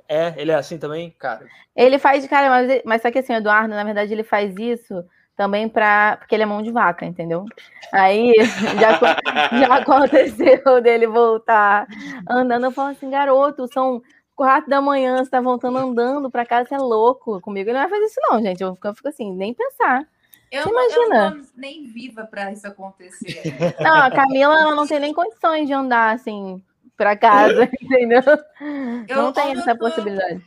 É, 0.08 0.34
ele 0.36 0.52
é 0.52 0.56
assim 0.56 0.78
também? 0.78 1.10
Cara, 1.18 1.48
Ele 1.74 1.98
faz, 1.98 2.28
cara, 2.28 2.50
mas, 2.50 2.82
mas 2.84 3.02
só 3.02 3.10
que 3.10 3.20
assim, 3.20 3.34
o 3.34 3.38
Eduardo, 3.38 3.70
na 3.74 3.84
verdade, 3.84 4.12
ele 4.12 4.24
faz 4.24 4.54
isso 4.58 5.06
também 5.38 5.70
pra. 5.70 6.18
Porque 6.18 6.36
ele 6.36 6.44
é 6.44 6.46
mão 6.46 6.62
de 6.62 6.70
vaca, 6.70 7.06
entendeu? 7.06 7.46
Aí 7.94 8.34
já, 8.78 9.00
já 9.58 9.76
aconteceu 9.78 10.82
dele 10.84 11.08
voltar 11.08 11.88
andando. 12.30 12.66
Eu 12.66 12.72
falo 12.72 12.90
assim, 12.90 13.10
garoto, 13.10 13.72
são 13.72 14.02
quatro 14.42 14.68
da 14.72 14.82
manhã, 14.82 15.18
você 15.24 15.30
tá 15.30 15.40
voltando 15.40 15.78
andando 15.78 16.32
pra 16.32 16.44
casa, 16.44 16.68
você 16.70 16.74
é 16.74 16.80
louco. 16.80 17.40
Comigo 17.42 17.70
ele 17.70 17.78
não 17.78 17.88
vai 17.88 17.90
fazer 17.92 18.06
isso, 18.06 18.20
não, 18.28 18.42
gente. 18.42 18.60
Eu 18.64 18.74
fico, 18.74 18.88
eu 18.88 18.96
fico 18.96 19.08
assim, 19.08 19.32
nem 19.32 19.54
pensar. 19.54 20.04
Eu, 20.52 20.64
Você 20.64 20.72
não- 20.72 20.82
eu 20.82 20.88
imagina? 21.04 21.30
não 21.30 21.42
tô 21.44 21.48
nem 21.56 21.86
viva 21.86 22.26
pra 22.26 22.52
isso 22.52 22.66
acontecer. 22.66 23.40
Não, 23.80 23.98
a 24.04 24.10
Camila 24.10 24.60
ela 24.60 24.74
não 24.76 24.88
tem 24.88 25.00
nem 25.00 25.14
condições 25.14 25.68
de 25.68 25.74
andar 25.74 26.16
assim, 26.16 26.60
pra 26.98 27.16
casa, 27.16 27.70
entendeu? 27.80 28.24
Eu- 29.08 29.16
não 29.18 29.32
tem 29.32 29.54
eu 29.54 29.60
essa 29.60 29.74
tô- 29.74 29.80
possibilidade. 29.86 30.44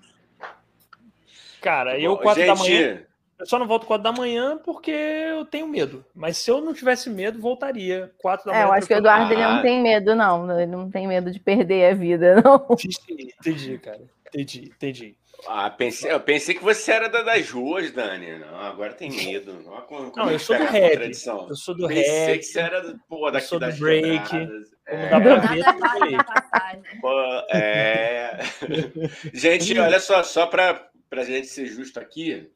Cara, 1.63 1.99
eu 2.01 2.17
Bom, 2.17 2.23
4 2.23 2.45
da 2.47 2.55
manhã. 2.57 3.03
Eu 3.39 3.47
só 3.47 3.59
não 3.59 3.67
volto 3.67 3.87
4 3.87 4.03
da 4.05 4.13
manhã 4.13 4.57
porque 4.65 4.91
eu 4.91 5.45
tenho 5.45 5.67
medo. 5.67 6.05
Mas 6.15 6.37
se 6.37 6.51
eu 6.51 6.61
não 6.61 6.73
tivesse 6.73 7.11
medo, 7.11 7.41
voltaria 7.41 8.13
4 8.19 8.47
da 8.47 8.53
manhã. 8.53 8.65
É, 8.65 8.67
eu 8.69 8.73
acho 8.73 8.87
que 8.87 8.95
o. 8.95 8.97
Eduardo 8.97 9.33
ele 9.33 9.43
não 9.43 9.61
tem 9.63 9.83
medo, 9.83 10.15
não. 10.15 10.61
Ele 10.61 10.71
não 10.71 10.91
tem 10.91 11.07
medo 11.09 11.31
de 11.31 11.41
perder 11.41 11.93
a 11.93 11.95
vida, 11.95 12.37
não. 12.43 12.67
Entendi, 12.73 13.35
entendi, 13.41 13.79
cara. 13.79 14.01
Entendi, 14.29 14.73
entendi. 14.75 15.17
ah, 15.47 15.71
pensei, 15.71 16.11
eu 16.11 16.19
pensei 16.21 16.55
que 16.57 16.63
você 16.63 16.91
era 16.93 17.09
da, 17.09 17.23
das 17.23 17.49
ruas, 17.51 17.91
Dani. 17.93 18.39
Não, 18.39 18.59
agora 18.61 18.93
tem 18.95 19.11
medo. 19.11 19.63
Olha 19.67 19.83
como- 19.83 20.11
como 20.11 20.27
Não, 20.27 20.33
eu 20.33 20.39
sou 20.39 20.57
do 20.59 20.67
contradição. 20.67 21.47
Eu 21.49 21.57
sou 21.57 21.75
do 21.77 21.87
Pensei 21.89 22.27
reggae. 22.27 22.39
que 22.39 22.45
você 22.45 22.61
era 22.61 22.81
do- 22.83 22.99
pô, 23.09 23.31
daqui 23.31 23.47
sou 23.47 23.59
do 23.61 23.67
das 23.67 23.79
break, 23.79 24.29
quebradas. 24.29 24.69
como 24.89 25.03
É, 25.03 25.09
dá 25.11 25.21
pra 25.21 25.37
ver, 25.53 25.65
é. 27.51 28.39
Gente, 29.33 29.79
olha 29.79 30.01
só, 30.01 30.23
só 30.23 30.47
para 30.47 30.89
a 31.13 31.25
gente 31.25 31.47
ser 31.47 31.67
justo 31.67 31.99
aqui, 32.01 32.49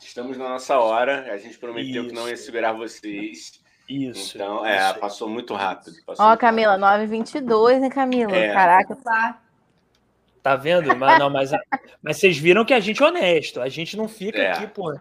estamos 0.00 0.36
na 0.36 0.48
nossa 0.48 0.78
hora. 0.78 1.32
A 1.32 1.38
gente 1.38 1.58
prometeu 1.58 2.06
que 2.06 2.12
não 2.12 2.26
ia 2.28 2.34
Isso. 2.34 2.44
segurar 2.44 2.72
vocês. 2.72 3.60
Isso. 3.88 4.36
Então, 4.36 4.66
é, 4.66 4.90
isso. 4.90 4.98
passou 4.98 5.28
muito 5.28 5.54
rápido. 5.54 5.92
passou 6.04 6.24
Ó, 6.24 6.28
muito 6.30 6.40
Camila, 6.40 6.76
rápido. 6.76 7.12
9h22, 7.12 7.82
hein, 7.84 7.90
Camila? 7.90 8.36
É. 8.36 8.52
Caraca. 8.52 8.96
Tá. 8.96 9.40
Tá 10.42 10.54
vendo? 10.54 10.94
Mas, 10.96 11.18
não, 11.18 11.28
mas, 11.30 11.50
mas 12.02 12.18
vocês 12.18 12.38
viram 12.38 12.64
que 12.64 12.72
a 12.74 12.78
gente 12.78 13.02
é 13.02 13.06
honesto. 13.06 13.60
A 13.60 13.68
gente 13.68 13.96
não 13.96 14.06
fica 14.08 14.38
É. 14.38 14.52
aqui, 14.52 14.66
pô. 14.68 14.92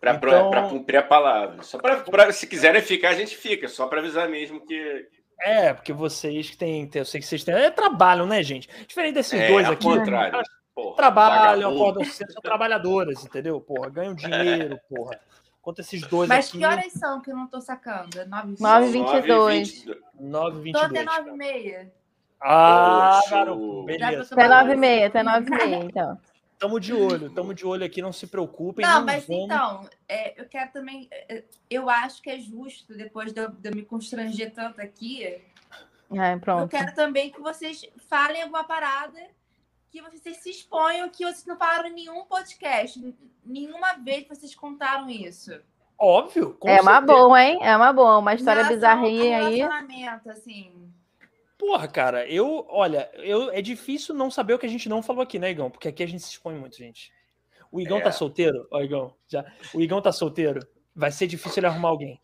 Para 0.00 0.14
Então- 0.14 0.68
cumprir 0.68 0.98
a 0.98 1.02
palavra. 1.02 1.62
Só 1.62 1.76
para 1.78 2.32
se 2.32 2.46
quiserem 2.46 2.80
ficar, 2.82 3.10
a 3.10 3.14
gente 3.14 3.36
fica. 3.36 3.66
Só 3.68 3.86
para 3.86 3.98
avisar 4.00 4.28
mesmo 4.28 4.64
que. 4.64 5.08
É, 5.40 5.72
porque 5.74 5.92
vocês 5.92 6.50
que 6.50 6.56
têm. 6.56 6.88
Eu 6.94 7.04
sei 7.04 7.20
que 7.20 7.26
vocês 7.26 7.42
têm. 7.42 7.52
É 7.54 7.68
trabalho, 7.70 8.26
né, 8.26 8.42
gente? 8.44 8.68
Diferente 8.86 9.14
desses 9.14 9.40
É, 9.40 9.48
dois 9.48 9.66
ao 9.66 9.72
aqui. 9.72 9.82
contrário. 9.82 10.40
Porra, 10.74 10.96
Trabalham, 10.96 11.70
acordam 11.74 12.04
cedo, 12.04 12.32
são 12.32 12.40
trabalhadoras, 12.42 13.24
entendeu? 13.24 13.60
Porra, 13.60 13.90
ganham 13.90 14.14
dinheiro, 14.14 14.80
porra. 14.88 15.20
Enquanto 15.60 15.80
esses 15.80 16.00
dois 16.08 16.28
Mas 16.28 16.48
aqui, 16.48 16.58
que 16.58 16.64
horas 16.64 16.92
são 16.92 17.20
que 17.20 17.30
eu 17.30 17.36
não 17.36 17.46
tô 17.46 17.60
sacando? 17.60 18.18
É 18.20 18.24
9 18.24 18.56
Nove 18.58 18.92
São 18.92 18.94
e 18.94 19.22
9h22. 19.22 19.96
9 20.18 20.56
Tô 20.56 20.62
22 20.62 20.84
até 20.84 21.02
9 21.04 21.30
e 21.30 21.32
meia. 21.34 21.92
Ah, 22.40 23.20
Poxa. 23.22 23.36
garoto, 23.36 23.84
beleza. 23.84 24.34
Até 24.34 24.48
9h30, 24.48 25.06
até 25.06 25.22
9h30, 25.22 25.84
então. 25.84 26.20
Tamo 26.58 26.80
de 26.80 26.92
olho, 26.94 27.30
tamo 27.30 27.52
de 27.54 27.66
olho 27.66 27.84
aqui, 27.84 28.00
não 28.00 28.12
se 28.12 28.26
preocupem. 28.26 28.84
Não, 28.86 29.04
mas 29.04 29.26
vamos- 29.26 29.44
então, 29.44 29.88
é, 30.08 30.40
eu 30.40 30.48
quero 30.48 30.72
também. 30.72 31.08
é, 31.10 31.44
Eu 31.68 31.88
acho 31.90 32.22
que 32.22 32.30
é 32.30 32.38
justo, 32.38 32.96
depois 32.96 33.32
de 33.32 33.40
eu, 33.40 33.50
de 33.50 33.68
eu 33.68 33.74
me 33.74 33.82
constranger 33.84 34.52
tanto 34.52 34.80
aqui, 34.80 35.24
É, 35.24 36.34
eu 36.34 36.40
pronto. 36.40 36.68
quero 36.68 36.94
também 36.94 37.30
que 37.30 37.40
vocês 37.40 37.84
falem 38.08 38.42
alguma 38.42 38.64
parada, 38.64 39.18
que 39.92 40.00
vocês 40.00 40.38
se 40.38 40.48
exponham, 40.50 41.08
que 41.10 41.22
vocês 41.24 41.44
não 41.44 41.56
falaram 41.58 41.88
em 41.88 41.92
nenhum 41.92 42.24
podcast. 42.24 42.98
Nenhuma 43.44 43.92
vez 43.98 44.26
vocês 44.26 44.54
contaram 44.54 45.10
isso. 45.10 45.52
Óbvio. 45.98 46.54
com 46.54 46.66
É 46.68 46.80
uma 46.80 46.98
certeza. 46.98 47.12
boa, 47.18 47.42
hein? 47.44 47.58
É 47.60 47.76
uma 47.76 47.92
boa. 47.92 48.16
Uma 48.18 48.34
história 48.34 48.64
relação 48.64 48.74
bizarrinha 48.76 49.40
ao 49.40 49.46
aí. 49.48 49.56
relacionamento, 49.56 50.30
assim. 50.30 50.72
Porra, 51.58 51.86
cara, 51.86 52.26
eu, 52.26 52.66
olha, 52.70 53.08
eu, 53.14 53.50
é 53.50 53.60
difícil 53.60 54.14
não 54.14 54.30
saber 54.30 54.54
o 54.54 54.58
que 54.58 54.66
a 54.66 54.68
gente 54.68 54.88
não 54.88 55.02
falou 55.02 55.22
aqui, 55.22 55.38
né, 55.38 55.50
Igão? 55.50 55.70
Porque 55.70 55.86
aqui 55.88 56.02
a 56.02 56.06
gente 56.08 56.22
se 56.22 56.30
expõe 56.30 56.54
muito, 56.56 56.76
gente. 56.76 57.12
O 57.70 57.80
Igão 57.80 57.98
É. 57.98 58.00
tá 58.00 58.10
solteiro? 58.10 58.66
Ó, 58.70 58.80
Igão, 58.80 59.14
já. 59.28 59.44
O 59.74 59.80
Igão 59.80 60.00
tá 60.02 60.10
solteiro? 60.10 60.66
Vai 60.96 61.12
ser 61.12 61.26
difícil 61.26 61.60
ele 61.60 61.66
arrumar 61.68 61.90
alguém. 61.90 62.18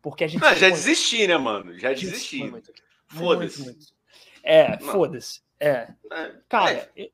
Porque 0.00 0.24
a 0.24 0.28
gente. 0.28 0.42
Ah, 0.44 0.54
se 0.54 0.60
já 0.60 0.70
desisti, 0.70 1.26
né, 1.26 1.36
mano? 1.36 1.76
Já 1.78 1.92
desisti. 1.92 2.50
Foda-se. 3.08 3.92
É, 4.42 4.70
Não. 4.78 4.92
foda-se. 4.92 5.42
É. 5.60 5.88
É. 6.12 6.32
Cara, 6.48 6.88
eu- 6.96 7.10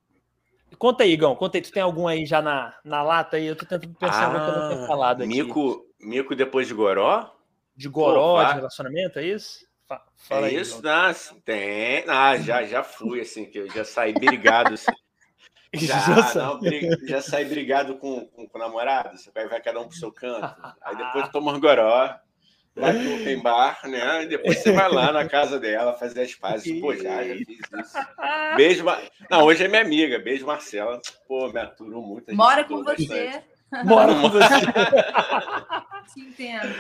conta 0.78 1.05
aí, 1.05 1.12
Igão. 1.12 1.35
Conta 1.35 1.59
aí. 1.59 1.62
Tu 1.62 1.73
tem 1.73 1.82
algum 1.82 2.06
aí 2.06 2.24
já 2.24 2.40
na, 2.40 2.74
na 2.85 3.02
lata 3.02 3.36
aí? 3.36 3.47
Eu 3.47 3.56
tô 3.56 3.66
tentando 3.66 3.94
pensar 3.98 4.32
no 4.32 4.40
que 4.44 4.51
eu 4.51 4.62
não 4.62 4.68
tenho 4.68 4.86
falado 4.86 5.23
aqui. 5.23 5.40
Ah, 5.40 5.44
Mico, 5.44 5.86
Mico 6.01 6.35
depois 6.36 6.66
de 6.68 6.74
Goró? 6.74 7.32
De 7.77 7.89
goró, 7.89 8.36
vai. 8.36 8.47
de 8.47 8.55
relacionamento, 8.55 9.18
é 9.18 9.24
isso? 9.24 9.66
Fa- 9.86 10.02
Fala 10.16 10.47
é 10.47 10.51
aí, 10.51 10.56
isso? 10.56 10.81
Ah, 10.89 11.12
sim, 11.12 11.39
tem. 11.40 12.05
Ah, 12.09 12.36
já, 12.39 12.62
já 12.64 12.82
fui, 12.82 13.20
assim, 13.20 13.44
que 13.44 13.59
eu 13.59 13.70
já 13.70 13.85
saí 13.85 14.14
brigado. 14.14 14.73
Assim. 14.74 14.90
Já, 15.74 15.98
Já 15.98 16.35
não, 16.35 16.60
já 17.06 17.20
saí 17.20 17.44
brigado 17.44 17.98
com, 17.98 18.24
com, 18.28 18.48
com 18.48 18.56
o 18.56 18.60
namorado. 18.60 19.18
Você 19.18 19.31
vai, 19.31 19.47
vai 19.47 19.60
cada 19.60 19.78
um 19.81 19.86
pro 19.89 19.97
seu 19.97 20.10
canto. 20.10 20.56
Aí 20.81 20.97
depois 20.97 21.28
toma 21.28 21.52
um 21.52 21.60
goró, 21.60 22.14
vai 22.77 22.93
pro 22.93 23.15
open 23.15 23.43
bar, 23.43 23.81
né? 23.89 24.23
E 24.24 24.27
depois 24.27 24.59
você 24.59 24.73
vai 24.73 24.89
lá 24.90 25.11
na 25.12 25.27
casa 25.28 25.59
dela 25.59 25.94
fazer 25.94 26.23
as 26.23 26.35
pazes. 26.35 26.81
Pô, 26.81 26.94
já, 26.94 27.24
já 27.24 27.35
fiz 27.35 27.48
isso. 27.48 27.98
Beijo, 28.57 28.85
Mar... 28.85 29.03
Não, 29.31 29.44
hoje 29.44 29.65
é 29.65 29.69
minha 29.69 29.82
amiga. 29.82 30.19
Beijo, 30.19 30.47
Marcela. 30.47 31.01
Pô, 31.27 31.48
me 31.48 31.61
aturou 31.61 32.03
muito. 32.03 32.35
Mora 32.35 32.65
com 32.65 32.82
bastante. 32.82 33.09
você, 33.09 33.43
Bora 33.85 34.15
com 34.15 34.28
você. 34.28 34.48
te 36.15 36.20
entendo. 36.20 36.74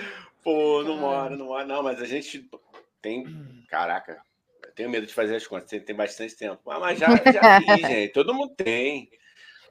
Pô, 0.44 0.82
não 0.84 0.98
mora, 0.98 1.34
não 1.34 1.46
mora. 1.46 1.64
Não, 1.64 1.82
mas 1.82 2.00
a 2.00 2.06
gente 2.06 2.48
tem. 3.00 3.24
Caraca, 3.68 4.20
eu 4.64 4.72
tenho 4.74 4.90
medo 4.90 5.06
de 5.06 5.14
fazer 5.14 5.36
as 5.36 5.46
contas. 5.46 5.68
Tem, 5.70 5.80
tem 5.80 5.96
bastante 5.96 6.36
tempo. 6.36 6.70
Ah, 6.70 6.78
mas 6.78 6.98
já, 6.98 7.08
já 7.32 7.60
fiz, 7.62 7.80
gente. 7.88 8.12
Todo 8.12 8.34
mundo 8.34 8.54
tem. 8.54 9.10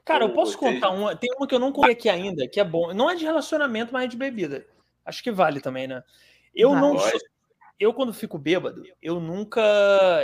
Cara, 0.04 0.24
eu 0.24 0.28
Eu 0.28 0.34
posso 0.34 0.58
contar 0.58 0.90
uma. 0.90 1.16
Tem 1.16 1.30
uma 1.36 1.46
que 1.46 1.54
eu 1.54 1.58
não 1.58 1.72
contei 1.72 1.92
aqui 1.92 2.08
ainda, 2.08 2.46
que 2.48 2.60
é 2.60 2.64
bom. 2.64 2.92
Não 2.92 3.10
é 3.10 3.14
de 3.14 3.24
relacionamento, 3.24 3.92
mas 3.92 4.04
é 4.04 4.08
de 4.08 4.16
bebida. 4.16 4.66
Acho 5.06 5.22
que 5.22 5.30
vale 5.30 5.60
também, 5.60 5.86
né? 5.86 6.02
Eu 6.54 6.74
não 6.74 6.98
sou. 6.98 7.20
Eu, 7.78 7.92
quando 7.92 8.12
fico 8.12 8.38
bêbado, 8.38 8.82
eu 9.02 9.20
nunca. 9.20 9.60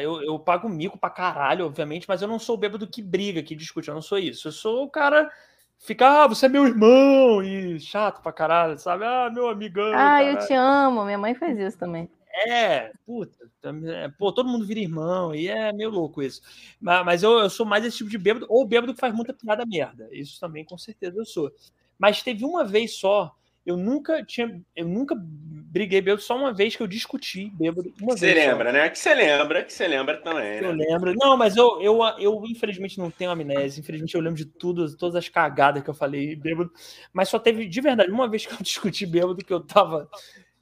Eu, 0.01 0.23
eu 0.23 0.39
pago 0.39 0.69
mico 0.69 0.99
pra 0.99 1.11
caralho, 1.11 1.67
obviamente, 1.67 2.07
mas 2.09 2.23
eu 2.23 2.29
não 2.29 2.39
sou 2.39 2.57
o 2.57 2.59
bêbado 2.59 2.87
que 2.87 3.03
briga, 3.03 3.43
que 3.43 3.55
discute. 3.55 3.89
Eu 3.89 3.95
não 3.95 4.03
sou 4.03 4.19
isso. 4.19 4.49
Eu 4.49 4.53
sou 4.53 4.85
o 4.85 4.91
cara. 4.91 5.31
Fica, 5.79 6.25
ah, 6.25 6.27
você 6.29 6.47
é 6.47 6.49
meu 6.49 6.65
irmão, 6.65 7.43
e 7.43 7.79
chato 7.81 8.23
pra 8.23 8.33
caralho, 8.33 8.79
sabe? 8.79 9.05
Ah, 9.05 9.29
meu 9.33 9.49
amigão. 9.49 9.93
Ah, 9.95 10.23
eu 10.23 10.35
caralho. 10.35 10.47
te 10.47 10.55
amo. 10.55 11.05
Minha 11.05 11.19
mãe 11.19 11.35
faz 11.35 11.59
isso 11.59 11.77
também. 11.77 12.09
É, 12.35 12.93
puta, 13.05 13.37
é, 13.63 14.09
pô, 14.09 14.33
todo 14.33 14.49
mundo 14.49 14.65
vira 14.65 14.81
irmão, 14.81 15.35
e 15.35 15.49
é 15.49 15.71
meio 15.73 15.91
louco 15.91 16.23
isso. 16.23 16.41
Mas, 16.81 17.05
mas 17.05 17.23
eu, 17.23 17.33
eu 17.39 17.51
sou 17.51 17.67
mais 17.67 17.85
esse 17.85 17.99
tipo 17.99 18.09
de 18.09 18.17
bêbado, 18.17 18.47
ou 18.49 18.67
bêbado 18.67 18.95
que 18.95 19.01
faz 19.01 19.15
muita 19.15 19.35
piada 19.35 19.67
merda. 19.67 20.09
Isso 20.11 20.41
também, 20.41 20.65
com 20.65 20.79
certeza, 20.79 21.19
eu 21.19 21.27
sou. 21.27 21.53
Mas 21.99 22.23
teve 22.23 22.45
uma 22.45 22.65
vez 22.65 22.97
só, 22.97 23.37
eu 23.64 23.76
nunca 23.76 24.24
tinha, 24.24 24.60
eu 24.74 24.86
nunca 24.86 25.14
briguei 25.18 26.01
bêbado, 26.01 26.20
só 26.20 26.36
uma 26.36 26.52
vez 26.52 26.76
que 26.76 26.82
eu 26.82 26.86
discuti 26.86 27.51
bêbado. 27.55 27.93
Uma 28.01 28.16
Você 28.16 28.32
vez 28.32 28.44
só. 28.44 28.51
lembra, 28.51 28.72
né? 28.72 28.90
Que 28.90 28.98
você 28.98 29.14
lembra, 29.14 29.64
que 29.64 29.72
você 29.72 29.89
lembra 29.89 30.18
também, 30.20 30.59
Eu 30.59 30.74
né? 30.74 30.84
lembro. 30.86 31.14
Não, 31.14 31.36
mas 31.36 31.56
eu, 31.56 31.80
eu, 31.80 31.98
eu 32.18 32.43
infelizmente 32.47 32.98
não 32.98 33.10
tenho 33.10 33.30
amnésia. 33.30 33.80
Infelizmente 33.80 34.14
eu 34.14 34.20
lembro 34.20 34.36
de 34.36 34.44
tudo, 34.44 34.94
todas 34.97 35.16
as 35.16 35.28
cagadas 35.28 35.82
que 35.82 35.89
eu 35.89 35.94
falei 35.94 36.36
bêbado. 36.36 36.70
Mas 37.12 37.28
só 37.28 37.39
teve, 37.39 37.66
de 37.66 37.80
verdade, 37.80 38.10
uma 38.10 38.28
vez 38.28 38.44
que 38.44 38.52
eu 38.52 38.59
discuti 38.62 39.06
bêbado 39.06 39.36
que 39.36 39.52
eu 39.52 39.60
tava. 39.60 40.09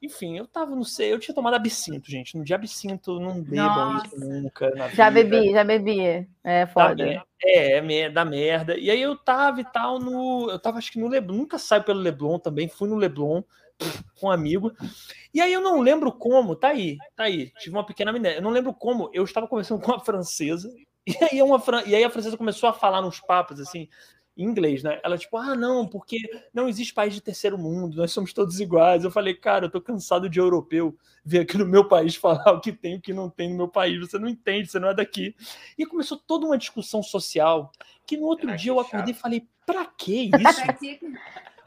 Enfim, 0.02 0.38
eu 0.38 0.46
tava, 0.46 0.74
não 0.74 0.82
sei, 0.82 1.12
eu 1.12 1.18
tinha 1.18 1.34
tomado 1.34 1.54
absinto, 1.54 2.10
gente. 2.10 2.36
No 2.36 2.42
dia 2.42 2.56
absinto, 2.56 3.20
não 3.20 3.42
bebam 3.42 3.98
isso 3.98 4.18
nunca. 4.18 4.72
Já 4.94 5.10
vida. 5.10 5.28
bebi, 5.30 5.52
já 5.52 5.64
bebi. 5.64 6.28
É 6.42 6.66
foda. 6.66 7.04
mer- 7.04 7.22
É, 7.44 7.76
é 7.76 8.10
dá 8.10 8.24
merda. 8.24 8.78
E 8.78 8.90
aí 8.90 9.00
eu 9.00 9.14
tava 9.14 9.60
e 9.60 9.64
tal 9.64 9.98
no. 9.98 10.48
Eu 10.50 10.58
tava, 10.58 10.78
acho 10.78 10.90
que 10.90 10.98
no 10.98 11.06
Leblon. 11.08 11.36
Nunca 11.36 11.58
saio 11.58 11.82
pelo 11.84 12.00
Leblon 12.00 12.38
também. 12.38 12.66
Fui 12.66 12.88
no 12.88 12.96
Leblon 12.96 13.42
com 14.18 14.28
um 14.28 14.30
amigo. 14.30 14.72
E 15.34 15.40
aí 15.40 15.52
eu 15.52 15.60
não 15.60 15.80
lembro 15.80 16.10
como. 16.12 16.56
Tá 16.56 16.68
aí, 16.68 16.96
tá 17.14 17.24
aí. 17.24 17.52
Tive 17.58 17.76
uma 17.76 17.84
pequena 17.84 18.10
amnésia. 18.10 18.38
Eu 18.38 18.42
não 18.42 18.50
lembro 18.50 18.72
como. 18.72 19.10
Eu 19.12 19.24
estava 19.24 19.46
conversando 19.46 19.82
com 19.82 19.92
uma 19.92 20.00
francesa. 20.00 20.72
E 21.06 21.16
aí, 21.24 21.42
uma, 21.42 21.60
e 21.86 21.94
aí 21.96 22.04
a 22.04 22.10
francesa 22.10 22.36
começou 22.36 22.68
a 22.68 22.74
falar 22.74 23.00
nos 23.00 23.18
papos 23.20 23.58
assim. 23.58 23.88
Em 24.36 24.44
inglês, 24.44 24.82
né? 24.82 25.00
Ela, 25.04 25.18
tipo, 25.18 25.36
ah, 25.36 25.54
não, 25.54 25.86
porque 25.86 26.18
não 26.54 26.68
existe 26.68 26.94
país 26.94 27.12
de 27.12 27.20
terceiro 27.20 27.58
mundo, 27.58 27.96
nós 27.96 28.12
somos 28.12 28.32
todos 28.32 28.60
iguais. 28.60 29.04
Eu 29.04 29.10
falei, 29.10 29.34
cara, 29.34 29.66
eu 29.66 29.70
tô 29.70 29.80
cansado 29.80 30.28
de 30.28 30.38
europeu 30.38 30.96
vir 31.24 31.40
aqui 31.40 31.58
no 31.58 31.66
meu 31.66 31.86
país 31.86 32.14
falar 32.16 32.52
o 32.52 32.60
que 32.60 32.72
tem 32.72 32.94
e 32.94 32.96
o 32.96 33.00
que 33.00 33.12
não 33.12 33.28
tem 33.28 33.50
no 33.50 33.56
meu 33.56 33.68
país. 33.68 34.00
Você 34.00 34.18
não 34.18 34.28
entende, 34.28 34.70
você 34.70 34.78
não 34.78 34.88
é 34.88 34.94
daqui. 34.94 35.34
E 35.76 35.84
começou 35.84 36.16
toda 36.16 36.46
uma 36.46 36.56
discussão 36.56 37.02
social 37.02 37.70
que 38.06 38.16
no 38.16 38.26
outro 38.26 38.46
Caraca, 38.46 38.62
dia 38.62 38.72
eu 38.72 38.80
acordei 38.80 39.12
e 39.12 39.16
falei, 39.16 39.48
pra 39.66 39.84
que 39.84 40.30
isso? 40.40 40.60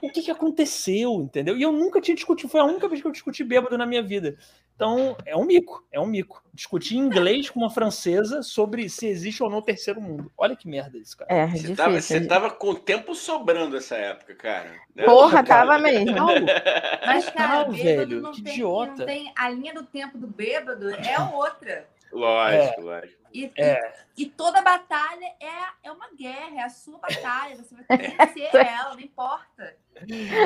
O 0.04 0.12
que, 0.12 0.22
que 0.22 0.32
aconteceu, 0.32 1.14
entendeu? 1.22 1.58
E 1.58 1.62
eu 1.62 1.72
nunca 1.72 2.02
tinha 2.02 2.14
discutido, 2.14 2.50
foi 2.50 2.60
a 2.60 2.66
única 2.66 2.90
vez 2.90 3.02
que 3.02 3.08
eu 3.08 3.12
discuti 3.12 3.44
bêbado 3.44 3.78
na 3.78 3.86
minha 3.86 4.04
vida. 4.04 4.38
Então, 4.76 5.16
é 5.26 5.38
um 5.38 5.46
mico, 5.46 5.86
é 5.92 6.00
um 6.00 6.06
mico. 6.06 6.44
Discutir 6.54 6.98
inglês 6.98 7.50
com 7.50 7.60
uma 7.60 7.70
francesa 7.70 8.42
sobre 8.42 8.90
se 8.90 9.08
existe 9.08 9.42
ou 9.42 9.50
não 9.50 9.62
terceiro 9.62 10.02
mundo. 10.02 10.30
Olha 10.38 10.56
que 10.58 10.68
merda 10.68 10.98
isso, 10.98 11.16
cara. 11.18 11.32
É, 11.34 11.48
Você 11.48 11.54
difícil. 11.54 11.76
tava, 11.76 12.02
você 12.02 12.26
tava 12.28 12.50
com 12.50 12.76
tempo 12.76 13.16
sobrando 13.16 13.78
essa 13.78 13.96
época, 13.96 14.36
cara. 14.36 14.72
né? 14.94 15.06
Porra, 15.06 15.44
cara. 15.44 15.46
tava 15.46 15.78
mesmo. 15.80 16.12
Não, 16.12 16.28
Mas, 17.06 17.30
cara, 17.30 17.64
bêbado 17.66 17.72
velho, 17.78 18.22
não 18.22 18.32
que 18.34 18.42
tem, 18.44 18.54
idiota. 18.54 18.96
não 18.98 19.06
tem. 19.06 19.32
A 19.38 19.50
linha 19.50 19.74
do 19.74 19.84
tempo 19.84 20.18
do 20.18 20.28
bêbado 20.28 20.90
é 20.90 21.20
outra. 21.34 21.88
Lógico, 22.12 22.82
lógico. 22.82 23.23
E, 23.34 23.52
É. 23.58 23.94
e 24.16 24.28
toda 24.28 24.62
batalha 24.62 25.26
é, 25.40 25.88
é 25.88 25.92
uma 25.92 26.10
guerra, 26.16 26.60
é 26.62 26.64
a 26.64 26.70
sua 26.70 27.00
batalha. 27.00 27.56
Você 27.56 27.74
vai 27.76 27.84
ter 27.86 27.98
que 27.98 28.18
vencer 28.18 28.56
ela, 28.56 28.94
não 28.94 29.00
importa. 29.00 29.76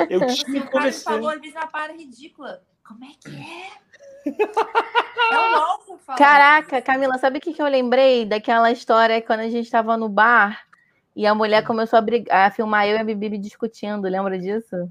eu 0.08 0.28
Se 0.30 0.44
tinha 0.44 0.62
o 0.62 0.70
cara 0.70 0.92
falou, 0.92 1.28
às 1.28 1.40
vezes, 1.40 1.54
uma 1.54 1.66
parada 1.66 1.92
ridícula. 1.92 2.62
Como 2.86 3.04
é 3.04 3.08
que 3.20 3.28
é? 3.28 3.88
É 5.30 5.38
o 5.38 5.52
novo 5.52 5.98
falando. 5.98 6.18
Caraca, 6.18 6.80
Camila, 6.80 7.18
sabe 7.18 7.38
o 7.38 7.40
que, 7.40 7.52
que 7.52 7.60
eu 7.60 7.66
lembrei 7.66 8.24
daquela 8.24 8.70
história 8.72 9.20
quando 9.20 9.40
a 9.40 9.48
gente 9.50 9.66
estava 9.66 9.96
no 9.96 10.08
bar 10.08 10.66
e 11.14 11.26
a 11.26 11.34
mulher 11.34 11.64
começou 11.66 11.98
a, 11.98 12.02
brigar, 12.02 12.46
a 12.46 12.50
filmar 12.50 12.86
eu 12.86 12.96
e 12.96 13.00
a 13.00 13.04
Bibi 13.04 13.36
discutindo, 13.36 14.08
lembra 14.08 14.38
disso? 14.38 14.90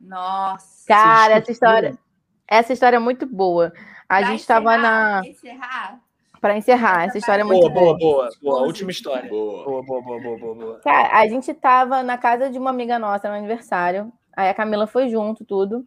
Nossa. 0.00 0.86
Cara, 0.86 1.34
essa 1.34 1.50
história, 1.50 1.98
essa 2.46 2.72
história 2.72 2.96
é 2.96 3.00
muito 3.00 3.26
boa. 3.26 3.72
A 4.08 4.18
Pra 4.18 4.22
gente 4.22 4.40
estava 4.40 4.76
na. 4.78 5.22
Encerrar? 5.24 6.00
Para 6.40 6.56
encerrar, 6.56 7.04
essa 7.04 7.18
história 7.18 7.42
é 7.42 7.44
muito 7.44 7.68
Boa, 7.68 7.72
boa, 7.72 7.98
boa. 7.98 8.16
boa, 8.16 8.30
boa. 8.42 8.62
Última 8.62 8.90
história. 8.90 9.28
Boa. 9.28 9.64
Boa, 9.64 9.82
boa, 9.82 10.02
boa, 10.02 10.20
boa, 10.20 10.38
boa, 10.38 10.54
boa. 10.54 10.80
Cara, 10.80 11.18
a 11.18 11.28
gente 11.28 11.52
tava 11.52 12.02
na 12.02 12.16
casa 12.16 12.48
de 12.48 12.58
uma 12.58 12.70
amiga 12.70 12.98
nossa 12.98 13.28
no 13.28 13.34
aniversário. 13.34 14.10
Aí 14.34 14.48
a 14.48 14.54
Camila 14.54 14.86
foi 14.86 15.10
junto, 15.10 15.44
tudo. 15.44 15.84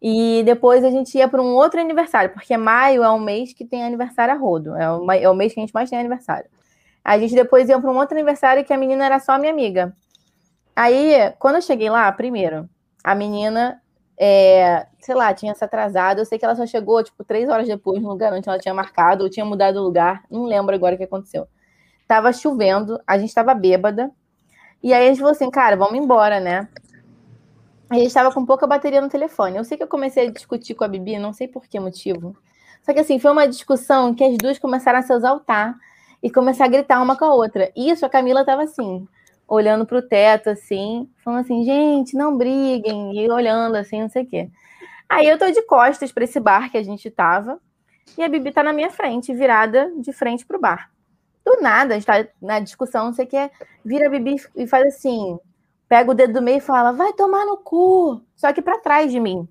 E 0.00 0.42
depois 0.44 0.84
a 0.84 0.90
gente 0.90 1.18
ia 1.18 1.26
para 1.26 1.42
um 1.42 1.54
outro 1.54 1.80
aniversário, 1.80 2.30
porque 2.30 2.56
maio 2.56 3.02
é 3.02 3.10
um 3.10 3.18
mês 3.18 3.52
que 3.52 3.64
tem 3.64 3.84
aniversário 3.84 4.32
a 4.32 4.36
rodo. 4.36 4.76
É 4.76 4.88
o, 4.90 5.12
é 5.12 5.28
o 5.28 5.34
mês 5.34 5.52
que 5.52 5.58
a 5.58 5.62
gente 5.62 5.74
mais 5.74 5.90
tem 5.90 5.98
aniversário. 5.98 6.48
A 7.04 7.18
gente 7.18 7.34
depois 7.34 7.68
ia 7.68 7.80
para 7.80 7.90
um 7.90 7.96
outro 7.96 8.14
aniversário 8.14 8.64
que 8.64 8.72
a 8.72 8.76
menina 8.76 9.04
era 9.04 9.18
só 9.18 9.36
minha 9.38 9.50
amiga. 9.50 9.92
Aí, 10.76 11.32
quando 11.40 11.56
eu 11.56 11.62
cheguei 11.62 11.90
lá, 11.90 12.12
primeiro, 12.12 12.68
a 13.02 13.14
menina, 13.14 13.82
é, 14.16 14.86
sei 15.00 15.14
lá, 15.14 15.32
tinha 15.32 15.54
se 15.54 15.64
atrasado. 15.64 16.20
Eu 16.20 16.24
sei 16.24 16.38
que 16.38 16.44
ela 16.44 16.56
só 16.56 16.66
chegou, 16.66 17.02
tipo, 17.02 17.24
três 17.24 17.48
horas 17.48 17.66
depois 17.66 18.02
no 18.02 18.08
lugar 18.08 18.32
onde 18.32 18.48
ela 18.48 18.58
tinha 18.58 18.74
marcado, 18.74 19.24
ou 19.24 19.30
tinha 19.30 19.44
mudado 19.44 19.76
o 19.76 19.82
lugar. 19.82 20.24
Não 20.30 20.44
lembro 20.44 20.74
agora 20.74 20.94
o 20.94 20.98
que 20.98 21.04
aconteceu. 21.04 21.46
Tava 22.06 22.32
chovendo, 22.32 23.00
a 23.06 23.18
gente 23.18 23.34
tava 23.34 23.54
bêbada. 23.54 24.10
E 24.82 24.92
aí 24.92 25.06
a 25.06 25.08
gente 25.08 25.18
falou 25.18 25.32
assim, 25.32 25.50
cara, 25.50 25.76
vamos 25.76 25.98
embora, 25.98 26.40
né? 26.40 26.68
A 27.90 27.94
gente 27.96 28.12
tava 28.12 28.32
com 28.32 28.44
pouca 28.44 28.66
bateria 28.66 29.00
no 29.00 29.08
telefone. 29.08 29.56
Eu 29.56 29.64
sei 29.64 29.76
que 29.76 29.82
eu 29.82 29.88
comecei 29.88 30.28
a 30.28 30.30
discutir 30.30 30.74
com 30.74 30.84
a 30.84 30.88
Bibi, 30.88 31.18
não 31.18 31.32
sei 31.32 31.48
por 31.48 31.66
que 31.66 31.80
motivo. 31.80 32.36
Só 32.82 32.92
que 32.92 33.00
assim, 33.00 33.18
foi 33.18 33.30
uma 33.30 33.46
discussão 33.46 34.14
que 34.14 34.24
as 34.24 34.36
duas 34.36 34.58
começaram 34.58 34.98
a 34.98 35.02
se 35.02 35.12
exaltar 35.12 35.74
e 36.22 36.30
começar 36.30 36.66
a 36.66 36.68
gritar 36.68 37.02
uma 37.02 37.16
com 37.16 37.24
a 37.24 37.34
outra. 37.34 37.70
Isso, 37.76 38.04
a 38.04 38.08
Camila 38.08 38.44
tava 38.44 38.62
assim, 38.62 39.06
olhando 39.46 39.86
pro 39.86 40.02
teto, 40.02 40.50
assim, 40.50 41.08
falando 41.24 41.40
assim, 41.40 41.64
gente, 41.64 42.16
não 42.16 42.36
briguem, 42.36 43.18
e 43.18 43.30
olhando 43.30 43.76
assim, 43.76 44.02
não 44.02 44.08
sei 44.08 44.22
o 44.24 44.26
quê. 44.26 44.50
Aí 45.08 45.26
eu 45.26 45.38
tô 45.38 45.50
de 45.50 45.62
costas 45.62 46.12
para 46.12 46.24
esse 46.24 46.38
bar 46.38 46.70
que 46.70 46.76
a 46.76 46.82
gente 46.82 47.10
tava, 47.10 47.60
e 48.16 48.22
a 48.22 48.28
Bibi 48.28 48.52
tá 48.52 48.62
na 48.62 48.72
minha 48.72 48.90
frente, 48.90 49.34
virada 49.34 49.90
de 49.96 50.12
frente 50.12 50.44
pro 50.44 50.60
bar. 50.60 50.90
Do 51.44 51.60
nada, 51.62 51.94
a 51.94 51.98
gente 51.98 52.06
tá 52.06 52.26
na 52.42 52.60
discussão, 52.60 53.06
não 53.06 53.12
sei 53.12 53.24
o 53.24 53.28
quê, 53.28 53.50
vira 53.84 54.06
a 54.06 54.10
Bibi 54.10 54.36
e 54.54 54.66
faz 54.66 54.86
assim, 54.86 55.38
pega 55.88 56.10
o 56.10 56.14
dedo 56.14 56.34
do 56.34 56.42
meio 56.42 56.58
e 56.58 56.60
fala, 56.60 56.92
vai 56.92 57.12
tomar 57.14 57.46
no 57.46 57.56
cu, 57.56 58.20
só 58.36 58.52
que 58.52 58.60
pra 58.60 58.78
trás 58.78 59.10
de 59.10 59.18
mim. 59.18 59.48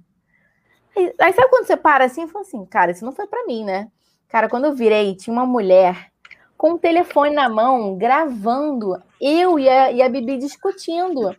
Aí, 0.96 1.14
aí 1.20 1.34
sabe 1.34 1.50
quando 1.50 1.66
você 1.66 1.76
para 1.76 2.06
assim 2.06 2.26
e 2.26 2.28
fala 2.28 2.46
assim, 2.46 2.66
cara, 2.66 2.92
isso 2.92 3.04
não 3.04 3.12
foi 3.12 3.28
pra 3.28 3.46
mim, 3.46 3.64
né? 3.64 3.90
Cara, 4.28 4.50
quando 4.50 4.66
eu 4.66 4.76
virei, 4.76 5.16
tinha 5.16 5.34
uma 5.34 5.46
mulher 5.46 6.12
com 6.58 6.74
o 6.74 6.80
telefone 6.80 7.34
na 7.34 7.48
mão, 7.48 7.96
gravando 7.98 9.02
eu 9.22 9.58
e 9.60 9.70
a, 9.70 9.92
e 9.92 10.02
a 10.02 10.10
Bibi 10.10 10.38
discutindo. 10.38 11.36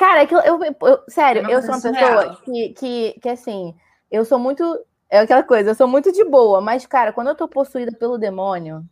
Cara, 0.00 0.22
é 0.22 0.26
que 0.26 0.34
eu, 0.34 0.40
eu- 0.40 0.58
eu- 0.64 1.04
sério, 1.10 1.42
É 1.42 1.54
eu 1.54 1.60
sou 1.60 1.74
uma 1.74 1.82
pessoa 1.82 2.34
que, 2.42 2.70
que, 2.70 3.20
que, 3.20 3.28
assim, 3.28 3.74
eu 4.10 4.24
sou 4.24 4.38
muito. 4.38 4.64
É 5.10 5.18
aquela 5.18 5.42
coisa, 5.42 5.70
eu 5.72 5.74
sou 5.74 5.86
muito 5.86 6.10
de 6.10 6.24
boa, 6.24 6.58
mas, 6.58 6.86
cara, 6.86 7.12
quando 7.12 7.28
eu 7.28 7.34
tô 7.34 7.46
possuída 7.46 7.92
pelo 7.92 8.16
demônio, 8.16 8.82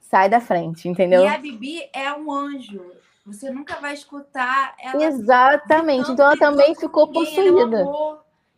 sai 0.00 0.26
da 0.30 0.40
frente, 0.40 0.88
entendeu? 0.88 1.22
E 1.22 1.26
a 1.26 1.36
Bibi 1.36 1.90
é 1.92 2.10
um 2.14 2.32
anjo. 2.32 2.80
Você 3.26 3.50
nunca 3.50 3.78
vai 3.78 3.92
escutar 3.92 4.74
ela. 4.80 5.04
Exatamente. 5.04 6.12
Então 6.12 6.24
ela 6.24 6.36
também 6.38 6.74
ficou 6.74 7.06
ninguém, 7.08 7.20
é 7.20 7.42
possuída. 7.42 7.84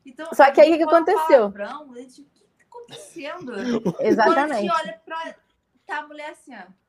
Então, 0.07 0.33
Só 0.33 0.49
que 0.53 0.61
aí 0.61 0.73
o 0.75 0.77
que 0.77 0.85
aconteceu? 0.85 1.51
palavrão, 1.51 1.97
eu 1.97 2.07
digo, 2.07 2.29
o 2.29 2.33
que 2.33 2.45
tá 2.57 2.65
acontecendo? 2.71 3.53
Quando 3.97 3.99
a 3.99 4.07
Exatamente. 4.07 4.69
gente 4.69 4.87
olha 4.87 5.01
pra. 5.05 5.35
Tá 5.87 5.99
a 5.99 6.07
mulher 6.07 6.31
assim, 6.31 6.55
ó. 6.55 6.80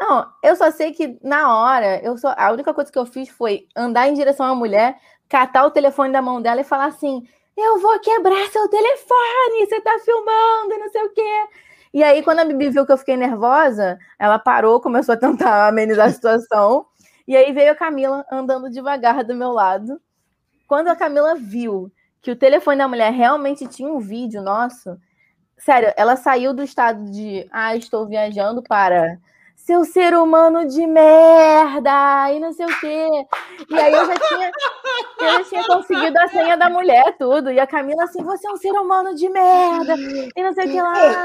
Não, 0.00 0.26
eu 0.42 0.56
só 0.56 0.70
sei 0.70 0.92
que 0.92 1.18
na 1.22 1.54
hora, 1.54 2.00
eu 2.02 2.16
só, 2.16 2.34
a 2.36 2.50
única 2.52 2.72
coisa 2.72 2.90
que 2.90 2.98
eu 2.98 3.04
fiz 3.04 3.28
foi 3.28 3.68
andar 3.76 4.08
em 4.08 4.14
direção 4.14 4.46
à 4.46 4.54
mulher, 4.54 4.98
catar 5.28 5.66
o 5.66 5.70
telefone 5.70 6.10
da 6.10 6.22
mão 6.22 6.40
dela 6.40 6.62
e 6.62 6.64
falar 6.64 6.86
assim: 6.86 7.22
Eu 7.56 7.78
vou 7.78 8.00
quebrar 8.00 8.48
seu 8.48 8.66
telefone, 8.68 9.66
você 9.68 9.80
tá 9.82 9.98
filmando, 10.02 10.78
não 10.78 10.88
sei 10.90 11.02
o 11.02 11.10
quê. 11.12 11.48
E 11.92 12.02
aí, 12.02 12.22
quando 12.22 12.38
a 12.40 12.44
Bibi 12.44 12.70
viu 12.70 12.86
que 12.86 12.92
eu 12.92 12.96
fiquei 12.98 13.16
nervosa, 13.16 13.98
ela 14.18 14.38
parou, 14.38 14.80
começou 14.80 15.14
a 15.14 15.18
tentar 15.18 15.68
amenizar 15.68 16.06
a 16.08 16.12
situação. 16.12 16.86
E 17.28 17.36
aí 17.36 17.52
veio 17.52 17.72
a 17.72 17.76
Camila 17.76 18.24
andando 18.32 18.70
devagar 18.70 19.22
do 19.24 19.34
meu 19.34 19.50
lado. 19.52 20.00
Quando 20.66 20.88
a 20.88 20.96
Camila 20.96 21.34
viu 21.34 21.92
que 22.22 22.30
o 22.30 22.36
telefone 22.36 22.78
da 22.78 22.88
mulher 22.88 23.12
realmente 23.12 23.66
tinha 23.68 23.88
um 23.92 23.98
vídeo 24.00 24.42
nosso, 24.42 24.96
sério, 25.58 25.92
ela 25.96 26.16
saiu 26.16 26.54
do 26.54 26.62
estado 26.62 27.04
de 27.10 27.46
ah, 27.52 27.76
estou 27.76 28.06
viajando 28.06 28.62
para 28.62 29.18
seu 29.64 29.84
ser 29.84 30.14
humano 30.14 30.66
de 30.66 30.86
merda 30.86 32.30
e 32.32 32.40
não 32.40 32.52
sei 32.52 32.66
o 32.66 32.80
quê. 32.80 33.08
E 33.68 33.74
aí 33.78 33.92
eu 33.92 34.06
já 34.06 34.14
tinha, 34.18 34.50
eu 35.20 35.30
já 35.32 35.44
tinha 35.44 35.64
conseguido 35.66 36.18
a 36.18 36.28
senha 36.28 36.56
da 36.56 36.68
mulher, 36.68 37.16
tudo. 37.18 37.50
E 37.52 37.60
a 37.60 37.66
Camila 37.66 38.04
assim, 38.04 38.22
você 38.22 38.48
é 38.48 38.50
um 38.50 38.56
ser 38.56 38.72
humano 38.72 39.14
de 39.14 39.28
merda 39.28 39.94
e 40.34 40.42
não 40.42 40.52
sei 40.52 40.66
o 40.66 40.70
que 40.70 40.80
lá. 40.80 41.24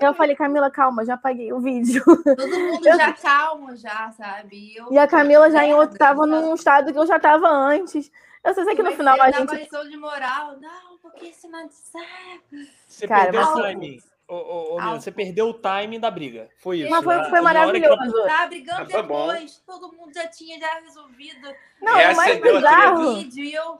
Eu 0.00 0.14
falei, 0.14 0.36
Camila, 0.36 0.70
calma, 0.70 1.04
já 1.04 1.14
apaguei 1.14 1.52
o 1.52 1.58
vídeo. 1.60 2.02
Todo 2.04 2.58
mundo 2.58 2.86
Eu- 2.86 2.96
já 2.96 3.12
calmo, 3.12 3.74
já, 3.76 4.12
sabe? 4.16 4.56
E, 4.56 4.76
eu, 4.76 4.86
E 4.92 4.98
a 4.98 5.06
Camila 5.06 5.50
já 5.50 5.64
em 5.64 5.74
outro, 5.74 5.96
Merda, 5.98 6.04
tava 6.04 6.26
num 6.26 6.54
estado 6.54 6.92
que 6.92 6.98
eu 6.98 7.06
já 7.06 7.18
tava 7.18 7.48
antes. 7.48 8.10
Eu 8.44 8.54
só 8.54 8.62
sei 8.64 8.76
que 8.76 8.82
no 8.82 8.92
final 8.92 9.14
a 9.20 9.24
uma 9.24 9.32
gente. 9.32 9.56
lição 9.56 9.88
de 9.88 9.96
moral. 9.96 10.56
Não, 10.60 10.98
porque 11.02 11.26
esse 11.26 11.48
não 11.48 11.68
sabe. 11.68 12.70
Você 12.86 13.08
Cara, 13.08 13.32
perdeu 13.32 13.40
mas-. 13.56 14.15
Ô, 14.28 14.34
ô, 14.34 14.76
ô, 14.76 15.00
você 15.00 15.12
perdeu 15.12 15.48
o 15.48 15.54
timing 15.54 16.00
da 16.00 16.10
briga. 16.10 16.48
Foi 16.58 16.80
isso. 16.80 16.90
Mas 16.90 17.04
foi, 17.04 17.16
né? 17.16 17.30
foi 17.30 17.40
maravilhoso. 17.40 18.24
Tá 18.26 18.46
brigando 18.46 18.80
Ah, 18.96 19.02
bom. 19.02 19.28
depois. 19.28 19.62
Todo 19.64 19.92
mundo 19.92 20.12
já 20.12 20.26
tinha 20.26 20.58
já 20.58 20.80
resolvido 20.80 21.46
Não, 21.80 21.92
o 22.12 22.16
mais 22.16 22.40
bizarro. 22.40 23.14
vídeo. 23.14 23.44
E 23.44 23.54
eu. 23.54 23.78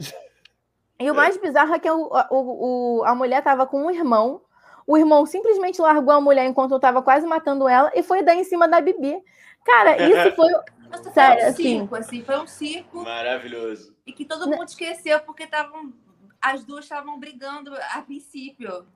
E 1.00 1.10
o 1.10 1.14
mais 1.14 1.36
bizarro 1.36 1.74
é 1.74 1.78
que 1.80 1.90
o, 1.90 2.10
o, 2.30 2.98
o- 3.00 3.04
a 3.04 3.14
mulher 3.14 3.42
tava 3.42 3.66
com 3.66 3.84
um 3.86 3.90
irmão. 3.90 4.40
O 4.86 4.96
irmão 4.96 5.26
simplesmente 5.26 5.82
largou 5.82 6.14
a 6.14 6.20
mulher 6.20 6.46
enquanto 6.46 6.70
eu 6.72 6.78
tava 6.80 7.02
quase 7.02 7.26
matando 7.26 7.68
ela 7.68 7.90
e 7.94 8.02
foi 8.04 8.22
dar 8.22 8.36
em 8.36 8.44
cima 8.44 8.68
da 8.68 8.80
Bibi. 8.80 9.20
Cara, 9.64 9.96
isso 10.08 10.36
foi. 10.36 10.48
Nossa, 10.88 11.10
Sério, 11.10 11.40
foi 11.40 11.44
um 11.44 11.50
assim. 11.50 11.62
circo, 11.80 11.96
assim. 11.96 12.22
Foi 12.24 12.38
um 12.38 12.46
circo. 12.46 13.02
Maravilhoso. 13.02 13.96
E 14.06 14.12
que 14.12 14.24
todo 14.24 14.48
mundo 14.48 14.68
esqueceu, 14.68 15.18
porque 15.20 15.42
estavam. 15.42 15.92
As 16.40 16.64
duas 16.64 16.84
estavam 16.84 17.18
brigando 17.18 17.74
a 17.92 18.00
princípio. 18.02 18.86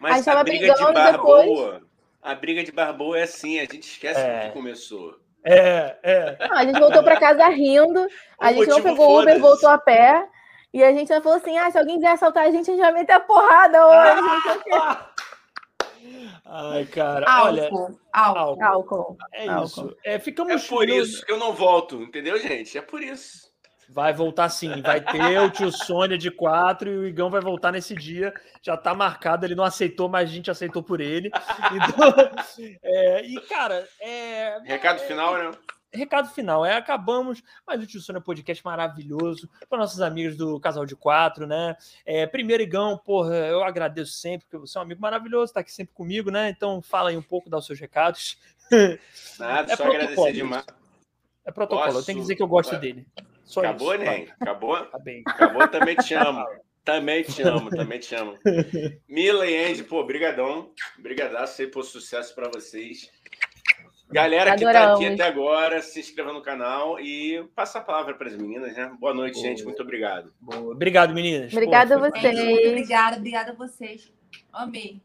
Mas 0.00 0.16
gente 0.16 0.28
a 0.28 0.32
tava 0.32 0.44
briga 0.44 0.66
de 0.66 0.72
brigando 0.72 0.92
bar 0.94 1.12
depois. 1.12 1.46
boa. 1.46 1.82
A 2.22 2.34
briga 2.34 2.64
de 2.64 2.72
bar 2.72 2.92
boa 2.92 3.18
é 3.18 3.22
assim, 3.22 3.58
a 3.58 3.62
gente 3.62 3.80
esquece 3.88 4.20
É. 4.20 4.46
que 4.48 4.52
começou. 4.52 5.16
É, 5.44 5.96
é. 6.02 6.48
Não, 6.48 6.56
a 6.56 6.64
gente 6.64 6.78
voltou 6.78 7.02
pra 7.02 7.18
casa 7.18 7.46
rindo. 7.48 8.06
A 8.38 8.50
O 8.50 8.54
gente 8.54 8.68
não 8.68 8.82
pegou 8.82 9.20
Uber, 9.20 9.40
voltou 9.40 9.68
a 9.70 9.78
pé. 9.78 10.26
E 10.72 10.84
a 10.84 10.92
gente 10.92 11.08
falou 11.20 11.38
assim: 11.38 11.56
ah, 11.58 11.70
se 11.70 11.78
alguém 11.78 11.98
vier 11.98 12.12
assaltar 12.12 12.44
a 12.46 12.50
gente, 12.50 12.70
a 12.70 12.74
gente 12.74 12.80
vai 12.82 12.92
meter 12.92 13.12
a 13.14 13.20
porrada 13.20 13.86
hoje. 13.86 14.20
Ai, 16.44 16.84
cara, 16.86 17.44
olha. 17.44 17.64
Álcool. 17.64 17.98
Álcool. 18.12 18.62
Álcool. 18.62 18.64
Álcool. 18.64 19.16
É 19.32 19.48
álcool. 19.48 19.64
isso. 19.64 19.96
É, 20.04 20.18
ficamos 20.18 20.64
É 20.64 20.68
por 20.68 20.88
isso 20.88 21.24
que 21.24 21.32
eu 21.32 21.38
não 21.38 21.52
volto, 21.52 22.02
entendeu, 22.02 22.38
gente? 22.38 22.76
É 22.76 22.82
por 22.82 23.02
isso. 23.02 23.49
Vai 23.92 24.12
voltar 24.12 24.48
sim. 24.48 24.80
Vai 24.82 25.00
ter 25.00 25.40
o 25.40 25.50
tio 25.50 25.72
Sônia 25.72 26.16
de 26.16 26.30
quatro 26.30 26.88
e 26.88 26.96
o 26.96 27.06
Igão 27.08 27.28
vai 27.28 27.40
voltar 27.40 27.72
nesse 27.72 27.94
dia. 27.94 28.32
Já 28.62 28.76
tá 28.76 28.94
marcado, 28.94 29.44
ele 29.44 29.56
não 29.56 29.64
aceitou, 29.64 30.08
mas 30.08 30.30
a 30.30 30.32
gente 30.32 30.50
aceitou 30.50 30.80
por 30.82 31.00
ele. 31.00 31.28
Então, 31.72 32.30
é, 32.82 33.24
e, 33.26 33.40
cara, 33.42 33.86
é, 34.00 34.58
Recado 34.64 35.00
final, 35.00 35.34
né? 35.36 35.50
recado 35.92 36.28
final, 36.28 36.64
é, 36.64 36.76
acabamos 36.76 37.42
mais 37.66 37.82
o 37.82 37.86
Tio 37.86 38.00
Sônia 38.00 38.20
Podcast 38.22 38.64
maravilhoso 38.64 39.50
para 39.68 39.76
nossos 39.76 40.00
amigos 40.00 40.36
do 40.36 40.60
Casal 40.60 40.86
de 40.86 40.94
Quatro, 40.94 41.48
né? 41.48 41.74
É, 42.06 42.28
primeiro, 42.28 42.62
Igão, 42.62 42.96
porra, 42.96 43.34
eu 43.34 43.64
agradeço 43.64 44.12
sempre, 44.12 44.46
porque 44.46 44.56
você 44.68 44.78
é 44.78 44.80
um 44.80 44.84
amigo 44.84 45.00
maravilhoso, 45.00 45.52
tá 45.52 45.58
aqui 45.58 45.72
sempre 45.72 45.92
comigo, 45.92 46.30
né? 46.30 46.48
Então 46.48 46.80
fala 46.80 47.10
aí 47.10 47.16
um 47.16 47.22
pouco, 47.22 47.50
dá 47.50 47.58
os 47.58 47.66
seus 47.66 47.80
recados. 47.80 48.38
Nada, 49.36 49.72
É 49.72 49.76
só 49.76 49.82
protocolo 49.82 49.94
agradecer 49.96 50.32
demais. 50.32 50.64
É 51.44 51.50
protocolo, 51.50 51.88
eu 51.88 51.92
tenho 52.04 52.04
que 52.04 52.12
Posso- 52.12 52.20
dizer 52.20 52.36
que 52.36 52.42
eu 52.42 52.46
gosto 52.48 52.76
dele. 52.76 53.04
Só 53.50 53.60
Acabou, 53.60 53.94
isso. 53.94 54.04
Nen? 54.04 54.28
Acabou? 54.40 54.76
Tá 54.86 54.98
bem. 54.98 55.22
Acabou, 55.26 55.66
também 55.68 55.96
te 55.96 56.14
amo. 56.14 56.44
Também 56.84 57.22
te 57.22 57.42
amo, 57.42 57.68
também 57.68 57.98
te 57.98 58.14
amo. 58.14 58.38
Mila 59.08 59.46
e 59.46 59.70
Andy, 59.70 59.82
pô, 59.84 60.02
brigadão. 60.04 60.70
Brigadaço 60.98 61.60
aí 61.60 61.68
por 61.68 61.84
sucesso 61.84 62.34
para 62.34 62.48
vocês. 62.48 63.10
Galera 64.10 64.56
que 64.56 64.64
tá 64.64 64.70
aqui 64.70 64.76
Adoramos. 65.04 65.20
até 65.20 65.22
agora, 65.28 65.82
se 65.82 66.00
inscreva 66.00 66.32
no 66.32 66.42
canal 66.42 66.98
e 66.98 67.44
passa 67.54 67.78
a 67.78 67.82
palavra 67.82 68.14
para 68.14 68.28
as 68.28 68.36
meninas, 68.36 68.74
né? 68.76 68.90
Boa 68.98 69.14
noite, 69.14 69.34
Boa. 69.34 69.46
gente. 69.46 69.62
Muito 69.64 69.82
obrigado. 69.82 70.32
Boa. 70.40 70.72
Obrigado, 70.72 71.12
meninas. 71.14 71.52
Obrigada 71.52 71.96
Pô, 71.98 72.04
a 72.04 72.10
foi- 72.10 72.20
você. 72.20 72.32
Gente, 72.34 72.44
muito 72.54 72.68
obrigada, 72.68 73.16
obrigada 73.18 73.50
a 73.52 73.54
vocês. 73.54 74.12
Amei. 74.52 75.00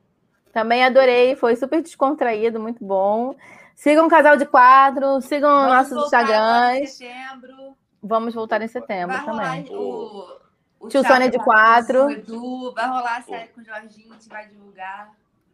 Também 0.54 0.84
adorei, 0.84 1.36
foi 1.36 1.56
super 1.56 1.82
descontraído, 1.82 2.60
muito 2.60 2.84
bom. 2.84 3.36
Sigam 3.76 4.08
o 4.08 4.10
Casal 4.10 4.38
de 4.38 4.46
Quatro, 4.46 5.20
sigam 5.22 5.50
Vamos 5.68 5.92
nossos 5.92 6.14
agora 6.14 6.78
em 6.80 6.84
Instagrams. 6.84 6.92
setembro. 6.92 7.65
Vamos 8.08 8.34
voltar 8.36 8.62
em 8.62 8.68
setembro 8.68 9.16
Vai 9.16 9.26
rolar 9.26 9.56
também. 9.58 9.76
o, 9.76 10.38
O 10.80 10.88
Tio 10.88 11.04
Sônia 11.06 11.30
de 11.30 11.38
vai 11.38 11.46
quatro. 11.46 12.12
Edu, 12.12 12.72
vai 12.74 12.88
rolar 12.88 13.18
a 13.18 13.22
série 13.24 13.48
com 13.50 13.62
o 13.62 13.64
Jorginho, 13.66 14.12
a 14.12 14.14
gente 14.14 14.30
vai 14.30 14.48
divulgar. 14.48 15.12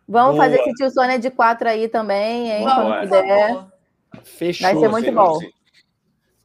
Vamos 0.08 0.36
Boa. 0.36 0.44
fazer 0.44 0.60
esse 0.60 0.74
tio 0.74 0.92
Sônia 0.92 1.18
de 1.18 1.30
quatro 1.32 1.70
aí 1.70 1.88
também, 1.88 2.52
hein? 2.52 2.64
Vamos, 2.66 2.84
Quando 2.84 3.10
puder. 3.10 3.66
Fechou. 4.24 4.68
Vai 4.68 4.78
ser 4.78 4.90
muito 4.90 5.12
bom. 5.14 5.40
sim. 5.40 5.52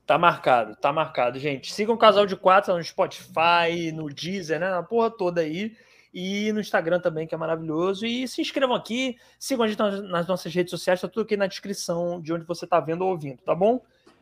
Tá 0.06 0.16
marcado, 0.16 0.76
tá 0.76 0.92
marcado, 0.92 1.36
gente. 1.40 1.72
Sigam 1.72 1.96
o 1.96 1.98
Casal 1.98 2.26
de 2.26 2.36
Quatro 2.36 2.72
no 2.76 2.84
Spotify, 2.84 3.90
no 3.92 4.08
Deezer, 4.08 4.60
né? 4.60 4.70
Na 4.70 4.80
porra 4.84 5.10
toda 5.10 5.40
aí. 5.40 5.76
E 6.14 6.52
no 6.52 6.60
Instagram 6.60 7.00
também, 7.00 7.26
que 7.26 7.34
é 7.34 7.38
maravilhoso. 7.38 8.06
E 8.06 8.28
se 8.28 8.40
inscrevam 8.40 8.76
aqui, 8.76 9.18
sigam 9.36 9.64
a 9.64 9.68
gente 9.68 9.78
nas, 9.80 10.00
nas 10.08 10.26
nossas 10.28 10.54
redes 10.54 10.70
sociais, 10.70 11.00
tá 11.00 11.08
tudo 11.08 11.24
aqui 11.24 11.36
na 11.36 11.48
descrição 11.48 12.20
de 12.20 12.32
onde 12.32 12.44
você 12.44 12.66
tá 12.68 12.78
vendo 12.78 13.02
ou 13.02 13.10
ouvindo, 13.10 13.38
tá 13.42 13.52
bom? 13.54 13.80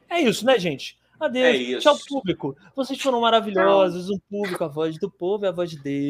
É 0.08 0.18
isso, 0.20 0.46
né, 0.46 0.58
gente? 0.58 0.98
Adeus. 1.18 1.76
É. 1.76 1.78
Tchau, 1.78 1.96
público. 2.08 2.56
Vocês 2.74 3.00
foram 3.00 3.20
maravilhosos. 3.20 4.08
O 4.10 4.20
público, 4.28 4.64
a 4.64 4.68
voz 4.68 4.98
do 4.98 5.10
povo 5.10 5.46
é 5.46 5.48
a 5.48 5.52
voz 5.52 5.70
de 5.70 5.78
Deus. 5.78 6.04